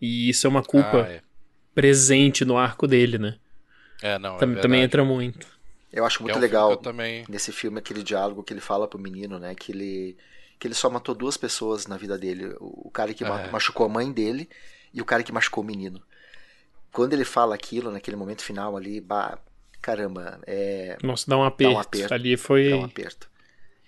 E 0.00 0.28
isso 0.28 0.46
é 0.46 0.50
uma 0.50 0.62
culpa 0.62 1.02
ah, 1.02 1.12
é. 1.12 1.22
presente 1.74 2.44
no 2.44 2.56
arco 2.56 2.86
dele, 2.86 3.18
né? 3.18 3.36
É, 4.02 4.18
não, 4.18 4.38
Tam, 4.38 4.52
é 4.52 4.56
também 4.56 4.82
entra 4.82 5.04
muito. 5.04 5.46
Eu 5.92 6.04
acho 6.04 6.22
muito 6.22 6.34
é 6.34 6.38
um 6.38 6.40
legal 6.40 6.76
também... 6.76 7.24
nesse 7.28 7.52
filme 7.52 7.78
aquele 7.78 8.02
diálogo 8.02 8.42
que 8.42 8.52
ele 8.52 8.60
fala 8.60 8.86
pro 8.86 8.98
menino, 8.98 9.38
né? 9.38 9.54
Que 9.54 9.72
ele, 9.72 10.16
que 10.58 10.66
ele 10.66 10.74
só 10.74 10.88
matou 10.88 11.14
duas 11.14 11.36
pessoas 11.36 11.86
na 11.86 11.96
vida 11.96 12.16
dele. 12.16 12.54
O 12.60 12.90
cara 12.90 13.12
que 13.12 13.24
é. 13.24 13.50
machucou 13.50 13.86
a 13.86 13.88
mãe 13.88 14.12
dele 14.12 14.48
e 14.94 15.00
o 15.00 15.04
cara 15.04 15.22
que 15.22 15.32
machucou 15.32 15.64
o 15.64 15.66
menino. 15.66 16.00
Quando 16.92 17.12
ele 17.12 17.24
fala 17.24 17.54
aquilo, 17.54 17.90
naquele 17.90 18.16
momento 18.16 18.42
final 18.42 18.76
ali, 18.76 19.00
bah, 19.00 19.38
caramba, 19.80 20.40
é. 20.46 20.96
Nossa, 21.02 21.24
dá 21.28 21.36
um 21.36 21.44
aperto. 21.44 21.72
Dá 21.72 21.78
um 21.78 21.80
aperto 21.80 22.14
ali 22.14 22.36
foi. 22.36 22.70
Dá 22.70 22.76
um 22.76 22.84
aperto. 22.84 23.30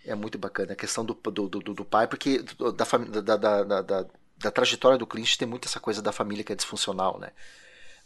É 0.05 0.15
muito 0.15 0.39
bacana 0.39 0.73
a 0.73 0.77
questão 0.77 1.05
do, 1.05 1.15
do, 1.15 1.49
do, 1.49 1.75
do 1.75 1.85
pai, 1.85 2.09
porque 2.09 2.43
da, 2.43 3.37
da, 3.37 3.37
da, 3.37 3.83
da, 3.83 4.07
da 4.37 4.51
trajetória 4.51 4.99
do 4.99 5.07
Clint 5.07 5.37
tem 5.37 5.47
muito 5.47 5.69
essa 5.69 5.79
coisa 5.79 6.03
da 6.03 6.11
família 6.11 6.43
que 6.43 6.53
é 6.53 6.57
disfuncional, 6.57 7.19
né? 7.21 7.31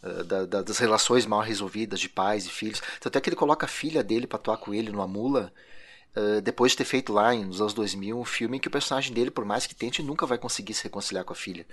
Eh, 0.02 0.23
da, 0.24 0.44
da, 0.44 0.62
das 0.62 0.78
relações 0.78 1.27
mal 1.27 1.40
resolvidas 1.40 2.01
de 2.01 2.09
pais 2.09 2.47
e 2.47 2.51
filhos. 2.51 2.82
Tanto 3.01 3.16
é 3.16 3.20
que 3.20 3.28
ele 3.28 3.36
coloca 3.36 3.66
a 3.66 3.68
filha 3.68 4.02
dele 4.02 4.27
para 4.27 4.39
atuar 4.39 4.59
com 4.59 4.74
ele 4.74 4.93
numa 4.93 5.06
mula, 5.06 5.52
uh, 6.16 6.40
depois 6.40 6.73
de 6.73 6.78
ter 6.78 6.85
feito 6.85 7.12
lá 7.12 7.35
nos 7.35 7.60
anos 7.60 7.74
2000 7.74 8.18
um 8.18 8.24
filme 8.24 8.56
em 8.56 8.60
que 8.60 8.68
o 8.68 8.70
personagem 8.70 9.12
dele, 9.12 9.31
por 9.31 9.44
mais 9.44 9.66
que 9.66 9.74
tente, 9.74 10.02
nunca 10.02 10.27
vai 10.27 10.39
conseguir 10.39 10.74
se 10.74 10.85
reconciliar 10.85 11.24
com 11.24 11.32
a 11.32 11.36
filha. 11.36 11.66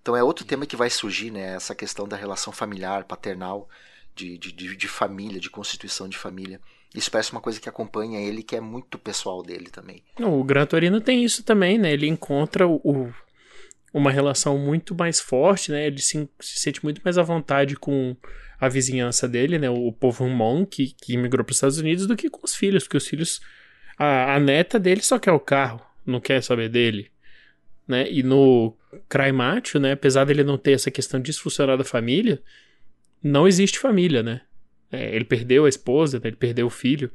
Então 0.00 0.16
é 0.16 0.22
outro 0.22 0.44
tema 0.44 0.66
que 0.66 0.76
vai 0.76 0.90
surgir, 0.90 1.30
né? 1.30 1.54
Essa 1.54 1.74
questão 1.74 2.08
da 2.08 2.16
relação 2.16 2.52
familiar, 2.52 3.04
paternal, 3.04 3.68
de, 4.14 4.36
de, 4.36 4.52
de, 4.52 4.76
de 4.76 4.88
família, 4.88 5.40
de 5.40 5.48
constituição 5.48 6.08
de 6.08 6.18
família. 6.18 6.60
Isso 6.92 7.10
parece 7.10 7.32
uma 7.32 7.40
coisa 7.40 7.60
que 7.60 7.68
acompanha 7.68 8.20
ele, 8.20 8.42
que 8.42 8.56
é 8.56 8.60
muito 8.60 8.98
pessoal 8.98 9.42
dele 9.42 9.70
também. 9.70 10.02
O 10.18 10.42
Gran 10.44 10.66
Torino 10.66 11.00
tem 11.00 11.24
isso 11.24 11.42
também, 11.42 11.78
né? 11.78 11.92
Ele 11.92 12.08
encontra 12.08 12.66
o, 12.66 13.14
uma 13.92 14.10
relação 14.10 14.58
muito 14.58 14.94
mais 14.94 15.20
forte, 15.20 15.70
né? 15.70 15.86
Ele 15.86 15.98
se, 15.98 16.28
se 16.40 16.60
sente 16.60 16.82
muito 16.82 17.00
mais 17.04 17.18
à 17.18 17.22
vontade 17.22 17.76
com 17.76 18.16
a 18.58 18.68
vizinhança 18.68 19.28
dele, 19.28 19.58
né? 19.58 19.68
O 19.68 19.92
povo 19.92 20.24
Hmong, 20.24 20.66
que, 20.66 20.94
que 21.00 21.14
imigrou 21.14 21.44
para 21.44 21.52
os 21.52 21.56
Estados 21.56 21.78
Unidos, 21.78 22.06
do 22.06 22.16
que 22.16 22.30
com 22.30 22.40
os 22.44 22.54
filhos, 22.54 22.84
porque 22.84 22.96
os 22.96 23.06
filhos. 23.06 23.40
A, 23.98 24.36
a 24.36 24.40
neta 24.40 24.80
dele 24.80 25.02
só 25.02 25.18
quer 25.18 25.32
o 25.32 25.40
carro, 25.40 25.80
não 26.06 26.20
quer 26.20 26.42
saber 26.42 26.68
dele. 26.68 27.10
Né? 27.86 28.10
E 28.10 28.22
no 28.22 28.74
Cry 29.08 29.32
Macho, 29.32 29.78
né? 29.78 29.92
Apesar 29.92 30.24
dele 30.24 30.42
não 30.42 30.56
ter 30.56 30.72
essa 30.72 30.90
questão 30.90 31.20
disfuncional 31.20 31.76
da 31.76 31.84
família, 31.84 32.42
não 33.22 33.46
existe 33.46 33.78
família, 33.78 34.22
né? 34.22 34.40
É, 34.90 35.14
ele 35.14 35.24
perdeu 35.24 35.64
a 35.64 35.68
esposa, 35.68 36.18
né? 36.18 36.28
ele 36.28 36.36
perdeu 36.36 36.66
o 36.66 36.70
filho. 36.70 37.10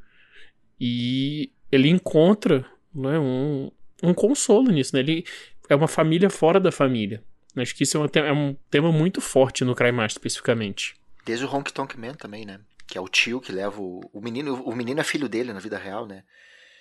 E 0.79 1.51
ele 1.71 1.89
encontra 1.89 2.65
né, 2.93 3.17
um, 3.19 3.71
um 4.03 4.13
consolo 4.13 4.71
nisso, 4.71 4.95
né? 4.95 5.01
Ele, 5.01 5.25
é 5.69 5.75
uma 5.75 5.87
família 5.87 6.29
fora 6.29 6.59
da 6.59 6.71
família. 6.71 7.23
Acho 7.55 7.75
que 7.75 7.83
isso 7.83 7.97
é 7.97 7.99
um, 7.99 8.25
é 8.25 8.33
um 8.33 8.55
tema 8.69 8.91
muito 8.91 9.19
forte 9.19 9.65
no 9.65 9.75
Crymaster 9.75 10.17
especificamente. 10.17 10.95
Desde 11.25 11.45
o 11.45 11.53
Honk 11.53 11.73
Tonk 11.73 11.99
Man 11.99 12.13
também, 12.13 12.45
né? 12.45 12.59
Que 12.85 12.97
é 12.97 13.01
o 13.01 13.07
tio 13.07 13.41
que 13.41 13.51
leva 13.51 13.81
o, 13.81 14.01
o 14.13 14.21
menino. 14.21 14.61
O 14.63 14.75
menino 14.75 14.99
é 14.99 15.03
filho 15.03 15.27
dele 15.27 15.51
na 15.51 15.59
vida 15.59 15.77
real, 15.77 16.05
né? 16.05 16.23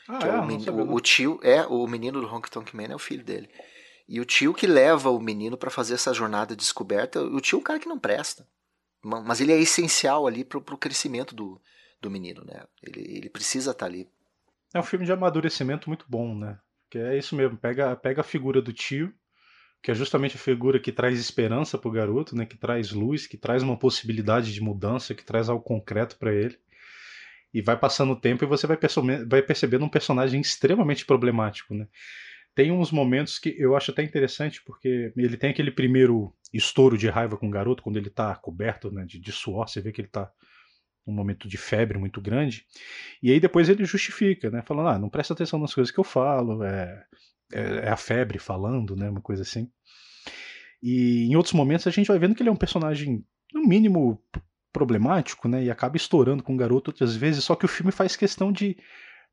Ah, 0.08 0.20
é, 0.22 0.28
é, 0.28 0.32
o, 0.38 0.46
menino, 0.46 0.72
o, 0.72 0.94
o, 0.94 1.00
tio 1.00 1.40
é 1.42 1.66
o 1.66 1.86
menino 1.86 2.20
do 2.20 2.32
Honk 2.32 2.50
Tonk 2.50 2.76
Man 2.76 2.84
é 2.90 2.94
o 2.94 2.98
filho 2.98 3.24
dele. 3.24 3.48
E 4.08 4.20
o 4.20 4.24
tio 4.24 4.54
que 4.54 4.66
leva 4.66 5.10
o 5.10 5.18
menino 5.18 5.56
para 5.56 5.70
fazer 5.70 5.94
essa 5.94 6.14
jornada 6.14 6.54
de 6.54 6.60
descoberta, 6.60 7.20
o 7.20 7.40
tio 7.40 7.56
é 7.56 7.60
um 7.60 7.64
cara 7.64 7.80
que 7.80 7.88
não 7.88 7.98
presta. 7.98 8.46
Mas 9.02 9.40
ele 9.40 9.52
é 9.52 9.58
essencial 9.58 10.26
ali 10.26 10.44
pro, 10.44 10.60
pro 10.60 10.78
crescimento 10.78 11.34
do, 11.34 11.60
do 12.00 12.10
menino, 12.10 12.44
né? 12.44 12.64
Ele, 12.82 13.00
ele 13.00 13.30
precisa 13.30 13.72
estar 13.72 13.84
tá 13.84 13.90
ali. 13.90 14.08
É 14.72 14.78
um 14.78 14.84
filme 14.84 15.04
de 15.04 15.12
amadurecimento 15.12 15.88
muito 15.88 16.04
bom, 16.08 16.34
né? 16.36 16.58
Que 16.90 16.98
é 16.98 17.18
isso 17.18 17.34
mesmo, 17.34 17.56
pega, 17.56 17.96
pega 17.96 18.20
a 18.20 18.24
figura 18.24 18.62
do 18.62 18.72
tio, 18.72 19.12
que 19.82 19.90
é 19.90 19.94
justamente 19.94 20.36
a 20.36 20.38
figura 20.38 20.80
que 20.80 20.92
traz 20.92 21.18
esperança 21.18 21.78
pro 21.78 21.90
garoto, 21.90 22.36
né? 22.36 22.46
Que 22.46 22.56
traz 22.56 22.92
luz, 22.92 23.26
que 23.26 23.36
traz 23.36 23.62
uma 23.62 23.78
possibilidade 23.78 24.52
de 24.52 24.60
mudança, 24.60 25.14
que 25.14 25.24
traz 25.24 25.48
algo 25.48 25.62
concreto 25.62 26.18
para 26.18 26.34
ele. 26.34 26.58
E 27.52 27.62
vai 27.62 27.78
passando 27.78 28.12
o 28.12 28.20
tempo 28.20 28.44
e 28.44 28.46
você 28.46 28.66
vai, 28.66 28.78
vai 29.28 29.42
percebendo 29.42 29.84
um 29.84 29.88
personagem 29.88 30.40
extremamente 30.40 31.06
problemático, 31.06 31.74
né? 31.74 31.86
Tem 32.54 32.72
uns 32.72 32.90
momentos 32.90 33.38
que 33.38 33.54
eu 33.58 33.76
acho 33.76 33.90
até 33.90 34.02
interessante, 34.02 34.62
porque 34.64 35.12
ele 35.14 35.36
tem 35.36 35.50
aquele 35.50 35.70
primeiro 35.70 36.34
estouro 36.52 36.96
de 36.96 37.06
raiva 37.08 37.36
com 37.36 37.48
o 37.48 37.50
garoto, 37.50 37.82
quando 37.82 37.98
ele 37.98 38.08
tá 38.08 38.34
coberto 38.34 38.90
né, 38.90 39.04
de, 39.04 39.20
de 39.20 39.30
suor, 39.30 39.68
você 39.68 39.80
vê 39.80 39.92
que 39.92 40.00
ele 40.00 40.08
tá 40.08 40.32
num 41.06 41.14
momento 41.14 41.48
de 41.48 41.56
febre 41.56 41.98
muito 41.98 42.20
grande. 42.20 42.66
E 43.22 43.30
aí 43.30 43.38
depois 43.38 43.68
ele 43.68 43.84
justifica, 43.84 44.50
né? 44.50 44.62
Falando, 44.62 44.88
ah, 44.88 44.98
não 44.98 45.08
presta 45.08 45.32
atenção 45.32 45.58
nas 45.58 45.72
coisas 45.72 45.92
que 45.92 46.00
eu 46.00 46.04
falo, 46.04 46.64
é, 46.64 47.04
é, 47.52 47.60
é, 47.60 47.88
a 47.88 47.96
febre 47.96 48.38
falando, 48.38 48.96
né? 48.96 49.08
Uma 49.08 49.20
coisa 49.20 49.42
assim. 49.42 49.70
E 50.82 51.26
em 51.26 51.36
outros 51.36 51.54
momentos 51.54 51.86
a 51.86 51.90
gente 51.90 52.08
vai 52.08 52.18
vendo 52.18 52.34
que 52.34 52.42
ele 52.42 52.50
é 52.50 52.52
um 52.52 52.56
personagem, 52.56 53.24
no 53.54 53.62
mínimo, 53.62 54.20
problemático, 54.72 55.48
né? 55.48 55.64
E 55.64 55.70
acaba 55.70 55.96
estourando 55.96 56.42
com 56.42 56.54
o 56.54 56.56
garoto 56.56 56.90
outras 56.90 57.16
vezes, 57.16 57.44
só 57.44 57.54
que 57.54 57.64
o 57.64 57.68
filme 57.68 57.92
faz 57.92 58.14
questão 58.14 58.52
de 58.52 58.76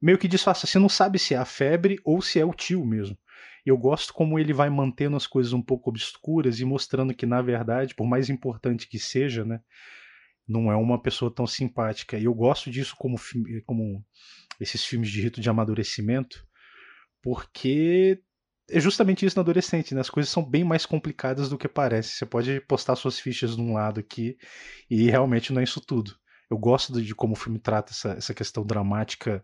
meio 0.01 0.17
que 0.17 0.27
disfarça. 0.27 0.67
Você 0.67 0.79
não 0.79 0.87
sabe 0.87 1.19
se 1.19 1.33
é 1.33 1.37
a 1.37 1.45
febre 1.45 1.99
ou 2.05 2.21
se 2.21 2.39
é 2.39 2.45
o 2.45 2.53
tio 2.53 2.85
mesmo. 2.85 3.17
Eu 3.65 3.77
gosto 3.77 4.13
como 4.13 4.37
ele 4.37 4.53
vai 4.53 4.69
mantendo 4.69 5.15
as 5.15 5.25
coisas 5.25 5.53
um 5.53 5.61
pouco 5.61 5.89
obscuras 5.89 6.59
e 6.59 6.65
mostrando 6.65 7.13
que, 7.13 7.25
na 7.25 7.41
verdade, 7.41 7.95
por 7.95 8.05
mais 8.05 8.29
importante 8.29 8.87
que 8.87 8.99
seja, 8.99 9.45
né, 9.45 9.61
não 10.47 10.71
é 10.71 10.75
uma 10.75 11.01
pessoa 11.01 11.33
tão 11.33 11.47
simpática. 11.47 12.17
E 12.17 12.25
eu 12.25 12.33
gosto 12.33 12.69
disso 12.69 12.95
como, 12.97 13.17
como 13.65 14.03
esses 14.59 14.83
filmes 14.83 15.09
de 15.09 15.21
rito 15.21 15.41
de 15.41 15.49
amadurecimento, 15.49 16.45
porque 17.21 18.21
é 18.69 18.79
justamente 18.79 19.25
isso 19.25 19.35
no 19.37 19.41
adolescente, 19.41 19.93
né? 19.93 20.01
As 20.01 20.09
coisas 20.09 20.31
são 20.31 20.43
bem 20.43 20.63
mais 20.63 20.85
complicadas 20.85 21.49
do 21.49 21.57
que 21.57 21.67
parece. 21.67 22.11
Você 22.11 22.25
pode 22.25 22.61
postar 22.61 22.95
suas 22.95 23.19
fichas 23.19 23.55
de 23.55 23.61
um 23.61 23.73
lado 23.73 23.99
aqui 23.99 24.37
e 24.89 25.09
realmente 25.09 25.51
não 25.51 25.61
é 25.61 25.63
isso 25.63 25.81
tudo. 25.81 26.15
Eu 26.49 26.57
gosto 26.57 27.01
de 27.01 27.15
como 27.15 27.33
o 27.33 27.37
filme 27.37 27.59
trata 27.59 27.91
essa, 27.91 28.11
essa 28.13 28.33
questão 28.33 28.65
dramática 28.65 29.43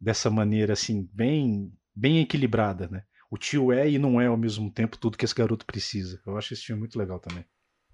dessa 0.00 0.30
maneira 0.30 0.72
assim, 0.72 1.08
bem 1.12 1.72
bem 1.94 2.20
equilibrada, 2.20 2.88
né? 2.88 3.02
O 3.30 3.36
tio 3.36 3.72
é 3.72 3.88
e 3.88 3.98
não 3.98 4.20
é 4.20 4.26
ao 4.26 4.36
mesmo 4.36 4.72
tempo 4.72 4.98
tudo 4.98 5.18
que 5.18 5.24
esse 5.24 5.34
garoto 5.34 5.66
precisa. 5.66 6.20
Eu 6.26 6.36
acho 6.36 6.54
esse 6.54 6.64
filme 6.64 6.80
muito 6.80 6.98
legal 6.98 7.20
também. 7.20 7.44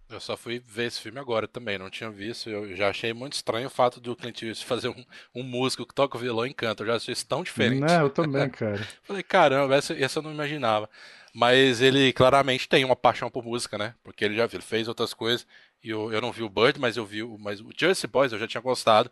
Eu 0.08 0.20
só 0.20 0.36
fui 0.36 0.62
ver 0.64 0.86
esse 0.86 1.00
filme 1.00 1.18
agora 1.18 1.48
também, 1.48 1.78
não 1.78 1.90
tinha 1.90 2.10
visto. 2.10 2.48
Eu 2.48 2.76
já 2.76 2.88
achei 2.88 3.12
muito 3.12 3.32
estranho 3.32 3.66
o 3.66 3.70
fato 3.70 4.00
do 4.00 4.14
Clint 4.14 4.42
Eastwood 4.42 4.64
fazer 4.66 4.88
um, 4.88 5.04
um 5.34 5.42
músico 5.42 5.84
que 5.84 5.94
toca 5.94 6.16
o 6.16 6.20
violão 6.20 6.46
e 6.46 6.54
canta. 6.54 6.82
Eu 6.82 6.88
já 6.88 6.96
achei 6.96 7.12
isso 7.12 7.26
tão 7.26 7.42
diferente. 7.42 7.80
Não, 7.80 8.02
eu 8.02 8.10
também, 8.10 8.48
cara. 8.48 8.86
Falei, 9.02 9.22
caramba, 9.22 9.74
essa, 9.74 9.92
essa 9.94 10.20
eu 10.20 10.22
não 10.22 10.32
imaginava. 10.32 10.88
Mas 11.34 11.80
ele 11.82 12.12
claramente 12.12 12.68
tem 12.68 12.84
uma 12.84 12.96
paixão 12.96 13.30
por 13.30 13.44
música, 13.44 13.76
né? 13.76 13.94
Porque 14.02 14.24
ele 14.24 14.36
já 14.36 14.44
ele 14.44 14.62
fez 14.62 14.88
outras 14.88 15.12
coisas. 15.12 15.46
E 15.82 15.90
eu, 15.90 16.12
eu 16.12 16.20
não 16.20 16.32
vi 16.32 16.42
o 16.42 16.48
Bird, 16.48 16.80
mas 16.80 16.96
eu 16.96 17.04
vi 17.04 17.22
mas 17.38 17.60
o 17.60 17.70
Jersey 17.76 18.08
Boys 18.08 18.32
eu 18.32 18.38
já 18.38 18.46
tinha 18.46 18.60
gostado 18.60 19.10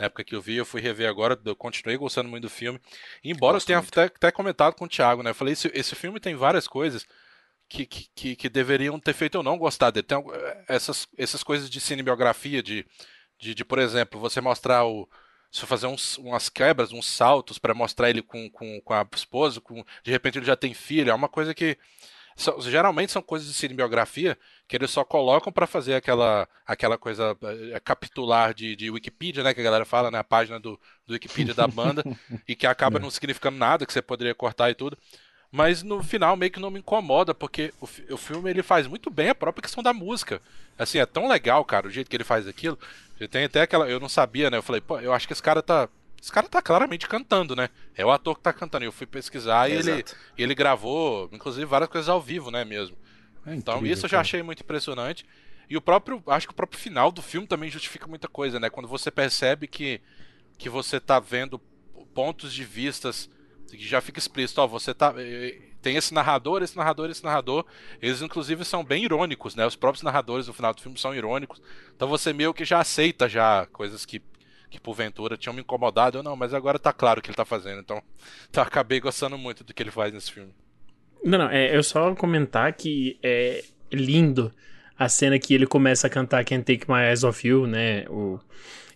na 0.00 0.06
época 0.06 0.24
que 0.24 0.34
eu 0.34 0.40
vi, 0.40 0.56
eu 0.56 0.64
fui 0.64 0.80
rever 0.80 1.06
agora, 1.06 1.38
eu 1.44 1.54
continuei 1.54 1.98
gostando 1.98 2.30
muito 2.30 2.44
do 2.44 2.50
filme. 2.50 2.80
Embora 3.22 3.52
Gosto 3.56 3.70
eu 3.70 3.76
tenha 3.82 3.86
até, 3.86 4.04
até, 4.04 4.32
comentado 4.32 4.74
com 4.74 4.86
o 4.86 4.88
Thiago, 4.88 5.22
né? 5.22 5.30
Eu 5.30 5.34
falei, 5.34 5.52
esse, 5.52 5.70
esse 5.74 5.94
filme 5.94 6.18
tem 6.18 6.34
várias 6.34 6.66
coisas 6.66 7.06
que, 7.70 7.86
que, 7.86 8.36
que, 8.36 8.48
deveriam 8.48 8.98
ter 8.98 9.14
feito 9.14 9.36
eu 9.38 9.42
não 9.44 9.56
gostar 9.56 9.90
dele. 9.92 10.06
Tem 10.06 10.18
essas, 10.68 11.06
essas 11.16 11.44
coisas 11.44 11.70
de 11.70 11.80
cinebiografia, 11.80 12.60
de, 12.60 12.84
de, 13.38 13.54
de 13.54 13.64
por 13.64 13.78
exemplo, 13.78 14.20
você 14.20 14.40
mostrar 14.40 14.84
o. 14.84 15.08
Se 15.52 15.66
fazer 15.66 15.86
uns, 15.86 16.16
umas 16.18 16.48
quebras, 16.48 16.92
uns 16.92 17.06
saltos 17.06 17.58
para 17.58 17.74
mostrar 17.74 18.08
ele 18.08 18.22
com, 18.22 18.48
com, 18.50 18.80
com 18.82 18.94
a 18.94 19.04
esposa, 19.14 19.60
com, 19.60 19.84
de 20.04 20.10
repente 20.10 20.38
ele 20.38 20.46
já 20.46 20.54
tem 20.54 20.72
filho, 20.72 21.10
é 21.10 21.14
uma 21.14 21.28
coisa 21.28 21.52
que 21.52 21.76
são, 22.36 22.60
geralmente 22.60 23.10
são 23.10 23.20
coisas 23.20 23.48
de 23.48 23.54
cinebiografia 23.54 24.38
que 24.68 24.76
eles 24.76 24.92
só 24.92 25.04
colocam 25.04 25.52
para 25.52 25.66
fazer 25.66 25.94
aquela, 25.94 26.48
aquela 26.64 26.96
coisa 26.96 27.36
é, 27.74 27.80
capitular 27.80 28.54
de, 28.54 28.76
de 28.76 28.90
Wikipedia, 28.90 29.42
né? 29.42 29.52
Que 29.52 29.60
a 29.60 29.64
galera 29.64 29.84
fala, 29.84 30.10
né? 30.10 30.18
A 30.18 30.24
página 30.24 30.60
do, 30.60 30.80
do 31.04 31.14
Wikipedia 31.14 31.52
da 31.52 31.66
banda, 31.66 32.04
e 32.46 32.54
que 32.54 32.66
acaba 32.66 32.98
é. 32.98 33.02
não 33.02 33.10
significando 33.10 33.58
nada, 33.58 33.84
que 33.84 33.92
você 33.92 34.00
poderia 34.00 34.34
cortar 34.34 34.70
e 34.70 34.74
tudo. 34.74 34.96
Mas 35.52 35.82
no 35.82 36.02
final 36.02 36.36
meio 36.36 36.52
que 36.52 36.60
não 36.60 36.70
me 36.70 36.78
incomoda, 36.78 37.34
porque 37.34 37.74
o, 37.80 37.88
o 38.14 38.16
filme 38.16 38.50
ele 38.50 38.62
faz 38.62 38.86
muito 38.86 39.10
bem 39.10 39.30
a 39.30 39.34
própria 39.34 39.62
questão 39.62 39.82
da 39.82 39.92
música. 39.92 40.40
Assim, 40.78 40.98
é 40.98 41.06
tão 41.06 41.28
legal, 41.28 41.64
cara, 41.64 41.88
o 41.88 41.90
jeito 41.90 42.08
que 42.08 42.16
ele 42.16 42.24
faz 42.24 42.46
aquilo. 42.46 42.78
Ele 43.18 43.28
tem 43.28 43.44
até 43.44 43.62
aquela. 43.62 43.88
Eu 43.88 43.98
não 43.98 44.08
sabia, 44.08 44.48
né? 44.48 44.56
Eu 44.56 44.62
falei, 44.62 44.80
pô, 44.80 45.00
eu 45.00 45.12
acho 45.12 45.26
que 45.26 45.32
esse 45.32 45.42
cara 45.42 45.62
tá 45.62 45.88
esse 46.20 46.30
cara 46.30 46.46
tá 46.46 46.60
claramente 46.60 47.08
cantando, 47.08 47.56
né? 47.56 47.70
É 47.96 48.04
o 48.04 48.10
ator 48.10 48.36
que 48.36 48.42
tá 48.42 48.52
cantando. 48.52 48.84
Eu 48.84 48.92
fui 48.92 49.06
pesquisar 49.06 49.70
e 49.70 49.72
ele, 49.72 50.04
ele 50.36 50.54
gravou, 50.54 51.30
inclusive, 51.32 51.64
várias 51.64 51.88
coisas 51.88 52.08
ao 52.10 52.20
vivo, 52.20 52.50
né, 52.50 52.62
mesmo. 52.62 52.96
É 53.46 53.54
então, 53.54 53.76
incrível, 53.76 53.94
isso 53.94 54.04
eu 54.04 54.10
já 54.10 54.20
achei 54.20 54.42
muito 54.42 54.62
impressionante. 54.62 55.24
E 55.68 55.76
o 55.76 55.80
próprio, 55.80 56.22
acho 56.26 56.46
que 56.46 56.52
o 56.52 56.56
próprio 56.56 56.78
final 56.78 57.10
do 57.10 57.22
filme 57.22 57.46
também 57.46 57.70
justifica 57.70 58.06
muita 58.06 58.28
coisa, 58.28 58.60
né? 58.60 58.68
Quando 58.68 58.86
você 58.86 59.10
percebe 59.10 59.66
que, 59.66 60.00
que 60.58 60.68
você 60.68 61.00
tá 61.00 61.18
vendo 61.18 61.58
pontos 62.12 62.52
de 62.52 62.64
vistas 62.64 63.30
que 63.76 63.86
já 63.86 64.00
fica 64.00 64.18
explícito, 64.18 64.60
ó, 64.60 64.66
você 64.66 64.92
tá 64.94 65.14
eh, 65.16 65.48
eh, 65.48 65.62
tem 65.82 65.96
esse 65.96 66.12
narrador, 66.12 66.62
esse 66.62 66.76
narrador, 66.76 67.10
esse 67.10 67.24
narrador. 67.24 67.64
Eles 68.00 68.22
inclusive 68.22 68.64
são 68.64 68.84
bem 68.84 69.04
irônicos, 69.04 69.54
né? 69.54 69.66
Os 69.66 69.76
próprios 69.76 70.02
narradores 70.02 70.46
no 70.46 70.52
final 70.52 70.74
do 70.74 70.80
filme 70.80 70.98
são 70.98 71.14
irônicos. 71.14 71.60
Então 71.94 72.08
você 72.08 72.32
meio 72.32 72.52
que 72.52 72.64
já 72.64 72.80
aceita 72.80 73.28
já 73.28 73.66
coisas 73.66 74.04
que 74.04 74.22
que 74.70 74.80
porventura 74.80 75.36
tinham 75.36 75.52
me 75.52 75.60
incomodado. 75.60 76.18
Eu 76.18 76.22
não, 76.22 76.36
mas 76.36 76.54
agora 76.54 76.78
tá 76.78 76.92
claro 76.92 77.18
o 77.18 77.22
que 77.22 77.28
ele 77.28 77.36
tá 77.36 77.44
fazendo. 77.44 77.80
Então, 77.80 78.00
então 78.48 78.62
acabei 78.62 79.00
gostando 79.00 79.36
muito 79.36 79.64
do 79.64 79.74
que 79.74 79.82
ele 79.82 79.90
faz 79.90 80.14
nesse 80.14 80.30
filme. 80.32 80.54
Não, 81.24 81.38
não, 81.38 81.50
é 81.50 81.76
eu 81.76 81.82
só 81.82 82.14
comentar 82.14 82.72
que 82.72 83.18
é 83.22 83.62
lindo 83.92 84.52
a 84.98 85.08
cena 85.08 85.38
que 85.38 85.52
ele 85.52 85.66
começa 85.66 86.06
a 86.06 86.10
cantar 86.10 86.44
Can't 86.44 86.64
Take 86.64 86.90
My 86.90 87.08
Eyes 87.08 87.24
Off 87.24 87.46
You, 87.46 87.66
né? 87.66 88.06
O, 88.08 88.38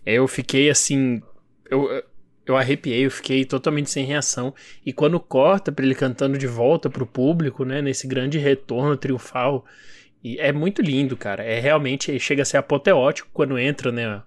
eu 0.05 0.27
fiquei 0.27 0.69
assim. 0.69 1.21
Eu, 1.69 2.03
eu 2.45 2.55
arrepiei, 2.55 3.05
eu 3.05 3.11
fiquei 3.11 3.45
totalmente 3.45 3.89
sem 3.89 4.05
reação. 4.05 4.53
E 4.85 4.93
quando 4.93 5.19
corta 5.19 5.71
para 5.71 5.85
ele 5.85 5.95
cantando 5.95 6.37
de 6.37 6.47
volta 6.47 6.89
pro 6.89 7.05
público, 7.05 7.65
né? 7.65 7.81
Nesse 7.81 8.07
grande 8.07 8.37
retorno 8.37 8.95
triunfal. 8.95 9.65
E 10.23 10.39
é 10.39 10.51
muito 10.51 10.81
lindo, 10.81 11.15
cara. 11.15 11.43
É 11.43 11.59
realmente 11.59 12.19
chega 12.19 12.41
a 12.43 12.45
ser 12.45 12.57
apoteótico 12.57 13.29
quando 13.33 13.57
entra, 13.57 13.91
né? 13.91 14.21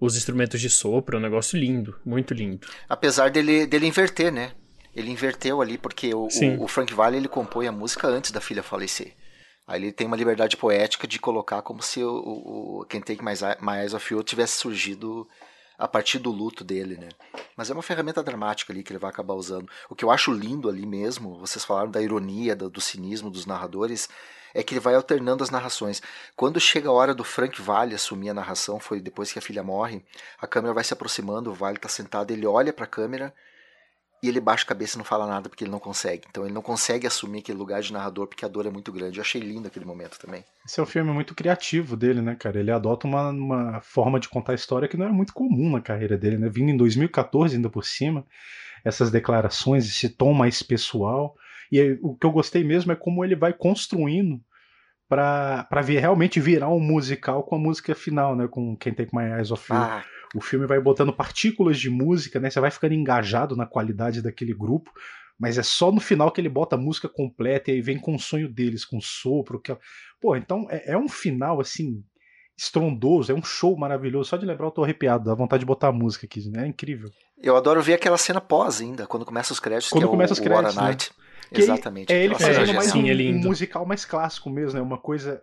os 0.00 0.16
instrumentos 0.16 0.60
de 0.60 0.70
sopro, 0.70 1.16
é 1.16 1.18
um 1.18 1.22
negócio 1.22 1.58
lindo, 1.58 1.98
muito 2.04 2.32
lindo. 2.32 2.66
Apesar 2.88 3.30
dele, 3.30 3.66
dele 3.66 3.86
inverter, 3.86 4.32
né? 4.32 4.52
Ele 4.94 5.10
inverteu 5.10 5.60
ali, 5.60 5.76
porque 5.76 6.14
o, 6.14 6.28
o, 6.28 6.64
o, 6.64 6.68
Frank 6.68 6.92
Valli 6.92 7.16
ele 7.16 7.28
compõe 7.28 7.66
a 7.66 7.72
música 7.72 8.08
antes 8.08 8.30
da 8.30 8.40
filha 8.40 8.62
falecer. 8.62 9.14
Aí 9.66 9.80
ele 9.80 9.92
tem 9.92 10.06
uma 10.06 10.16
liberdade 10.16 10.56
poética 10.56 11.06
de 11.06 11.18
colocar 11.18 11.62
como 11.62 11.82
se 11.82 12.02
o, 12.02 12.10
o, 12.10 12.86
Can't 12.88 13.04
Take 13.04 13.22
My, 13.22 13.32
My 13.60 13.80
Eyes 13.80 13.94
Off 13.94 14.12
You 14.12 14.22
tivesse 14.22 14.58
surgido 14.58 15.28
a 15.78 15.86
partir 15.86 16.18
do 16.18 16.30
luto 16.30 16.64
dele, 16.64 16.96
né? 16.96 17.08
Mas 17.56 17.70
é 17.70 17.72
uma 17.72 17.82
ferramenta 17.82 18.22
dramática 18.22 18.72
ali 18.72 18.82
que 18.82 18.92
ele 18.92 18.98
vai 18.98 19.10
acabar 19.10 19.34
usando. 19.34 19.70
O 19.88 19.94
que 19.94 20.04
eu 20.04 20.10
acho 20.10 20.32
lindo 20.32 20.68
ali 20.68 20.84
mesmo, 20.84 21.38
vocês 21.38 21.64
falaram 21.64 21.90
da 21.90 22.02
ironia, 22.02 22.56
do, 22.56 22.68
do 22.68 22.80
cinismo 22.80 23.30
dos 23.30 23.46
narradores, 23.46 24.08
é 24.52 24.62
que 24.62 24.74
ele 24.74 24.80
vai 24.80 24.94
alternando 24.94 25.44
as 25.44 25.50
narrações. 25.50 26.02
Quando 26.34 26.58
chega 26.58 26.88
a 26.88 26.92
hora 26.92 27.14
do 27.14 27.22
Frank 27.22 27.60
Vale 27.62 27.94
assumir 27.94 28.30
a 28.30 28.34
narração, 28.34 28.80
foi 28.80 29.00
depois 29.00 29.30
que 29.30 29.38
a 29.38 29.42
filha 29.42 29.62
morre, 29.62 30.04
a 30.40 30.46
câmera 30.46 30.74
vai 30.74 30.82
se 30.82 30.92
aproximando, 30.92 31.50
o 31.50 31.54
Vale 31.54 31.76
está 31.76 31.88
sentado, 31.88 32.32
ele 32.32 32.46
olha 32.46 32.72
para 32.72 32.84
a 32.84 32.88
câmera 32.88 33.32
e 34.22 34.28
ele 34.28 34.40
baixa 34.40 34.64
a 34.64 34.68
cabeça 34.68 34.96
e 34.96 34.98
não 34.98 35.04
fala 35.04 35.26
nada 35.26 35.48
porque 35.48 35.64
ele 35.64 35.70
não 35.70 35.78
consegue. 35.78 36.26
Então 36.28 36.44
ele 36.44 36.52
não 36.52 36.62
consegue 36.62 37.06
assumir 37.06 37.38
aquele 37.38 37.58
lugar 37.58 37.80
de 37.80 37.92
narrador 37.92 38.26
porque 38.26 38.44
a 38.44 38.48
dor 38.48 38.66
é 38.66 38.70
muito 38.70 38.92
grande. 38.92 39.18
Eu 39.18 39.22
achei 39.22 39.40
lindo 39.40 39.68
aquele 39.68 39.84
momento 39.84 40.18
também. 40.18 40.44
Esse 40.66 40.80
é 40.80 40.82
um 40.82 40.86
filme 40.86 41.12
muito 41.12 41.34
criativo 41.34 41.96
dele, 41.96 42.20
né, 42.20 42.34
cara? 42.34 42.58
Ele 42.58 42.70
adota 42.70 43.06
uma, 43.06 43.30
uma 43.30 43.80
forma 43.80 44.18
de 44.18 44.28
contar 44.28 44.52
a 44.52 44.56
história 44.56 44.88
que 44.88 44.96
não 44.96 45.06
é 45.06 45.12
muito 45.12 45.32
comum 45.32 45.70
na 45.70 45.80
carreira 45.80 46.16
dele, 46.16 46.38
né? 46.38 46.48
Vindo 46.48 46.70
em 46.70 46.76
2014 46.76 47.56
ainda 47.56 47.70
por 47.70 47.84
cima, 47.84 48.26
essas 48.84 49.10
declarações, 49.10 49.86
esse 49.86 50.08
tom 50.08 50.32
mais 50.32 50.62
pessoal. 50.62 51.36
E 51.70 51.98
o 52.02 52.16
que 52.16 52.26
eu 52.26 52.32
gostei 52.32 52.64
mesmo 52.64 52.90
é 52.90 52.96
como 52.96 53.24
ele 53.24 53.36
vai 53.36 53.52
construindo 53.52 54.40
para 55.08 55.66
realmente 55.80 56.38
virar 56.38 56.68
um 56.68 56.80
musical 56.80 57.42
com 57.42 57.54
a 57.54 57.58
música 57.58 57.94
final, 57.94 58.36
né? 58.36 58.46
Com 58.48 58.76
Quem 58.76 58.92
Take 58.92 59.14
My 59.14 59.24
Eyes 59.36 59.50
Off 59.50 59.72
You. 59.72 59.78
Ah. 59.78 60.04
O 60.34 60.40
filme 60.40 60.66
vai 60.66 60.80
botando 60.80 61.12
partículas 61.12 61.78
de 61.78 61.88
música, 61.88 62.38
né? 62.38 62.50
Você 62.50 62.60
vai 62.60 62.70
ficando 62.70 62.94
engajado 62.94 63.56
na 63.56 63.66
qualidade 63.66 64.22
daquele 64.22 64.52
grupo, 64.52 64.90
mas 65.38 65.56
é 65.56 65.62
só 65.62 65.90
no 65.90 66.00
final 66.00 66.30
que 66.30 66.40
ele 66.40 66.48
bota 66.48 66.76
a 66.76 66.78
música 66.78 67.08
completa 67.08 67.70
e 67.70 67.74
aí 67.74 67.80
vem 67.80 67.98
com 67.98 68.14
o 68.14 68.18
sonho 68.18 68.48
deles, 68.48 68.84
com 68.84 68.98
o 68.98 69.02
sopro. 69.02 69.60
Que... 69.60 69.72
É 69.72 69.78
Pô, 70.20 70.36
então 70.36 70.66
é, 70.68 70.92
é 70.92 70.98
um 70.98 71.08
final 71.08 71.60
assim 71.60 72.02
estrondoso, 72.56 73.30
é 73.30 73.34
um 73.34 73.42
show 73.42 73.76
maravilhoso. 73.76 74.30
Só 74.30 74.36
de 74.36 74.44
lembrar 74.44 74.66
eu 74.66 74.72
tô 74.72 74.82
arrepiado, 74.82 75.24
dá 75.24 75.34
vontade 75.34 75.60
de 75.60 75.66
botar 75.66 75.88
a 75.88 75.92
música 75.92 76.26
aqui, 76.26 76.48
né? 76.50 76.64
É 76.64 76.66
incrível. 76.66 77.08
Eu 77.40 77.56
adoro 77.56 77.80
ver 77.80 77.94
aquela 77.94 78.18
cena 78.18 78.40
pós 78.40 78.80
ainda, 78.80 79.06
quando 79.06 79.24
começa 79.24 79.52
os 79.52 79.60
créditos, 79.60 79.90
quando 79.90 80.02
que 80.02 80.08
é 80.08 80.10
começa 80.10 80.32
o, 80.32 80.34
os 80.34 80.40
créditos, 80.40 80.74
o 80.74 80.78
War 80.78 80.84
Night. 80.84 81.10
Né? 81.10 81.28
Que 81.52 81.60
Exatamente. 81.60 82.12
É 82.12 82.24
ele 82.24 82.34
fazendo 82.34 82.74
mais 82.74 82.94
um, 82.94 83.06
é 83.06 83.12
um, 83.12 83.38
musical 83.38 83.86
mais 83.86 84.04
clássico 84.04 84.50
mesmo, 84.50 84.78
né? 84.78 84.84
Uma 84.84 84.98
coisa. 84.98 85.42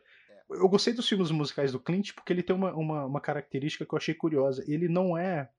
Eu 0.49 0.69
gostei 0.69 0.93
dos 0.93 1.07
filmes 1.07 1.31
musicais 1.31 1.71
do 1.71 1.79
Clint 1.79 2.13
porque 2.13 2.31
ele 2.31 2.43
tem 2.43 2.55
uma, 2.55 2.73
uma, 2.73 3.05
uma, 3.05 3.21
característica 3.21 3.85
que 3.85 3.93
eu 3.93 3.97
achei 3.97 4.13
curiosa. 4.13 4.63
Ele 4.67 4.87
não 4.87 5.17
é 5.17 5.49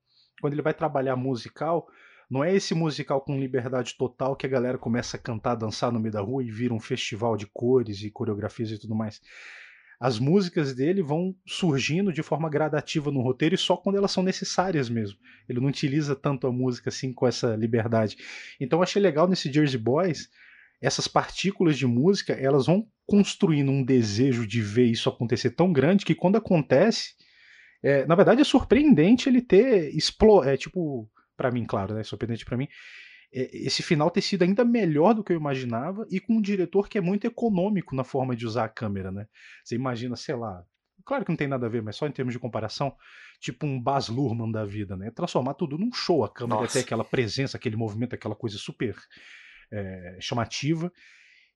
quando 0.40 0.52
ele 0.52 0.62
vai 0.62 0.74
trabalhar 0.74 1.16
musical, 1.16 1.88
não 2.30 2.42
é 2.42 2.54
esse 2.54 2.74
musical 2.74 3.20
com 3.20 3.38
liberdade 3.38 3.96
total 3.96 4.36
que 4.36 4.46
a 4.46 4.48
galera 4.48 4.78
começa 4.78 5.16
a 5.16 5.20
cantar, 5.20 5.54
dançar 5.54 5.92
no 5.92 6.00
meio 6.00 6.12
da 6.12 6.20
rua 6.20 6.42
e 6.42 6.50
vira 6.50 6.74
um 6.74 6.80
festival 6.80 7.36
de 7.36 7.46
cores 7.46 8.02
e 8.02 8.10
coreografias 8.10 8.70
e 8.70 8.78
tudo 8.78 8.94
mais. 8.94 9.20
As 9.98 10.18
músicas 10.18 10.74
dele 10.74 11.02
vão 11.02 11.34
surgindo 11.46 12.12
de 12.12 12.22
forma 12.22 12.50
gradativa 12.50 13.10
no 13.10 13.22
roteiro 13.22 13.54
e 13.54 13.58
só 13.58 13.76
quando 13.76 13.96
elas 13.96 14.10
são 14.10 14.22
necessárias 14.22 14.90
mesmo. 14.90 15.18
Ele 15.48 15.60
não 15.60 15.68
utiliza 15.68 16.14
tanto 16.14 16.46
a 16.46 16.52
música 16.52 16.90
assim 16.90 17.14
com 17.14 17.26
essa 17.26 17.56
liberdade. 17.56 18.18
Então 18.60 18.78
eu 18.78 18.82
achei 18.82 19.00
legal 19.00 19.26
nesse 19.26 19.50
Jersey 19.50 19.78
Boys 19.78 20.28
essas 20.80 21.08
partículas 21.08 21.78
de 21.78 21.86
música, 21.86 22.32
elas 22.32 22.66
vão 22.66 22.86
construindo 23.06 23.70
um 23.70 23.84
desejo 23.84 24.46
de 24.46 24.60
ver 24.60 24.86
isso 24.86 25.08
acontecer 25.08 25.50
tão 25.50 25.72
grande 25.72 26.04
que 26.04 26.14
quando 26.14 26.36
acontece, 26.36 27.14
é, 27.82 28.04
na 28.06 28.14
verdade 28.14 28.40
é 28.40 28.44
surpreendente 28.44 29.28
ele 29.28 29.40
ter 29.40 29.94
explo 29.94 30.42
é 30.42 30.56
tipo 30.56 31.08
para 31.36 31.50
mim, 31.50 31.64
claro, 31.64 31.94
né? 31.94 32.02
Surpreendente 32.02 32.44
para 32.44 32.56
mim. 32.56 32.66
É, 33.32 33.50
esse 33.52 33.82
final 33.82 34.10
ter 34.10 34.22
sido 34.22 34.42
ainda 34.42 34.64
melhor 34.64 35.14
do 35.14 35.22
que 35.22 35.32
eu 35.32 35.36
imaginava 35.36 36.06
e 36.10 36.18
com 36.18 36.34
um 36.34 36.40
diretor 36.40 36.88
que 36.88 36.98
é 36.98 37.00
muito 37.00 37.26
econômico 37.26 37.94
na 37.94 38.04
forma 38.04 38.34
de 38.34 38.46
usar 38.46 38.64
a 38.64 38.68
câmera, 38.68 39.12
né? 39.12 39.26
Você 39.62 39.74
imagina, 39.74 40.16
sei 40.16 40.34
lá, 40.34 40.64
claro 41.04 41.24
que 41.24 41.30
não 41.30 41.36
tem 41.36 41.48
nada 41.48 41.66
a 41.66 41.68
ver, 41.68 41.82
mas 41.82 41.96
só 41.96 42.06
em 42.06 42.12
termos 42.12 42.32
de 42.32 42.40
comparação, 42.40 42.94
tipo 43.40 43.66
um 43.66 43.80
Baz 43.80 44.08
Luhrmann 44.08 44.50
da 44.50 44.64
vida, 44.64 44.96
né? 44.96 45.10
Transformar 45.10 45.54
tudo 45.54 45.76
num 45.76 45.92
show, 45.92 46.24
a 46.24 46.32
câmera 46.32 46.66
ter 46.66 46.80
aquela 46.80 47.04
presença, 47.04 47.56
aquele 47.56 47.76
movimento, 47.76 48.14
aquela 48.14 48.34
coisa 48.34 48.56
super 48.56 48.96
é, 49.70 50.16
chamativa. 50.20 50.92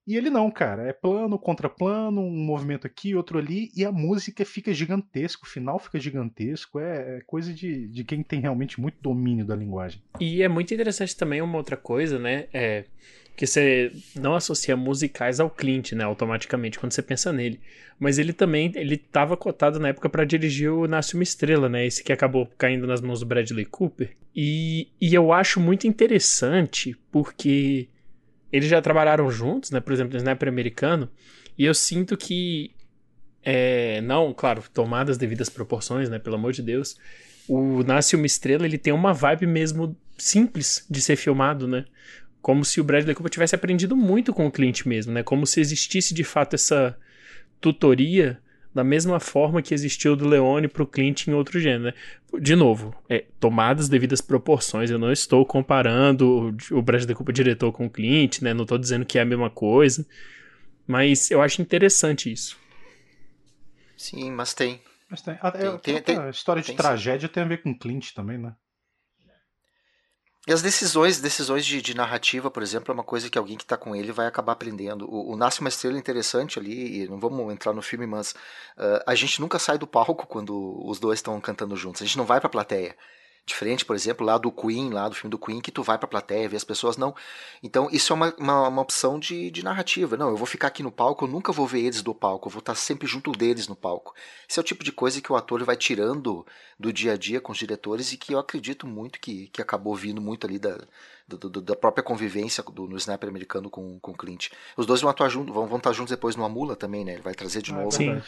E 0.07 0.17
ele 0.17 0.31
não, 0.31 0.51
cara. 0.51 0.89
É 0.89 0.93
plano 0.93 1.39
contra 1.39 1.69
plano, 1.69 2.21
um 2.21 2.45
movimento 2.45 2.87
aqui, 2.87 3.15
outro 3.15 3.39
ali, 3.39 3.71
e 3.77 3.85
a 3.85 3.93
música 3.93 4.45
fica 4.45 4.73
gigantesco, 4.73 5.47
o 5.47 5.49
final 5.49 5.79
fica 5.79 6.01
gigantesco. 6.01 6.81
É, 6.81 7.19
é 7.19 7.21
coisa 7.27 7.53
de, 7.53 7.87
de 7.89 8.03
quem 8.03 8.23
tem 8.23 8.41
realmente 8.41 8.81
muito 8.81 8.97
domínio 9.01 9.45
da 9.45 9.55
linguagem. 9.55 10.03
E 10.19 10.43
é 10.43 10.49
muito 10.49 10.73
interessante 10.75 11.17
também 11.17 11.41
uma 11.41 11.59
outra 11.59 11.77
coisa, 11.77 12.19
né? 12.19 12.49
É 12.53 12.85
que 13.37 13.47
você 13.47 13.91
não 14.17 14.35
associa 14.35 14.77
musicais 14.77 15.41
ao 15.41 15.49
Clint, 15.49 15.93
né, 15.93 16.05
automaticamente 16.05 16.79
quando 16.79 16.93
você 16.93 17.01
pensa 17.01 17.33
nele. 17.33 17.59
Mas 17.99 18.19
ele 18.19 18.35
também, 18.35 18.71
ele 18.75 18.97
estava 18.97 19.35
cotado 19.35 19.81
na 19.81 19.89
época 19.89 20.11
para 20.11 20.27
dirigir 20.27 20.71
o 20.71 20.87
Nasce 20.87 21.15
uma 21.15 21.23
Estrela, 21.23 21.67
né, 21.67 21.87
esse 21.87 22.05
que 22.05 22.13
acabou 22.13 22.47
caindo 22.59 22.87
nas 22.87 23.01
mãos 23.01 23.21
do 23.21 23.27
Bradley 23.27 23.65
Cooper. 23.65 24.15
E, 24.37 24.89
e 25.01 25.15
eu 25.15 25.33
acho 25.33 25.59
muito 25.59 25.87
interessante 25.87 26.95
porque 27.11 27.89
eles 28.53 28.69
já 28.69 28.81
trabalharam 28.81 29.31
juntos, 29.31 29.71
né? 29.71 29.81
Por 29.81 29.93
exemplo, 29.93 30.13
no 30.13 30.19
Sniper 30.19 30.49
americano. 30.49 31.09
E 31.57 31.65
eu 31.65 31.75
sinto 31.75 32.17
que. 32.17 32.73
É, 33.43 34.01
não, 34.03 34.35
claro, 34.35 34.63
tomadas 34.73 35.17
devidas 35.17 35.49
proporções, 35.49 36.09
né? 36.09 36.19
Pelo 36.19 36.37
amor 36.37 36.53
de 36.53 36.63
Deus. 36.63 36.97
O 37.49 37.83
Nasce 37.83 38.17
uma 38.17 38.27
Estrela, 38.27 38.65
ele 38.65 38.79
tem 38.79 38.93
uma 38.93 39.13
vibe 39.13 39.47
mesmo 39.47 39.97
simples 40.17 40.87
de 40.89 41.01
ser 41.01 41.17
filmado, 41.17 41.67
né? 41.67 41.85
Como 42.43 42.65
se 42.65 42.81
o 42.81 42.85
Bradley 42.85 43.15
Cooper 43.15 43.31
tivesse 43.31 43.55
aprendido 43.55 43.97
muito 43.97 44.33
com 44.33 44.47
o 44.47 44.51
Clint 44.51 44.85
mesmo, 44.85 45.13
né? 45.13 45.23
Como 45.23 45.47
se 45.47 45.61
existisse 45.61 46.15
de 46.15 46.25
fato 46.25 46.55
essa 46.55 46.97
tutoria 47.61 48.39
da 48.75 48.85
mesma 48.85 49.19
forma 49.19 49.61
que 49.61 49.75
existiu 49.75 50.15
do 50.15 50.29
Leone 50.29 50.69
pro 50.69 50.87
Clint 50.87 51.27
em 51.27 51.33
outro 51.33 51.59
gênero. 51.59 51.85
Né? 51.85 51.95
De 52.39 52.55
novo, 52.55 52.95
é, 53.09 53.25
tomadas 53.41 53.89
devidas 53.89 54.21
proporções. 54.21 54.91
Eu 54.91 54.99
não 54.99 55.13
estou 55.13 55.45
comparando 55.45 56.57
o 56.71 56.83
Bradley 56.83 57.15
Cooper 57.15 57.35
diretor 57.35 57.73
com 57.73 57.87
o 57.87 57.91
Clint, 57.91 58.41
né? 58.41 58.55
Não 58.55 58.63
estou 58.63 58.79
dizendo 58.79 59.05
que 59.05 59.19
é 59.19 59.23
a 59.23 59.25
mesma 59.25 59.51
coisa. 59.51 60.07
Mas 60.87 61.31
eu 61.31 61.43
acho 61.43 61.61
interessante 61.61 62.33
isso. 62.33 62.57
Sim, 63.97 64.31
mas 64.31 64.55
tem. 64.55 64.81
Mas 65.09 65.23
tem. 65.23 65.37
A, 65.41 65.51
tem, 65.51 65.79
tem, 65.79 66.03
tem 66.03 66.19
a 66.19 66.31
história 66.31 66.63
de 66.63 66.73
tragédia 66.73 67.27
sim. 67.29 67.35
tem 67.35 67.43
a 67.43 67.47
ver 67.47 67.63
com 67.63 67.77
Clint 67.77 68.13
também, 68.13 68.39
né? 68.39 68.55
E 70.47 70.53
as 70.53 70.63
decisões, 70.63 71.21
decisões 71.21 71.67
de, 71.67 71.83
de, 71.83 71.95
narrativa, 71.95 72.51
por 72.51 72.63
exemplo, 72.63 72.91
é 72.91 72.95
uma 72.95 73.05
coisa 73.05 73.29
que 73.29 73.37
alguém 73.37 73.59
que 73.59 73.63
está 73.63 73.77
com 73.77 73.95
ele 73.95 74.11
vai 74.11 74.27
acabar 74.27 74.53
aprendendo. 74.53 75.05
O, 75.07 75.35
o 75.35 75.37
Nasce 75.37 75.61
uma 75.61 75.69
Estrela 75.69 75.99
interessante 75.99 76.59
ali, 76.59 77.03
e 77.03 77.09
não 77.09 77.21
vamos 77.21 77.53
entrar 77.53 77.75
no 77.75 77.83
filme, 77.83 78.07
mas 78.07 78.33
uh, 78.79 79.05
a 79.07 79.15
gente 79.15 79.41
nunca 79.41 79.59
sai 79.59 79.77
do 79.77 79.87
palco 79.87 80.27
quando 80.27 80.83
os 80.87 80.99
dois 80.99 81.19
estão 81.19 81.39
cantando 81.41 81.77
juntos. 81.77 82.01
A 82.01 82.07
gente 82.07 82.17
não 82.17 82.25
vai 82.25 82.41
para 82.41 82.49
a 82.49 82.51
plateia. 82.51 82.97
Diferente, 83.47 83.85
por 83.85 83.97
exemplo, 83.97 84.25
lá 84.25 84.39
do 84.39 84.53
Queen, 84.53 84.91
lá 84.91 85.09
do 85.09 85.15
filme 85.15 85.31
do 85.31 85.39
Queen, 85.39 85.61
que 85.61 85.73
tu 85.73 85.83
vai 85.83 85.99
pra 85.99 86.07
plateia, 86.07 86.49
vê 86.49 86.57
as 86.57 86.65
pessoas, 86.65 86.97
não. 86.97 87.15
Então, 87.63 87.89
isso 87.91 88.13
é 88.13 88.17
uma, 88.17 88.35
uma, 88.39 88.69
uma, 88.69 88.83
opção 88.83 89.19
de, 89.19 89.51
de 89.51 89.65
narrativa. 89.65 90.17
Não, 90.17 90.29
eu 90.29 90.37
vou 90.37 90.47
ficar 90.47 90.69
aqui 90.69 90.83
no 90.83 90.93
palco, 90.93 91.25
eu 91.25 91.29
nunca 91.29 91.51
vou 91.51 91.67
ver 91.67 91.81
eles 91.81 92.03
do 92.03 92.15
palco, 92.15 92.49
eu 92.49 92.53
vou 92.53 92.61
estar 92.61 92.75
sempre 92.75 93.09
junto 93.09 93.33
deles 93.33 93.67
no 93.67 93.75
palco. 93.75 94.15
Esse 94.49 94.61
é 94.61 94.63
o 94.63 94.65
tipo 94.65 94.85
de 94.85 94.93
coisa 94.93 95.21
que 95.21 95.33
o 95.33 95.37
ator 95.37 95.65
vai 95.65 95.77
tirando 95.77 96.47
do 96.79 96.93
dia 96.93 97.15
a 97.15 97.17
dia 97.17 97.41
com 97.41 97.51
os 97.51 97.59
diretores 97.59 98.13
e 98.13 98.17
que 98.17 98.35
eu 98.35 98.39
acredito 98.39 98.87
muito 98.87 99.19
que, 99.19 99.49
que 99.49 99.61
acabou 99.61 99.97
vindo 99.97 100.21
muito 100.21 100.47
ali 100.47 100.59
da, 100.59 100.79
do, 101.27 101.61
da 101.61 101.75
própria 101.75 102.05
convivência 102.05 102.63
do, 102.63 102.87
no 102.87 102.97
Sniper 102.97 103.29
americano 103.29 103.69
com, 103.69 103.99
com 104.01 104.13
o 104.13 104.17
Clint. 104.17 104.51
Os 104.77 104.87
dois 104.87 105.01
vão 105.01 105.11
atuar 105.11 105.29
juntos, 105.29 105.55
vão, 105.55 105.67
vão 105.67 105.79
estar 105.79 105.93
juntos 105.93 106.11
depois 106.11 106.37
no 106.37 106.45
Amula 106.45 106.77
também, 106.77 107.05
né? 107.05 107.15
Ele 107.15 107.23
vai 107.23 107.35
trazer 107.35 107.63
de 107.63 107.73
ah, 107.73 107.77
novo 107.77 108.03
é 108.03 108.23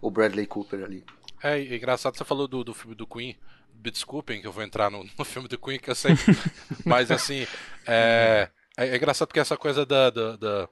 o 0.00 0.10
Bradley 0.10 0.46
Cooper 0.46 0.84
ali. 0.84 1.04
É, 1.42 1.58
é 1.58 1.76
engraçado, 1.76 2.16
você 2.16 2.24
falou 2.24 2.48
do, 2.48 2.64
do 2.64 2.74
filme 2.74 2.94
do 2.94 3.06
Queen 3.06 3.36
me 3.82 3.90
desculpem 3.90 4.40
que 4.40 4.46
eu 4.46 4.52
vou 4.52 4.62
entrar 4.62 4.90
no, 4.90 5.04
no 5.16 5.24
filme 5.24 5.48
do 5.48 5.58
Queen, 5.58 5.78
que 5.78 5.90
eu 5.90 5.94
sei. 5.94 6.12
Mas 6.84 7.10
assim, 7.10 7.46
é, 7.86 8.48
é, 8.76 8.88
é, 8.88 8.96
engraçado 8.96 9.28
porque 9.28 9.40
essa 9.40 9.56
coisa 9.56 9.86
da, 9.86 10.10
da, 10.10 10.36
da, 10.36 10.68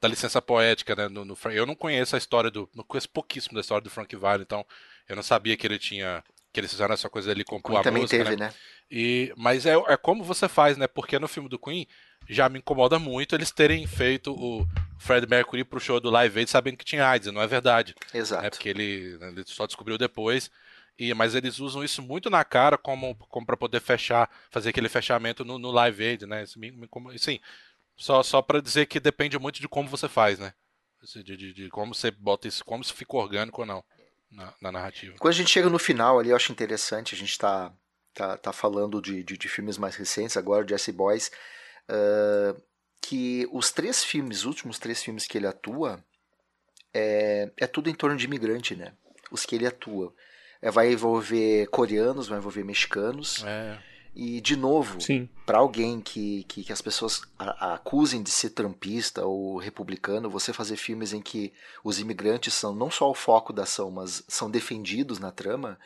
da 0.00 0.08
licença 0.08 0.40
poética, 0.40 0.94
né? 0.94 1.08
No, 1.08 1.24
no, 1.24 1.36
eu 1.52 1.66
não 1.66 1.74
conheço 1.74 2.14
a 2.14 2.18
história 2.18 2.50
do. 2.50 2.68
Não 2.74 2.84
conheço 2.84 3.08
pouquíssimo 3.08 3.54
da 3.54 3.60
história 3.60 3.82
do 3.82 3.90
Frank 3.90 4.14
Vale, 4.16 4.42
então 4.42 4.64
eu 5.08 5.16
não 5.16 5.22
sabia 5.22 5.56
que 5.56 5.66
ele 5.66 5.78
tinha. 5.78 6.22
Que 6.52 6.60
eles 6.60 6.70
fizeram 6.70 6.94
essa 6.94 7.10
coisa 7.10 7.30
ali 7.30 7.44
compor 7.44 7.80
a 7.80 7.82
também 7.82 8.02
música. 8.02 8.24
Teve, 8.24 8.36
né? 8.36 8.46
né? 8.46 8.54
E, 8.90 9.32
mas 9.36 9.66
é, 9.66 9.74
é 9.74 9.96
como 9.96 10.24
você 10.24 10.48
faz, 10.48 10.78
né? 10.78 10.86
Porque 10.86 11.18
no 11.18 11.28
filme 11.28 11.48
do 11.48 11.58
Queen 11.58 11.86
já 12.28 12.48
me 12.48 12.58
incomoda 12.58 12.98
muito 12.98 13.34
eles 13.34 13.50
terem 13.50 13.86
feito 13.86 14.32
o 14.32 14.66
Fred 14.98 15.26
Mercury 15.26 15.64
pro 15.64 15.80
show 15.80 16.00
do 16.00 16.10
Live 16.10 16.38
Aid 16.38 16.50
sabendo 16.50 16.76
que 16.76 16.84
tinha 16.84 17.06
AIDS, 17.06 17.32
não 17.32 17.42
é 17.42 17.46
verdade. 17.46 17.94
Exato. 18.12 18.46
É 18.46 18.50
porque 18.50 18.68
ele, 18.68 19.18
ele 19.20 19.44
só 19.46 19.66
descobriu 19.66 19.98
depois. 19.98 20.50
E, 20.98 21.12
mas 21.12 21.34
eles 21.34 21.58
usam 21.58 21.84
isso 21.84 22.00
muito 22.00 22.30
na 22.30 22.42
cara 22.42 22.78
como, 22.78 23.14
como 23.14 23.44
para 23.44 23.56
poder 23.56 23.80
fechar, 23.80 24.30
fazer 24.50 24.70
aquele 24.70 24.88
fechamento 24.88 25.44
no, 25.44 25.58
no 25.58 25.70
Live 25.70 26.02
Aid, 26.02 26.26
né? 26.26 26.44
Sim, 27.18 27.38
só, 27.96 28.22
só 28.22 28.40
para 28.40 28.60
dizer 28.60 28.86
que 28.86 28.98
depende 28.98 29.38
muito 29.38 29.60
de 29.60 29.68
como 29.68 29.88
você 29.88 30.08
faz, 30.08 30.38
né? 30.38 30.54
De, 31.02 31.36
de, 31.36 31.52
de, 31.52 31.68
como 31.68 31.94
você 31.94 32.10
bota 32.10 32.48
isso, 32.48 32.64
como 32.64 32.82
isso 32.82 32.94
fica 32.94 33.16
orgânico 33.16 33.60
ou 33.60 33.66
não 33.66 33.84
na, 34.30 34.54
na, 34.60 34.72
narrativa. 34.72 35.16
Quando 35.18 35.34
a 35.34 35.36
gente 35.36 35.50
chega 35.50 35.68
no 35.68 35.78
final 35.78 36.18
ali, 36.18 36.30
eu 36.30 36.36
acho 36.36 36.50
interessante, 36.50 37.14
a 37.14 37.18
gente 37.18 37.30
está 37.30 37.72
tá, 38.12 38.36
tá 38.36 38.52
falando 38.52 39.00
de, 39.00 39.22
de, 39.22 39.36
de, 39.36 39.48
filmes 39.48 39.78
mais 39.78 39.94
recentes 39.94 40.36
agora, 40.36 40.66
Jesse 40.66 40.90
Boys, 40.90 41.30
uh, 41.88 42.60
que 43.08 43.48
os 43.52 43.70
três 43.70 44.02
filmes, 44.02 44.38
os 44.38 44.46
últimos 44.46 44.80
três 44.80 45.00
filmes 45.00 45.26
que 45.26 45.38
ele 45.38 45.46
atua, 45.46 46.04
é, 46.92 47.48
é 47.56 47.66
tudo 47.66 47.88
em 47.88 47.94
torno 47.94 48.16
de 48.16 48.24
imigrante, 48.24 48.74
né? 48.74 48.92
Os 49.30 49.46
que 49.46 49.54
ele 49.54 49.66
atua. 49.66 50.12
É, 50.60 50.72
vai 50.72 50.92
envolver 50.92 51.68
coreanos, 51.68 52.26
vai 52.26 52.38
envolver 52.38 52.64
mexicanos. 52.64 53.44
É. 53.44 53.78
E, 54.12 54.40
de 54.40 54.56
novo, 54.56 54.98
para 55.44 55.58
alguém 55.58 56.00
que, 56.00 56.42
que, 56.44 56.64
que, 56.64 56.72
as 56.72 56.82
pessoas 56.82 57.22
a, 57.38 57.66
a 57.66 57.74
acusem 57.74 58.22
de 58.22 58.30
ser 58.30 58.50
trampista 58.50 59.24
ou 59.24 59.56
republicano, 59.58 60.28
você 60.28 60.52
fazer 60.52 60.76
filmes 60.76 61.12
em 61.12 61.20
que 61.20 61.52
os 61.84 62.00
imigrantes 62.00 62.54
são 62.54 62.74
não 62.74 62.90
só 62.90 63.08
o 63.08 63.14
foco 63.14 63.52
da 63.52 63.62
ação, 63.64 63.90
mas 63.90 64.24
são 64.26 64.50
defendidos 64.50 65.20
na 65.20 65.30
trama, 65.30 65.78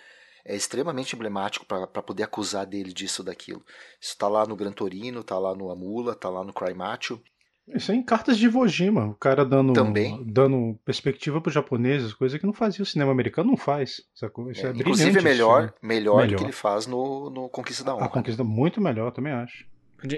é 0.45 0.55
extremamente 0.55 1.15
emblemático 1.15 1.67
para 1.67 1.87
poder 1.87 2.23
acusar 2.23 2.67
dele 2.67 2.93
disso 2.93 3.23
ou 3.23 3.27
daquilo. 3.27 3.63
Isso 4.01 4.13
está 4.13 4.29
lá 4.29 4.47
no 4.47 4.57
Gran 4.57 4.73
Torino, 4.73 5.21
está 5.21 5.39
lá 5.39 5.55
no 5.55 5.71
Amula, 5.71 6.13
está 6.13 6.29
lá 6.29 6.45
no 6.45 6.53
Cry 6.53 6.75
Macho. 6.75 7.21
Isso 7.69 7.93
é 7.93 7.95
em 7.95 8.03
cartas 8.03 8.37
de 8.37 8.47
Iwo 8.47 8.67
Jima, 8.67 9.07
o 9.07 9.15
cara 9.15 9.45
dando, 9.45 9.73
Também. 9.73 10.25
dando 10.27 10.77
perspectiva 10.85 11.41
para 11.41 11.49
os 11.49 11.55
japoneses, 11.55 12.13
coisa 12.13 12.39
que 12.39 12.47
não 12.47 12.53
fazia 12.53 12.83
o 12.83 12.87
cinema 12.87 13.13
americano, 13.13 13.51
não 13.51 13.57
faz. 13.57 14.03
Isso 14.15 14.25
é, 14.25 14.29
é 14.29 14.71
inclusive 14.71 15.19
é 15.19 15.23
melhor, 15.23 15.65
isso, 15.65 15.75
melhor, 15.81 16.17
melhor, 16.17 16.27
do 16.27 16.37
que 16.37 16.45
ele 16.45 16.53
faz 16.53 16.87
no, 16.87 17.31
no 17.31 17.49
Conquista 17.49 17.85
da 17.85 17.95
Honra. 17.95 18.07
A 18.07 18.09
Conquista 18.09 18.43
muito 18.43 18.81
melhor, 18.81 19.13
também 19.13 19.33
acho. 19.33 19.69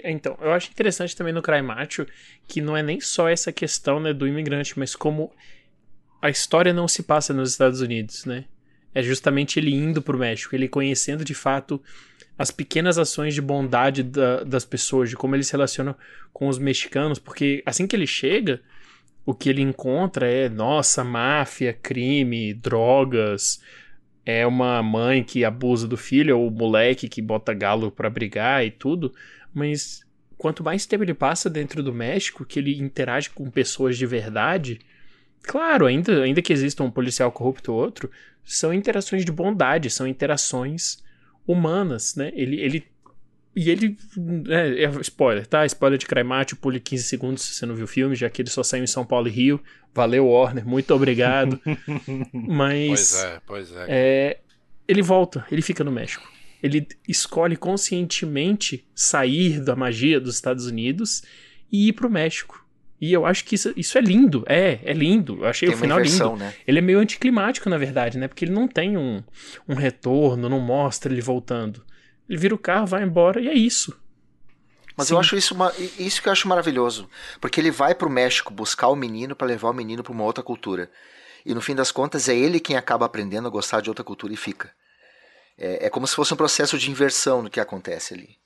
Então, 0.04 0.38
eu 0.40 0.52
acho 0.52 0.70
interessante 0.70 1.16
também 1.16 1.32
no 1.32 1.42
Cry 1.42 1.60
Macho 1.60 2.06
que 2.46 2.60
não 2.60 2.76
é 2.76 2.82
nem 2.82 3.00
só 3.00 3.28
essa 3.28 3.52
questão 3.52 3.98
né, 3.98 4.12
do 4.12 4.26
imigrante, 4.26 4.78
mas 4.78 4.94
como 4.94 5.30
a 6.20 6.30
história 6.30 6.72
não 6.72 6.86
se 6.86 7.02
passa 7.02 7.34
nos 7.34 7.50
Estados 7.50 7.80
Unidos, 7.80 8.24
né? 8.24 8.44
É 8.94 9.02
justamente 9.02 9.58
ele 9.58 9.74
indo 9.74 10.02
pro 10.02 10.18
México, 10.18 10.54
ele 10.54 10.68
conhecendo 10.68 11.24
de 11.24 11.34
fato 11.34 11.80
as 12.38 12.50
pequenas 12.50 12.98
ações 12.98 13.34
de 13.34 13.42
bondade 13.42 14.02
da, 14.02 14.42
das 14.42 14.64
pessoas, 14.64 15.10
de 15.10 15.16
como 15.16 15.36
ele 15.36 15.44
se 15.44 15.52
relaciona 15.52 15.96
com 16.32 16.48
os 16.48 16.58
mexicanos, 16.58 17.18
porque 17.18 17.62
assim 17.64 17.86
que 17.86 17.94
ele 17.94 18.06
chega, 18.06 18.60
o 19.24 19.34
que 19.34 19.48
ele 19.48 19.62
encontra 19.62 20.26
é, 20.26 20.48
nossa, 20.48 21.04
máfia, 21.04 21.72
crime, 21.72 22.54
drogas, 22.54 23.62
é 24.24 24.46
uma 24.46 24.82
mãe 24.82 25.22
que 25.22 25.44
abusa 25.44 25.86
do 25.86 25.96
filho, 25.96 26.38
ou 26.38 26.48
o 26.48 26.50
moleque 26.50 27.08
que 27.08 27.20
bota 27.20 27.54
galo 27.54 27.90
para 27.90 28.10
brigar 28.10 28.64
e 28.64 28.70
tudo, 28.70 29.12
mas 29.52 30.04
quanto 30.38 30.64
mais 30.64 30.86
tempo 30.86 31.04
ele 31.04 31.14
passa 31.14 31.48
dentro 31.48 31.82
do 31.82 31.92
México, 31.92 32.44
que 32.44 32.58
ele 32.58 32.80
interage 32.80 33.30
com 33.30 33.50
pessoas 33.50 33.96
de 33.96 34.06
verdade, 34.06 34.80
claro, 35.42 35.86
ainda, 35.86 36.22
ainda 36.22 36.42
que 36.42 36.52
exista 36.52 36.82
um 36.82 36.90
policial 36.90 37.30
corrupto 37.30 37.72
ou 37.72 37.80
outro, 37.80 38.10
são 38.44 38.72
interações 38.72 39.24
de 39.24 39.32
bondade, 39.32 39.90
são 39.90 40.06
interações 40.06 41.02
humanas, 41.46 42.14
né? 42.16 42.32
Ele, 42.34 42.60
ele 42.60 42.92
e 43.54 43.70
ele. 43.70 43.96
É, 44.48 44.84
é, 44.84 44.90
spoiler, 45.00 45.46
tá? 45.46 45.64
Spoiler 45.66 45.98
de 45.98 46.06
Cremate, 46.06 46.56
pule 46.56 46.80
15 46.80 47.04
segundos 47.04 47.42
se 47.42 47.54
você 47.54 47.66
não 47.66 47.74
viu 47.74 47.84
o 47.84 47.88
filme, 47.88 48.14
já 48.14 48.30
que 48.30 48.40
ele 48.40 48.50
só 48.50 48.62
saiu 48.62 48.82
em 48.82 48.86
São 48.86 49.04
Paulo 49.04 49.28
e 49.28 49.30
Rio. 49.30 49.60
Valeu, 49.94 50.26
Warner, 50.26 50.66
muito 50.66 50.94
obrigado. 50.94 51.60
Mas. 52.32 53.12
Pois 53.12 53.24
é, 53.24 53.40
pois 53.46 53.72
é. 53.72 53.86
é. 53.88 54.40
Ele 54.88 55.02
volta, 55.02 55.46
ele 55.50 55.62
fica 55.62 55.84
no 55.84 55.92
México. 55.92 56.30
Ele 56.62 56.86
escolhe 57.08 57.56
conscientemente 57.56 58.86
sair 58.94 59.60
da 59.60 59.76
magia 59.76 60.20
dos 60.20 60.34
Estados 60.34 60.66
Unidos 60.66 61.22
e 61.70 61.88
ir 61.88 61.92
pro 61.92 62.10
México. 62.10 62.61
E 63.02 63.12
eu 63.12 63.26
acho 63.26 63.44
que 63.44 63.56
isso, 63.56 63.72
isso 63.76 63.98
é 63.98 64.00
lindo. 64.00 64.44
É, 64.46 64.78
é 64.84 64.92
lindo. 64.92 65.38
Eu 65.40 65.48
achei 65.48 65.68
tem 65.68 65.76
o 65.76 65.80
final 65.80 65.98
inversão, 65.98 66.34
lindo. 66.34 66.44
Né? 66.44 66.54
Ele 66.64 66.78
é 66.78 66.80
meio 66.80 67.00
anticlimático, 67.00 67.68
na 67.68 67.76
verdade, 67.76 68.16
né? 68.16 68.28
Porque 68.28 68.44
ele 68.44 68.52
não 68.52 68.68
tem 68.68 68.96
um, 68.96 69.20
um 69.68 69.74
retorno, 69.74 70.48
não 70.48 70.60
mostra 70.60 71.12
ele 71.12 71.20
voltando. 71.20 71.84
Ele 72.28 72.38
vira 72.38 72.54
o 72.54 72.58
carro, 72.58 72.86
vai 72.86 73.02
embora 73.02 73.40
e 73.40 73.48
é 73.48 73.54
isso. 73.54 74.00
Mas 74.96 75.08
Sim. 75.08 75.14
eu 75.14 75.18
acho 75.18 75.36
isso 75.36 75.52
uma, 75.52 75.72
isso 75.98 76.22
que 76.22 76.28
eu 76.28 76.32
acho 76.32 76.46
maravilhoso, 76.46 77.10
porque 77.40 77.60
ele 77.60 77.72
vai 77.72 77.92
para 77.92 78.06
o 78.06 78.10
México 78.10 78.54
buscar 78.54 78.86
o 78.86 78.94
menino 78.94 79.34
para 79.34 79.48
levar 79.48 79.70
o 79.70 79.74
menino 79.74 80.04
para 80.04 80.12
uma 80.12 80.22
outra 80.22 80.44
cultura. 80.44 80.88
E 81.44 81.52
no 81.54 81.60
fim 81.60 81.74
das 81.74 81.90
contas 81.90 82.28
é 82.28 82.36
ele 82.36 82.60
quem 82.60 82.76
acaba 82.76 83.04
aprendendo 83.04 83.48
a 83.48 83.50
gostar 83.50 83.80
de 83.80 83.88
outra 83.88 84.04
cultura 84.04 84.32
e 84.32 84.36
fica. 84.36 84.70
É, 85.58 85.86
é 85.86 85.90
como 85.90 86.06
se 86.06 86.14
fosse 86.14 86.32
um 86.32 86.36
processo 86.36 86.78
de 86.78 86.88
inversão 86.88 87.42
no 87.42 87.50
que 87.50 87.58
acontece 87.58 88.14
ali. 88.14 88.36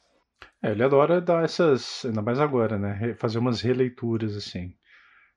É, 0.63 0.71
ele 0.71 0.83
adora 0.83 1.21
dar 1.21 1.45
essas, 1.45 2.05
ainda 2.05 2.23
mais 2.23 2.41
agora, 2.41 2.79
né? 2.79 3.15
Fazer 3.15 3.39
umas 3.39 3.61
releituras 3.61 4.37
assim. 4.37 4.75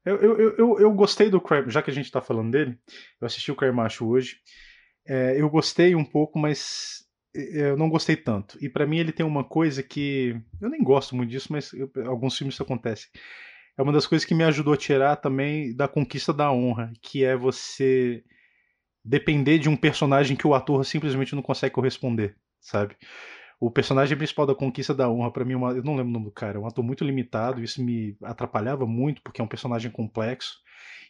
Eu, 0.05 0.15
eu, 0.17 0.57
eu, 0.57 0.79
eu 0.79 0.93
gostei 0.93 1.29
do 1.29 1.41
Crab, 1.41 1.69
já 1.69 1.81
que 1.81 1.91
a 1.91 1.93
gente 1.93 2.05
está 2.05 2.21
falando 2.21 2.51
dele, 2.51 2.77
eu 3.19 3.25
assisti 3.25 3.51
o 3.51 3.55
Cremacho 3.55 4.07
hoje. 4.07 4.37
É, 5.05 5.39
eu 5.39 5.49
gostei 5.49 5.93
um 5.95 6.05
pouco, 6.05 6.39
mas 6.39 7.03
eu 7.33 7.77
não 7.77 7.89
gostei 7.89 8.15
tanto. 8.15 8.57
E 8.61 8.69
para 8.69 8.87
mim 8.87 8.97
ele 8.97 9.11
tem 9.11 9.25
uma 9.25 9.43
coisa 9.43 9.83
que 9.83 10.39
eu 10.61 10.69
nem 10.69 10.83
gosto 10.83 11.15
muito 11.15 11.29
disso, 11.29 11.51
mas 11.51 11.71
eu, 11.73 11.91
alguns 12.07 12.37
filmes 12.37 12.55
isso 12.55 12.63
acontece. 12.63 13.07
É 13.77 13.81
uma 13.81 13.93
das 13.93 14.07
coisas 14.07 14.25
que 14.25 14.35
me 14.35 14.43
ajudou 14.43 14.73
a 14.73 14.77
tirar 14.77 15.15
também 15.17 15.75
da 15.75 15.87
conquista 15.87 16.33
da 16.33 16.51
honra, 16.51 16.91
que 17.01 17.23
é 17.23 17.35
você 17.35 18.23
depender 19.03 19.57
de 19.59 19.69
um 19.69 19.75
personagem 19.75 20.35
que 20.35 20.47
o 20.47 20.53
ator 20.53 20.83
simplesmente 20.85 21.35
não 21.35 21.41
consegue 21.41 21.73
corresponder, 21.73 22.35
sabe? 22.59 22.95
O 23.59 23.69
personagem 23.69 24.15
principal 24.15 24.45
da 24.45 24.55
Conquista 24.55 24.93
da 24.93 25.09
Honra, 25.09 25.31
para 25.31 25.43
mim, 25.43 25.53
é 25.53 25.57
uma, 25.57 25.71
eu 25.71 25.83
não 25.83 25.95
lembro 25.95 26.09
o 26.09 26.13
nome 26.13 26.25
do 26.25 26.31
cara, 26.31 26.57
é 26.57 26.61
um 26.61 26.65
ator 26.65 26.83
muito 26.83 27.03
limitado, 27.03 27.61
isso 27.61 27.83
me 27.83 28.15
atrapalhava 28.23 28.85
muito, 28.85 29.21
porque 29.21 29.41
é 29.41 29.43
um 29.43 29.47
personagem 29.47 29.91
complexo. 29.91 30.59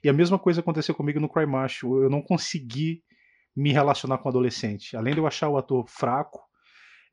E 0.03 0.09
a 0.09 0.13
mesma 0.13 0.39
coisa 0.39 0.61
aconteceu 0.61 0.95
comigo 0.95 1.19
no 1.19 1.29
Cry 1.29 1.45
Macho, 1.45 2.01
eu 2.01 2.09
não 2.09 2.21
consegui 2.21 3.03
me 3.55 3.71
relacionar 3.71 4.17
com 4.17 4.27
o 4.27 4.31
adolescente. 4.31 4.97
Além 4.97 5.13
de 5.13 5.19
eu 5.19 5.27
achar 5.27 5.49
o 5.49 5.57
ator 5.57 5.87
fraco, 5.87 6.39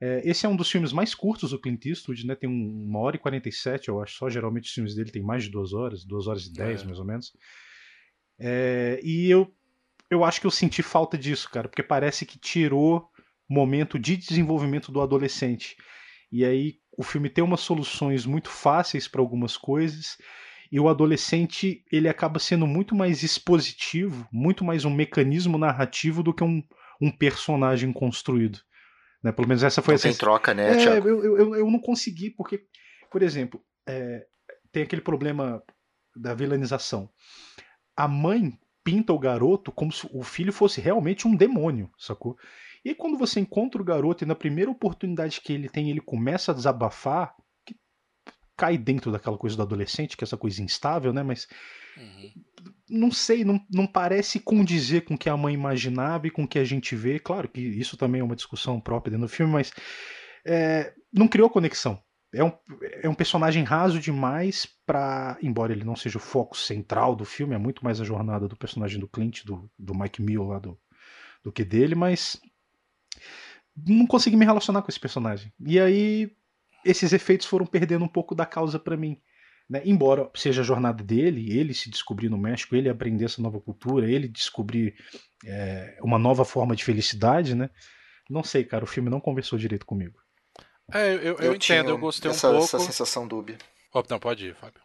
é, 0.00 0.22
esse 0.24 0.46
é 0.46 0.48
um 0.48 0.56
dos 0.56 0.70
filmes 0.70 0.92
mais 0.92 1.14
curtos 1.14 1.50
do 1.50 1.60
Clint 1.60 1.84
Eastwood, 1.84 2.26
né? 2.26 2.34
Tem 2.34 2.48
uma 2.48 2.98
hora 3.00 3.16
e 3.16 3.18
47, 3.18 3.88
eu 3.88 4.00
acho 4.00 4.16
só. 4.16 4.28
Geralmente 4.30 4.64
os 4.64 4.72
filmes 4.72 4.94
dele 4.94 5.10
tem 5.10 5.22
mais 5.22 5.44
de 5.44 5.50
duas 5.50 5.72
horas, 5.72 6.04
duas 6.04 6.26
horas 6.26 6.46
e 6.46 6.52
dez, 6.52 6.82
é. 6.82 6.84
mais 6.84 6.98
ou 6.98 7.04
menos. 7.04 7.32
É, 8.38 9.00
e 9.02 9.30
eu, 9.30 9.52
eu 10.10 10.22
acho 10.22 10.40
que 10.40 10.46
eu 10.46 10.50
senti 10.50 10.82
falta 10.82 11.16
disso, 11.16 11.50
cara, 11.50 11.68
porque 11.68 11.82
parece 11.82 12.26
que 12.26 12.38
tirou 12.38 13.10
momento 13.48 13.98
de 13.98 14.16
desenvolvimento 14.16 14.90
do 14.90 15.00
adolescente. 15.00 15.76
E 16.30 16.44
aí 16.44 16.74
o 16.96 17.02
filme 17.02 17.30
tem 17.30 17.44
umas 17.44 17.60
soluções 17.60 18.26
muito 18.26 18.50
fáceis 18.50 19.06
para 19.06 19.20
algumas 19.20 19.56
coisas 19.56 20.18
e 20.70 20.80
o 20.80 20.88
adolescente 20.88 21.84
ele 21.92 22.08
acaba 22.08 22.38
sendo 22.38 22.66
muito 22.66 22.94
mais 22.94 23.22
expositivo, 23.22 24.26
muito 24.32 24.64
mais 24.64 24.84
um 24.84 24.90
mecanismo 24.90 25.58
narrativo 25.58 26.22
do 26.22 26.34
que 26.34 26.42
um, 26.42 26.62
um 27.00 27.10
personagem 27.10 27.92
construído. 27.92 28.58
Né? 29.22 29.30
Pelo 29.32 29.48
menos 29.48 29.62
essa 29.62 29.82
foi 29.82 29.94
não 29.94 29.98
a 30.00 30.02
tem 30.02 30.14
troca, 30.14 30.54
né, 30.54 30.84
é, 30.84 30.98
eu, 30.98 31.24
eu, 31.24 31.54
eu, 31.56 31.70
não 31.70 31.80
consegui, 31.80 32.30
porque, 32.30 32.64
por 33.10 33.22
exemplo, 33.22 33.62
é, 33.86 34.26
tem 34.72 34.82
aquele 34.82 35.02
problema 35.02 35.62
da 36.14 36.34
vilanização. 36.34 37.10
A 37.96 38.08
mãe 38.08 38.58
pinta 38.82 39.12
o 39.12 39.18
garoto 39.18 39.72
como 39.72 39.92
se 39.92 40.08
o 40.12 40.22
filho 40.22 40.52
fosse 40.52 40.80
realmente 40.80 41.26
um 41.26 41.34
demônio, 41.34 41.90
sacou? 41.98 42.36
E 42.86 42.90
aí, 42.90 42.94
quando 42.94 43.18
você 43.18 43.40
encontra 43.40 43.82
o 43.82 43.84
garoto 43.84 44.22
e 44.22 44.26
na 44.28 44.36
primeira 44.36 44.70
oportunidade 44.70 45.40
que 45.40 45.52
ele 45.52 45.68
tem, 45.68 45.90
ele 45.90 46.00
começa 46.00 46.52
a 46.52 46.54
desabafar, 46.54 47.34
cai 48.56 48.78
dentro 48.78 49.10
daquela 49.10 49.36
coisa 49.36 49.56
do 49.56 49.62
adolescente, 49.62 50.16
que 50.16 50.22
é 50.22 50.24
essa 50.24 50.36
coisa 50.36 50.62
instável, 50.62 51.12
né? 51.12 51.20
Mas 51.24 51.48
uhum. 51.96 52.32
não 52.88 53.10
sei, 53.10 53.44
não, 53.44 53.60
não 53.68 53.88
parece 53.88 54.38
condizer 54.38 55.00
com 55.00 55.14
o 55.14 55.18
que 55.18 55.28
a 55.28 55.36
mãe 55.36 55.52
imaginava 55.52 56.28
e 56.28 56.30
com 56.30 56.44
o 56.44 56.48
que 56.48 56.60
a 56.60 56.64
gente 56.64 56.94
vê. 56.94 57.18
Claro 57.18 57.48
que 57.48 57.60
isso 57.60 57.96
também 57.96 58.20
é 58.20 58.24
uma 58.24 58.36
discussão 58.36 58.80
própria 58.80 59.10
dentro 59.10 59.26
do 59.26 59.32
filme, 59.32 59.52
mas 59.52 59.72
é, 60.46 60.94
não 61.12 61.26
criou 61.26 61.50
conexão. 61.50 62.00
É 62.32 62.44
um, 62.44 62.52
é 63.02 63.08
um 63.08 63.14
personagem 63.14 63.64
raso 63.64 63.98
demais 63.98 64.64
para, 64.86 65.36
embora 65.42 65.72
ele 65.72 65.82
não 65.82 65.96
seja 65.96 66.18
o 66.18 66.20
foco 66.20 66.56
central 66.56 67.16
do 67.16 67.24
filme, 67.24 67.56
é 67.56 67.58
muito 67.58 67.82
mais 67.82 68.00
a 68.00 68.04
jornada 68.04 68.46
do 68.46 68.56
personagem 68.56 69.00
do 69.00 69.08
Clint, 69.08 69.44
do, 69.44 69.68
do 69.76 69.92
Mike 69.92 70.22
Mill 70.22 70.44
lá 70.44 70.60
do, 70.60 70.78
do 71.42 71.50
que 71.50 71.64
dele, 71.64 71.96
mas 71.96 72.40
não 73.86 74.06
consegui 74.06 74.36
me 74.36 74.44
relacionar 74.44 74.82
com 74.82 74.90
esse 74.90 75.00
personagem. 75.00 75.52
E 75.60 75.78
aí 75.78 76.30
esses 76.84 77.12
efeitos 77.12 77.46
foram 77.46 77.66
perdendo 77.66 78.04
um 78.04 78.08
pouco 78.08 78.34
da 78.34 78.46
causa 78.46 78.78
para 78.78 78.96
mim. 78.96 79.20
Né? 79.68 79.82
Embora 79.84 80.30
seja 80.34 80.60
a 80.60 80.64
jornada 80.64 81.02
dele, 81.02 81.58
ele 81.58 81.74
se 81.74 81.90
descobrir 81.90 82.28
no 82.28 82.38
México, 82.38 82.76
ele 82.76 82.88
aprender 82.88 83.24
essa 83.24 83.42
nova 83.42 83.60
cultura, 83.60 84.08
ele 84.08 84.28
descobrir 84.28 84.94
é, 85.44 85.98
uma 86.02 86.18
nova 86.18 86.44
forma 86.44 86.76
de 86.76 86.84
felicidade, 86.84 87.54
né? 87.54 87.68
Não 88.30 88.44
sei, 88.44 88.64
cara, 88.64 88.84
o 88.84 88.88
filme 88.88 89.10
não 89.10 89.20
conversou 89.20 89.58
direito 89.58 89.84
comigo. 89.84 90.18
É, 90.92 91.14
eu, 91.14 91.18
eu, 91.18 91.36
eu 91.38 91.54
entendo, 91.54 91.90
eu 91.90 91.98
gostei 91.98 92.30
essa, 92.30 92.48
um 92.48 92.52
pouco. 92.52 92.64
Essa 92.64 92.78
sensação 92.78 93.26
dúbia. 93.26 93.58
Oh, 93.92 94.02
não, 94.08 94.18
pode 94.18 94.46
ir, 94.46 94.54
Fábio. 94.54 94.80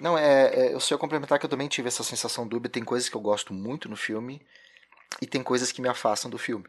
Não, 0.00 0.18
é, 0.18 0.46
é, 0.54 0.74
eu 0.74 0.80
só 0.80 0.98
complementar 0.98 1.38
que 1.38 1.46
eu 1.46 1.50
também 1.50 1.68
tive 1.68 1.88
essa 1.88 2.02
sensação 2.02 2.48
dúbia. 2.48 2.70
Tem 2.70 2.82
coisas 2.82 3.08
que 3.08 3.16
eu 3.16 3.20
gosto 3.20 3.52
muito 3.52 3.88
no 3.88 3.96
filme 3.96 4.44
e 5.20 5.26
tem 5.26 5.42
coisas 5.42 5.70
que 5.70 5.82
me 5.82 5.88
afastam 5.88 6.30
do 6.30 6.38
filme. 6.38 6.64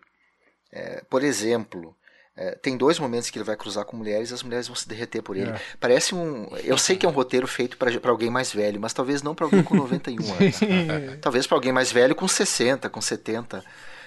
É, 0.75 1.01
por 1.09 1.23
exemplo, 1.23 1.95
é, 2.35 2.51
tem 2.51 2.75
dois 2.75 2.99
momentos 2.99 3.29
que 3.29 3.37
ele 3.37 3.45
vai 3.45 3.55
cruzar 3.55 3.85
com 3.85 3.95
mulheres 3.95 4.29
e 4.29 4.33
as 4.33 4.43
mulheres 4.43 4.67
vão 4.67 4.75
se 4.75 4.87
derreter 4.87 5.21
por 5.21 5.37
ele. 5.37 5.51
É. 5.51 5.61
Parece 5.79 6.13
um. 6.13 6.49
Eu 6.65 6.77
sei 6.77 6.97
que 6.97 7.05
é 7.05 7.09
um 7.09 7.13
roteiro 7.13 7.47
feito 7.47 7.77
para 7.77 8.11
alguém 8.11 8.29
mais 8.29 8.51
velho, 8.51 8.79
mas 8.79 8.91
talvez 8.91 9.23
não 9.23 9.33
para 9.33 9.45
alguém 9.45 9.63
com 9.63 9.73
91 9.75 10.33
anos. 10.33 10.59
talvez 11.21 11.47
para 11.47 11.55
alguém 11.55 11.71
mais 11.71 11.93
velho 11.93 12.13
com 12.13 12.27
60, 12.27 12.89
com 12.89 12.99
70. 12.99 13.63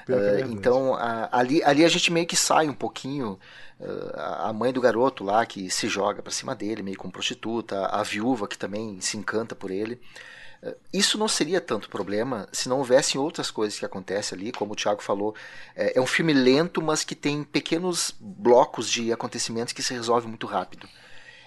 Uh, 0.07 0.13
é 0.13 0.41
então, 0.43 0.95
a, 0.95 1.29
ali, 1.33 1.63
ali 1.65 1.85
a 1.85 1.89
gente 1.89 2.13
meio 2.13 2.27
que 2.27 2.37
sai 2.37 2.69
um 2.69 2.75
pouquinho. 2.75 3.39
Uh, 3.81 4.21
a 4.49 4.53
mãe 4.53 4.73
do 4.73 4.81
garoto 4.81 5.23
lá 5.23 5.47
que 5.47 5.71
se 5.71 5.89
joga 5.89 6.21
para 6.21 6.33
cima 6.33 6.55
dele, 6.55 6.83
meio 6.83 6.99
como 6.99 7.13
prostituta, 7.13 7.87
a 7.87 8.03
viúva 8.03 8.49
que 8.49 8.59
também 8.59 9.01
se 9.01 9.17
encanta 9.17 9.55
por 9.55 9.71
ele. 9.71 10.01
Isso 10.93 11.17
não 11.17 11.29
seria 11.29 11.61
tanto 11.61 11.89
problema 11.89 12.49
se 12.53 12.69
não 12.69 12.79
houvessem 12.79 13.21
outras 13.21 13.51
coisas 13.51 13.79
que 13.79 13.85
acontecem 13.85 14.37
ali, 14.37 14.53
como 14.53 14.73
o 14.73 14.77
Thiago 14.77 15.03
falou. 15.03 15.35
É, 15.77 15.99
é 15.99 16.01
um 16.01 16.07
filme 16.07 16.33
lento, 16.33 16.83
mas 16.83 17.05
que 17.05 17.15
tem 17.15 17.45
pequenos 17.45 18.15
blocos 18.19 18.91
de 18.91 19.13
acontecimentos 19.13 19.73
que 19.73 19.83
se 19.83 19.95
resolvem 19.95 20.29
muito 20.29 20.47
rápido. 20.47 20.89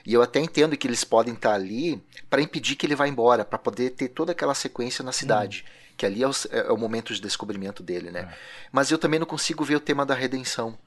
E 0.05 0.13
eu 0.13 0.21
até 0.21 0.39
entendo 0.39 0.77
que 0.77 0.87
eles 0.87 1.03
podem 1.03 1.33
estar 1.33 1.53
ali 1.53 2.01
para 2.29 2.41
impedir 2.41 2.75
que 2.75 2.85
ele 2.85 2.95
vá 2.95 3.07
embora, 3.07 3.43
para 3.43 3.59
poder 3.59 3.91
ter 3.91 4.07
toda 4.07 4.31
aquela 4.31 4.55
sequência 4.55 5.03
na 5.03 5.11
cidade. 5.11 5.65
Hum. 5.67 5.71
Que 5.97 6.05
ali 6.05 6.23
é 6.23 6.27
o, 6.27 6.31
é 6.49 6.71
o, 6.71 6.77
momento 6.77 7.13
de 7.13 7.21
descobrimento 7.21 7.83
dele, 7.83 8.09
né? 8.09 8.21
É. 8.21 8.37
Mas 8.71 8.89
eu 8.89 8.97
também 8.97 9.19
não 9.19 9.27
consigo 9.27 9.63
ver 9.63 9.75
o 9.75 9.79
tema 9.79 10.05
da 10.05 10.15
redenção. 10.15 10.77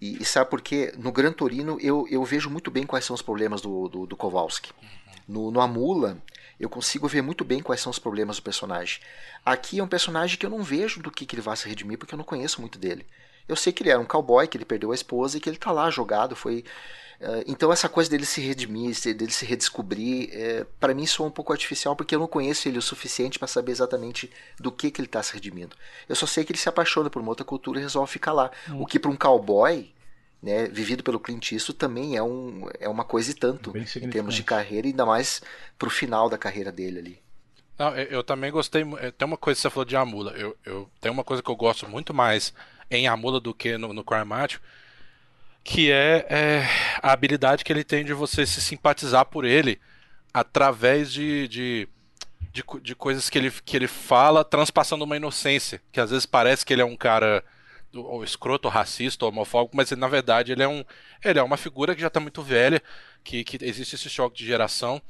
E, 0.00 0.20
e, 0.20 0.24
sabe 0.24 0.50
por 0.50 0.60
quê? 0.60 0.92
No 0.98 1.12
Gran 1.12 1.32
Torino 1.32 1.78
eu, 1.80 2.06
eu 2.10 2.24
vejo 2.24 2.50
muito 2.50 2.70
bem 2.70 2.84
quais 2.84 3.04
são 3.04 3.14
os 3.14 3.22
problemas 3.22 3.60
do, 3.60 3.88
do, 3.88 4.06
do 4.06 4.16
Kowalski. 4.16 4.72
Uhum. 4.82 4.88
No, 5.28 5.50
no 5.50 5.60
Amula, 5.60 6.18
eu 6.58 6.68
consigo 6.68 7.06
ver 7.06 7.22
muito 7.22 7.44
bem 7.44 7.60
quais 7.60 7.80
são 7.80 7.90
os 7.90 7.98
problemas 7.98 8.36
do 8.36 8.42
personagem. 8.42 9.00
Aqui 9.44 9.78
é 9.78 9.82
um 9.82 9.88
personagem 9.88 10.38
que 10.38 10.46
eu 10.46 10.50
não 10.50 10.62
vejo 10.62 11.02
do 11.02 11.10
que, 11.10 11.26
que 11.26 11.34
ele 11.34 11.42
vai 11.42 11.56
se 11.56 11.68
redimir, 11.68 11.98
porque 11.98 12.14
eu 12.14 12.18
não 12.18 12.24
conheço 12.24 12.60
muito 12.60 12.78
dele. 12.78 13.06
Eu 13.48 13.54
sei 13.54 13.72
que 13.72 13.82
ele 13.82 13.90
era 13.90 14.00
um 14.00 14.04
cowboy, 14.04 14.48
que 14.48 14.56
ele 14.56 14.64
perdeu 14.64 14.90
a 14.90 14.94
esposa 14.94 15.36
e 15.36 15.40
que 15.40 15.48
ele 15.48 15.58
tá 15.58 15.70
lá 15.70 15.90
jogado, 15.90 16.34
foi... 16.34 16.64
Uh, 17.18 17.40
então 17.46 17.72
essa 17.72 17.88
coisa 17.88 18.10
dele 18.10 18.26
se 18.26 18.42
redimir, 18.42 18.94
dele 19.14 19.32
se 19.32 19.46
redescobrir, 19.46 20.28
é, 20.32 20.66
para 20.78 20.92
mim 20.92 21.06
soa 21.06 21.26
um 21.26 21.30
pouco 21.30 21.50
artificial 21.50 21.96
porque 21.96 22.14
eu 22.14 22.18
não 22.18 22.26
conheço 22.26 22.68
ele 22.68 22.76
o 22.76 22.82
suficiente 22.82 23.38
para 23.38 23.48
saber 23.48 23.72
exatamente 23.72 24.30
do 24.60 24.70
que, 24.70 24.90
que 24.90 25.00
ele 25.00 25.06
está 25.06 25.22
se 25.22 25.32
redimindo. 25.32 25.74
Eu 26.06 26.14
só 26.14 26.26
sei 26.26 26.44
que 26.44 26.52
ele 26.52 26.58
se 26.58 26.68
apaixona 26.68 27.08
por 27.08 27.22
uma 27.22 27.30
outra 27.30 27.42
cultura 27.42 27.78
e 27.78 27.82
resolve 27.82 28.12
ficar 28.12 28.34
lá. 28.34 28.50
Hum. 28.68 28.82
O 28.82 28.86
que 28.86 28.98
para 28.98 29.10
um 29.10 29.16
cowboy 29.16 29.90
né, 30.46 30.68
vivido 30.68 31.02
pelo 31.02 31.18
Clint 31.18 31.50
Eastwood 31.50 31.76
também 31.76 32.16
é, 32.16 32.22
um, 32.22 32.68
é 32.78 32.88
uma 32.88 33.04
coisa 33.04 33.32
e 33.32 33.34
tanto 33.34 33.76
em 33.76 34.08
termos 34.08 34.32
de 34.32 34.44
carreira, 34.44 34.86
ainda 34.86 35.04
mais 35.04 35.42
pro 35.76 35.90
final 35.90 36.30
da 36.30 36.38
carreira 36.38 36.70
dele 36.70 37.00
ali. 37.00 37.22
Não, 37.76 37.88
eu, 37.96 38.04
eu, 38.04 38.22
também 38.22 38.52
gostei. 38.52 38.84
Tem 39.18 39.26
uma 39.26 39.36
coisa 39.36 39.58
que 39.58 39.62
você 39.62 39.70
falou 39.70 39.84
de 39.84 39.96
Amula. 39.96 40.30
Eu, 40.36 40.56
eu 40.64 40.88
tem 41.00 41.10
uma 41.10 41.24
coisa 41.24 41.42
que 41.42 41.50
eu 41.50 41.56
gosto 41.56 41.88
muito 41.88 42.14
mais 42.14 42.54
em 42.88 43.08
Amula 43.08 43.40
do 43.40 43.52
que 43.52 43.76
no, 43.76 43.92
no 43.92 44.04
que 45.64 45.90
é, 45.90 46.24
é, 46.30 46.68
a 47.02 47.10
habilidade 47.10 47.64
que 47.64 47.72
ele 47.72 47.82
tem 47.82 48.04
de 48.04 48.12
você 48.12 48.46
se 48.46 48.60
simpatizar 48.60 49.24
por 49.24 49.44
ele 49.44 49.80
através 50.32 51.12
de, 51.12 51.48
de, 51.48 51.88
de, 52.52 52.62
de 52.82 52.94
coisas 52.94 53.28
que 53.28 53.36
ele, 53.36 53.50
que 53.50 53.76
ele 53.76 53.88
fala, 53.88 54.44
transpassando 54.44 55.02
uma 55.02 55.16
inocência. 55.16 55.82
Que 55.90 56.00
às 56.00 56.10
vezes 56.10 56.24
parece 56.24 56.64
que 56.64 56.72
ele 56.72 56.82
é 56.82 56.84
um 56.84 56.96
cara 56.96 57.42
ou 57.94 58.22
escroto, 58.22 58.68
ou 58.68 58.72
racista, 58.72 59.24
ou 59.24 59.30
homofóbico, 59.30 59.76
mas 59.76 59.90
na 59.92 60.08
verdade 60.08 60.52
ele 60.52 60.62
é, 60.62 60.68
um, 60.68 60.84
ele 61.24 61.38
é 61.38 61.42
uma 61.42 61.56
figura 61.56 61.94
que 61.94 62.00
já 62.00 62.08
está 62.08 62.20
muito 62.20 62.42
velha, 62.42 62.82
que, 63.24 63.42
que 63.44 63.58
existe 63.64 63.94
esse 63.94 64.08
choque 64.08 64.36
de 64.36 64.46
geração. 64.46 65.00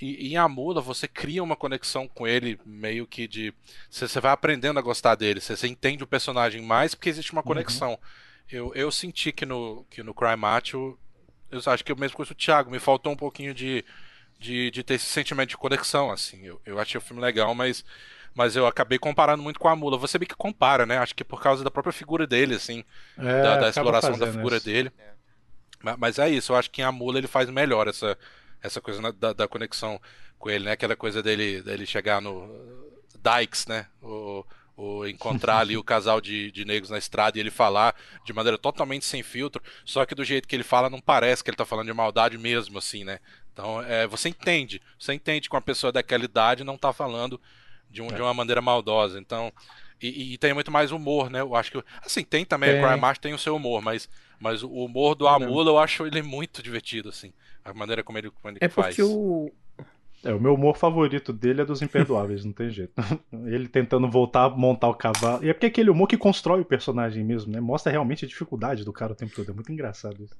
E, 0.00 0.28
e 0.28 0.32
em 0.32 0.36
Amula 0.36 0.80
você 0.80 1.06
cria 1.06 1.42
uma 1.42 1.54
conexão 1.54 2.08
com 2.08 2.26
ele, 2.26 2.58
meio 2.66 3.06
que 3.06 3.28
de. 3.28 3.54
Você, 3.88 4.08
você 4.08 4.20
vai 4.20 4.32
aprendendo 4.32 4.78
a 4.78 4.82
gostar 4.82 5.14
dele, 5.14 5.40
você, 5.40 5.56
você, 5.56 5.68
entende 5.68 6.02
o 6.02 6.08
personagem 6.08 6.60
mais 6.60 6.94
porque 6.94 7.08
existe 7.08 7.32
uma 7.32 7.40
uhum. 7.40 7.46
conexão. 7.46 7.90
Uhum. 7.90 7.98
Eu, 8.50 8.74
eu 8.74 8.90
senti 8.90 9.32
que 9.32 9.46
no, 9.46 9.86
que 9.88 10.02
no 10.02 10.12
Cry 10.12 10.36
Macho, 10.36 10.98
eu 11.50 11.60
acho 11.66 11.84
que 11.84 11.92
eu 11.92 11.96
mesmo 11.96 12.16
com 12.16 12.22
o 12.22 12.34
Thiago, 12.34 12.70
me 12.70 12.78
faltou 12.78 13.12
um 13.12 13.16
pouquinho 13.16 13.54
de, 13.54 13.84
de, 14.38 14.70
de 14.70 14.82
ter 14.82 14.94
esse 14.94 15.06
sentimento 15.06 15.50
de 15.50 15.56
conexão, 15.56 16.10
assim. 16.10 16.44
Eu, 16.44 16.60
eu 16.66 16.78
achei 16.78 16.98
o 16.98 17.02
filme 17.02 17.22
legal, 17.22 17.54
mas 17.54 17.84
mas 18.34 18.56
eu 18.56 18.66
acabei 18.66 18.98
comparando 18.98 19.42
muito 19.42 19.60
com 19.60 19.68
a 19.68 19.76
mula. 19.76 19.98
Você 19.98 20.18
vê 20.18 20.26
que 20.26 20.34
compara, 20.34 20.86
né? 20.86 20.98
Acho 20.98 21.14
que 21.14 21.24
por 21.24 21.40
causa 21.40 21.62
da 21.62 21.70
própria 21.70 21.92
figura 21.92 22.26
dele, 22.26 22.54
assim, 22.54 22.84
é, 23.18 23.42
da, 23.42 23.56
da 23.58 23.68
exploração 23.68 24.18
da 24.18 24.26
figura 24.26 24.56
isso. 24.56 24.66
dele. 24.66 24.92
É. 24.98 25.12
Mas 25.98 26.18
é 26.18 26.28
isso, 26.28 26.52
eu 26.52 26.56
acho 26.56 26.70
que 26.70 26.80
em 26.80 26.84
a 26.84 26.92
mula 26.92 27.18
ele 27.18 27.26
faz 27.26 27.50
melhor 27.50 27.88
essa, 27.88 28.16
essa 28.62 28.80
coisa 28.80 29.12
da, 29.12 29.32
da 29.32 29.48
conexão 29.48 30.00
com 30.38 30.48
ele, 30.48 30.64
né? 30.64 30.72
Aquela 30.72 30.94
coisa 30.94 31.22
dele, 31.22 31.60
dele 31.60 31.84
chegar 31.84 32.20
no 32.20 32.48
Dykes, 33.20 33.66
né? 33.66 33.86
O, 34.00 34.44
o 34.76 35.06
encontrar 35.06 35.58
ali 35.58 35.76
o 35.78 35.84
casal 35.84 36.20
de, 36.20 36.50
de 36.52 36.64
negros 36.64 36.90
na 36.90 36.98
estrada 36.98 37.36
e 37.36 37.40
ele 37.40 37.50
falar 37.50 37.94
de 38.24 38.32
maneira 38.32 38.56
totalmente 38.56 39.04
sem 39.04 39.22
filtro, 39.22 39.62
só 39.84 40.06
que 40.06 40.14
do 40.14 40.24
jeito 40.24 40.46
que 40.46 40.54
ele 40.54 40.62
fala 40.62 40.88
não 40.88 41.00
parece 41.00 41.42
que 41.42 41.50
ele 41.50 41.56
tá 41.56 41.66
falando 41.66 41.86
de 41.86 41.92
maldade 41.92 42.38
mesmo, 42.38 42.78
assim, 42.78 43.04
né? 43.04 43.18
Então, 43.52 43.82
é, 43.82 44.06
você 44.06 44.28
entende, 44.28 44.80
você 44.98 45.12
entende 45.12 45.48
que 45.48 45.54
uma 45.54 45.60
pessoa 45.60 45.92
daquela 45.92 46.24
idade 46.24 46.64
não 46.64 46.78
tá 46.78 46.92
falando 46.92 47.40
de, 47.92 48.02
um, 48.02 48.06
é. 48.06 48.14
de 48.14 48.22
uma 48.22 48.34
maneira 48.34 48.60
maldosa. 48.60 49.18
Então, 49.18 49.52
e, 50.02 50.34
e, 50.34 50.38
tem 50.38 50.52
muito 50.52 50.70
mais 50.70 50.90
humor, 50.90 51.30
né? 51.30 51.40
Eu 51.40 51.54
acho 51.54 51.70
que. 51.70 51.84
Assim, 52.04 52.24
tem 52.24 52.44
também, 52.44 52.72
tem. 52.72 52.84
a 52.84 52.98
Cry 52.98 53.20
tem 53.20 53.34
o 53.34 53.38
seu 53.38 53.54
humor, 53.54 53.80
mas, 53.80 54.08
mas 54.40 54.62
o 54.62 54.70
humor 54.70 55.14
do 55.14 55.28
Amula 55.28 55.70
eu 55.70 55.78
acho 55.78 56.04
ele 56.06 56.22
muito 56.22 56.62
divertido, 56.62 57.08
assim. 57.08 57.32
A 57.64 57.72
maneira 57.72 58.02
como 58.02 58.18
ele, 58.18 58.30
como 58.30 58.48
ele 58.48 58.58
é 58.60 58.68
faz. 58.68 58.98
É 58.98 59.02
porque 59.02 59.02
o. 59.02 59.52
É, 60.24 60.32
o 60.32 60.40
meu 60.40 60.54
humor 60.54 60.76
favorito 60.76 61.32
dele 61.32 61.62
é 61.62 61.64
dos 61.64 61.82
Imperdoáveis, 61.82 62.44
não 62.46 62.52
tem 62.52 62.70
jeito. 62.70 62.92
Ele 63.44 63.68
tentando 63.68 64.08
voltar 64.08 64.44
a 64.44 64.50
montar 64.50 64.88
o 64.88 64.94
cavalo. 64.94 65.44
E 65.44 65.48
é 65.48 65.52
porque 65.52 65.66
é 65.66 65.68
aquele 65.68 65.90
humor 65.90 66.06
que 66.06 66.16
constrói 66.16 66.60
o 66.60 66.64
personagem 66.64 67.24
mesmo, 67.24 67.52
né? 67.52 67.60
Mostra 67.60 67.90
realmente 67.90 68.24
a 68.24 68.28
dificuldade 68.28 68.84
do 68.84 68.92
cara 68.92 69.12
o 69.12 69.16
tempo 69.16 69.34
todo. 69.34 69.50
É 69.50 69.54
muito 69.54 69.72
engraçado 69.72 70.22
isso. 70.22 70.36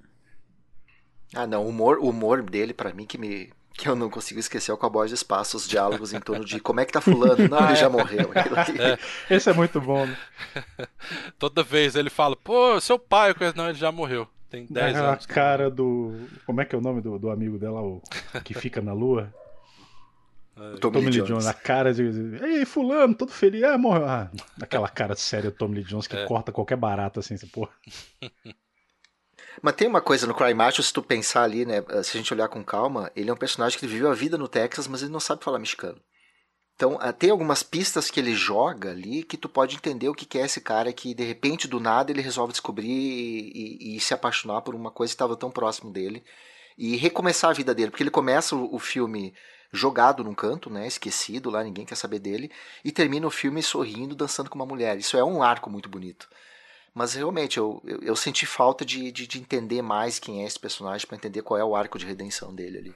Ah, 1.35 1.47
não. 1.47 1.65
O 1.65 1.69
humor, 1.69 1.99
o 1.99 2.09
humor 2.09 2.43
dele, 2.43 2.73
para 2.73 2.93
mim, 2.93 3.07
que 3.07 3.19
me, 3.19 3.51
que 3.75 3.89
eu 3.89 3.97
não 3.97 4.11
consigo 4.11 4.39
esquecer 4.39 4.71
é 4.71 4.75
o 4.75 4.79
Cowboys 4.79 5.11
de 5.11 5.15
Espaço, 5.15 5.57
os 5.57 5.69
diálogos 5.69 6.13
em 6.13 6.21
torno 6.21 6.45
de 6.45 6.61
como 6.61 6.81
é 6.81 6.85
que 6.85 6.93
tá 6.93 7.01
fulano. 7.01 7.49
Não, 7.49 7.67
ele 7.67 7.77
já 7.77 7.89
morreu. 7.89 8.31
É. 8.39 9.35
Esse 9.35 9.51
é 9.51 9.53
muito 9.53 9.81
bom, 9.81 10.07
né? 10.07 10.17
Toda 11.39 11.63
vez 11.63 11.97
ele 11.97 12.11
fala, 12.11 12.37
pô, 12.37 12.81
seu 12.81 12.99
pai, 12.99 13.35
não, 13.55 13.69
ele 13.69 13.79
já 13.79 13.91
morreu. 13.91 14.29
Tem 14.51 14.67
10 14.69 14.97
anos. 14.97 15.25
A 15.25 15.29
cara 15.29 15.71
do. 15.71 16.15
Como 16.45 16.61
é 16.61 16.65
que 16.65 16.75
é 16.75 16.79
o 16.79 16.83
nome 16.83 17.01
do, 17.01 17.19
do 17.19 17.31
amigo 17.31 17.59
dela, 17.59 17.81
o 17.81 18.03
que 18.45 18.53
fica 18.53 18.83
na 18.83 18.93
lua? 18.93 19.33
É. 20.57 20.77
Tommy, 20.77 20.79
Tommy 20.79 21.07
Lee 21.07 21.13
Jones. 21.13 21.29
Jones. 21.29 21.47
A 21.47 21.55
cara 21.55 21.95
de. 21.95 22.03
Ei, 22.43 22.65
fulano, 22.67 23.15
todo 23.15 23.33
feliz. 23.33 23.63
Ah, 23.65 23.79
morreu. 23.79 24.07
Ah, 24.07 24.31
aquela 24.61 24.89
cara 24.89 25.17
séria 25.17 25.51
do 25.51 25.57
Tommy 25.57 25.77
Lee 25.77 25.85
Jones 25.85 26.07
que 26.07 26.17
é. 26.17 26.27
corta 26.27 26.53
qualquer 26.53 26.77
barato 26.77 27.19
assim, 27.19 27.35
essa 27.35 27.47
porra. 27.47 27.71
Mas 29.61 29.75
tem 29.75 29.87
uma 29.87 30.01
coisa 30.01 30.27
no 30.27 30.35
Cry 30.35 30.55
Macho, 30.55 30.83
se 30.83 30.93
tu 30.93 31.03
pensar 31.03 31.43
ali, 31.43 31.67
né? 31.67 31.83
Se 32.03 32.17
a 32.17 32.21
gente 32.21 32.33
olhar 32.33 32.49
com 32.49 32.65
calma, 32.65 33.11
ele 33.15 33.29
é 33.29 33.33
um 33.33 33.37
personagem 33.37 33.79
que 33.79 33.87
viveu 33.87 34.11
a 34.11 34.15
vida 34.15 34.39
no 34.39 34.49
Texas, 34.49 34.87
mas 34.87 35.03
ele 35.03 35.13
não 35.13 35.21
sabe 35.21 35.45
falar 35.45 35.59
mexicano. 35.59 36.01
Então, 36.75 36.99
ah, 37.01 37.13
tem 37.13 37.31
algumas 37.31 37.63
pistas 37.63 38.11
que 38.11 38.19
ele 38.19 38.35
joga 38.35 38.91
ali 38.91 39.23
que 39.23 39.37
tu 39.37 39.49
pode 39.49 39.77
entender 39.77 40.09
o 40.09 40.15
que 40.15 40.39
é 40.39 40.45
esse 40.45 40.61
cara 40.61 40.93
que, 40.93 41.15
de 41.15 41.23
repente, 41.23 41.69
do 41.69 41.79
nada, 41.79 42.11
ele 42.11 42.23
resolve 42.23 42.53
descobrir 42.53 42.89
e, 42.89 43.95
e, 43.95 43.97
e 43.97 44.01
se 44.01 44.15
apaixonar 44.15 44.63
por 44.63 44.75
uma 44.75 44.91
coisa 44.91 45.13
que 45.13 45.15
estava 45.15 45.37
tão 45.37 45.51
próximo 45.51 45.93
dele 45.93 46.25
e 46.77 46.97
recomeçar 46.97 47.51
a 47.51 47.55
vida 47.55 47.75
dele. 47.75 47.91
Porque 47.91 48.03
ele 48.03 48.11
começa 48.11 48.57
o, 48.57 48.75
o 48.75 48.79
filme 48.79 49.35
jogado 49.73 50.25
num 50.25 50.35
canto, 50.35 50.69
né, 50.69 50.87
esquecido 50.87 51.51
lá, 51.51 51.63
ninguém 51.63 51.87
quer 51.87 51.95
saber 51.95 52.19
dele, 52.19 52.51
e 52.85 52.93
termina 52.93 53.27
o 53.27 53.31
filme 53.31 53.63
sorrindo, 53.63 54.15
dançando 54.15 54.51
com 54.51 54.57
uma 54.57 54.67
mulher. 54.67 54.99
Isso 54.99 55.17
é 55.17 55.25
um 55.25 55.43
arco 55.43 55.71
muito 55.71 55.89
bonito. 55.89 56.29
Mas 56.95 57.15
realmente, 57.15 57.57
eu, 57.57 57.83
eu, 57.87 58.01
eu 58.03 58.17
senti 58.17 58.45
falta 58.45 58.85
de, 58.85 59.11
de, 59.11 59.27
de, 59.27 59.39
entender 59.39 59.81
mais 59.81 60.19
quem 60.19 60.43
é 60.43 60.47
esse 60.47 60.59
personagem 60.59 61.07
para 61.07 61.17
entender 61.17 61.43
qual 61.43 61.59
é 61.59 61.65
o 61.65 61.75
arco 61.75 61.99
de 61.99 62.05
redenção 62.05 62.55
dele 62.55 62.79
ali. 62.79 62.95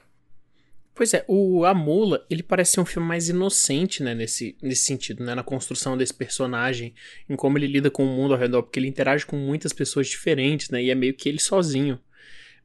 Pois 0.93 1.13
é, 1.13 1.23
o 1.27 1.63
A 1.65 1.73
Mula, 1.73 2.25
ele 2.29 2.41
parece 2.41 2.71
ser 2.71 2.79
um 2.79 2.85
filme 2.85 3.07
mais 3.07 3.29
inocente, 3.29 4.01
né, 4.01 4.15
nesse, 4.15 4.57
nesse 4.61 4.85
sentido, 4.85 5.23
né, 5.23 5.35
na 5.35 5.43
construção 5.43 5.95
desse 5.95 6.13
personagem, 6.13 6.93
em 7.29 7.35
como 7.35 7.57
ele 7.57 7.67
lida 7.67 7.91
com 7.91 8.03
o 8.03 8.07
mundo 8.07 8.33
ao 8.33 8.39
redor, 8.39 8.63
porque 8.63 8.79
ele 8.79 8.87
interage 8.87 9.25
com 9.25 9.35
muitas 9.35 9.73
pessoas 9.73 10.07
diferentes, 10.07 10.69
né, 10.69 10.81
e 10.81 10.89
é 10.89 10.95
meio 10.95 11.13
que 11.13 11.29
ele 11.29 11.39
sozinho. 11.39 11.99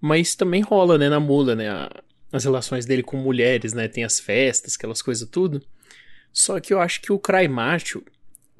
Mas 0.00 0.34
também 0.34 0.62
rola, 0.62 0.96
né, 0.96 1.10
na 1.10 1.20
Mula, 1.20 1.54
né, 1.54 1.68
a, 1.68 1.90
as 2.32 2.44
relações 2.44 2.86
dele 2.86 3.02
com 3.02 3.18
mulheres, 3.18 3.74
né, 3.74 3.86
tem 3.86 4.02
as 4.02 4.18
festas, 4.18 4.76
aquelas 4.76 5.02
coisas 5.02 5.28
tudo. 5.28 5.62
Só 6.32 6.58
que 6.58 6.72
eu 6.72 6.80
acho 6.80 7.02
que 7.02 7.12
o 7.12 7.18
Cry 7.18 7.46
Macho, 7.46 8.02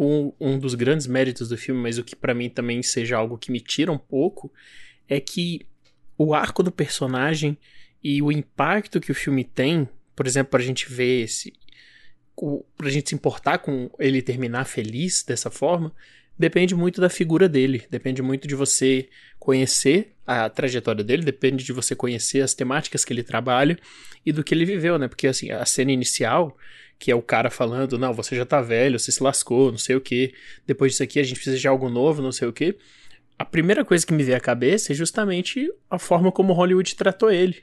um, 0.03 0.33
um 0.41 0.59
dos 0.59 0.74
grandes 0.74 1.07
méritos 1.07 1.49
do 1.49 1.57
filme, 1.57 1.81
mas 1.81 1.99
o 1.99 2.05
que 2.05 2.16
para 2.16 2.35
mim 2.35 2.49
também 2.49 2.83
seja 2.83 3.16
algo 3.16 3.39
que 3.39 3.53
me 3.53 3.61
tira 3.61 3.93
um 3.93 3.99
pouco, 3.99 4.53
é 5.09 5.20
que 5.20 5.66
o 6.19 6.35
arco 6.35 6.62
do 6.62 6.73
personagem 6.73 7.57
e 8.03 8.20
o 8.20 8.33
impacto 8.33 9.01
que 9.01 9.12
o 9.12 9.15
filme 9.15 9.45
tem, 9.45 9.89
por 10.16 10.27
exemplo, 10.27 10.51
pra 10.51 10.62
gente 10.62 10.91
ver 10.91 11.23
esse. 11.23 11.53
O, 12.37 12.65
pra 12.77 12.91
gente 12.91 13.11
se 13.11 13.15
importar 13.15 13.59
com 13.59 13.91
ele 13.99 14.20
terminar 14.20 14.65
feliz 14.65 15.23
dessa 15.23 15.51
forma, 15.51 15.95
depende 16.37 16.74
muito 16.74 17.01
da 17.01 17.09
figura 17.09 17.49
dele, 17.49 17.85
depende 17.91 18.23
muito 18.23 18.49
de 18.49 18.55
você 18.55 19.09
conhecer 19.39 20.15
a 20.27 20.49
trajetória 20.49 21.05
dele, 21.05 21.23
depende 21.24 21.62
de 21.62 21.73
você 21.73 21.95
conhecer 21.95 22.41
as 22.41 22.55
temáticas 22.55 23.05
que 23.05 23.12
ele 23.12 23.23
trabalha 23.23 23.79
e 24.24 24.33
do 24.33 24.43
que 24.43 24.55
ele 24.55 24.65
viveu, 24.65 24.99
né? 24.99 25.09
Porque 25.09 25.27
assim, 25.27 25.51
a 25.51 25.65
cena 25.65 25.93
inicial 25.93 26.57
que 27.03 27.11
é 27.11 27.16
o 27.16 27.20
cara 27.20 27.51
falando, 27.51 27.99
não, 27.99 28.15
você 28.15 28.37
já 28.37 28.47
tá 28.47 28.61
velho, 28.62 28.97
você 28.97 29.11
se 29.11 29.20
lascou, 29.20 29.73
não 29.73 29.79
sei 29.79 29.97
o 29.97 30.01
que. 30.01 30.33
Depois 30.65 30.93
disso 30.93 31.03
aqui 31.03 31.19
a 31.19 31.24
gente 31.24 31.35
precisa 31.35 31.59
de 31.59 31.66
algo 31.66 31.89
novo, 31.89 32.23
não 32.23 32.31
sei 32.31 32.47
o 32.47 32.53
que. 32.53 32.77
A 33.37 33.45
primeira 33.45 33.85
coisa 33.85 34.07
que 34.07 34.12
me 34.12 34.23
veio 34.23 34.37
à 34.37 34.41
cabeça 34.41 34.93
é 34.93 34.95
justamente 34.95 35.69
a 35.91 35.99
forma 35.99 36.31
como 36.31 36.53
Hollywood 36.53 36.95
tratou 36.95 37.29
ele. 37.29 37.57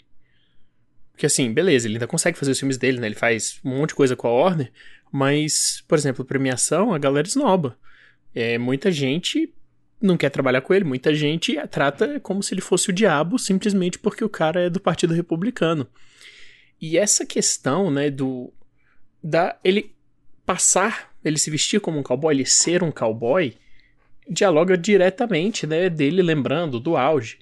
Porque 1.14 1.26
assim, 1.26 1.54
beleza, 1.54 1.88
ele 1.88 1.96
ainda 1.96 2.06
consegue 2.06 2.38
fazer 2.38 2.52
os 2.52 2.60
filmes 2.60 2.78
dele, 2.78 3.00
né? 3.00 3.08
Ele 3.08 3.16
faz 3.16 3.62
um 3.64 3.78
monte 3.78 3.92
de 3.92 3.96
coisa 3.96 4.14
com 4.14 4.28
a 4.28 4.32
Warner, 4.32 4.74
mas, 5.10 5.86
por 5.88 5.98
exemplo, 5.98 6.26
premiação, 6.26 6.94
a 6.94 6.98
galera 6.98 7.26
esnoba. 7.26 7.78
É, 8.36 8.58
muita 8.58 8.92
gente 8.92 9.54
não 10.02 10.18
quer 10.18 10.32
trabalhar 10.32 10.60
com 10.60 10.74
ele, 10.74 10.84
muita 10.84 11.16
gente 11.16 11.56
trata 11.72 12.20
como 12.20 12.44
se 12.44 12.54
ele 12.54 12.62
fosse 12.62 12.90
o 12.90 12.94
diabo 12.94 13.40
simplesmente 13.40 13.98
porque 14.00 14.22
o 14.22 14.30
cara 14.30 14.64
é 14.64 14.70
do 14.70 14.82
Partido 14.82 15.14
Republicano. 15.14 15.88
E 16.82 16.98
essa 16.98 17.26
questão, 17.26 17.90
né, 17.90 18.10
do 18.10 18.54
da 19.24 19.58
ele 19.64 19.94
passar, 20.46 21.14
ele 21.24 21.38
se 21.38 21.50
vestir 21.50 21.80
como 21.80 22.00
um 22.00 22.04
cowboy, 22.04 22.34
ele 22.34 22.46
ser 22.46 22.84
um 22.84 22.92
cowboy, 22.92 23.56
dialoga 24.30 24.78
diretamente, 24.78 25.68
né, 25.68 25.90
dele 25.90 26.22
lembrando 26.22 26.80
do 26.80 26.96
auge, 26.96 27.40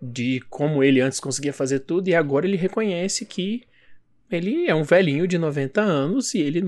de 0.00 0.40
como 0.48 0.82
ele 0.82 1.00
antes 1.00 1.20
conseguia 1.20 1.52
fazer 1.52 1.80
tudo 1.80 2.08
e 2.08 2.14
agora 2.14 2.46
ele 2.46 2.56
reconhece 2.56 3.24
que 3.24 3.62
ele 4.30 4.66
é 4.66 4.74
um 4.74 4.82
velhinho 4.82 5.26
de 5.26 5.38
90 5.38 5.80
anos 5.80 6.34
e 6.34 6.40
ele 6.40 6.62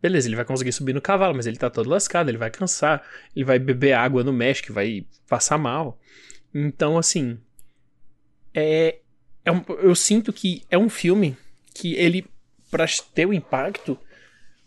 beleza, 0.00 0.28
ele 0.28 0.36
vai 0.36 0.44
conseguir 0.44 0.72
subir 0.72 0.94
no 0.94 1.00
cavalo, 1.00 1.34
mas 1.34 1.46
ele 1.46 1.58
tá 1.58 1.68
todo 1.68 1.90
lascado, 1.90 2.30
ele 2.30 2.38
vai 2.38 2.50
cansar, 2.50 3.02
ele 3.36 3.44
vai 3.44 3.58
beber 3.58 3.92
água 3.92 4.24
no 4.24 4.32
México, 4.32 4.72
vai 4.72 5.04
passar 5.28 5.58
mal. 5.58 6.00
Então, 6.54 6.96
assim, 6.96 7.38
é, 8.54 8.98
é 9.44 9.52
um, 9.52 9.62
eu 9.82 9.94
sinto 9.94 10.32
que 10.32 10.62
é 10.70 10.78
um 10.78 10.88
filme 10.88 11.36
que 11.74 11.94
ele 11.94 12.26
para 12.70 12.86
ter 13.14 13.26
o 13.26 13.34
impacto, 13.34 13.98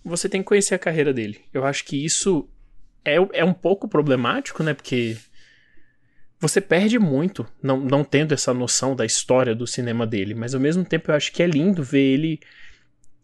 você 0.03 0.27
tem 0.27 0.41
que 0.41 0.47
conhecer 0.47 0.75
a 0.75 0.80
carreira 0.80 1.13
dele. 1.13 1.41
Eu 1.53 1.65
acho 1.65 1.85
que 1.85 2.03
isso 2.03 2.47
é, 3.05 3.15
é 3.34 3.43
um 3.43 3.53
pouco 3.53 3.88
problemático, 3.88 4.63
né? 4.63 4.73
Porque 4.73 5.17
você 6.39 6.59
perde 6.59 6.99
muito 6.99 7.47
não, 7.61 7.80
não 7.80 8.03
tendo 8.03 8.34
essa 8.34 8.53
noção 8.53 8.95
da 8.95 9.05
história 9.05 9.55
do 9.55 9.65
cinema 9.65 10.05
dele. 10.05 10.34
Mas 10.34 10.53
ao 10.53 10.59
mesmo 10.59 10.84
tempo 10.84 11.09
eu 11.09 11.15
acho 11.15 11.31
que 11.31 11.41
é 11.41 11.47
lindo 11.47 11.81
ver 11.81 12.13
ele 12.13 12.39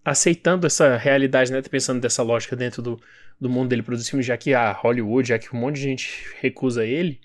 aceitando 0.04 0.66
essa 0.66 0.96
realidade, 0.96 1.52
né? 1.52 1.62
Pensando 1.62 2.00
dessa 2.00 2.24
lógica 2.24 2.56
dentro 2.56 2.82
do, 2.82 3.02
do 3.40 3.50
mundo 3.50 3.70
dele 3.70 3.84
produzir 3.84 4.10
filmes, 4.10 4.26
já 4.26 4.38
que 4.38 4.54
a 4.54 4.72
Hollywood, 4.72 5.30
já 5.30 5.38
que 5.38 5.54
um 5.54 5.60
monte 5.60 5.76
de 5.76 5.82
gente 5.82 6.26
recusa 6.40 6.86
ele, 6.86 7.20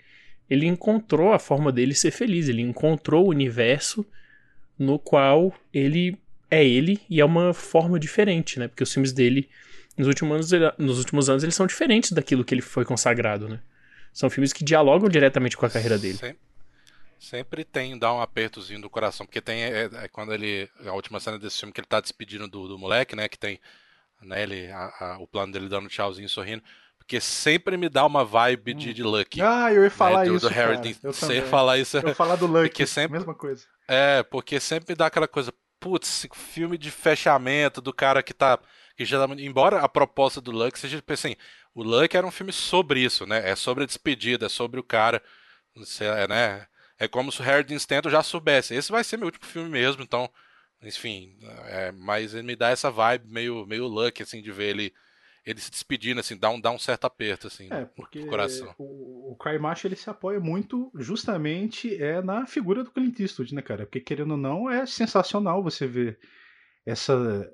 ele 0.51 0.67
encontrou 0.67 1.33
a 1.33 1.39
forma 1.39 1.73
dele 1.73 1.95
ser 1.95 2.11
feliz, 2.11 2.49
ele 2.49 2.63
encontrou 2.63 3.27
o 3.27 3.31
universo 3.31 4.05
no 4.79 4.99
qual 4.99 5.55
ele 5.73 6.19
é 6.51 6.65
ele 6.65 7.01
e 7.09 7.21
é 7.21 7.25
uma 7.25 7.53
forma 7.53 7.99
diferente, 7.99 8.59
né? 8.59 8.69
Porque 8.69 8.83
os 8.83 8.93
filmes 8.93 9.13
dele, 9.13 9.49
nos 9.97 10.07
últimos 10.07 10.53
anos, 10.53 10.75
nos 10.79 10.99
últimos 10.99 11.29
anos 11.29 11.43
eles 11.43 11.55
são 11.55 11.67
diferentes 11.67 12.13
daquilo 12.13 12.45
que 12.45 12.55
ele 12.55 12.63
foi 12.63 12.85
consagrado, 12.85 13.49
né? 13.49 13.61
São 14.13 14.31
filmes 14.31 14.53
que 14.53 14.63
dialogam 14.63 15.09
diretamente 15.09 15.57
com 15.57 15.67
a 15.67 15.71
carreira 15.71 15.99
dele. 15.99 16.19
Sempre, 16.19 16.39
sempre 17.19 17.65
tem, 17.65 17.99
dá 17.99 18.13
um 18.13 18.21
apertozinho 18.21 18.81
do 18.81 18.89
coração, 18.89 19.27
porque 19.27 19.41
tem, 19.41 19.65
é, 19.65 19.91
é, 19.93 20.09
quando 20.09 20.33
ele, 20.33 20.69
a 20.87 20.93
última 20.93 21.19
cena 21.19 21.39
desse 21.39 21.59
filme 21.59 21.73
que 21.73 21.81
ele 21.81 21.89
tá 21.89 22.01
despedindo 22.01 22.47
do, 22.47 22.69
do 22.69 22.79
moleque, 22.79 23.17
né? 23.17 23.29
Que 23.29 23.39
tem, 23.39 23.61
né, 24.23 24.43
ele, 24.43 24.71
a, 24.71 24.93
a, 25.01 25.19
o 25.19 25.27
plano 25.27 25.53
dele 25.53 25.69
dando 25.69 25.89
tchauzinho 25.89 26.29
sorrindo. 26.29 26.63
Porque 26.97 27.21
sempre 27.21 27.77
me 27.77 27.89
dá 27.89 28.07
uma 28.07 28.25
vibe 28.25 28.73
hum. 28.73 28.77
de, 28.77 28.95
de 28.95 29.03
Lucky. 29.03 29.43
Ah, 29.43 29.73
eu 29.73 29.85
ia 29.85 29.91
falar 29.91 30.21
né? 30.21 30.31
do, 30.31 30.37
isso. 30.37 30.49
Do 30.49 30.55
Harry 30.55 30.79
Dean. 30.79 31.13
Você 31.13 31.35
ia 31.35 31.47
falar 31.47 31.77
isso. 31.77 31.99
Eu 31.99 32.09
ia 32.09 32.15
falar 32.15 32.37
do 32.37 32.47
Lucky. 32.47 32.69
Porque 32.69 32.87
sempre, 32.87 33.19
mesma 33.19 33.35
coisa. 33.35 33.67
É, 33.87 34.23
porque 34.23 34.59
sempre 34.59 34.95
dá 34.95 35.07
aquela 35.07 35.29
coisa, 35.29 35.53
putz, 35.85 36.27
filme 36.33 36.79
de 36.79 36.91
fechamento 36.91 37.83
do 37.83 37.93
cara 37.93 38.23
que 38.23 38.33
tá. 38.33 38.59
Que 38.97 39.05
já, 39.05 39.23
embora 39.39 39.81
a 39.81 39.89
proposta 39.89 40.41
do 40.41 40.51
Luck 40.51 40.79
seja, 40.79 40.97
tipo 40.97 41.13
assim, 41.13 41.37
o 41.75 41.83
Luck 41.83 42.17
era 42.17 42.27
um 42.27 42.31
filme 42.31 42.53
sobre 42.55 43.01
isso, 43.01 43.27
né? 43.27 43.51
É 43.51 43.55
sobre 43.55 43.85
a 43.85 43.87
despedida, 43.87 44.47
é 44.47 44.49
sobre 44.49 44.81
o 44.81 44.83
cara. 44.83 45.23
É, 46.01 46.27
né? 46.27 46.67
É 46.99 47.07
como 47.07 47.31
se 47.31 47.41
o 47.41 47.45
Harry 47.45 47.75
Stanton 47.75 48.09
já 48.09 48.23
soubesse. 48.23 48.75
Esse 48.75 48.91
vai 48.91 49.05
ser 49.05 49.19
meu 49.19 49.27
último 49.27 49.45
filme 49.45 49.69
mesmo, 49.69 50.03
então. 50.03 50.31
Enfim, 50.83 51.37
é, 51.67 51.93
mas 51.93 52.35
ele 52.35 52.45
me 52.45 52.57
dá 52.57 52.71
essa 52.71 52.91
vibe 52.91 53.27
meio, 53.29 53.67
meio 53.67 53.87
Luck, 53.87 54.23
assim, 54.23 54.41
de 54.41 54.53
ver 54.53 54.71
ele 54.71 54.95
ele 55.45 55.61
se 55.61 55.71
despedindo, 55.71 56.21
assim, 56.21 56.37
dá 56.37 56.51
um, 56.51 56.61
dá 56.61 56.71
um 56.71 56.79
certo 56.79 57.05
aperto, 57.05 57.49
assim, 57.49 57.69
é, 57.71 57.85
porque 57.85 58.21
no 58.21 58.27
coração. 58.29 58.75
O, 58.79 59.33
o 59.33 59.37
Cry 59.37 59.59
Macho, 59.59 59.87
ele 59.87 59.97
se 59.97 60.09
apoia 60.09 60.41
muito 60.41 60.91
justamente 60.95 62.03
é 62.03 62.23
na 62.23 62.47
figura 62.47 62.83
do 62.83 62.91
Clint 62.91 63.21
Eastwood, 63.21 63.55
né, 63.55 63.61
cara? 63.61 63.85
Porque, 63.85 64.01
querendo 64.01 64.33
ou 64.33 64.37
não, 64.37 64.71
é 64.71 64.87
sensacional 64.87 65.63
você 65.63 65.87
ver 65.87 66.19
essa, 66.87 67.51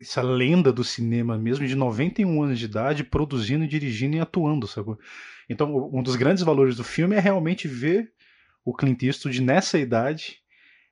essa 0.00 0.22
lenda 0.22 0.72
do 0.72 0.84
cinema, 0.84 1.36
mesmo 1.36 1.66
de 1.66 1.74
91 1.74 2.42
anos 2.42 2.58
de 2.58 2.64
idade, 2.64 3.04
produzindo, 3.04 3.66
dirigindo 3.66 4.16
e 4.16 4.20
atuando, 4.20 4.66
sabe? 4.66 4.96
Então, 5.48 5.90
um 5.92 6.02
dos 6.02 6.16
grandes 6.16 6.42
valores 6.42 6.76
do 6.76 6.84
filme 6.84 7.16
é 7.16 7.20
realmente 7.20 7.66
ver 7.66 8.12
o 8.64 8.74
Clint 8.74 9.02
Eastwood 9.02 9.40
nessa 9.40 9.78
idade 9.78 10.40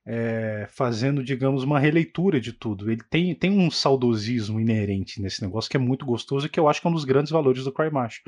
é, 0.07 0.67
fazendo, 0.71 1.25
digamos, 1.25 1.63
uma 1.63 1.79
releitura 1.79 2.41
de 2.41 2.53
tudo. 2.53 2.91
Ele 2.91 3.03
tem, 3.09 3.35
tem 3.35 3.51
um 3.51 3.71
saudosismo 3.71 4.61
inerente 4.61 5.21
nesse 5.21 5.43
negócio 5.43 5.71
que 5.71 5.77
é 5.77 5.81
muito 5.81 6.05
gostoso 6.05 6.47
e 6.47 6.49
que 6.49 6.61
eu 6.61 6.69
acho 6.69 6.81
que 6.81 6.87
é 6.87 6.91
um 6.91 6.95
dos 6.95 7.05
grandes 7.05 7.33
valores 7.33 7.65
do 7.65 7.73
Cry 7.73 7.91
Macho. 7.91 8.23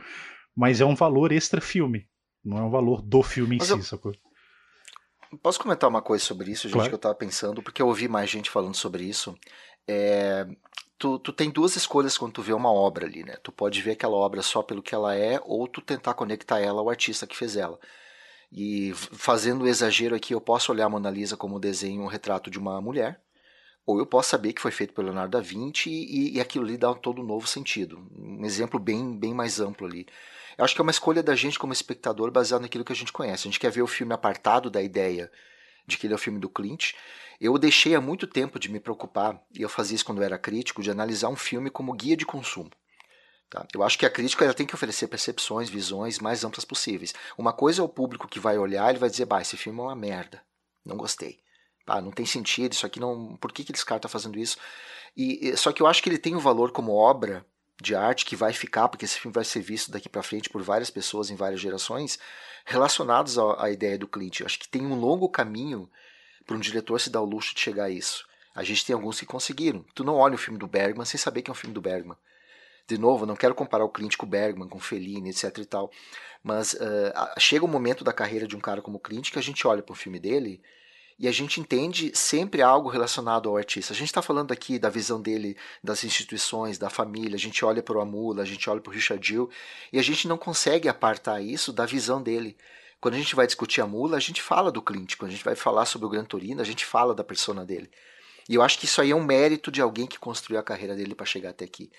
Mas 0.55 0.81
é 0.81 0.85
um 0.85 0.94
valor 0.94 1.32
extra-filme, 1.32 2.09
não 2.43 2.59
é 2.59 2.62
um 2.62 2.70
valor 2.70 3.03
do 3.03 3.23
filme 3.23 3.57
Mas 3.59 3.69
em 3.69 3.73
eu... 3.73 3.82
si, 3.82 3.89
sacou? 3.89 4.15
Posso 5.43 5.61
comentar 5.61 5.90
uma 5.90 6.01
coisa 6.01 6.24
sobre 6.24 6.51
isso, 6.51 6.62
gente, 6.62 6.74
claro. 6.74 6.89
que 6.89 6.94
eu 6.94 6.98
tava 6.98 7.15
pensando, 7.15 7.62
porque 7.62 7.82
eu 7.82 7.89
ouvi 7.89 8.09
mais 8.09 8.31
gente 8.31 8.48
falando 8.48 8.74
sobre 8.74 9.05
isso. 9.05 9.36
É, 9.86 10.47
tu, 10.97 11.19
tu 11.19 11.32
tem 11.32 11.51
duas 11.51 11.77
escolhas 11.77 12.16
quando 12.16 12.32
tu 12.32 12.43
vê 12.43 12.53
uma 12.53 12.73
obra 12.73 13.07
ali, 13.07 13.24
né? 13.24 13.36
Tu 13.43 13.53
pode 13.53 13.82
ver 13.82 13.93
aquela 13.93 14.16
obra 14.16 14.40
só 14.40 14.62
pelo 14.62 14.82
que 14.82 14.94
ela 14.94 15.15
é, 15.15 15.40
ou 15.44 15.66
tu 15.66 15.81
tentar 15.81 16.15
conectar 16.15 16.61
ela 16.61 16.81
ao 16.81 16.89
artista 16.89 17.27
que 17.27 17.36
fez 17.36 17.57
ela. 17.57 17.78
E 18.52 18.93
fazendo 18.94 19.62
o 19.62 19.68
exagero 19.68 20.14
aqui, 20.14 20.35
eu 20.35 20.40
posso 20.40 20.73
olhar 20.73 20.86
a 20.86 20.89
Mona 20.89 21.10
Lisa 21.10 21.36
como 21.36 21.59
desenho, 21.59 22.02
um 22.02 22.06
retrato 22.06 22.51
de 22.51 22.59
uma 22.59 22.81
mulher, 22.81 23.20
ou 23.85 23.98
eu 23.98 24.06
posso 24.06 24.31
saber 24.31 24.52
que 24.52 24.60
foi 24.60 24.70
feito 24.70 24.93
pelo 24.93 25.09
Leonardo 25.09 25.36
da 25.36 25.40
Vinci 25.40 25.90
e, 25.90 26.36
e 26.36 26.40
aquilo 26.40 26.64
ali 26.64 26.77
dá 26.77 26.93
todo 26.94 27.23
um 27.23 27.24
novo 27.24 27.47
sentido. 27.47 28.09
Um 28.16 28.44
exemplo 28.44 28.81
bem, 28.81 29.16
bem 29.16 29.32
mais 29.32 29.60
amplo 29.60 29.86
ali. 29.86 30.06
Eu 30.59 30.64
acho 30.64 30.74
que 30.74 30.81
é 30.81 30.82
uma 30.82 30.90
escolha 30.90 31.23
da 31.23 31.36
gente 31.36 31.59
como 31.59 31.73
espectador 31.73 32.31
baseado 32.31 32.62
naquilo 32.62 32.85
que 32.85 32.93
a 32.93 32.97
gente 32.97 33.12
conhece. 33.12 33.47
A 33.47 33.51
gente 33.51 33.60
quer 33.60 33.70
ver 33.70 33.82
o 33.82 33.86
filme 33.86 34.14
apartado 34.14 34.70
da 34.70 34.82
ideia 34.82 35.31
de 35.86 35.97
que 35.97 36.06
ele 36.06 36.14
é 36.14 36.16
o 36.16 36.18
filme 36.18 36.40
do 36.40 36.48
Clint. 36.48 36.94
Eu 37.40 37.56
deixei 37.59 37.94
há 37.94 38.01
muito 38.01 38.27
tempo 38.27 38.59
de 38.59 38.70
me 38.70 38.81
preocupar, 38.81 39.40
e 39.55 39.62
eu 39.62 39.68
fazia 39.68 39.94
isso 39.94 40.05
quando 40.05 40.18
eu 40.18 40.24
era 40.24 40.39
crítico, 40.39 40.82
de 40.82 40.90
analisar 40.90 41.28
um 41.28 41.36
filme 41.36 41.70
como 41.70 41.93
guia 41.93 42.16
de 42.16 42.27
consumo. 42.27 42.70
Tá? 43.48 43.66
Eu 43.73 43.82
acho 43.82 43.98
que 43.98 44.06
a 44.06 44.10
crítica 44.10 44.44
ela 44.44 44.55
tem 44.55 44.66
que 44.66 44.74
oferecer 44.74 45.06
percepções, 45.06 45.68
visões 45.68 46.18
mais 46.18 46.44
amplas 46.44 46.64
possíveis. 46.64 47.14
Uma 47.39 47.52
coisa 47.52 47.81
é 47.81 47.85
o 47.85 47.89
público 47.89 48.27
que 48.27 48.40
vai 48.40 48.59
olhar 48.59 48.94
e 48.94 48.98
vai 48.98 49.09
dizer, 49.09 49.24
bah, 49.24 49.40
esse 49.40 49.56
filme 49.56 49.78
é 49.78 49.82
uma 49.82 49.94
merda, 49.94 50.43
não 50.85 50.97
gostei. 50.97 51.39
Ah, 51.86 52.01
não 52.01 52.10
tem 52.10 52.27
sentido, 52.27 52.73
isso 52.73 52.85
aqui 52.85 52.98
não. 52.98 53.36
Por 53.36 53.52
que, 53.52 53.62
que 53.62 53.73
esse 53.73 53.86
cara 53.86 53.98
está 53.98 54.09
fazendo 54.09 54.39
isso? 54.39 54.59
E, 55.16 55.56
só 55.56 55.73
que 55.73 55.81
eu 55.81 55.86
acho 55.86 56.02
que 56.02 56.09
ele 56.09 56.18
tem 56.18 56.35
um 56.35 56.40
valor 56.40 56.73
como 56.73 56.93
obra 56.93 57.47
de 57.81 57.94
arte 57.94 58.24
que 58.24 58.35
vai 58.35 58.52
ficar, 58.52 58.89
porque 58.89 59.05
esse 59.05 59.20
filme 59.20 59.32
vai 59.32 59.44
ser 59.44 59.60
visto 59.60 59.93
daqui 59.93 60.09
para 60.09 60.23
frente 60.23 60.51
por 60.51 60.62
várias 60.62 60.90
pessoas 60.90 61.31
em 61.31 61.36
várias 61.36 61.60
gerações, 61.60 62.18
relacionados 62.64 63.39
à, 63.39 63.64
à 63.64 63.70
ideia 63.70 63.97
do 63.97 64.09
Clint. 64.09 64.40
Eu 64.40 64.47
acho 64.47 64.59
que 64.59 64.68
tem 64.68 64.85
um 64.85 64.98
longo 64.98 65.28
caminho 65.28 65.89
para 66.44 66.56
um 66.56 66.60
diretor 66.60 67.01
se 67.01 67.10
dar 67.10 67.20
o 67.20 67.24
luxo 67.24 67.55
de 67.55 67.60
chegar 67.60 67.85
a 67.85 67.90
isso. 67.90 68.27
A 68.52 68.64
gente 68.64 68.85
tem 68.85 68.94
alguns 68.94 69.20
que 69.20 69.27
conseguiram. 69.27 69.85
Tu 69.94 70.02
não 70.02 70.16
olha 70.16 70.35
o 70.35 70.39
filme 70.39 70.59
do 70.59 70.66
Bergman 70.66 71.05
sem 71.05 71.20
saber 71.20 71.43
que 71.43 71.51
é 71.51 71.52
um 71.52 71.56
filme 71.56 71.74
do 71.74 71.81
Bergman 71.81 72.16
de 72.88 72.98
novo, 72.98 73.26
não 73.26 73.36
quero 73.36 73.54
comparar 73.54 73.84
o 73.84 73.88
Clint 73.88 74.16
com 74.16 74.26
o 74.26 74.28
Bergman, 74.28 74.68
com 74.68 74.78
o 74.78 74.80
Fellini, 74.80 75.30
etc 75.30 75.58
e 75.58 75.64
tal, 75.64 75.90
mas 76.42 76.74
uh, 76.74 77.38
chega 77.38 77.64
um 77.64 77.68
momento 77.68 78.04
da 78.04 78.12
carreira 78.12 78.46
de 78.46 78.56
um 78.56 78.60
cara 78.60 78.80
como 78.80 78.98
o 78.98 79.00
Clint 79.00 79.30
que 79.30 79.38
a 79.38 79.42
gente 79.42 79.66
olha 79.66 79.82
para 79.82 79.92
o 79.92 79.96
filme 79.96 80.18
dele 80.18 80.62
e 81.18 81.26
a 81.26 81.32
gente 81.32 81.60
entende 81.60 82.12
sempre 82.14 82.60
algo 82.60 82.88
relacionado 82.88 83.48
ao 83.48 83.56
artista. 83.56 83.92
A 83.92 83.96
gente 83.96 84.08
está 84.08 84.20
falando 84.20 84.52
aqui 84.52 84.78
da 84.78 84.90
visão 84.90 85.20
dele 85.20 85.56
das 85.82 86.04
instituições, 86.04 86.78
da 86.78 86.90
família, 86.90 87.36
a 87.36 87.38
gente 87.38 87.64
olha 87.64 87.82
para 87.82 87.96
o 87.96 88.00
Amula, 88.00 88.42
a 88.42 88.46
gente 88.46 88.68
olha 88.68 88.80
para 88.80 88.90
o 88.90 88.94
Richard 88.94 89.26
Gill, 89.26 89.50
e 89.92 89.98
a 89.98 90.02
gente 90.02 90.28
não 90.28 90.36
consegue 90.36 90.88
apartar 90.88 91.40
isso 91.40 91.72
da 91.72 91.86
visão 91.86 92.22
dele. 92.22 92.56
Quando 93.00 93.14
a 93.14 93.18
gente 93.18 93.34
vai 93.34 93.46
discutir 93.46 93.80
a 93.80 93.86
Mula, 93.86 94.16
a 94.16 94.20
gente 94.20 94.42
fala 94.42 94.70
do 94.70 94.82
Clint. 94.82 95.16
Quando 95.16 95.30
a 95.30 95.34
gente 95.34 95.44
vai 95.44 95.54
falar 95.54 95.86
sobre 95.86 96.06
o 96.06 96.10
Gran 96.10 96.24
Torino, 96.24 96.60
a 96.60 96.64
gente 96.64 96.84
fala 96.84 97.14
da 97.14 97.24
persona 97.24 97.64
dele. 97.64 97.90
E 98.48 98.54
eu 98.54 98.62
acho 98.62 98.78
que 98.78 98.84
isso 98.84 99.00
aí 99.00 99.10
é 99.10 99.16
um 99.16 99.24
mérito 99.24 99.70
de 99.70 99.80
alguém 99.80 100.06
que 100.06 100.18
construiu 100.18 100.58
a 100.60 100.62
carreira 100.62 100.94
dele 100.94 101.14
para 101.14 101.26
chegar 101.26 101.50
até 101.50 101.64
aqui. 101.64 101.90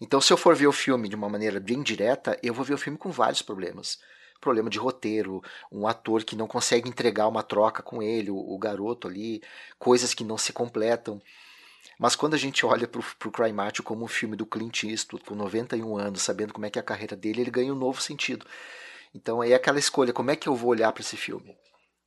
Então, 0.00 0.20
se 0.20 0.32
eu 0.32 0.36
for 0.36 0.54
ver 0.54 0.66
o 0.66 0.72
filme 0.72 1.08
de 1.08 1.16
uma 1.16 1.28
maneira 1.28 1.60
bem 1.60 1.82
direta, 1.82 2.38
eu 2.42 2.52
vou 2.52 2.64
ver 2.64 2.74
o 2.74 2.78
filme 2.78 2.98
com 2.98 3.10
vários 3.10 3.42
problemas. 3.42 3.98
Problema 4.40 4.68
de 4.68 4.78
roteiro, 4.78 5.42
um 5.70 5.86
ator 5.86 6.24
que 6.24 6.36
não 6.36 6.46
consegue 6.46 6.88
entregar 6.88 7.28
uma 7.28 7.42
troca 7.42 7.82
com 7.82 8.02
ele, 8.02 8.30
o, 8.30 8.36
o 8.36 8.58
garoto 8.58 9.08
ali, 9.08 9.42
coisas 9.78 10.12
que 10.12 10.24
não 10.24 10.36
se 10.36 10.52
completam. 10.52 11.20
Mas 11.98 12.16
quando 12.16 12.34
a 12.34 12.38
gente 12.38 12.66
olha 12.66 12.88
para 12.88 13.00
o 13.00 13.30
Cry 13.30 13.52
Macho 13.52 13.82
como 13.82 14.04
um 14.04 14.08
filme 14.08 14.36
do 14.36 14.46
Clint 14.46 14.84
Eastwood, 14.84 15.24
com 15.24 15.34
91 15.34 15.96
anos, 15.96 16.22
sabendo 16.22 16.52
como 16.52 16.66
é 16.66 16.70
que 16.70 16.78
é 16.78 16.82
a 16.82 16.84
carreira 16.84 17.16
dele, 17.16 17.42
ele 17.42 17.50
ganha 17.50 17.72
um 17.72 17.78
novo 17.78 18.00
sentido. 18.00 18.46
Então 19.14 19.40
aí 19.40 19.52
é 19.52 19.54
aquela 19.54 19.78
escolha, 19.78 20.12
como 20.12 20.30
é 20.30 20.36
que 20.36 20.48
eu 20.48 20.56
vou 20.56 20.70
olhar 20.70 20.92
para 20.92 21.02
esse 21.02 21.16
filme? 21.16 21.56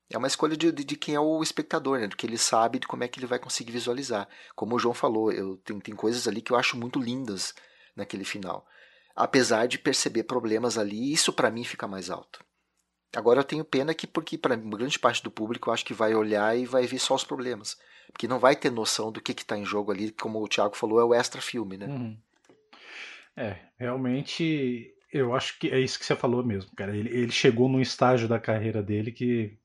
É 0.09 0.18
uma 0.18 0.27
escolha 0.27 0.55
de, 0.55 0.72
de, 0.72 0.84
de, 0.84 0.95
quem 0.95 1.15
é 1.15 1.19
o 1.19 1.43
espectador, 1.43 1.99
né? 1.99 2.07
do 2.07 2.15
que 2.15 2.26
ele 2.26 2.38
sabe, 2.38 2.80
de 2.80 2.88
como 2.88 3.03
é 3.03 3.07
que 3.07 3.19
ele 3.19 3.27
vai 3.27 3.39
conseguir 3.39 3.73
visualizar. 3.73 4.27
Como 4.55 4.76
o 4.76 4.80
João 4.80 4.93
falou, 4.93 5.31
eu 5.31 5.57
tem, 5.57 5.80
tem 5.80 5.95
coisas 5.95 6.27
ali 6.27 6.41
que 6.41 6.51
eu 6.51 6.57
acho 6.57 6.77
muito 6.77 6.97
lindas 6.99 7.53
naquele 7.98 8.24
final. 8.24 8.65
Apesar 9.15 9.68
de 9.68 9.80
perceber 9.80 10.24
problemas 10.24 10.78
ali, 10.78 11.11
isso 11.11 11.34
para 11.34 11.52
mim 11.52 11.64
fica 11.64 11.88
mais 11.88 12.10
alto. 12.10 12.45
Agora 13.15 13.40
eu 13.40 13.44
tenho 13.44 13.65
pena 13.65 13.94
que, 13.94 14.06
porque 14.06 14.38
para 14.38 14.56
grande 14.56 14.99
parte 14.99 15.24
do 15.24 15.32
público 15.32 15.69
eu 15.69 15.74
acho 15.74 15.86
que 15.86 15.94
vai 15.94 16.14
olhar 16.14 16.57
e 16.57 16.65
vai 16.65 16.86
ver 16.86 16.99
só 16.99 17.15
os 17.15 17.24
problemas. 17.24 17.78
Porque 18.11 18.28
não 18.28 18.40
vai 18.40 18.56
ter 18.56 18.72
noção 18.72 19.11
do 19.11 19.22
que 19.22 19.32
está 19.32 19.57
em 19.57 19.65
jogo 19.65 19.91
ali, 19.91 20.11
como 20.11 20.41
o 20.41 20.48
Thiago 20.48 20.78
falou, 20.78 20.99
é 20.99 21.03
o 21.03 21.14
extra 21.14 21.41
filme, 21.41 21.78
né? 21.78 21.88
Uhum. 21.88 22.18
É, 23.36 23.57
realmente 23.78 24.94
eu 25.11 25.34
acho 25.34 25.57
que 25.60 25.69
é 25.69 25.80
isso 25.80 25.98
que 25.98 26.06
você 26.06 26.15
falou 26.15 26.44
mesmo, 26.44 26.72
cara. 26.76 26.95
Ele, 26.95 27.10
ele 27.10 27.32
chegou 27.32 27.69
num 27.69 27.82
estágio 27.82 28.28
da 28.28 28.40
carreira 28.40 28.84
dele 28.84 29.11
que 29.11 29.57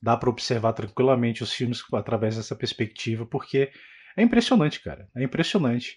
dá 0.00 0.16
para 0.16 0.30
observar 0.30 0.72
tranquilamente 0.72 1.42
os 1.42 1.52
filmes 1.52 1.82
através 1.92 2.36
dessa 2.36 2.56
perspectiva, 2.56 3.26
porque 3.26 3.70
é 4.20 4.24
impressionante, 4.24 4.80
cara. 4.80 5.08
É 5.16 5.22
impressionante. 5.22 5.96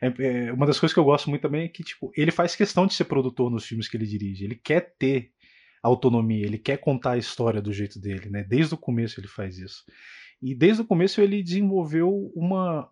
É, 0.00 0.06
é, 0.06 0.52
uma 0.52 0.66
das 0.66 0.78
coisas 0.78 0.92
que 0.92 1.00
eu 1.00 1.04
gosto 1.04 1.30
muito 1.30 1.42
também 1.42 1.64
é 1.64 1.68
que 1.68 1.82
tipo, 1.82 2.12
ele 2.16 2.30
faz 2.30 2.54
questão 2.54 2.86
de 2.86 2.94
ser 2.94 3.04
produtor 3.04 3.50
nos 3.50 3.66
filmes 3.66 3.88
que 3.88 3.96
ele 3.96 4.06
dirige. 4.06 4.44
Ele 4.44 4.54
quer 4.54 4.94
ter 4.98 5.30
autonomia, 5.82 6.46
ele 6.46 6.58
quer 6.58 6.78
contar 6.78 7.12
a 7.12 7.18
história 7.18 7.60
do 7.60 7.72
jeito 7.72 8.00
dele, 8.00 8.30
né? 8.30 8.42
Desde 8.42 8.74
o 8.74 8.78
começo 8.78 9.20
ele 9.20 9.28
faz 9.28 9.58
isso. 9.58 9.84
E 10.40 10.54
desde 10.54 10.82
o 10.82 10.86
começo 10.86 11.20
ele 11.20 11.42
desenvolveu 11.42 12.32
uma. 12.34 12.90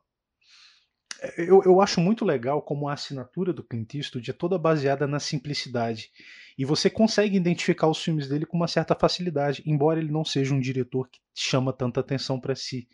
Eu, 1.36 1.62
eu 1.64 1.80
acho 1.80 2.00
muito 2.00 2.24
legal 2.24 2.60
como 2.62 2.88
a 2.88 2.94
assinatura 2.94 3.52
do 3.52 3.62
Clint 3.62 3.94
Eastwood 3.94 4.30
é 4.30 4.34
toda 4.34 4.58
baseada 4.58 5.06
na 5.06 5.20
simplicidade. 5.20 6.10
E 6.58 6.64
você 6.64 6.90
consegue 6.90 7.36
identificar 7.36 7.88
os 7.88 8.02
filmes 8.02 8.28
dele 8.28 8.44
com 8.44 8.56
uma 8.56 8.68
certa 8.68 8.94
facilidade, 8.94 9.62
embora 9.64 10.00
ele 10.00 10.10
não 10.10 10.24
seja 10.24 10.54
um 10.54 10.60
diretor 10.60 11.08
que 11.08 11.20
chama 11.34 11.72
tanta 11.72 12.00
atenção 12.00 12.38
para 12.40 12.54
si. 12.54 12.88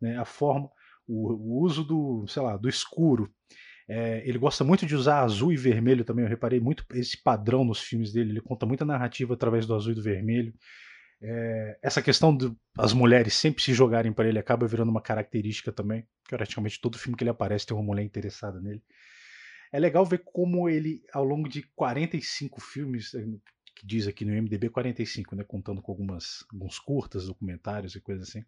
Né? 0.00 0.16
A 0.16 0.24
forma 0.24 0.70
o, 1.06 1.32
o 1.32 1.62
uso 1.62 1.84
do, 1.84 2.26
sei 2.26 2.42
lá, 2.42 2.56
do 2.56 2.68
escuro. 2.68 3.32
É, 3.88 4.28
ele 4.28 4.38
gosta 4.38 4.64
muito 4.64 4.84
de 4.84 4.96
usar 4.96 5.20
azul 5.20 5.52
e 5.52 5.56
vermelho 5.56 6.04
também. 6.04 6.24
Eu 6.24 6.28
reparei 6.28 6.58
muito 6.58 6.84
esse 6.92 7.22
padrão 7.22 7.64
nos 7.64 7.80
filmes 7.80 8.12
dele. 8.12 8.30
Ele 8.30 8.40
conta 8.40 8.66
muita 8.66 8.84
narrativa 8.84 9.34
através 9.34 9.66
do 9.66 9.74
azul 9.74 9.92
e 9.92 9.94
do 9.94 10.02
vermelho. 10.02 10.52
É, 11.22 11.78
essa 11.82 12.02
questão 12.02 12.36
das 12.76 12.92
mulheres 12.92 13.34
sempre 13.34 13.62
se 13.62 13.72
jogarem 13.72 14.12
para 14.12 14.28
ele 14.28 14.38
acaba 14.38 14.66
virando 14.66 14.90
uma 14.90 15.00
característica 15.00 15.72
também. 15.72 16.06
Praticamente 16.28 16.80
todo 16.80 16.98
filme 16.98 17.16
que 17.16 17.22
ele 17.22 17.30
aparece 17.30 17.66
tem 17.66 17.76
uma 17.76 17.84
mulher 17.84 18.02
interessada 18.02 18.60
nele. 18.60 18.82
É 19.72 19.78
legal 19.78 20.04
ver 20.04 20.22
como 20.24 20.68
ele, 20.68 21.02
ao 21.12 21.24
longo 21.24 21.48
de 21.48 21.62
45 21.74 22.60
filmes, 22.60 23.14
eh, 23.14 23.24
que 23.74 23.86
diz 23.86 24.06
aqui 24.06 24.24
no 24.24 24.32
MDB 24.32 24.70
45, 24.70 25.34
né, 25.36 25.44
contando 25.44 25.82
com 25.82 25.92
algumas, 25.92 26.44
alguns 26.52 26.78
curtas, 26.78 27.26
documentários 27.26 27.94
e 27.94 28.00
coisas 28.00 28.28
assim 28.28 28.42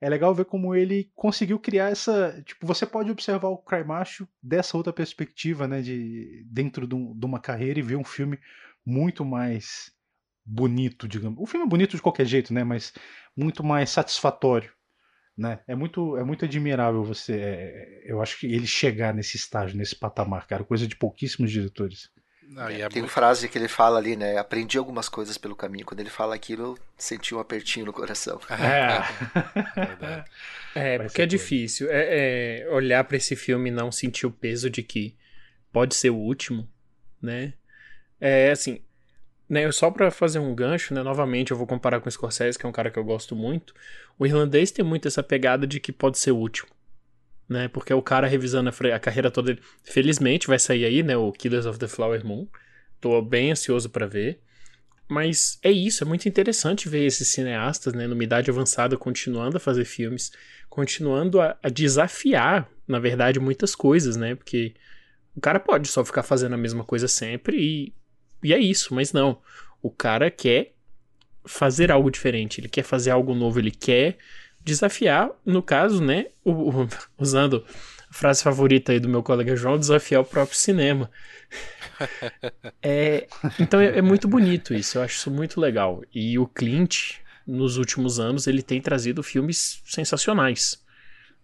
é 0.00 0.08
legal 0.08 0.34
ver 0.34 0.46
como 0.46 0.74
ele 0.74 1.10
conseguiu 1.14 1.58
criar 1.58 1.90
essa. 1.90 2.42
Tipo, 2.44 2.66
você 2.66 2.86
pode 2.86 3.10
observar 3.10 3.48
o 3.48 3.58
Cry 3.58 3.84
Macho 3.84 4.26
dessa 4.42 4.76
outra 4.76 4.92
perspectiva, 4.92 5.68
né? 5.68 5.82
De 5.82 6.44
dentro 6.46 6.86
de, 6.86 6.94
um, 6.94 7.16
de 7.16 7.26
uma 7.26 7.38
carreira 7.38 7.78
e 7.78 7.82
ver 7.82 7.96
um 7.96 8.04
filme 8.04 8.38
muito 8.84 9.24
mais 9.24 9.92
bonito, 10.44 11.06
digamos. 11.06 11.38
O 11.38 11.46
filme 11.46 11.66
é 11.66 11.68
bonito 11.68 11.96
de 11.96 12.02
qualquer 12.02 12.26
jeito, 12.26 12.52
né? 12.52 12.64
Mas 12.64 12.94
muito 13.36 13.62
mais 13.62 13.90
satisfatório. 13.90 14.72
Né? 15.36 15.60
É 15.66 15.74
muito 15.74 16.18
é 16.18 16.24
muito 16.24 16.44
admirável 16.44 17.02
você, 17.02 17.32
é, 17.32 18.02
eu 18.04 18.20
acho 18.20 18.38
que 18.38 18.46
ele 18.46 18.66
chegar 18.66 19.14
nesse 19.14 19.36
estágio, 19.38 19.76
nesse 19.76 19.96
patamar, 19.96 20.46
cara, 20.46 20.64
coisa 20.64 20.86
de 20.86 20.96
pouquíssimos 20.96 21.50
diretores. 21.50 22.10
Não, 22.50 22.68
é, 22.68 22.80
é 22.80 22.88
tem 22.88 23.00
muito... 23.00 23.02
uma 23.02 23.08
frase 23.08 23.48
que 23.48 23.56
ele 23.56 23.68
fala 23.68 23.98
ali, 23.98 24.16
né? 24.16 24.36
Aprendi 24.36 24.76
algumas 24.76 25.08
coisas 25.08 25.38
pelo 25.38 25.54
caminho. 25.54 25.86
Quando 25.86 26.00
ele 26.00 26.10
fala 26.10 26.34
aquilo, 26.34 26.62
eu 26.64 26.78
senti 26.98 27.32
um 27.34 27.38
apertinho 27.38 27.86
no 27.86 27.92
coração. 27.92 28.40
É, 30.72 30.94
é 30.94 30.98
porque 31.00 31.22
é 31.22 31.26
difícil. 31.26 31.88
É, 31.90 32.62
é 32.62 32.68
olhar 32.70 33.02
para 33.02 33.16
esse 33.16 33.34
filme 33.34 33.70
e 33.70 33.72
não 33.72 33.90
sentir 33.90 34.24
o 34.24 34.30
peso 34.30 34.70
de 34.70 34.84
que 34.84 35.16
pode 35.72 35.96
ser 35.96 36.10
o 36.10 36.16
último, 36.16 36.68
né? 37.20 37.54
É 38.20 38.52
assim, 38.52 38.80
né, 39.48 39.70
só 39.72 39.90
para 39.90 40.12
fazer 40.12 40.38
um 40.38 40.54
gancho, 40.54 40.94
né, 40.94 41.02
novamente 41.02 41.50
eu 41.50 41.56
vou 41.56 41.66
comparar 41.66 42.00
com 42.00 42.08
o 42.08 42.12
Scorsese, 42.12 42.56
que 42.56 42.64
é 42.64 42.68
um 42.68 42.72
cara 42.72 42.88
que 42.88 42.98
eu 43.00 43.04
gosto 43.04 43.34
muito. 43.34 43.74
O 44.16 44.24
irlandês 44.24 44.70
tem 44.70 44.84
muito 44.84 45.08
essa 45.08 45.24
pegada 45.24 45.66
de 45.66 45.80
que 45.80 45.90
pode 45.90 46.20
ser 46.20 46.30
o 46.30 46.36
último, 46.36 46.70
né? 47.50 47.68
Porque 47.68 47.92
o 47.92 48.00
cara 48.00 48.26
revisando 48.26 48.70
a, 48.70 48.96
a 48.96 48.98
carreira 48.98 49.30
toda, 49.30 49.58
felizmente 49.82 50.46
vai 50.46 50.58
sair 50.58 50.84
aí, 50.84 51.02
né, 51.02 51.16
o 51.16 51.32
Killers 51.32 51.66
of 51.66 51.78
the 51.78 51.88
Flower 51.88 52.24
Moon. 52.24 52.46
Tô 53.00 53.20
bem 53.20 53.50
ansioso 53.52 53.90
para 53.90 54.06
ver. 54.06 54.40
Mas 55.08 55.58
é 55.62 55.70
isso, 55.70 56.04
é 56.04 56.06
muito 56.06 56.28
interessante 56.28 56.88
ver 56.88 57.04
esses 57.04 57.28
cineastas, 57.28 57.92
né, 57.92 58.06
numa 58.06 58.22
idade 58.22 58.48
avançada, 58.48 58.96
continuando 58.96 59.56
a 59.56 59.60
fazer 59.60 59.84
filmes, 59.84 60.30
continuando 60.68 61.40
a, 61.40 61.58
a 61.60 61.68
desafiar, 61.68 62.70
na 62.86 63.00
verdade, 63.00 63.40
muitas 63.40 63.74
coisas, 63.74 64.16
né? 64.16 64.36
Porque 64.36 64.72
o 65.34 65.40
cara 65.40 65.58
pode 65.58 65.88
só 65.88 66.04
ficar 66.04 66.22
fazendo 66.22 66.54
a 66.54 66.58
mesma 66.58 66.84
coisa 66.84 67.08
sempre 67.08 67.56
e 67.58 67.92
e 68.42 68.54
é 68.54 68.58
isso, 68.58 68.94
mas 68.94 69.12
não. 69.12 69.38
O 69.82 69.90
cara 69.90 70.30
quer 70.30 70.74
fazer 71.44 71.90
algo 71.90 72.10
diferente, 72.10 72.60
ele 72.60 72.68
quer 72.68 72.82
fazer 72.82 73.10
algo 73.10 73.34
novo, 73.34 73.58
ele 73.58 73.70
quer 73.70 74.18
desafiar, 74.62 75.30
no 75.44 75.62
caso, 75.62 76.02
né, 76.02 76.26
o, 76.44 76.52
o, 76.52 76.88
usando 77.18 77.64
a 78.08 78.14
frase 78.14 78.42
favorita 78.42 78.92
aí 78.92 79.00
do 79.00 79.08
meu 79.08 79.22
colega 79.22 79.56
João, 79.56 79.78
desafiar 79.78 80.22
o 80.22 80.24
próprio 80.24 80.56
cinema. 80.56 81.10
é, 82.82 83.26
então 83.58 83.80
é, 83.80 83.98
é, 83.98 84.02
muito 84.02 84.28
bonito 84.28 84.74
isso, 84.74 84.98
eu 84.98 85.02
acho 85.02 85.16
isso 85.16 85.30
muito 85.30 85.60
legal. 85.60 86.02
E 86.14 86.38
o 86.38 86.46
Clint, 86.46 87.14
nos 87.46 87.76
últimos 87.76 88.20
anos, 88.20 88.46
ele 88.46 88.62
tem 88.62 88.80
trazido 88.80 89.22
filmes 89.22 89.82
sensacionais, 89.84 90.82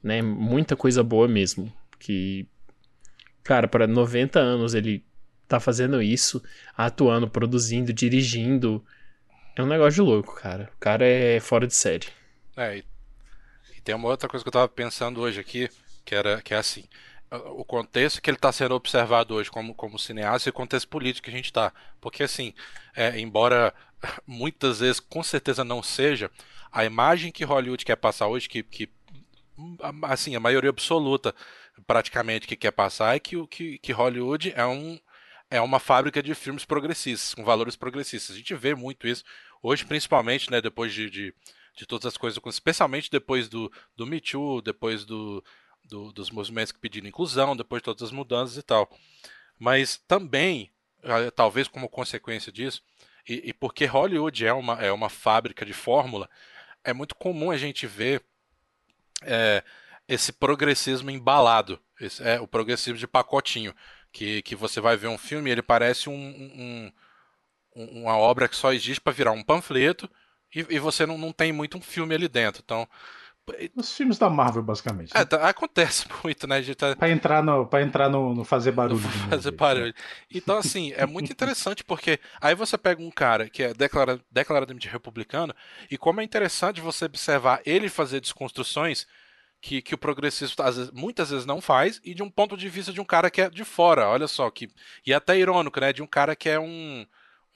né, 0.02 0.22
muita 0.22 0.76
coisa 0.76 1.02
boa 1.02 1.26
mesmo, 1.26 1.72
que, 1.98 2.46
cara, 3.42 3.66
para 3.66 3.86
90 3.86 4.38
anos 4.38 4.74
ele 4.74 5.04
tá 5.48 5.60
fazendo 5.60 6.02
isso, 6.02 6.42
atuando, 6.76 7.28
produzindo, 7.28 7.92
dirigindo. 7.92 8.84
É 9.54 9.62
um 9.62 9.66
negócio 9.66 9.94
de 9.94 10.00
louco, 10.00 10.34
cara. 10.34 10.70
O 10.76 10.78
cara 10.78 11.06
é 11.06 11.40
fora 11.40 11.66
de 11.66 11.74
série. 11.74 12.08
É, 12.56 12.82
tem 13.86 13.94
uma 13.94 14.08
outra 14.08 14.28
coisa 14.28 14.42
que 14.42 14.48
eu 14.48 14.52
tava 14.52 14.68
pensando 14.68 15.20
hoje 15.20 15.38
aqui, 15.38 15.70
que 16.04 16.12
era 16.12 16.42
que 16.42 16.52
é 16.52 16.56
assim, 16.56 16.84
o 17.30 17.64
contexto 17.64 18.20
que 18.20 18.28
ele 18.28 18.36
está 18.36 18.50
sendo 18.50 18.74
observado 18.74 19.34
hoje 19.36 19.48
como, 19.48 19.72
como 19.76 19.96
cineasta 19.96 20.48
e 20.48 20.50
o 20.50 20.52
contexto 20.52 20.88
político 20.88 21.26
que 21.26 21.30
a 21.30 21.36
gente 21.36 21.44
está. 21.44 21.72
Porque, 22.00 22.24
assim, 22.24 22.52
é, 22.96 23.16
embora 23.20 23.72
muitas 24.26 24.80
vezes 24.80 24.98
com 24.98 25.22
certeza 25.22 25.62
não 25.62 25.84
seja, 25.84 26.32
a 26.72 26.84
imagem 26.84 27.30
que 27.30 27.44
Hollywood 27.44 27.84
quer 27.84 27.94
passar 27.94 28.26
hoje, 28.26 28.48
que, 28.48 28.64
que 28.64 28.90
assim, 30.02 30.34
a 30.34 30.40
maioria 30.40 30.70
absoluta 30.70 31.32
praticamente 31.86 32.48
que 32.48 32.56
quer 32.56 32.72
passar 32.72 33.14
é 33.14 33.20
que, 33.20 33.46
que, 33.46 33.78
que 33.78 33.92
Hollywood 33.92 34.52
é 34.56 34.66
um, 34.66 34.98
é 35.48 35.60
uma 35.60 35.78
fábrica 35.78 36.20
de 36.20 36.34
filmes 36.34 36.64
progressistas, 36.64 37.34
com 37.34 37.44
valores 37.44 37.76
progressistas. 37.76 38.34
A 38.34 38.38
gente 38.38 38.54
vê 38.56 38.74
muito 38.74 39.06
isso 39.06 39.22
hoje, 39.62 39.84
principalmente, 39.84 40.50
né, 40.50 40.60
depois 40.60 40.92
de, 40.92 41.08
de, 41.08 41.34
de 41.76 41.86
todas 41.86 42.06
as 42.06 42.16
coisas, 42.16 42.42
especialmente 42.46 43.10
depois 43.10 43.48
do, 43.48 43.70
do 43.94 44.06
Me 44.06 44.20
Too, 44.20 44.62
depois 44.62 45.04
do, 45.04 45.44
do, 45.84 46.10
dos 46.12 46.30
movimentos 46.30 46.72
que 46.72 46.78
pediram 46.78 47.06
inclusão, 47.06 47.54
depois 47.54 47.80
de 47.80 47.84
todas 47.84 48.02
as 48.02 48.10
mudanças 48.10 48.56
e 48.56 48.62
tal. 48.62 48.90
Mas 49.58 49.98
também, 50.08 50.72
ah, 51.04 51.30
talvez 51.30 51.68
como 51.68 51.88
consequência 51.88 52.50
disso, 52.50 52.82
e, 53.28 53.50
e 53.50 53.52
porque 53.52 53.84
Hollywood 53.84 54.46
é 54.46 54.52
uma, 54.52 54.74
é 54.82 54.90
uma 54.90 55.10
fábrica 55.10 55.66
de 55.66 55.74
fórmula, 55.74 56.28
é 56.82 56.92
muito 56.92 57.14
comum 57.14 57.50
a 57.50 57.58
gente 57.58 57.86
ver 57.86 58.24
é, 59.22 59.62
esse 60.08 60.32
progressismo 60.32 61.10
embalado, 61.10 61.78
esse, 62.00 62.22
é, 62.22 62.40
o 62.40 62.46
progressismo 62.46 62.98
de 62.98 63.06
pacotinho 63.06 63.74
que, 64.12 64.40
que 64.42 64.56
você 64.56 64.80
vai 64.80 64.96
ver 64.96 65.08
um 65.08 65.18
filme 65.18 65.50
e 65.50 65.52
ele 65.52 65.62
parece 65.62 66.08
um, 66.08 66.14
um, 66.14 66.92
uma 67.74 68.16
obra 68.16 68.48
que 68.48 68.56
só 68.56 68.72
existe 68.72 69.00
para 69.00 69.12
virar 69.12 69.32
um 69.32 69.42
panfleto 69.42 70.08
e, 70.56 70.76
e, 70.76 70.78
você 70.78 71.04
não, 71.04 71.18
não 71.18 71.32
tem 71.32 71.52
muito 71.52 71.76
um 71.76 71.80
filme 71.80 72.14
ali 72.14 72.28
dentro. 72.28 72.62
Então. 72.64 72.88
Os 73.76 73.96
filmes 73.96 74.18
da 74.18 74.28
Marvel, 74.28 74.62
basicamente. 74.62 75.12
É, 75.14 75.20
né? 75.20 75.24
tá, 75.24 75.48
acontece 75.48 76.06
muito, 76.24 76.46
né? 76.46 76.62
Tá... 76.74 76.96
Pra 76.96 77.10
entrar 77.10 77.42
no, 77.42 77.66
pra 77.66 77.82
entrar 77.82 78.08
no, 78.08 78.34
no 78.34 78.44
fazer 78.44 78.72
barulho. 78.72 79.00
No 79.00 79.08
fazer 79.30 79.50
barulho. 79.52 79.94
Então, 80.32 80.56
assim, 80.56 80.92
é 80.96 81.06
muito 81.06 81.30
interessante 81.30 81.84
porque 81.84 82.18
aí 82.40 82.54
você 82.54 82.76
pega 82.76 83.00
um 83.02 83.10
cara 83.10 83.48
que 83.48 83.62
é 83.62 83.74
declara, 83.74 84.18
declaradamente 84.30 84.88
republicano 84.88 85.54
e 85.90 85.96
como 85.96 86.20
é 86.20 86.24
interessante 86.24 86.80
você 86.80 87.04
observar 87.04 87.60
ele 87.64 87.88
fazer 87.88 88.20
desconstruções 88.20 89.06
que, 89.60 89.82
que 89.82 89.94
o 89.94 89.98
progressista 89.98 90.64
vezes, 90.64 90.90
muitas 90.90 91.30
vezes 91.30 91.46
não 91.46 91.60
faz, 91.60 92.00
e 92.04 92.14
de 92.14 92.22
um 92.22 92.30
ponto 92.30 92.56
de 92.56 92.68
vista 92.68 92.92
de 92.92 93.00
um 93.00 93.04
cara 93.04 93.30
que 93.30 93.40
é 93.40 93.50
de 93.50 93.64
fora, 93.64 94.08
olha 94.08 94.28
só, 94.28 94.50
que, 94.50 94.68
e 95.04 95.12
até 95.12 95.36
irônico, 95.36 95.80
né? 95.80 95.92
De 95.92 96.02
um 96.02 96.06
cara 96.06 96.36
que 96.36 96.48
é 96.48 96.58
um, 96.58 97.06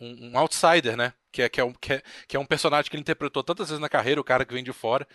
um, 0.01 0.31
um 0.33 0.39
outsider, 0.39 0.97
né? 0.97 1.13
Que 1.33 1.43
é, 1.43 1.49
que, 1.49 1.61
é 1.61 1.65
um, 1.65 1.73
que, 1.73 1.93
é, 1.95 2.03
que 2.27 2.37
é 2.37 2.41
um 2.41 2.47
personagem 2.47 2.91
que 2.91 2.97
ele 2.97 3.03
interpretou 3.03 3.43
tantas 3.43 3.69
vezes 3.69 3.81
na 3.81 3.89
carreira, 3.89 4.21
o 4.21 4.25
cara 4.25 4.45
que 4.45 4.55
vem 4.55 4.65
de 4.65 4.73
fora. 4.73 5.07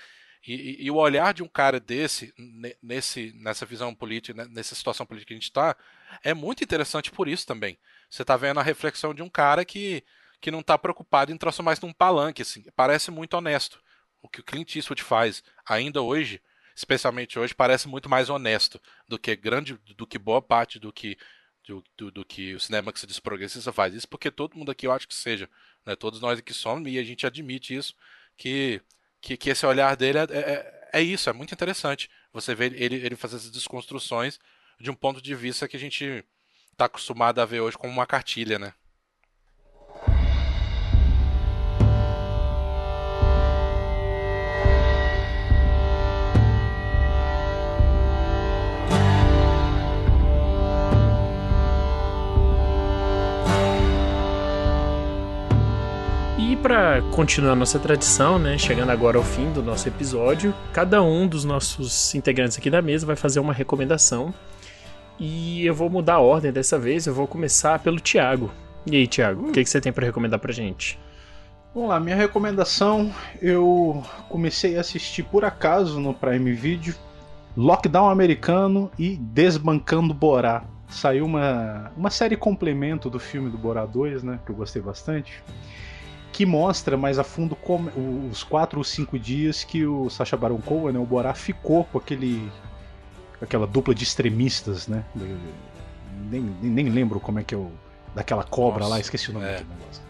E, 0.47 0.53
e, 0.53 0.85
e 0.85 0.91
o 0.91 0.95
olhar 0.95 1.33
de 1.33 1.43
um 1.43 1.47
cara 1.47 1.79
desse, 1.79 2.33
nesse, 2.81 3.33
nessa 3.35 3.65
visão 3.65 3.93
política, 3.93 4.43
né, 4.43 4.49
nessa 4.51 4.75
situação 4.75 5.05
política 5.05 5.29
que 5.29 5.33
a 5.33 5.37
gente 5.37 5.49
está, 5.49 5.75
é 6.23 6.33
muito 6.33 6.63
interessante 6.63 7.11
por 7.11 7.27
isso 7.27 7.45
também. 7.47 7.77
Você 8.09 8.21
está 8.21 8.37
vendo 8.37 8.59
a 8.59 8.63
reflexão 8.63 9.13
de 9.13 9.23
um 9.23 9.29
cara 9.29 9.65
que, 9.65 10.03
que 10.39 10.51
não 10.51 10.59
está 10.59 10.77
preocupado 10.77 11.31
em 11.31 11.37
transformar 11.37 11.73
isso 11.73 11.85
num 11.85 11.93
palanque, 11.93 12.43
assim. 12.43 12.63
Parece 12.75 13.09
muito 13.09 13.35
honesto. 13.35 13.81
O 14.21 14.29
que 14.29 14.39
o 14.39 14.43
Clint 14.43 14.75
Eastwood 14.75 15.03
faz 15.03 15.43
ainda 15.65 16.01
hoje 16.01 16.41
especialmente 16.75 17.39
hoje, 17.39 17.55
parece 17.55 17.87
muito 17.87 18.09
mais 18.09 18.29
honesto 18.29 18.81
do 19.07 19.17
que 19.17 19.35
grande, 19.35 19.79
do 19.95 20.05
que 20.05 20.19
boa 20.19 20.41
parte 20.41 20.77
do 20.77 20.91
que 20.91 21.17
do, 21.67 21.83
do, 21.97 22.11
do, 22.11 22.25
que 22.25 22.53
o 22.55 22.59
cinema 22.59 22.93
que 22.93 22.99
se 22.99 23.07
diz 23.07 23.19
progressista 23.19 23.71
faz. 23.71 23.93
Isso 23.93 24.07
porque 24.07 24.31
todo 24.31 24.55
mundo 24.55 24.71
aqui 24.71 24.87
eu 24.87 24.91
acho 24.91 25.07
que 25.07 25.15
seja, 25.15 25.49
né? 25.85 25.95
Todos 25.95 26.21
nós 26.21 26.39
aqui 26.39 26.53
somos 26.53 26.91
e 26.91 26.97
a 26.99 27.03
gente 27.03 27.25
admite 27.25 27.75
isso 27.75 27.95
que 28.37 28.81
que, 29.25 29.35
que 29.35 29.49
esse 29.49 29.65
olhar 29.65 29.95
dele 29.95 30.19
é, 30.19 30.23
é, 30.31 30.89
é, 30.93 31.01
isso, 31.01 31.29
é 31.29 31.33
muito 31.33 31.51
interessante. 31.51 32.11
Você 32.31 32.53
vê 32.53 32.65
ele, 32.67 32.95
ele 32.97 33.15
fazer 33.15 33.37
essas 33.37 33.49
desconstruções 33.49 34.39
de 34.79 34.91
um 34.91 34.93
ponto 34.93 35.19
de 35.19 35.33
vista 35.33 35.67
que 35.67 35.75
a 35.75 35.79
gente 35.79 36.23
está 36.71 36.85
acostumado 36.85 37.39
a 37.39 37.45
ver 37.45 37.61
hoje 37.61 37.75
como 37.75 37.91
uma 37.91 38.05
cartilha, 38.05 38.59
né? 38.59 38.73
Para 56.65 56.99
continuar 57.11 57.55
nossa 57.55 57.77
tradição, 57.77 58.39
né, 58.39 58.57
chegando 58.57 58.89
agora 58.89 59.19
ao 59.19 59.23
fim 59.23 59.51
do 59.53 59.61
nosso 59.61 59.87
episódio, 59.87 60.51
cada 60.73 60.99
um 60.99 61.27
dos 61.27 61.45
nossos 61.45 62.15
integrantes 62.15 62.57
aqui 62.57 62.71
da 62.71 62.81
mesa 62.81 63.05
vai 63.05 63.15
fazer 63.15 63.39
uma 63.39 63.53
recomendação. 63.53 64.33
E 65.19 65.63
eu 65.63 65.75
vou 65.75 65.91
mudar 65.91 66.15
a 66.15 66.19
ordem 66.19 66.51
dessa 66.51 66.79
vez, 66.79 67.05
eu 67.05 67.13
vou 67.13 67.27
começar 67.27 67.77
pelo 67.77 67.99
Thiago. 67.99 68.51
E 68.83 68.95
aí, 68.95 69.05
Thiago, 69.05 69.49
o 69.49 69.51
que, 69.51 69.63
que 69.63 69.69
você 69.69 69.79
tem 69.79 69.93
para 69.93 70.07
recomendar 70.07 70.39
pra 70.39 70.51
gente? 70.51 70.97
Vamos 71.71 71.89
lá, 71.89 71.99
minha 71.99 72.15
recomendação, 72.15 73.13
eu 73.39 74.03
comecei 74.27 74.75
a 74.75 74.81
assistir 74.81 75.21
por 75.21 75.45
acaso 75.45 75.99
no 75.99 76.15
Prime 76.15 76.51
Video 76.51 76.95
Lockdown 77.55 78.09
Americano 78.09 78.89
e 78.97 79.17
Desbancando 79.17 80.15
Borá. 80.15 80.63
Saiu 80.89 81.25
uma, 81.25 81.91
uma 81.95 82.09
série 82.09 82.35
complemento 82.35 83.07
do 83.07 83.19
filme 83.19 83.51
do 83.51 83.57
Borá 83.57 83.85
2, 83.85 84.23
né, 84.23 84.39
que 84.43 84.51
eu 84.51 84.55
gostei 84.55 84.81
bastante 84.81 85.43
que 86.35 86.45
mostra 86.45 86.97
mais 86.97 87.17
a 87.17 87.23
fundo 87.23 87.55
como, 87.55 87.89
os 88.29 88.43
quatro 88.43 88.77
ou 88.77 88.83
cinco 88.83 89.17
dias 89.17 89.63
que 89.63 89.85
o 89.85 90.09
Sacha 90.09 90.35
Baron 90.35 90.57
Cohen, 90.57 90.91
né, 90.91 90.99
o 90.99 91.05
Borá, 91.05 91.33
ficou 91.33 91.85
com 91.85 91.97
aquele 91.97 92.51
aquela 93.41 93.65
dupla 93.65 93.95
de 93.95 94.03
extremistas, 94.03 94.85
né? 94.85 95.05
Nem, 96.29 96.41
nem 96.41 96.89
lembro 96.89 97.21
como 97.21 97.39
é 97.39 97.43
que 97.43 97.55
é 97.55 97.57
o 97.57 97.71
daquela 98.13 98.43
cobra 98.43 98.81
Nossa, 98.81 98.95
lá, 98.95 98.99
esqueci 98.99 99.29
o 99.29 99.33
nome 99.33 99.45
é. 99.45 99.59
do 99.59 99.69
negócio. 99.69 100.03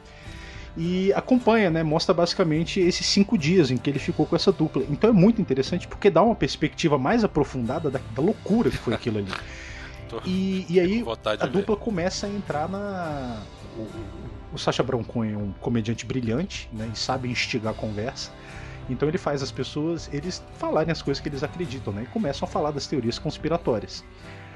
E 0.76 1.14
acompanha, 1.14 1.70
né? 1.70 1.84
Mostra 1.84 2.12
basicamente 2.12 2.80
esses 2.80 3.06
cinco 3.06 3.38
dias 3.38 3.70
em 3.70 3.78
que 3.78 3.88
ele 3.88 4.00
ficou 4.00 4.26
com 4.26 4.36
essa 4.36 4.52
dupla. 4.52 4.84
Então 4.90 5.12
é 5.12 5.14
muito 5.14 5.40
interessante 5.40 5.88
porque 5.88 6.10
dá 6.10 6.24
uma 6.24 6.36
perspectiva 6.36 6.98
mais 6.98 7.24
aprofundada 7.24 7.92
da, 7.92 8.00
da 8.16 8.22
loucura 8.24 8.72
que 8.72 8.78
foi 8.78 8.96
aquilo 8.96 9.20
ali. 9.20 9.32
e, 10.26 10.66
e 10.68 10.80
aí 10.80 11.06
a 11.40 11.46
dupla 11.46 11.78
começa 11.78 12.26
a 12.26 12.30
entrar 12.32 12.68
na. 12.68 13.44
O, 13.78 14.35
o 14.56 14.58
Sacha 14.58 14.82
Baron 14.82 15.04
Cohen 15.04 15.34
é 15.34 15.38
um 15.38 15.52
comediante 15.54 16.06
brilhante, 16.06 16.70
né, 16.74 16.90
e 16.94 16.98
sabe 16.98 17.30
instigar 17.30 17.74
a 17.74 17.76
conversa. 17.76 18.32
Então 18.90 19.08
ele 19.08 19.18
faz 19.18 19.44
as 19.44 19.52
pessoas 19.52 20.10
eles 20.14 20.44
falarem 20.58 20.92
as 20.92 21.02
coisas 21.02 21.22
que 21.22 21.30
eles 21.30 21.44
acreditam, 21.44 21.94
né, 21.94 22.04
e 22.04 22.06
começam 22.08 22.48
a 22.48 22.52
falar 22.52 22.72
das 22.72 22.88
teorias 22.88 23.20
conspiratórias. 23.20 24.04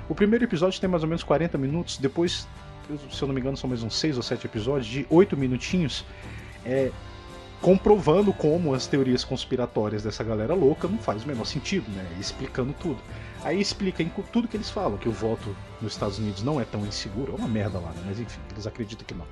O 0.08 0.16
primeiro 0.16 0.44
episódio 0.46 0.80
tem 0.80 0.90
mais 0.90 1.04
ou 1.04 1.10
menos 1.10 1.24
40 1.24 1.58
minutos, 1.58 1.98
depois 1.98 2.48
se 3.12 3.22
eu 3.22 3.28
não 3.28 3.36
me 3.36 3.42
engano, 3.42 3.56
são 3.56 3.70
mais 3.70 3.84
uns 3.84 3.96
seis 3.96 4.18
ou 4.18 4.24
sete 4.24 4.46
episódios, 4.46 4.88
de 4.88 5.06
oito 5.10 5.38
minutinhos, 5.38 6.04
é, 6.66 6.92
comprovando 7.62 8.34
como 8.34 8.74
as 8.74 8.88
teorias 8.88 9.24
conspiratórias 9.24 10.02
dessa 10.02 10.24
galera 10.24 10.54
louca 10.54 10.88
não 10.88 10.98
faz 10.98 11.24
o 11.24 11.28
menor 11.28 11.46
sentido, 11.46 11.90
né? 11.92 12.06
Explicando 12.20 12.74
tudo. 12.74 12.98
Aí 13.44 13.60
explica 13.60 14.04
tudo 14.32 14.48
que 14.48 14.58
eles 14.58 14.70
falam, 14.70 14.98
que 14.98 15.08
o 15.08 15.12
voto 15.12 15.56
nos 15.82 15.94
Estados 15.94 16.18
Unidos 16.20 16.42
não 16.44 16.60
é 16.60 16.66
tão 16.66 16.86
inseguro, 16.86 17.34
é 17.34 17.36
uma 17.36 17.48
merda 17.48 17.80
lá, 17.80 17.92
né? 17.92 18.04
mas 18.06 18.20
enfim, 18.20 18.40
eles 18.52 18.66
acreditam 18.66 19.06
que 19.06 19.14
não. 19.14 19.26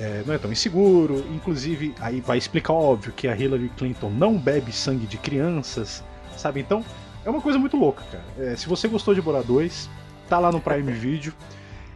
É, 0.00 0.22
não 0.26 0.34
é 0.34 0.38
tão 0.38 0.50
inseguro, 0.50 1.24
inclusive 1.34 1.94
aí 2.00 2.20
vai 2.20 2.38
explicar 2.38 2.72
óbvio 2.72 3.12
que 3.12 3.28
a 3.28 3.36
Hillary 3.36 3.70
Clinton 3.76 4.10
não 4.10 4.38
bebe 4.38 4.72
sangue 4.72 5.06
de 5.06 5.18
crianças, 5.18 6.02
sabe? 6.36 6.60
Então 6.60 6.84
é 7.24 7.30
uma 7.30 7.40
coisa 7.40 7.58
muito 7.58 7.76
louca, 7.76 8.02
cara. 8.10 8.24
É, 8.38 8.56
se 8.56 8.66
você 8.68 8.88
gostou 8.88 9.14
de 9.14 9.20
Bora 9.20 9.42
2, 9.42 9.88
tá 10.28 10.38
lá 10.38 10.50
no 10.50 10.60
Prime 10.60 10.90
Video. 10.92 11.32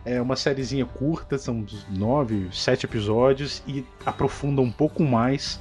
É 0.04 0.22
uma 0.22 0.36
sériezinha 0.36 0.86
curta, 0.86 1.36
são 1.36 1.66
nove, 1.90 2.48
sete 2.52 2.86
episódios 2.86 3.60
e 3.66 3.84
aprofunda 4.04 4.60
um 4.60 4.70
pouco 4.70 5.02
mais 5.02 5.58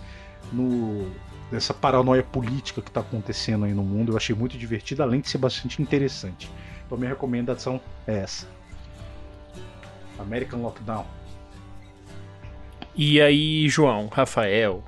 no 0.53 1.09
dessa 1.51 1.73
paranoia 1.73 2.23
política 2.23 2.81
que 2.81 2.89
está 2.89 3.01
acontecendo 3.01 3.65
aí 3.65 3.73
no 3.73 3.83
mundo. 3.83 4.11
Eu 4.11 4.17
achei 4.17 4.35
muito 4.35 4.57
divertido, 4.57 5.01
além 5.01 5.21
de 5.21 5.29
ser 5.29 5.37
bastante 5.37 5.81
interessante. 5.81 6.51
Então 6.85 6.97
minha 6.97 7.09
recomendação 7.09 7.79
é 8.05 8.17
essa. 8.17 8.47
American 10.19 10.61
Lockdown. 10.61 11.05
E 12.95 13.21
aí, 13.21 13.67
João, 13.67 14.07
Rafael, 14.07 14.83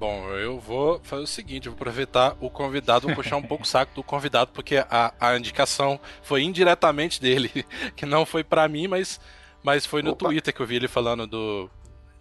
Bom, 0.00 0.30
eu 0.30 0.58
vou 0.58 0.98
fazer 1.02 1.22
o 1.24 1.26
seguinte, 1.26 1.66
eu 1.66 1.72
vou 1.72 1.76
aproveitar 1.76 2.34
o 2.40 2.48
convidado, 2.48 3.06
vou 3.06 3.14
puxar 3.14 3.36
um 3.36 3.42
pouco 3.42 3.64
o 3.64 3.66
saco 3.66 3.94
do 3.94 4.02
convidado, 4.02 4.50
porque 4.50 4.82
a, 4.88 5.12
a 5.20 5.36
indicação 5.36 6.00
foi 6.22 6.42
indiretamente 6.42 7.20
dele, 7.20 7.50
que 7.94 8.06
não 8.06 8.24
foi 8.24 8.42
para 8.42 8.66
mim, 8.66 8.88
mas, 8.88 9.20
mas 9.62 9.84
foi 9.84 10.00
no 10.00 10.12
Opa. 10.12 10.24
Twitter 10.24 10.54
que 10.54 10.60
eu 10.62 10.66
vi 10.66 10.76
ele 10.76 10.88
falando 10.88 11.26
do, 11.26 11.70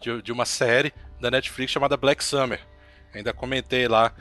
de, 0.01 0.21
de, 0.21 0.29
uma 0.29 0.43
série 0.43 0.93
da 1.21 1.31
Netflix 1.31 1.71
chamada 1.71 1.95
Black 1.95 2.21
Summer. 2.21 2.59
Ainda 3.15 3.31
comentei 3.31 3.87
lá. 3.87 4.13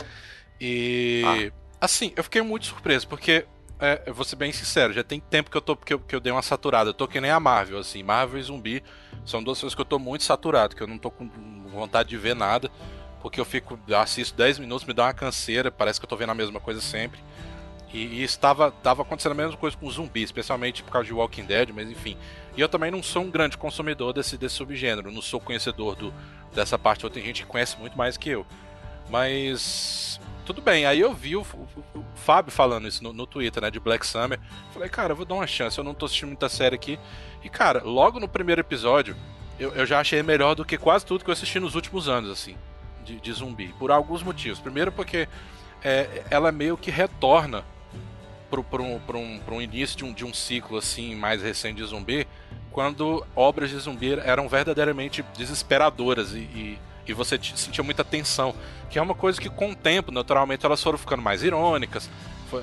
E 0.61 1.51
ah. 1.51 1.53
assim, 1.81 2.12
eu 2.15 2.23
fiquei 2.23 2.43
muito 2.43 2.66
surpreso, 2.66 3.09
porque 3.09 3.45
é, 3.80 4.02
eu 4.06 4.14
vou 4.14 4.24
ser 4.24 4.36
bem 4.36 4.52
sincero, 4.52 4.92
já 4.92 5.05
tem 5.05 5.20
tempo 5.20 5.50
que 5.50 5.56
eu 5.56 5.60
tô 5.60 5.76
que 5.76 5.94
eu, 5.94 6.00
que 6.00 6.14
eu 6.14 6.20
dei 6.20 6.32
uma 6.32 6.42
saturada. 6.42 6.90
Eu 6.90 6.94
tô 6.94 7.06
que 7.06 7.20
nem 7.20 7.30
a 7.30 7.40
Marvel, 7.40 7.78
assim, 7.78 8.02
Marvel 8.02 8.38
e 8.38 8.42
zumbi 8.42 8.82
são 9.24 9.42
duas 9.42 9.60
coisas 9.60 9.74
que 9.74 9.80
eu 9.80 9.86
tô 9.86 9.98
muito 9.98 10.24
saturado, 10.24 10.74
que 10.74 10.82
eu 10.82 10.86
não 10.86 10.98
tô 10.98 11.10
com 11.10 11.28
vontade 11.70 12.09
de 12.09 12.16
ver 12.16 12.34
nada 12.34 12.70
porque 13.20 13.40
eu 13.40 13.44
fico, 13.44 13.78
assisto 13.96 14.36
10 14.36 14.59
minutos, 14.59 14.86
me 14.86 14.94
dá 14.94 15.05
uma 15.05 15.12
canseira, 15.12 15.70
parece 15.70 15.98
que 15.98 16.05
eu 16.05 16.09
tô 16.09 16.16
vendo 16.16 16.30
a 16.30 16.34
mesma 16.34 16.60
coisa 16.60 16.80
sempre. 16.80 17.20
E, 17.92 17.98
e 17.98 18.22
estava 18.22 18.70
tava 18.70 19.02
acontecendo 19.02 19.32
a 19.32 19.34
mesma 19.34 19.56
coisa 19.56 19.76
com 19.76 19.90
zumbi, 19.90 20.22
especialmente 20.22 20.82
por 20.82 20.92
causa 20.92 21.06
de 21.06 21.12
Walking 21.12 21.44
Dead, 21.44 21.70
mas 21.74 21.90
enfim. 21.90 22.16
E 22.56 22.60
eu 22.60 22.68
também 22.68 22.90
não 22.90 23.02
sou 23.02 23.22
um 23.22 23.30
grande 23.30 23.56
consumidor 23.56 24.12
desse, 24.12 24.36
desse 24.36 24.56
subgênero, 24.56 25.10
não 25.10 25.22
sou 25.22 25.40
conhecedor 25.40 25.96
do, 25.96 26.12
dessa 26.55 26.78
parte, 26.78 27.09
tem 27.10 27.24
gente 27.24 27.42
que 27.42 27.48
conhece 27.48 27.78
muito 27.78 27.96
mais 27.96 28.16
que 28.16 28.28
eu. 28.28 28.46
Mas 29.09 30.20
tudo 30.49 30.62
bem, 30.62 30.87
aí 30.87 31.01
eu 31.01 31.15
vi 31.15 31.37
o, 31.37 31.43
o, 31.43 31.99
o 31.99 32.05
Fábio 32.15 32.51
falando 32.51 32.89
isso 32.89 33.03
no, 33.03 33.12
no, 33.12 33.27
Twitter, 33.27 33.62
né, 33.62 33.70
de 33.70 33.79
Black 33.79 34.07
Summer. 34.07 34.41
Falei, 34.73 34.89
cara, 34.89 35.12
eu 35.12 35.16
vou 35.16 35.25
dar 35.25 35.35
uma 35.35 35.47
chance, 35.47 35.79
eu 35.79 35.85
não 35.85 35.95
tô 35.95 36.07
assistindo 36.07 36.29
muita 36.29 36.49
série 36.49 36.75
aqui. 36.75 36.99
E 37.45 37.49
cara, 37.49 37.83
logo 37.83 38.19
no 38.19 38.29
primeiro 38.29 38.61
episódio, 38.61 39.16
eu, 39.61 39.73
eu 39.75 39.87
já 39.87 40.01
achei 40.01 40.23
melhor 40.23 40.55
do 40.55 40.65
que 40.65 40.77
quase 40.77 41.05
tudo 41.07 41.23
que 41.23 41.31
eu 41.31 41.35
assisti 41.35 41.61
nos 41.61 41.75
últimos 41.75 42.09
anos, 42.09 42.31
assim 42.31 42.57
de, 43.09 43.20
de 43.20 43.33
zumbi, 43.33 43.75
por 43.79 43.91
alguns 43.91 44.23
motivos. 44.23 44.59
Primeiro, 44.59 44.93
porque 44.93 45.27
é, 45.83 46.25
ela 46.31 46.53
meio 46.53 46.77
que 46.77 46.91
retorna 46.91 47.65
para 48.51 48.83
um, 48.83 49.41
um, 49.51 49.62
início 49.62 49.97
de 49.97 50.05
um, 50.05 50.12
de 50.12 50.25
um 50.25 50.33
ciclo 50.33 50.79
assim 50.79 51.15
mais 51.15 51.43
recente 51.43 51.77
de 51.77 51.85
zumbi, 51.85 52.27
quando 52.70 53.27
obras 53.35 53.70
de 53.70 53.79
zumbi 53.79 54.12
eram 54.12 54.49
verdadeiramente 54.49 55.23
desesperadoras 55.37 56.33
e, 56.33 56.39
e, 56.39 56.79
e 57.09 57.14
você 57.14 57.39
sentia 57.55 57.82
muita 57.82 58.05
tensão, 58.05 58.55
que 58.90 58.98
é 58.98 59.02
uma 59.02 59.14
coisa 59.14 59.40
que 59.40 59.48
com 59.48 59.70
o 59.70 59.74
tempo, 59.74 60.12
naturalmente, 60.12 60.64
elas 60.64 60.82
foram 60.82 60.98
ficando 60.98 61.22
mais 61.22 61.43
irônicas, 61.43 62.09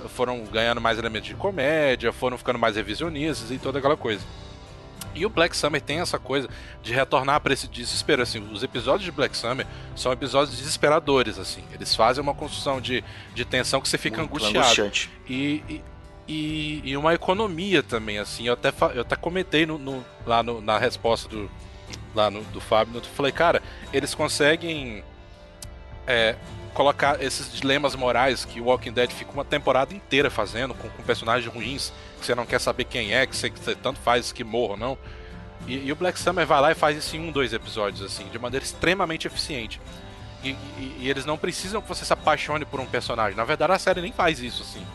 foram 0.09 0.43
ganhando 0.45 0.79
mais 0.79 0.97
elementos 0.97 1.27
de 1.27 1.35
comédia, 1.35 2.13
foram 2.13 2.37
ficando 2.37 2.59
mais 2.59 2.75
revisionistas 2.75 3.51
e 3.51 3.57
toda 3.57 3.79
aquela 3.79 3.97
coisa. 3.97 4.23
E 5.15 5.25
o 5.25 5.29
Black 5.29 5.55
Summer 5.55 5.81
tem 5.81 6.01
essa 6.01 6.19
coisa 6.19 6.49
de 6.83 6.93
retornar 6.93 7.39
para 7.39 7.53
esse 7.53 7.67
desespero. 7.67 8.21
Assim, 8.21 8.39
os 8.51 8.63
episódios 8.63 9.05
de 9.05 9.11
Black 9.11 9.35
Summer 9.35 9.65
são 9.95 10.11
episódios 10.11 10.57
desesperadores. 10.57 11.39
assim. 11.39 11.63
Eles 11.71 11.95
fazem 11.95 12.21
uma 12.21 12.33
construção 12.33 12.81
de, 12.81 13.03
de 13.33 13.45
tensão 13.45 13.79
que 13.79 13.87
você 13.87 13.97
fica 13.97 14.17
Muito 14.17 14.31
angustiado. 14.31 14.65
E, 15.27 15.63
e, 15.69 15.83
e, 16.27 16.81
e, 16.83 16.97
uma 16.97 17.13
economia 17.13 17.81
também. 17.81 18.17
assim. 18.17 18.47
Eu 18.47 18.53
até, 18.53 18.73
eu 18.93 19.01
até 19.01 19.15
comentei 19.15 19.65
no, 19.65 19.77
no 19.77 20.05
lá 20.25 20.43
no, 20.43 20.59
na 20.59 20.77
resposta 20.77 21.29
do, 21.29 21.49
lá 22.15 22.31
no, 22.31 22.41
do 22.45 22.61
Fábio. 22.61 22.97
Eu 22.97 23.01
falei, 23.03 23.31
cara, 23.31 23.61
eles 23.93 24.13
conseguem. 24.15 25.03
É, 26.07 26.35
colocar 26.75 27.23
esses 27.23 27.51
dilemas 27.53 27.95
morais 27.95 28.43
que 28.43 28.59
o 28.59 28.65
Walking 28.65 28.91
Dead 28.91 29.09
fica 29.09 29.31
uma 29.31 29.45
temporada 29.45 29.93
inteira 29.93 30.29
fazendo, 30.29 30.73
com, 30.75 30.89
com 30.89 31.03
personagens 31.03 31.51
ruins, 31.51 31.91
que 32.19 32.25
você 32.25 32.35
não 32.35 32.45
quer 32.45 32.59
saber 32.59 32.83
quem 32.83 33.13
é, 33.13 33.25
que 33.25 33.35
você, 33.35 33.49
que 33.49 33.57
você 33.57 33.73
tanto 33.73 33.99
faz 34.01 34.33
que 34.33 34.43
morra 34.43 34.71
ou 34.73 34.77
não. 34.77 34.97
E, 35.65 35.87
e, 35.87 35.91
o 35.91 35.95
Black 35.95 36.19
Summer 36.19 36.45
vai 36.45 36.61
lá 36.61 36.71
e 36.71 36.75
faz 36.75 36.97
isso 36.97 37.15
em 37.15 37.21
um, 37.21 37.31
dois 37.31 37.53
episódios, 37.53 38.01
assim, 38.01 38.27
de 38.27 38.37
maneira 38.37 38.63
extremamente 38.63 39.25
eficiente. 39.25 39.81
E, 40.43 40.49
e, 40.49 40.97
e, 40.99 41.09
eles 41.09 41.25
não 41.25 41.37
precisam 41.37 41.81
que 41.81 41.87
você 41.87 42.05
se 42.05 42.13
apaixone 42.13 42.65
por 42.65 42.79
um 42.79 42.85
personagem. 42.85 43.35
Na 43.35 43.45
verdade, 43.45 43.71
a 43.71 43.79
série 43.79 44.01
nem 44.01 44.11
faz 44.11 44.39
isso, 44.39 44.61
assim. 44.61 44.85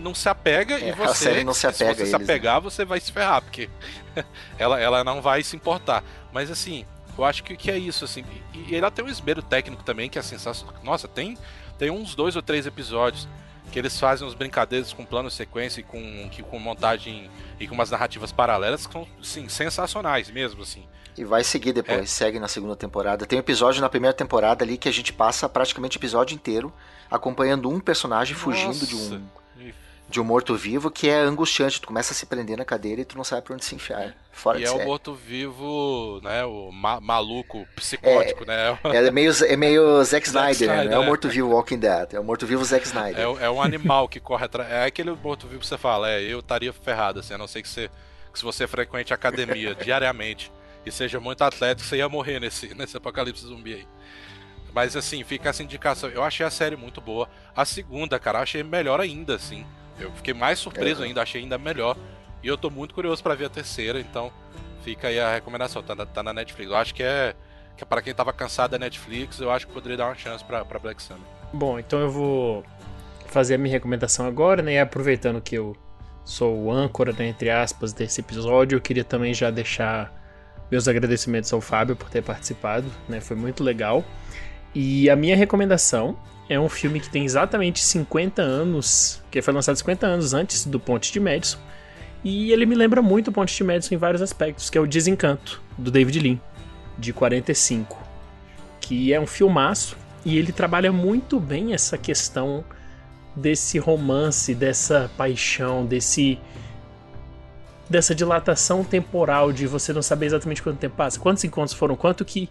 Não 0.00 0.14
se 0.14 0.28
apega 0.28 0.80
é, 0.80 0.88
e 0.88 0.92
você. 0.92 1.10
A 1.10 1.14
série 1.14 1.44
não 1.44 1.54
se 1.54 1.66
apega. 1.66 1.94
Se 1.94 1.94
você 1.94 2.02
eles, 2.02 2.10
se 2.10 2.18
né? 2.18 2.24
apegar, 2.24 2.56
né? 2.56 2.60
você 2.60 2.84
vai 2.84 3.00
se 3.00 3.12
ferrar, 3.12 3.42
porque 3.42 3.68
ela, 4.58 4.80
ela 4.80 5.04
não 5.04 5.20
vai 5.20 5.42
se 5.42 5.54
importar. 5.54 6.02
Mas 6.32 6.50
assim, 6.50 6.84
eu 7.16 7.24
acho 7.24 7.44
que, 7.44 7.56
que 7.56 7.70
é 7.70 7.78
isso, 7.78 8.04
assim. 8.04 8.24
E, 8.54 8.72
e 8.72 8.76
ela 8.76 8.90
tem 8.90 9.04
um 9.04 9.08
esmero 9.08 9.42
técnico 9.42 9.82
também, 9.82 10.08
que 10.08 10.18
é 10.18 10.22
sensacional. 10.22 10.74
Nossa, 10.82 11.06
tem, 11.06 11.36
tem 11.78 11.90
uns 11.90 12.14
dois 12.14 12.36
ou 12.36 12.42
três 12.42 12.66
episódios 12.66 13.28
que 13.70 13.78
eles 13.78 13.98
fazem 13.98 14.26
uns 14.26 14.34
brincadeiras 14.34 14.92
com 14.92 15.04
plano 15.04 15.30
sequência 15.30 15.80
e 15.80 15.84
com, 15.84 16.28
que, 16.30 16.42
com 16.42 16.58
montagem 16.58 17.30
e 17.58 17.68
com 17.68 17.74
umas 17.74 17.90
narrativas 17.90 18.32
paralelas 18.32 18.86
que 18.86 18.92
são, 18.92 19.06
sim, 19.22 19.48
sensacionais 19.48 20.28
mesmo, 20.30 20.62
assim. 20.62 20.84
E 21.16 21.24
vai 21.24 21.44
seguir 21.44 21.72
depois, 21.72 22.00
é. 22.00 22.06
segue 22.06 22.38
na 22.38 22.48
segunda 22.48 22.74
temporada. 22.74 23.26
Tem 23.26 23.38
um 23.38 23.40
episódio 23.40 23.80
na 23.80 23.88
primeira 23.88 24.14
temporada 24.14 24.64
ali 24.64 24.76
que 24.76 24.88
a 24.88 24.92
gente 24.92 25.12
passa 25.12 25.48
praticamente 25.48 25.96
o 25.96 26.00
episódio 26.00 26.34
inteiro 26.34 26.72
acompanhando 27.10 27.68
um 27.68 27.78
personagem 27.78 28.34
Nossa. 28.34 28.44
fugindo 28.44 28.86
de 28.86 28.94
um 28.94 29.22
de 30.10 30.20
um 30.20 30.24
morto-vivo 30.24 30.90
que 30.90 31.08
é 31.08 31.20
angustiante. 31.20 31.80
Tu 31.80 31.86
começa 31.86 32.12
a 32.12 32.16
se 32.16 32.26
prender 32.26 32.58
na 32.58 32.64
cadeira 32.64 33.00
e 33.00 33.04
tu 33.04 33.16
não 33.16 33.22
sabe 33.22 33.42
pra 33.42 33.54
onde 33.54 33.64
se 33.64 33.74
enfiar. 33.74 34.14
Fora 34.32 34.58
e 34.58 34.64
é 34.64 34.66
série. 34.66 34.82
o 34.82 34.86
morto-vivo, 34.86 36.20
né? 36.22 36.44
O 36.44 36.72
ma 36.72 37.00
maluco, 37.00 37.66
psicótico, 37.76 38.42
é, 38.44 38.46
né? 38.46 38.78
É 38.92 39.10
meio, 39.10 39.32
é 39.46 39.56
meio 39.56 40.04
Zack 40.04 40.26
Snyder, 40.26 40.54
Zack 40.54 40.64
Snyder 40.64 40.84
né? 40.84 40.90
Não 40.90 40.96
é 40.96 40.98
o 40.98 41.04
é. 41.04 41.06
morto-vivo 41.06 41.50
Walking 41.50 41.78
Dead, 41.78 42.14
é 42.14 42.20
o 42.20 42.24
morto-vivo 42.24 42.64
Zack 42.64 42.86
Snyder. 42.86 43.20
É, 43.20 43.44
é 43.44 43.50
um 43.50 43.62
animal 43.62 44.08
que 44.08 44.18
corre 44.18 44.44
atrás. 44.44 44.70
É 44.70 44.84
aquele 44.84 45.12
morto-vivo 45.12 45.60
que 45.60 45.66
você 45.66 45.78
fala, 45.78 46.10
é, 46.10 46.20
eu 46.20 46.40
estaria 46.40 46.72
ferrado, 46.72 47.20
assim, 47.20 47.34
a 47.34 47.38
não 47.38 47.46
ser 47.46 47.62
que 47.62 47.68
você. 47.68 47.88
Que 48.32 48.38
se 48.38 48.44
você 48.44 48.66
frequente 48.66 49.12
academia 49.12 49.74
diariamente 49.82 50.52
e 50.86 50.92
seja 50.92 51.18
muito 51.18 51.42
atlético, 51.42 51.86
você 51.86 51.96
ia 51.96 52.08
morrer 52.08 52.40
nesse, 52.40 52.72
nesse 52.74 52.96
apocalipse 52.96 53.44
zumbi 53.44 53.74
aí. 53.74 53.86
Mas 54.72 54.96
assim, 54.96 55.22
fica 55.24 55.48
essa 55.48 55.62
indicação. 55.62 56.08
Eu 56.10 56.22
achei 56.22 56.46
a 56.46 56.50
série 56.50 56.76
muito 56.76 57.00
boa. 57.00 57.28
A 57.56 57.64
segunda, 57.64 58.18
cara, 58.18 58.40
achei 58.40 58.62
melhor 58.62 59.00
ainda, 59.00 59.34
assim. 59.34 59.66
Eu 60.00 60.12
fiquei 60.12 60.34
mais 60.34 60.58
surpreso 60.58 61.02
é. 61.02 61.06
ainda, 61.06 61.22
achei 61.22 61.42
ainda 61.42 61.58
melhor. 61.58 61.96
E 62.42 62.48
eu 62.48 62.56
tô 62.56 62.70
muito 62.70 62.94
curioso 62.94 63.22
para 63.22 63.34
ver 63.34 63.46
a 63.46 63.50
terceira, 63.50 64.00
então 64.00 64.32
fica 64.82 65.08
aí 65.08 65.20
a 65.20 65.32
recomendação, 65.32 65.82
tá 65.82 65.94
na, 65.94 66.06
tá 66.06 66.22
na 66.22 66.32
Netflix. 66.32 66.70
Eu 66.70 66.76
acho 66.76 66.94
que 66.94 67.02
é, 67.02 67.34
que 67.76 67.84
é 67.84 67.86
para 67.86 68.00
quem 68.00 68.14
tava 68.14 68.32
cansado 68.32 68.72
da 68.72 68.78
Netflix, 68.78 69.40
eu 69.40 69.50
acho 69.50 69.66
que 69.66 69.72
poderia 69.72 69.96
dar 69.96 70.06
uma 70.06 70.14
chance 70.14 70.44
para 70.44 70.64
Black 70.78 71.02
Summer. 71.02 71.22
Bom, 71.52 71.78
então 71.78 72.00
eu 72.00 72.10
vou 72.10 72.64
fazer 73.26 73.54
a 73.54 73.58
minha 73.58 73.72
recomendação 73.72 74.26
agora, 74.26 74.62
né? 74.62 74.74
E 74.74 74.78
aproveitando 74.78 75.40
que 75.40 75.56
eu 75.56 75.76
sou 76.24 76.56
o 76.64 76.72
âncora, 76.72 77.12
né, 77.12 77.26
entre 77.26 77.50
aspas, 77.50 77.92
desse 77.92 78.20
episódio, 78.20 78.76
eu 78.76 78.80
queria 78.80 79.04
também 79.04 79.34
já 79.34 79.50
deixar 79.50 80.12
meus 80.70 80.86
agradecimentos 80.86 81.52
ao 81.52 81.60
Fábio 81.60 81.96
por 81.96 82.08
ter 82.08 82.22
participado, 82.22 82.86
né? 83.08 83.20
Foi 83.20 83.36
muito 83.36 83.62
legal. 83.62 84.04
E 84.74 85.10
a 85.10 85.16
minha 85.16 85.36
recomendação 85.36 86.16
é 86.50 86.58
um 86.58 86.68
filme 86.68 86.98
que 86.98 87.08
tem 87.08 87.24
exatamente 87.24 87.78
50 87.78 88.42
anos, 88.42 89.22
que 89.30 89.40
foi 89.40 89.54
lançado 89.54 89.76
50 89.76 90.04
anos 90.04 90.34
antes 90.34 90.66
do 90.66 90.80
Ponte 90.80 91.12
de 91.12 91.20
Madison. 91.20 91.58
E 92.24 92.50
ele 92.50 92.66
me 92.66 92.74
lembra 92.74 93.00
muito 93.00 93.28
o 93.28 93.32
Ponte 93.32 93.56
de 93.56 93.62
Madison 93.62 93.94
em 93.94 93.98
vários 93.98 94.20
aspectos, 94.20 94.68
que 94.68 94.76
é 94.76 94.80
o 94.80 94.86
Desencanto, 94.86 95.62
do 95.78 95.92
David 95.92 96.18
Lean, 96.18 96.40
de 96.98 97.12
45. 97.12 97.96
Que 98.80 99.12
é 99.12 99.20
um 99.20 99.28
filmaço 99.28 99.96
e 100.24 100.36
ele 100.36 100.50
trabalha 100.50 100.90
muito 100.90 101.38
bem 101.38 101.72
essa 101.72 101.96
questão 101.96 102.64
desse 103.36 103.78
romance, 103.78 104.52
dessa 104.52 105.08
paixão, 105.16 105.86
desse 105.86 106.36
dessa 107.88 108.12
dilatação 108.12 108.84
temporal 108.84 109.52
de 109.52 109.68
você 109.68 109.92
não 109.92 110.02
saber 110.02 110.26
exatamente 110.26 110.62
quanto 110.62 110.78
tempo 110.78 110.96
passa, 110.96 111.18
quantos 111.18 111.42
encontros 111.44 111.74
foram, 111.74 111.96
quanto 111.96 112.24
que 112.24 112.48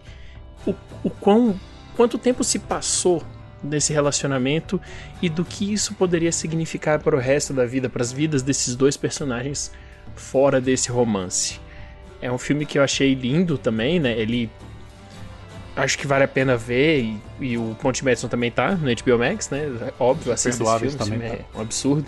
o, 0.66 0.74
o 1.04 1.10
quão 1.10 1.58
quanto 1.96 2.18
tempo 2.18 2.42
se 2.42 2.58
passou 2.58 3.22
desse 3.62 3.92
relacionamento 3.92 4.80
e 5.20 5.28
do 5.28 5.44
que 5.44 5.72
isso 5.72 5.94
poderia 5.94 6.32
significar 6.32 6.98
para 7.00 7.14
o 7.14 7.18
resto 7.18 7.52
da 7.52 7.66
vida, 7.66 7.88
para 7.88 8.02
as 8.02 8.12
vidas 8.12 8.42
desses 8.42 8.74
dois 8.74 8.96
personagens 8.96 9.70
fora 10.14 10.60
desse 10.60 10.90
romance. 10.90 11.60
É 12.20 12.30
um 12.30 12.38
filme 12.38 12.66
que 12.66 12.78
eu 12.78 12.82
achei 12.82 13.14
lindo 13.14 13.56
também, 13.56 13.98
né? 13.98 14.18
Ele 14.18 14.50
acho 15.76 15.98
que 15.98 16.06
vale 16.06 16.24
a 16.24 16.28
pena 16.28 16.56
ver 16.56 17.00
e, 17.00 17.20
e 17.40 17.58
o 17.58 17.76
Ponte 17.80 18.04
Madison 18.04 18.28
também 18.28 18.50
tá 18.50 18.72
no 18.72 18.94
HBO 18.94 19.18
Max, 19.18 19.48
né? 19.50 19.92
Óbvio, 19.98 20.32
assista 20.32 20.62
esse 20.62 20.78
filme, 20.78 20.96
também 20.96 21.18
filme 21.18 21.36
tá. 21.36 21.44
é 21.54 21.58
um 21.58 21.60
absurdo. 21.60 22.06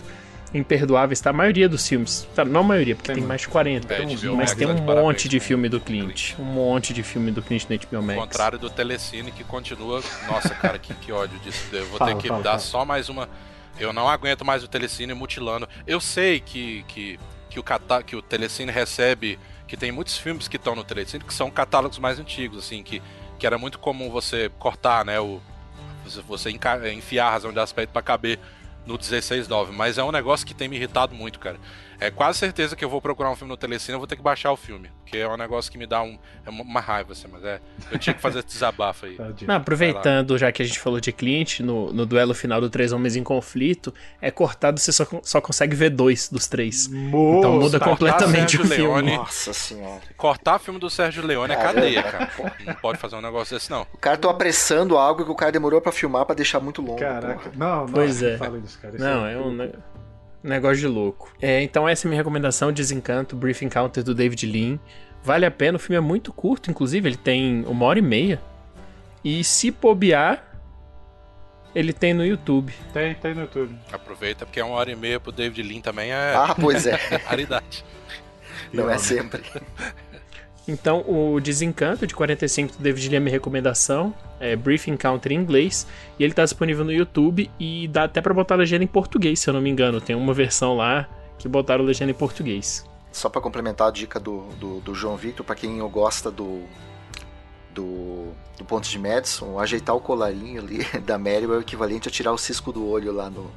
Imperdoáveis 0.54 1.20
tá 1.20 1.30
a 1.30 1.32
maioria 1.32 1.68
dos 1.68 1.86
filmes. 1.86 2.28
Tá, 2.34 2.44
não 2.44 2.60
a 2.60 2.64
maioria, 2.64 2.94
porque 2.94 3.08
tem, 3.08 3.16
tem 3.16 3.24
mais 3.24 3.40
de 3.40 3.48
40. 3.48 3.92
É, 3.92 4.02
mas 4.04 4.22
Max 4.22 4.54
tem 4.54 4.66
um 4.66 4.74
monte 4.74 4.86
parabéns, 4.86 5.22
de 5.22 5.40
filme 5.40 5.68
do 5.68 5.80
Clint. 5.80 6.34
Um 6.38 6.44
monte 6.44 6.92
de 6.92 7.02
filme 7.02 7.30
do 7.30 7.42
Clint 7.42 7.64
no 7.68 7.76
HBO 7.76 8.02
Max. 8.02 8.18
Ao 8.18 8.26
contrário 8.26 8.58
do 8.58 8.68
Telecine 8.68 9.30
que 9.30 9.44
continua. 9.44 10.02
Nossa, 10.26 10.50
cara, 10.50 10.78
que, 10.78 10.92
que 10.94 11.10
ódio 11.10 11.38
disso. 11.40 11.64
Eu 11.72 11.86
vou 11.86 11.98
fala, 11.98 12.14
ter 12.14 12.20
que 12.20 12.28
fala, 12.28 12.42
dar 12.42 12.50
fala. 12.50 12.60
só 12.60 12.84
mais 12.84 13.08
uma. 13.08 13.28
Eu 13.80 13.92
não 13.92 14.08
aguento 14.08 14.44
mais 14.44 14.62
o 14.62 14.68
Telecine 14.68 15.14
mutilando. 15.14 15.68
Eu 15.86 16.00
sei 16.00 16.40
que, 16.40 16.84
que, 16.86 17.18
que, 17.48 17.58
o, 17.58 17.62
cata... 17.62 18.02
que 18.02 18.14
o 18.14 18.22
Telecine 18.22 18.70
recebe. 18.70 19.38
Que 19.66 19.76
tem 19.76 19.90
muitos 19.90 20.18
filmes 20.18 20.48
que 20.48 20.56
estão 20.56 20.76
no 20.76 20.84
Telecine 20.84 21.24
que 21.24 21.32
são 21.32 21.50
catálogos 21.50 21.98
mais 21.98 22.18
antigos, 22.18 22.58
assim, 22.58 22.82
que 22.82 23.00
que 23.42 23.46
era 23.46 23.58
muito 23.58 23.76
comum 23.80 24.08
você 24.08 24.52
cortar, 24.56 25.04
né, 25.04 25.18
o 25.18 25.40
você 26.28 26.48
enfiar 26.48 27.26
a 27.26 27.30
razão 27.30 27.52
de 27.52 27.58
aspecto 27.58 27.90
para 27.90 28.00
caber 28.00 28.38
no 28.86 28.98
16.9, 28.98 29.70
mas 29.72 29.98
é 29.98 30.04
um 30.04 30.10
negócio 30.10 30.46
que 30.46 30.54
tem 30.54 30.68
me 30.68 30.76
irritado 30.76 31.14
muito, 31.14 31.38
cara. 31.38 31.58
É 32.02 32.10
quase 32.10 32.38
certeza 32.38 32.74
que 32.74 32.84
eu 32.84 32.90
vou 32.90 33.00
procurar 33.00 33.30
um 33.30 33.36
filme 33.36 33.50
no 33.50 33.56
Telecine, 33.56 33.94
eu 33.94 33.98
vou 33.98 34.08
ter 34.08 34.16
que 34.16 34.22
baixar 34.22 34.50
o 34.50 34.56
filme, 34.56 34.90
porque 35.02 35.18
é 35.18 35.28
um 35.28 35.36
negócio 35.36 35.70
que 35.70 35.78
me 35.78 35.86
dá 35.86 36.02
um, 36.02 36.18
é 36.44 36.50
uma 36.50 36.80
raiva, 36.80 37.12
assim, 37.12 37.28
mas 37.30 37.44
é, 37.44 37.60
eu 37.92 37.98
tinha 37.98 38.12
que 38.12 38.20
fazer 38.20 38.40
esse 38.40 38.48
desabafo 38.48 39.06
aí. 39.06 39.16
Não, 39.46 39.54
aproveitando, 39.54 40.36
já 40.36 40.50
que 40.50 40.62
a 40.62 40.64
gente 40.64 40.80
falou 40.80 41.00
de 41.00 41.12
Clint, 41.12 41.60
no, 41.60 41.92
no 41.92 42.04
duelo 42.04 42.34
final 42.34 42.60
do 42.60 42.68
Três 42.68 42.92
Homens 42.92 43.14
em 43.14 43.22
Conflito, 43.22 43.94
é 44.20 44.32
cortado, 44.32 44.80
você 44.80 44.90
só, 44.90 45.06
só 45.22 45.40
consegue 45.40 45.76
ver 45.76 45.90
dois 45.90 46.28
dos 46.28 46.48
três. 46.48 46.88
Moço, 46.88 47.38
então 47.38 47.52
muda 47.60 47.78
completamente 47.78 48.56
o 48.56 48.66
filme. 48.66 48.76
Leone, 48.76 49.16
Nossa 49.16 49.52
senhora. 49.52 50.02
Cortar 50.16 50.58
filme 50.58 50.80
do 50.80 50.90
Sérgio 50.90 51.24
Leone 51.24 51.52
é 51.52 51.56
cadeia, 51.56 52.02
cara. 52.02 52.30
Não 52.66 52.74
pode 52.74 52.98
fazer 52.98 53.14
um 53.14 53.20
negócio 53.20 53.54
desse, 53.54 53.70
não. 53.70 53.82
O 53.92 53.98
cara 53.98 54.16
tá 54.16 54.28
apressando 54.28 54.96
algo 54.96 55.24
que 55.24 55.30
o 55.30 55.36
cara 55.36 55.52
demorou 55.52 55.80
para 55.80 55.92
filmar 55.92 56.26
para 56.26 56.34
deixar 56.34 56.58
muito 56.58 56.82
longo. 56.82 56.98
Caraca, 56.98 57.50
porra. 57.50 57.52
não, 57.54 57.86
não, 57.86 57.92
pois 57.92 58.22
é. 58.22 58.36
Fala 58.36 58.60
disso, 58.60 58.78
cara. 58.80 58.94
não, 58.98 59.26
é, 59.26 59.34
é 59.34 59.38
um... 59.38 59.72
Negócio 60.42 60.78
de 60.78 60.86
louco. 60.88 61.32
É, 61.40 61.62
então 61.62 61.88
essa 61.88 62.06
é 62.06 62.08
a 62.08 62.10
minha 62.10 62.20
recomendação, 62.20 62.72
Desencanto, 62.72 63.36
Brief 63.36 63.64
Encounter 63.64 64.02
do 64.02 64.14
David 64.14 64.44
Lean. 64.46 64.78
Vale 65.22 65.46
a 65.46 65.50
pena, 65.50 65.76
o 65.76 65.78
filme 65.78 65.96
é 65.96 66.00
muito 66.00 66.32
curto, 66.32 66.70
inclusive, 66.70 67.08
ele 67.08 67.16
tem 67.16 67.64
uma 67.66 67.86
hora 67.86 67.98
e 67.98 68.02
meia. 68.02 68.40
E 69.24 69.44
se 69.44 69.70
bobear, 69.70 70.44
ele 71.74 71.92
tem 71.92 72.12
no 72.12 72.26
YouTube. 72.26 72.74
Tem, 72.92 73.14
tem 73.14 73.34
no 73.34 73.42
YouTube. 73.42 73.72
Aproveita, 73.92 74.44
porque 74.44 74.58
é 74.58 74.64
uma 74.64 74.74
hora 74.74 74.90
e 74.90 74.96
meia 74.96 75.20
pro 75.20 75.30
David 75.30 75.62
Lean 75.62 75.80
também 75.80 76.10
é. 76.10 76.34
Ah, 76.34 76.56
pois 76.58 76.86
é. 76.86 76.96
raridade. 77.24 77.84
Não 78.72 78.90
é 78.90 78.98
sempre. 78.98 79.42
Então, 80.66 81.04
o 81.08 81.40
Desencanto 81.40 82.06
de 82.06 82.14
45 82.14 82.76
do 82.76 82.82
David 82.82 83.08
Lee 83.08 83.28
é 83.28 83.30
recomendação. 83.30 84.14
É 84.38 84.54
Brief 84.54 84.88
Encounter 84.88 85.32
em 85.32 85.36
inglês. 85.36 85.86
E 86.18 86.24
ele 86.24 86.32
tá 86.32 86.44
disponível 86.44 86.84
no 86.84 86.92
YouTube 86.92 87.50
e 87.58 87.88
dá 87.88 88.04
até 88.04 88.20
para 88.20 88.32
botar 88.32 88.54
a 88.54 88.58
legenda 88.58 88.84
em 88.84 88.88
português, 88.88 89.40
se 89.40 89.50
eu 89.50 89.54
não 89.54 89.60
me 89.60 89.70
engano. 89.70 90.00
Tem 90.00 90.14
uma 90.14 90.32
versão 90.32 90.76
lá 90.76 91.08
que 91.38 91.48
botaram 91.48 91.84
legenda 91.84 92.12
em 92.12 92.14
português. 92.14 92.84
Só 93.10 93.28
para 93.28 93.40
complementar 93.40 93.88
a 93.88 93.90
dica 93.90 94.20
do, 94.20 94.42
do, 94.58 94.80
do 94.80 94.94
João 94.94 95.16
Victor, 95.16 95.44
para 95.44 95.54
quem 95.54 95.78
gosta 95.90 96.30
do, 96.30 96.62
do, 97.74 98.28
do 98.56 98.64
ponto 98.64 98.88
de 98.88 98.98
Madison, 98.98 99.58
ajeitar 99.58 99.94
o 99.94 100.00
colarinho 100.00 100.62
ali 100.62 100.84
da 101.04 101.18
Mary 101.18 101.44
é 101.44 101.48
o 101.48 101.60
equivalente 101.60 102.08
a 102.08 102.10
tirar 102.10 102.32
o 102.32 102.38
cisco 102.38 102.72
do 102.72 102.88
olho 102.88 103.12
lá 103.12 103.28
no, 103.28 103.50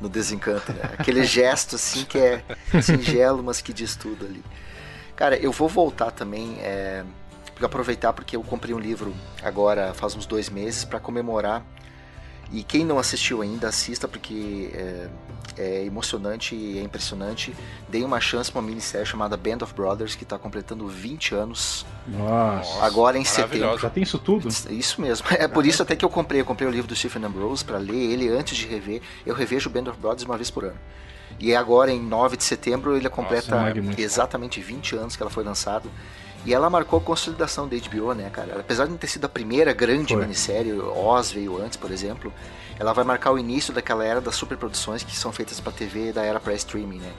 no 0.00 0.08
Desencanto. 0.08 0.72
Né? 0.72 0.80
Aquele 0.98 1.24
gesto 1.24 1.76
assim 1.76 2.04
que 2.04 2.18
é 2.18 2.42
singelo, 2.80 3.42
mas 3.42 3.60
que 3.60 3.72
diz 3.72 3.96
tudo 3.96 4.24
ali. 4.24 4.42
Cara, 5.16 5.36
eu 5.36 5.52
vou 5.52 5.68
voltar 5.68 6.10
também, 6.10 6.56
é, 6.60 7.04
aproveitar 7.62 8.12
porque 8.12 8.36
eu 8.36 8.42
comprei 8.42 8.74
um 8.74 8.80
livro 8.80 9.14
agora 9.42 9.94
faz 9.94 10.16
uns 10.16 10.26
dois 10.26 10.48
meses 10.50 10.84
para 10.84 10.98
comemorar. 10.98 11.64
E 12.52 12.62
quem 12.62 12.84
não 12.84 12.98
assistiu 12.98 13.42
ainda, 13.42 13.68
assista 13.68 14.06
porque 14.06 14.70
é, 14.74 15.08
é 15.56 15.84
emocionante 15.84 16.54
e 16.54 16.78
é 16.78 16.82
impressionante. 16.82 17.54
Dei 17.88 18.04
uma 18.04 18.20
chance 18.20 18.50
para 18.50 18.60
uma 18.60 18.68
minissérie 18.68 19.06
chamada 19.06 19.36
Band 19.36 19.58
of 19.62 19.74
Brothers, 19.74 20.14
que 20.14 20.24
está 20.24 20.38
completando 20.38 20.86
20 20.86 21.34
anos. 21.34 21.86
Nossa. 22.06 22.84
Agora 22.84 23.18
em 23.18 23.24
setembro. 23.24 23.78
Já 23.78 23.90
tem 23.90 24.02
isso 24.02 24.18
tudo? 24.18 24.48
Isso 24.70 25.00
mesmo. 25.00 25.26
É 25.30 25.48
por 25.48 25.66
isso 25.66 25.82
até 25.82 25.96
que 25.96 26.04
eu 26.04 26.10
comprei. 26.10 26.40
Eu 26.40 26.44
comprei 26.44 26.68
o 26.68 26.70
livro 26.70 26.86
do 26.86 26.94
Stephen 26.94 27.24
Ambrose 27.24 27.64
para 27.64 27.78
ler 27.78 28.12
ele 28.12 28.28
antes 28.28 28.56
de 28.56 28.66
rever. 28.66 29.00
Eu 29.24 29.34
revejo 29.34 29.70
Band 29.70 29.90
of 29.90 29.98
Brothers 29.98 30.24
uma 30.24 30.36
vez 30.36 30.50
por 30.50 30.64
ano. 30.64 30.78
E 31.38 31.54
agora, 31.54 31.90
em 31.90 32.00
9 32.00 32.36
de 32.36 32.44
setembro, 32.44 32.96
ele 32.96 33.08
completa 33.08 33.72
Nossa, 33.72 34.00
exatamente 34.00 34.60
20 34.60 34.96
anos 34.96 35.16
que 35.16 35.22
ela 35.22 35.30
foi 35.30 35.44
lançada. 35.44 35.88
E 36.46 36.52
ela 36.52 36.68
marcou 36.68 36.98
a 36.98 37.02
consolidação 37.02 37.66
da 37.66 37.76
HBO, 37.76 38.12
né, 38.12 38.28
cara? 38.30 38.60
Apesar 38.60 38.84
de 38.84 38.90
não 38.90 38.98
ter 38.98 39.06
sido 39.06 39.24
a 39.24 39.28
primeira 39.28 39.72
grande 39.72 40.12
foi. 40.12 40.22
minissérie, 40.22 40.72
Oz 40.72 41.32
veio 41.32 41.60
antes, 41.62 41.76
por 41.76 41.90
exemplo, 41.90 42.32
ela 42.78 42.92
vai 42.92 43.02
marcar 43.02 43.32
o 43.32 43.38
início 43.38 43.72
daquela 43.72 44.04
era 44.04 44.20
das 44.20 44.34
superproduções 44.34 45.02
que 45.02 45.16
são 45.16 45.32
feitas 45.32 45.58
para 45.58 45.72
TV 45.72 46.12
da 46.12 46.22
era 46.22 46.38
pré-streaming, 46.38 46.98
né? 46.98 47.12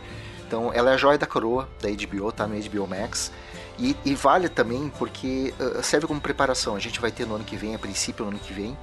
Então, 0.48 0.72
ela 0.74 0.92
é 0.92 0.94
a 0.94 0.98
joia 0.98 1.18
da 1.18 1.26
coroa 1.26 1.68
da 1.82 1.90
HBO, 1.90 2.32
tá 2.32 2.46
no 2.46 2.56
HBO 2.56 2.88
Max. 2.88 3.32
E, 3.80 3.96
e 4.06 4.14
vale 4.14 4.48
também 4.48 4.92
porque 4.98 5.54
uh, 5.60 5.82
serve 5.82 6.06
como 6.06 6.22
preparação. 6.22 6.76
A 6.76 6.80
gente 6.80 7.02
vai 7.02 7.12
ter 7.12 7.26
no 7.26 7.36
ano 7.36 7.44
que 7.44 7.58
vem, 7.58 7.74
a 7.74 7.80
princípio 7.80 8.24
no 8.24 8.32
ano 8.32 8.40
que 8.40 8.54
vem, 8.54 8.78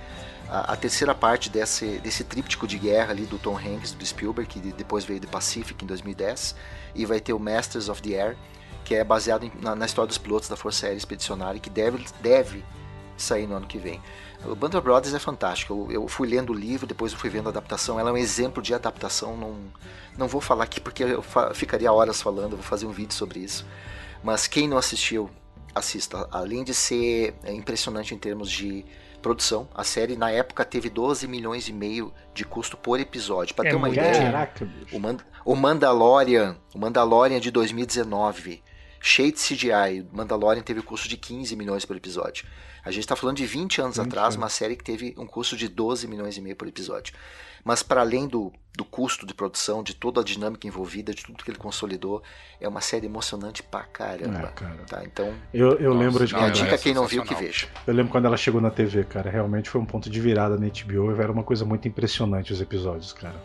a, 0.52 0.74
a, 0.74 0.76
terceira 0.76 1.14
parte 1.14 1.48
desse, 1.48 1.98
desse 2.00 2.22
tríptico 2.24 2.66
de 2.66 2.78
guerra 2.78 3.12
ali 3.12 3.24
do 3.24 3.38
Tom 3.38 3.56
Hanks, 3.56 3.92
do 3.92 4.04
Spielberg, 4.04 4.46
que 4.46 4.60
depois 4.72 5.02
veio 5.02 5.18
de 5.18 5.26
Pacific 5.26 5.82
em 5.82 5.86
2010, 5.86 6.54
e 6.94 7.06
vai 7.06 7.20
ter 7.20 7.32
o 7.32 7.38
Masters 7.38 7.88
of 7.88 8.02
the 8.02 8.20
Air, 8.20 8.36
que 8.84 8.94
é 8.94 9.02
baseado 9.02 9.44
em, 9.44 9.52
na, 9.62 9.74
na, 9.74 9.86
história 9.86 10.06
dos 10.06 10.18
pilotos 10.18 10.50
da 10.50 10.56
Força 10.56 10.84
Aérea 10.84 10.98
Expedicionária, 10.98 11.58
que 11.58 11.70
deve, 11.70 12.04
deve 12.20 12.62
sair 13.16 13.46
no 13.46 13.56
ano 13.56 13.66
que 13.66 13.78
vem. 13.78 13.98
O 14.44 14.54
Band 14.54 14.76
of 14.76 14.80
Brothers 14.82 15.14
é 15.14 15.18
fantástico. 15.18 15.86
Eu, 15.88 16.02
eu, 16.02 16.08
fui 16.08 16.28
lendo 16.28 16.50
o 16.50 16.54
livro, 16.54 16.86
depois 16.86 17.12
eu 17.12 17.18
fui 17.18 17.30
vendo 17.30 17.46
a 17.46 17.50
adaptação. 17.50 17.98
Ela 17.98 18.10
é 18.10 18.12
um 18.12 18.16
exemplo 18.16 18.62
de 18.62 18.74
adaptação. 18.74 19.36
Não, 19.36 19.56
não 20.18 20.28
vou 20.28 20.40
falar 20.40 20.64
aqui 20.64 20.80
porque 20.80 21.04
eu 21.04 21.22
fa 21.22 21.54
ficaria 21.54 21.90
horas 21.90 22.20
falando, 22.20 22.56
vou 22.56 22.62
fazer 22.64 22.84
um 22.84 22.90
vídeo 22.90 23.14
sobre 23.14 23.38
isso. 23.38 23.64
Mas 24.22 24.48
quem 24.48 24.68
não 24.68 24.76
assistiu, 24.76 25.30
assista. 25.72 26.28
Além 26.30 26.64
de 26.64 26.74
ser 26.74 27.36
é, 27.44 27.52
impressionante 27.52 28.14
em 28.14 28.18
termos 28.18 28.50
de 28.50 28.84
produção. 29.22 29.68
A 29.74 29.84
série 29.84 30.16
na 30.16 30.30
época 30.30 30.64
teve 30.64 30.90
12 30.90 31.26
milhões 31.26 31.68
e 31.68 31.72
meio 31.72 32.12
de 32.34 32.44
custo 32.44 32.76
por 32.76 33.00
episódio. 33.00 33.54
Para 33.54 33.68
é, 33.68 33.70
ter 33.70 33.76
uma 33.76 33.88
ideia, 33.88 34.12
caraca, 34.12 34.68
o, 34.92 35.52
o 35.52 35.56
Mandalorian, 35.56 36.56
o 36.74 36.78
Mandalorian 36.78 37.40
de 37.40 37.50
2019, 37.50 38.62
cheio 39.00 39.32
de 39.32 39.38
CGI, 39.38 40.06
o 40.12 40.16
Mandalorian 40.16 40.62
teve 40.62 40.82
custo 40.82 41.08
de 41.08 41.16
15 41.16 41.56
milhões 41.56 41.84
por 41.84 41.96
episódio. 41.96 42.46
A 42.84 42.90
gente 42.90 43.04
está 43.04 43.16
falando 43.16 43.36
de 43.36 43.46
20 43.46 43.80
anos 43.80 43.96
20 43.96 44.06
atrás, 44.06 44.34
anos. 44.34 44.36
uma 44.36 44.48
série 44.48 44.76
que 44.76 44.84
teve 44.84 45.14
um 45.16 45.26
custo 45.26 45.56
de 45.56 45.68
12 45.68 46.06
milhões 46.08 46.36
e 46.36 46.40
meio 46.40 46.56
por 46.56 46.66
episódio. 46.66 47.14
Mas 47.64 47.82
para 47.82 48.00
além 48.00 48.26
do, 48.26 48.52
do 48.74 48.84
custo 48.84 49.26
de 49.26 49.34
produção, 49.34 49.82
de 49.82 49.94
toda 49.94 50.20
a 50.20 50.24
dinâmica 50.24 50.66
envolvida, 50.66 51.12
de 51.12 51.22
tudo 51.22 51.44
que 51.44 51.50
ele 51.50 51.58
consolidou, 51.58 52.22
é 52.60 52.66
uma 52.66 52.80
série 52.80 53.06
emocionante 53.06 53.62
pra 53.62 53.82
caramba. 53.82 54.48
É, 54.48 54.52
cara. 54.52 54.84
Tá? 54.88 55.04
Então, 55.04 55.34
eu, 55.52 55.72
eu 55.78 55.92
Nossa, 55.92 56.04
lembro 56.04 56.26
de 56.26 56.34
minha 56.34 56.50
dica 56.50 56.74
é 56.74 56.78
quem 56.78 56.94
não 56.94 57.06
viu 57.06 57.22
que 57.22 57.34
veja. 57.34 57.68
Eu 57.86 57.92
lembro 57.92 58.10
quando 58.10 58.24
ela 58.24 58.36
chegou 58.36 58.60
na 58.60 58.70
TV, 58.70 59.04
cara, 59.04 59.30
realmente 59.30 59.68
foi 59.68 59.80
um 59.80 59.84
ponto 59.84 60.08
de 60.08 60.20
virada 60.20 60.56
na 60.56 60.66
HBO, 60.66 61.20
era 61.20 61.30
uma 61.30 61.44
coisa 61.44 61.64
muito 61.64 61.86
impressionante 61.86 62.52
os 62.52 62.60
episódios, 62.60 63.12
cara. 63.12 63.36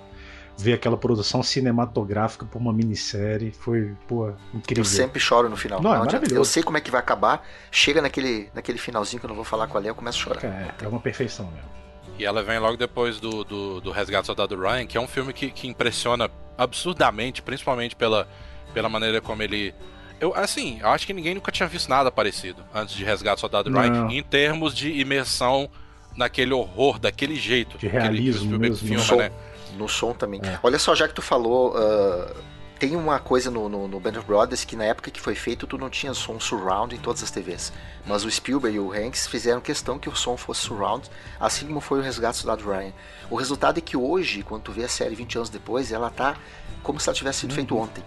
Ver 0.59 0.73
aquela 0.73 0.97
produção 0.97 1.43
cinematográfica 1.43 2.43
por 2.45 2.59
uma 2.59 2.73
minissérie 2.73 3.51
foi, 3.51 3.93
pô, 4.07 4.31
incrível. 4.53 4.81
Eu 4.81 4.85
sempre 4.85 5.19
choro 5.19 5.49
no 5.49 5.57
final. 5.57 5.81
Não, 5.81 5.91
não 5.91 6.03
é 6.03 6.21
eu 6.31 6.43
sei 6.43 6.63
como 6.63 6.77
é 6.77 6.81
que 6.81 6.89
vai 6.89 6.99
acabar, 6.99 7.45
chega 7.69 8.01
naquele, 8.01 8.49
naquele 8.55 8.79
finalzinho 8.79 9.19
que 9.19 9.25
eu 9.25 9.29
não 9.29 9.35
vou 9.35 9.45
falar 9.45 9.67
qual 9.67 9.83
é, 9.83 9.89
eu 9.89 9.95
começo 9.95 10.17
a 10.17 10.21
chorar. 10.23 10.45
É, 10.45 10.73
é 10.83 10.87
uma 10.87 10.99
perfeição 10.99 11.45
mesmo. 11.51 11.86
E 12.17 12.25
ela 12.25 12.43
vem 12.43 12.59
logo 12.59 12.77
depois 12.77 13.19
do, 13.19 13.43
do, 13.43 13.81
do 13.81 13.91
Resgate 13.91 14.23
do 14.23 14.25
Soldado 14.27 14.59
Ryan, 14.59 14.85
que 14.85 14.97
é 14.97 15.01
um 15.01 15.07
filme 15.07 15.33
que, 15.33 15.51
que 15.51 15.67
impressiona 15.67 16.29
absurdamente, 16.57 17.41
principalmente 17.41 17.95
pela, 17.95 18.27
pela 18.73 18.89
maneira 18.89 19.21
como 19.21 19.43
ele. 19.43 19.73
Eu, 20.19 20.33
assim, 20.35 20.79
eu 20.81 20.89
acho 20.89 21.05
que 21.05 21.13
ninguém 21.13 21.35
nunca 21.35 21.51
tinha 21.51 21.67
visto 21.67 21.89
nada 21.89 22.11
parecido 22.11 22.63
antes 22.73 22.95
de 22.95 23.03
Resgate 23.03 23.37
do 23.37 23.41
Soldado 23.41 23.71
Ryan, 23.71 24.07
em 24.09 24.23
termos 24.23 24.75
de 24.75 24.89
imersão 24.99 25.69
naquele 26.15 26.53
horror, 26.53 26.97
daquele 26.97 27.35
jeito. 27.35 27.77
De 27.77 27.87
realismo 27.87 28.57
mesmo. 28.57 28.77
Filma, 28.77 28.95
no, 28.95 29.03
som, 29.03 29.15
né? 29.17 29.31
no 29.77 29.87
som 29.87 30.13
também. 30.13 30.41
É. 30.43 30.59
Olha 30.63 30.79
só, 30.79 30.95
já 30.95 31.07
que 31.07 31.13
tu 31.13 31.21
falou. 31.21 31.75
Uh 31.75 32.56
tem 32.79 32.95
uma 32.95 33.19
coisa 33.19 33.49
no, 33.49 33.67
no, 33.67 33.87
no, 33.87 33.99
Band 33.99 34.19
of 34.19 34.25
Brothers 34.25 34.63
que 34.63 34.75
na 34.75 34.85
época 34.85 35.09
que 35.09 35.19
foi 35.19 35.35
feito 35.35 35.65
tu 35.65 35.77
não 35.77 35.89
tinha 35.89 36.13
som 36.13 36.39
surround 36.39 36.95
em 36.95 36.99
todas 36.99 37.23
as 37.23 37.31
TVs. 37.31 37.73
Mas 38.05 38.23
o 38.23 38.31
Spielberg 38.31 38.77
e 38.77 38.79
o 38.79 38.91
Hanks 38.91 39.27
fizeram 39.27 39.59
questão 39.59 39.97
que 39.97 40.07
o 40.07 40.15
som 40.15 40.37
fosse 40.37 40.61
surround, 40.61 41.09
assim 41.39 41.67
como 41.67 41.79
foi 41.79 41.99
o 41.99 42.01
Resgate 42.01 42.37
do 42.37 42.41
Soldado 42.41 42.69
Ryan. 42.69 42.93
O 43.29 43.35
resultado 43.35 43.79
é 43.79 43.81
que 43.81 43.97
hoje, 43.97 44.43
quando 44.43 44.63
tu 44.63 44.71
vê 44.71 44.83
a 44.83 44.87
série 44.89 45.15
20 45.15 45.37
anos 45.37 45.49
depois, 45.49 45.91
ela 45.91 46.09
tá 46.09 46.37
como 46.83 46.99
se 46.99 47.09
ela 47.09 47.15
tivesse 47.15 47.39
sido 47.39 47.49
uhum. 47.51 47.55
feita 47.55 47.73
ontem. 47.73 48.03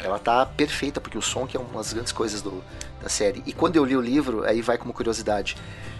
É. 0.00 0.06
Ela 0.06 0.18
tá 0.18 0.44
perfeita, 0.46 1.00
porque 1.00 1.18
o 1.18 1.22
som 1.22 1.46
que 1.46 1.56
é 1.56 1.60
uma 1.60 1.74
das 1.74 1.92
grandes 1.92 2.12
coisas 2.12 2.40
do, 2.40 2.64
da 3.02 3.08
série. 3.08 3.42
E 3.46 3.52
quando 3.52 3.76
eu 3.76 3.84
li 3.84 3.96
o 3.96 4.00
livro, 4.00 4.44
aí 4.44 4.62
vai 4.62 4.78
como 4.78 4.92
curiosidade. 4.92 5.56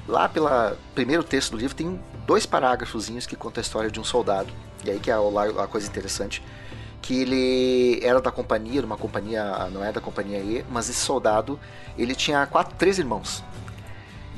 Lá 0.08 0.28
pelo 0.28 0.48
primeiro 0.94 1.22
texto 1.22 1.52
do 1.52 1.56
livro 1.56 1.76
tem 1.76 2.00
dois 2.26 2.44
parágrafozinhos 2.44 3.26
que 3.26 3.36
contam 3.36 3.60
a 3.60 3.64
história 3.64 3.90
de 3.90 4.00
um 4.00 4.04
soldado. 4.04 4.52
E 4.84 4.90
aí 4.90 4.98
que 4.98 5.10
é 5.10 5.14
a, 5.14 5.18
a 5.62 5.66
coisa 5.66 5.86
interessante 5.86 6.42
que 7.04 7.20
ele 7.20 8.00
era 8.02 8.18
da 8.18 8.30
companhia, 8.30 8.80
de 8.80 8.86
uma 8.86 8.96
companhia, 8.96 9.68
não 9.70 9.84
é 9.84 9.92
da 9.92 10.00
companhia 10.00 10.38
E, 10.38 10.64
mas 10.70 10.88
esse 10.88 11.00
soldado, 11.00 11.60
ele 11.98 12.14
tinha 12.14 12.46
quatro, 12.46 12.74
três 12.78 12.98
irmãos. 12.98 13.44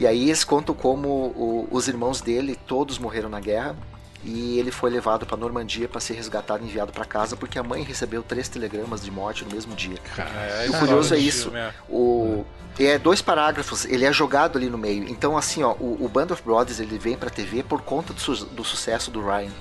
E 0.01 0.05
aí 0.05 0.25
eles 0.25 0.43
contam 0.43 0.75
como 0.75 1.09
o, 1.09 1.69
os 1.71 1.87
irmãos 1.87 2.21
dele 2.21 2.59
todos 2.67 2.99
morreram 2.99 3.29
na 3.29 3.39
guerra 3.39 3.77
e 4.25 4.59
ele 4.59 4.73
foi 4.73 4.91
levado 4.91 5.25
para 5.25 5.37
Normandia 5.37 5.89
para 5.89 6.01
ser 6.01 6.15
resgatado 6.15 6.65
e 6.65 6.67
enviado 6.67 6.91
para 6.91 7.05
casa 7.05 7.37
porque 7.37 7.57
a 7.57 7.63
mãe 7.63 7.85
recebeu 7.85 8.21
três 8.21 8.49
telegramas 8.49 9.05
de 9.05 9.13
morte 9.13 9.45
no 9.45 9.53
mesmo 9.55 9.73
dia. 9.77 9.97
É, 10.19 10.63
o 10.67 10.71
isso 10.71 10.79
curioso 10.81 11.15
é 11.15 11.19
isso. 11.19 11.43
filme, 11.45 11.59
é. 11.61 11.73
O 11.89 12.45
é 12.81 12.99
dois 12.99 13.23
parágrafos, 13.23 13.85
ele 13.85 14.05
é 14.05 14.13
jogado 14.13 14.59
ali 14.59 14.69
no 14.69 14.77
meio. 14.77 15.09
Então 15.09 15.39
assim, 15.39 15.63
ó, 15.63 15.73
o, 15.75 16.05
o 16.05 16.09
Band 16.09 16.27
of 16.33 16.43
Brothers 16.43 16.81
ele 16.81 16.99
vem 16.99 17.17
para 17.17 17.31
TV 17.31 17.63
por 17.63 17.81
conta 17.83 18.13
do, 18.13 18.21
su- 18.21 18.45
do 18.47 18.65
sucesso 18.65 19.09
do 19.13 19.25
Ryan. 19.25 19.53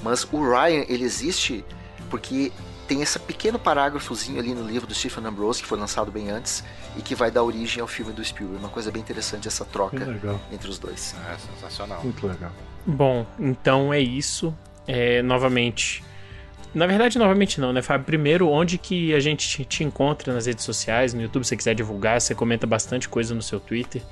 Mas 0.00 0.24
o 0.30 0.48
Ryan 0.48 0.84
ele 0.88 1.02
existe 1.04 1.64
porque 2.12 2.52
tem 2.86 3.00
esse 3.00 3.18
pequeno 3.18 3.58
parágrafozinho 3.58 4.38
ali 4.38 4.54
no 4.54 4.68
livro 4.68 4.86
do 4.86 4.94
Stephen 4.94 5.24
Ambrose 5.24 5.62
que 5.62 5.66
foi 5.66 5.78
lançado 5.78 6.12
bem 6.12 6.30
antes 6.30 6.62
e 6.94 7.00
que 7.00 7.14
vai 7.14 7.30
dar 7.30 7.42
origem 7.42 7.80
ao 7.80 7.88
filme 7.88 8.12
do 8.12 8.22
Spielberg. 8.22 8.62
Uma 8.62 8.68
coisa 8.68 8.92
bem 8.92 9.00
interessante 9.00 9.48
essa 9.48 9.64
troca 9.64 10.20
entre 10.52 10.68
os 10.68 10.78
dois. 10.78 11.16
É 11.32 11.38
sensacional. 11.38 12.02
muito 12.04 12.26
legal. 12.26 12.52
Bom, 12.86 13.26
então 13.40 13.94
é 13.94 13.98
isso. 13.98 14.54
É, 14.86 15.22
novamente. 15.22 16.04
Na 16.74 16.86
verdade, 16.86 17.18
novamente 17.18 17.58
não, 17.58 17.72
né, 17.72 17.80
Fábio? 17.80 18.04
Primeiro, 18.04 18.46
onde 18.50 18.76
que 18.76 19.14
a 19.14 19.20
gente 19.20 19.48
te, 19.48 19.64
te 19.64 19.82
encontra 19.82 20.34
nas 20.34 20.44
redes 20.44 20.64
sociais, 20.64 21.14
no 21.14 21.22
YouTube, 21.22 21.44
se 21.44 21.48
você 21.48 21.56
quiser 21.56 21.74
divulgar, 21.74 22.20
você 22.20 22.34
comenta 22.34 22.66
bastante 22.66 23.08
coisa 23.08 23.34
no 23.34 23.40
seu 23.40 23.58
Twitter. 23.58 24.02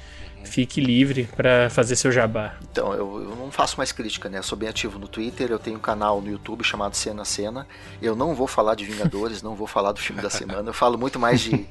Fique 0.45 0.81
livre 0.81 1.29
para 1.37 1.71
fazer 1.71 1.97
seu 1.97 2.11
jabá. 2.11 2.57
Então, 2.63 2.93
eu, 2.93 3.23
eu 3.23 3.37
não 3.37 3.51
faço 3.51 3.77
mais 3.77 3.93
crítica, 3.93 4.29
né? 4.29 4.39
Eu 4.39 4.43
sou 4.43 4.57
bem 4.57 4.69
ativo 4.69 4.99
no 4.99 5.07
Twitter, 5.07 5.51
eu 5.51 5.59
tenho 5.59 5.77
um 5.77 5.81
canal 5.81 6.21
no 6.21 6.31
YouTube 6.31 6.65
chamado 6.65 6.95
Cena 6.95 7.25
Cena. 7.25 7.67
Eu 8.01 8.17
não 8.17 8.35
vou 8.35 8.47
falar 8.47 8.75
de 8.75 8.85
Vingadores, 8.85 9.43
não 9.43 9.55
vou 9.55 9.67
falar 9.67 9.93
do 9.93 10.01
filme 10.01 10.21
da 10.21 10.31
semana. 10.31 10.69
Eu 10.69 10.75
falo 10.75 10.99
muito 10.99 11.19
mais 11.19 11.41
de, 11.41 11.67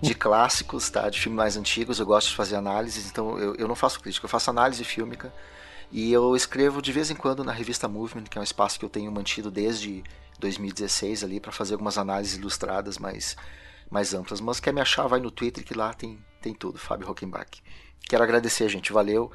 de 0.00 0.14
clássicos, 0.14 0.90
tá? 0.90 1.08
De 1.08 1.18
filmes 1.20 1.36
mais 1.36 1.56
antigos. 1.56 1.98
Eu 1.98 2.06
gosto 2.06 2.28
de 2.28 2.36
fazer 2.36 2.56
análises, 2.56 3.10
então 3.10 3.38
eu, 3.38 3.54
eu 3.56 3.68
não 3.68 3.74
faço 3.74 4.00
crítica, 4.00 4.26
eu 4.26 4.30
faço 4.30 4.50
análise 4.50 4.84
fílmica. 4.84 5.32
E 5.90 6.12
eu 6.12 6.36
escrevo 6.36 6.82
de 6.82 6.92
vez 6.92 7.10
em 7.10 7.14
quando 7.14 7.42
na 7.42 7.52
revista 7.52 7.88
Movement, 7.88 8.24
que 8.24 8.36
é 8.36 8.40
um 8.40 8.44
espaço 8.44 8.78
que 8.78 8.84
eu 8.84 8.90
tenho 8.90 9.10
mantido 9.10 9.50
desde 9.50 10.04
2016 10.38 11.24
ali 11.24 11.40
para 11.40 11.50
fazer 11.50 11.74
algumas 11.74 11.96
análises 11.96 12.36
ilustradas 12.36 12.98
mais, 12.98 13.36
mais 13.90 14.12
amplas. 14.12 14.40
Mas 14.40 14.60
quer 14.60 14.72
me 14.72 14.80
achar, 14.80 15.06
vai 15.06 15.20
no 15.20 15.30
Twitter 15.30 15.64
que 15.64 15.74
lá 15.74 15.94
tem, 15.94 16.18
tem 16.42 16.54
tudo, 16.54 16.78
Fábio 16.78 17.08
Hockenbach. 17.08 17.62
Quero 18.08 18.22
agradecer, 18.22 18.68
gente. 18.68 18.92
Valeu. 18.92 19.32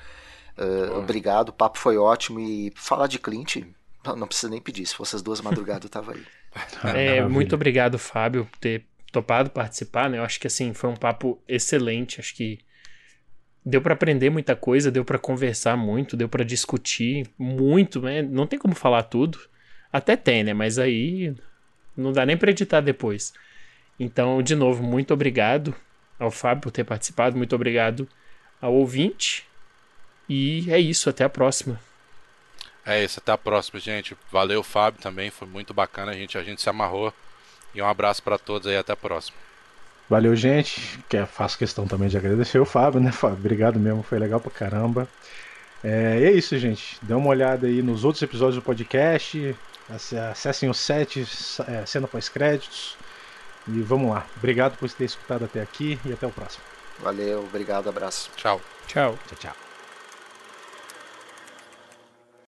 Uh, 0.58 1.00
obrigado. 1.00 1.50
O 1.50 1.54
papo 1.54 1.78
foi 1.78 1.98
ótimo. 1.98 2.40
E 2.40 2.72
falar 2.76 3.08
de 3.08 3.20
Clint, 3.20 3.58
não, 4.06 4.16
não 4.16 4.28
precisa 4.28 4.50
nem 4.50 4.62
pedir. 4.62 4.86
Se 4.86 4.96
fosse 4.96 5.16
as 5.16 5.22
duas 5.22 5.42
madrugadas, 5.42 5.86
eu 5.86 5.90
tava 5.90 6.14
aí. 6.14 6.24
É, 6.96 7.26
muito 7.26 7.56
obrigado, 7.56 7.98
Fábio, 7.98 8.46
por 8.46 8.60
ter 8.60 8.86
topado 9.12 9.50
participar, 9.50 10.08
né? 10.08 10.20
Eu 10.20 10.24
acho 10.24 10.40
que 10.40 10.46
assim, 10.46 10.72
foi 10.72 10.88
um 10.88 10.96
papo 10.96 11.42
excelente, 11.48 12.20
acho 12.20 12.36
que 12.36 12.60
deu 13.66 13.82
pra 13.82 13.96
aprender 13.96 14.30
muita 14.30 14.56
coisa, 14.56 14.92
deu 14.92 15.04
pra 15.04 15.18
conversar 15.18 15.76
muito, 15.76 16.16
deu 16.16 16.30
pra 16.30 16.44
discutir 16.44 17.28
muito, 17.40 18.02
né? 18.02 18.22
Não 18.22 18.46
tem 18.46 18.60
como 18.60 18.76
falar 18.76 19.02
tudo. 19.04 19.40
Até 19.92 20.16
tem, 20.16 20.44
né? 20.44 20.54
Mas 20.54 20.78
aí 20.78 21.36
não 21.96 22.12
dá 22.12 22.26
nem 22.26 22.38
pra 22.38 22.52
editar 22.52 22.82
depois. 22.82 23.34
Então, 24.00 24.42
de 24.42 24.56
novo, 24.56 24.84
muito 24.84 25.14
obrigado 25.14 25.74
ao 26.20 26.30
Fábio 26.30 26.64
por 26.64 26.72
ter 26.72 26.84
participado, 26.84 27.38
muito 27.38 27.56
obrigado 27.56 28.08
ao 28.64 28.74
ouvinte. 28.74 29.46
E 30.30 30.66
é 30.72 30.80
isso, 30.80 31.10
até 31.10 31.24
a 31.24 31.30
próxima. 31.30 31.80
É 32.86 33.04
isso, 33.04 33.20
até 33.20 33.32
a 33.32 33.38
próxima, 33.38 33.80
gente. 33.80 34.16
Valeu, 34.32 34.64
Fábio, 34.64 35.02
também. 35.02 35.30
Foi 35.30 35.48
muito 35.48 35.74
bacana, 35.74 36.12
a 36.12 36.16
gente, 36.16 36.38
a 36.38 36.44
gente 36.44 36.62
se 36.62 36.70
amarrou. 36.70 37.14
E 37.76 37.82
um 37.82 37.88
abraço 37.88 38.24
pra 38.24 38.38
todos 38.38 38.68
aí, 38.68 38.78
até 38.78 38.94
a 38.94 38.96
próxima. 38.96 39.38
Valeu, 40.10 40.36
gente. 40.36 41.00
Que 41.10 41.26
faço 41.26 41.58
questão 41.58 41.88
também 41.88 42.08
de 42.08 42.18
agradecer 42.18 42.60
o 42.60 42.66
Fábio, 42.66 43.00
né, 43.02 43.12
Fábio? 43.12 43.38
Obrigado 43.38 43.80
mesmo, 43.80 44.04
foi 44.04 44.20
legal 44.20 44.40
pra 44.40 44.52
caramba. 44.52 45.08
É, 45.84 46.20
e 46.20 46.24
é 46.26 46.32
isso, 46.32 46.58
gente. 46.58 46.98
Dê 47.02 47.14
uma 47.14 47.28
olhada 47.30 47.68
aí 47.68 47.82
nos 47.82 48.04
outros 48.06 48.22
episódios 48.22 48.56
do 48.56 48.62
podcast. 48.62 49.56
Ac- 49.90 50.16
Acessem 50.32 50.70
o 50.70 50.74
site, 50.74 51.26
é, 51.68 51.86
cena 51.86 52.08
pós-créditos. 52.08 52.96
E 53.68 53.82
vamos 53.82 54.12
lá. 54.14 54.26
Obrigado 54.38 54.78
por 54.78 54.90
ter 54.92 55.06
escutado 55.06 55.46
até 55.46 55.62
aqui 55.62 56.00
e 56.06 56.12
até 56.14 56.28
o 56.28 56.32
próximo. 56.32 56.64
Valeu, 57.00 57.44
obrigado, 57.44 57.90
abraço. 57.90 58.30
Tchau. 58.36 58.62
Tchau. 58.88 59.18
Tchau, 59.28 59.38
tchau. 59.40 59.63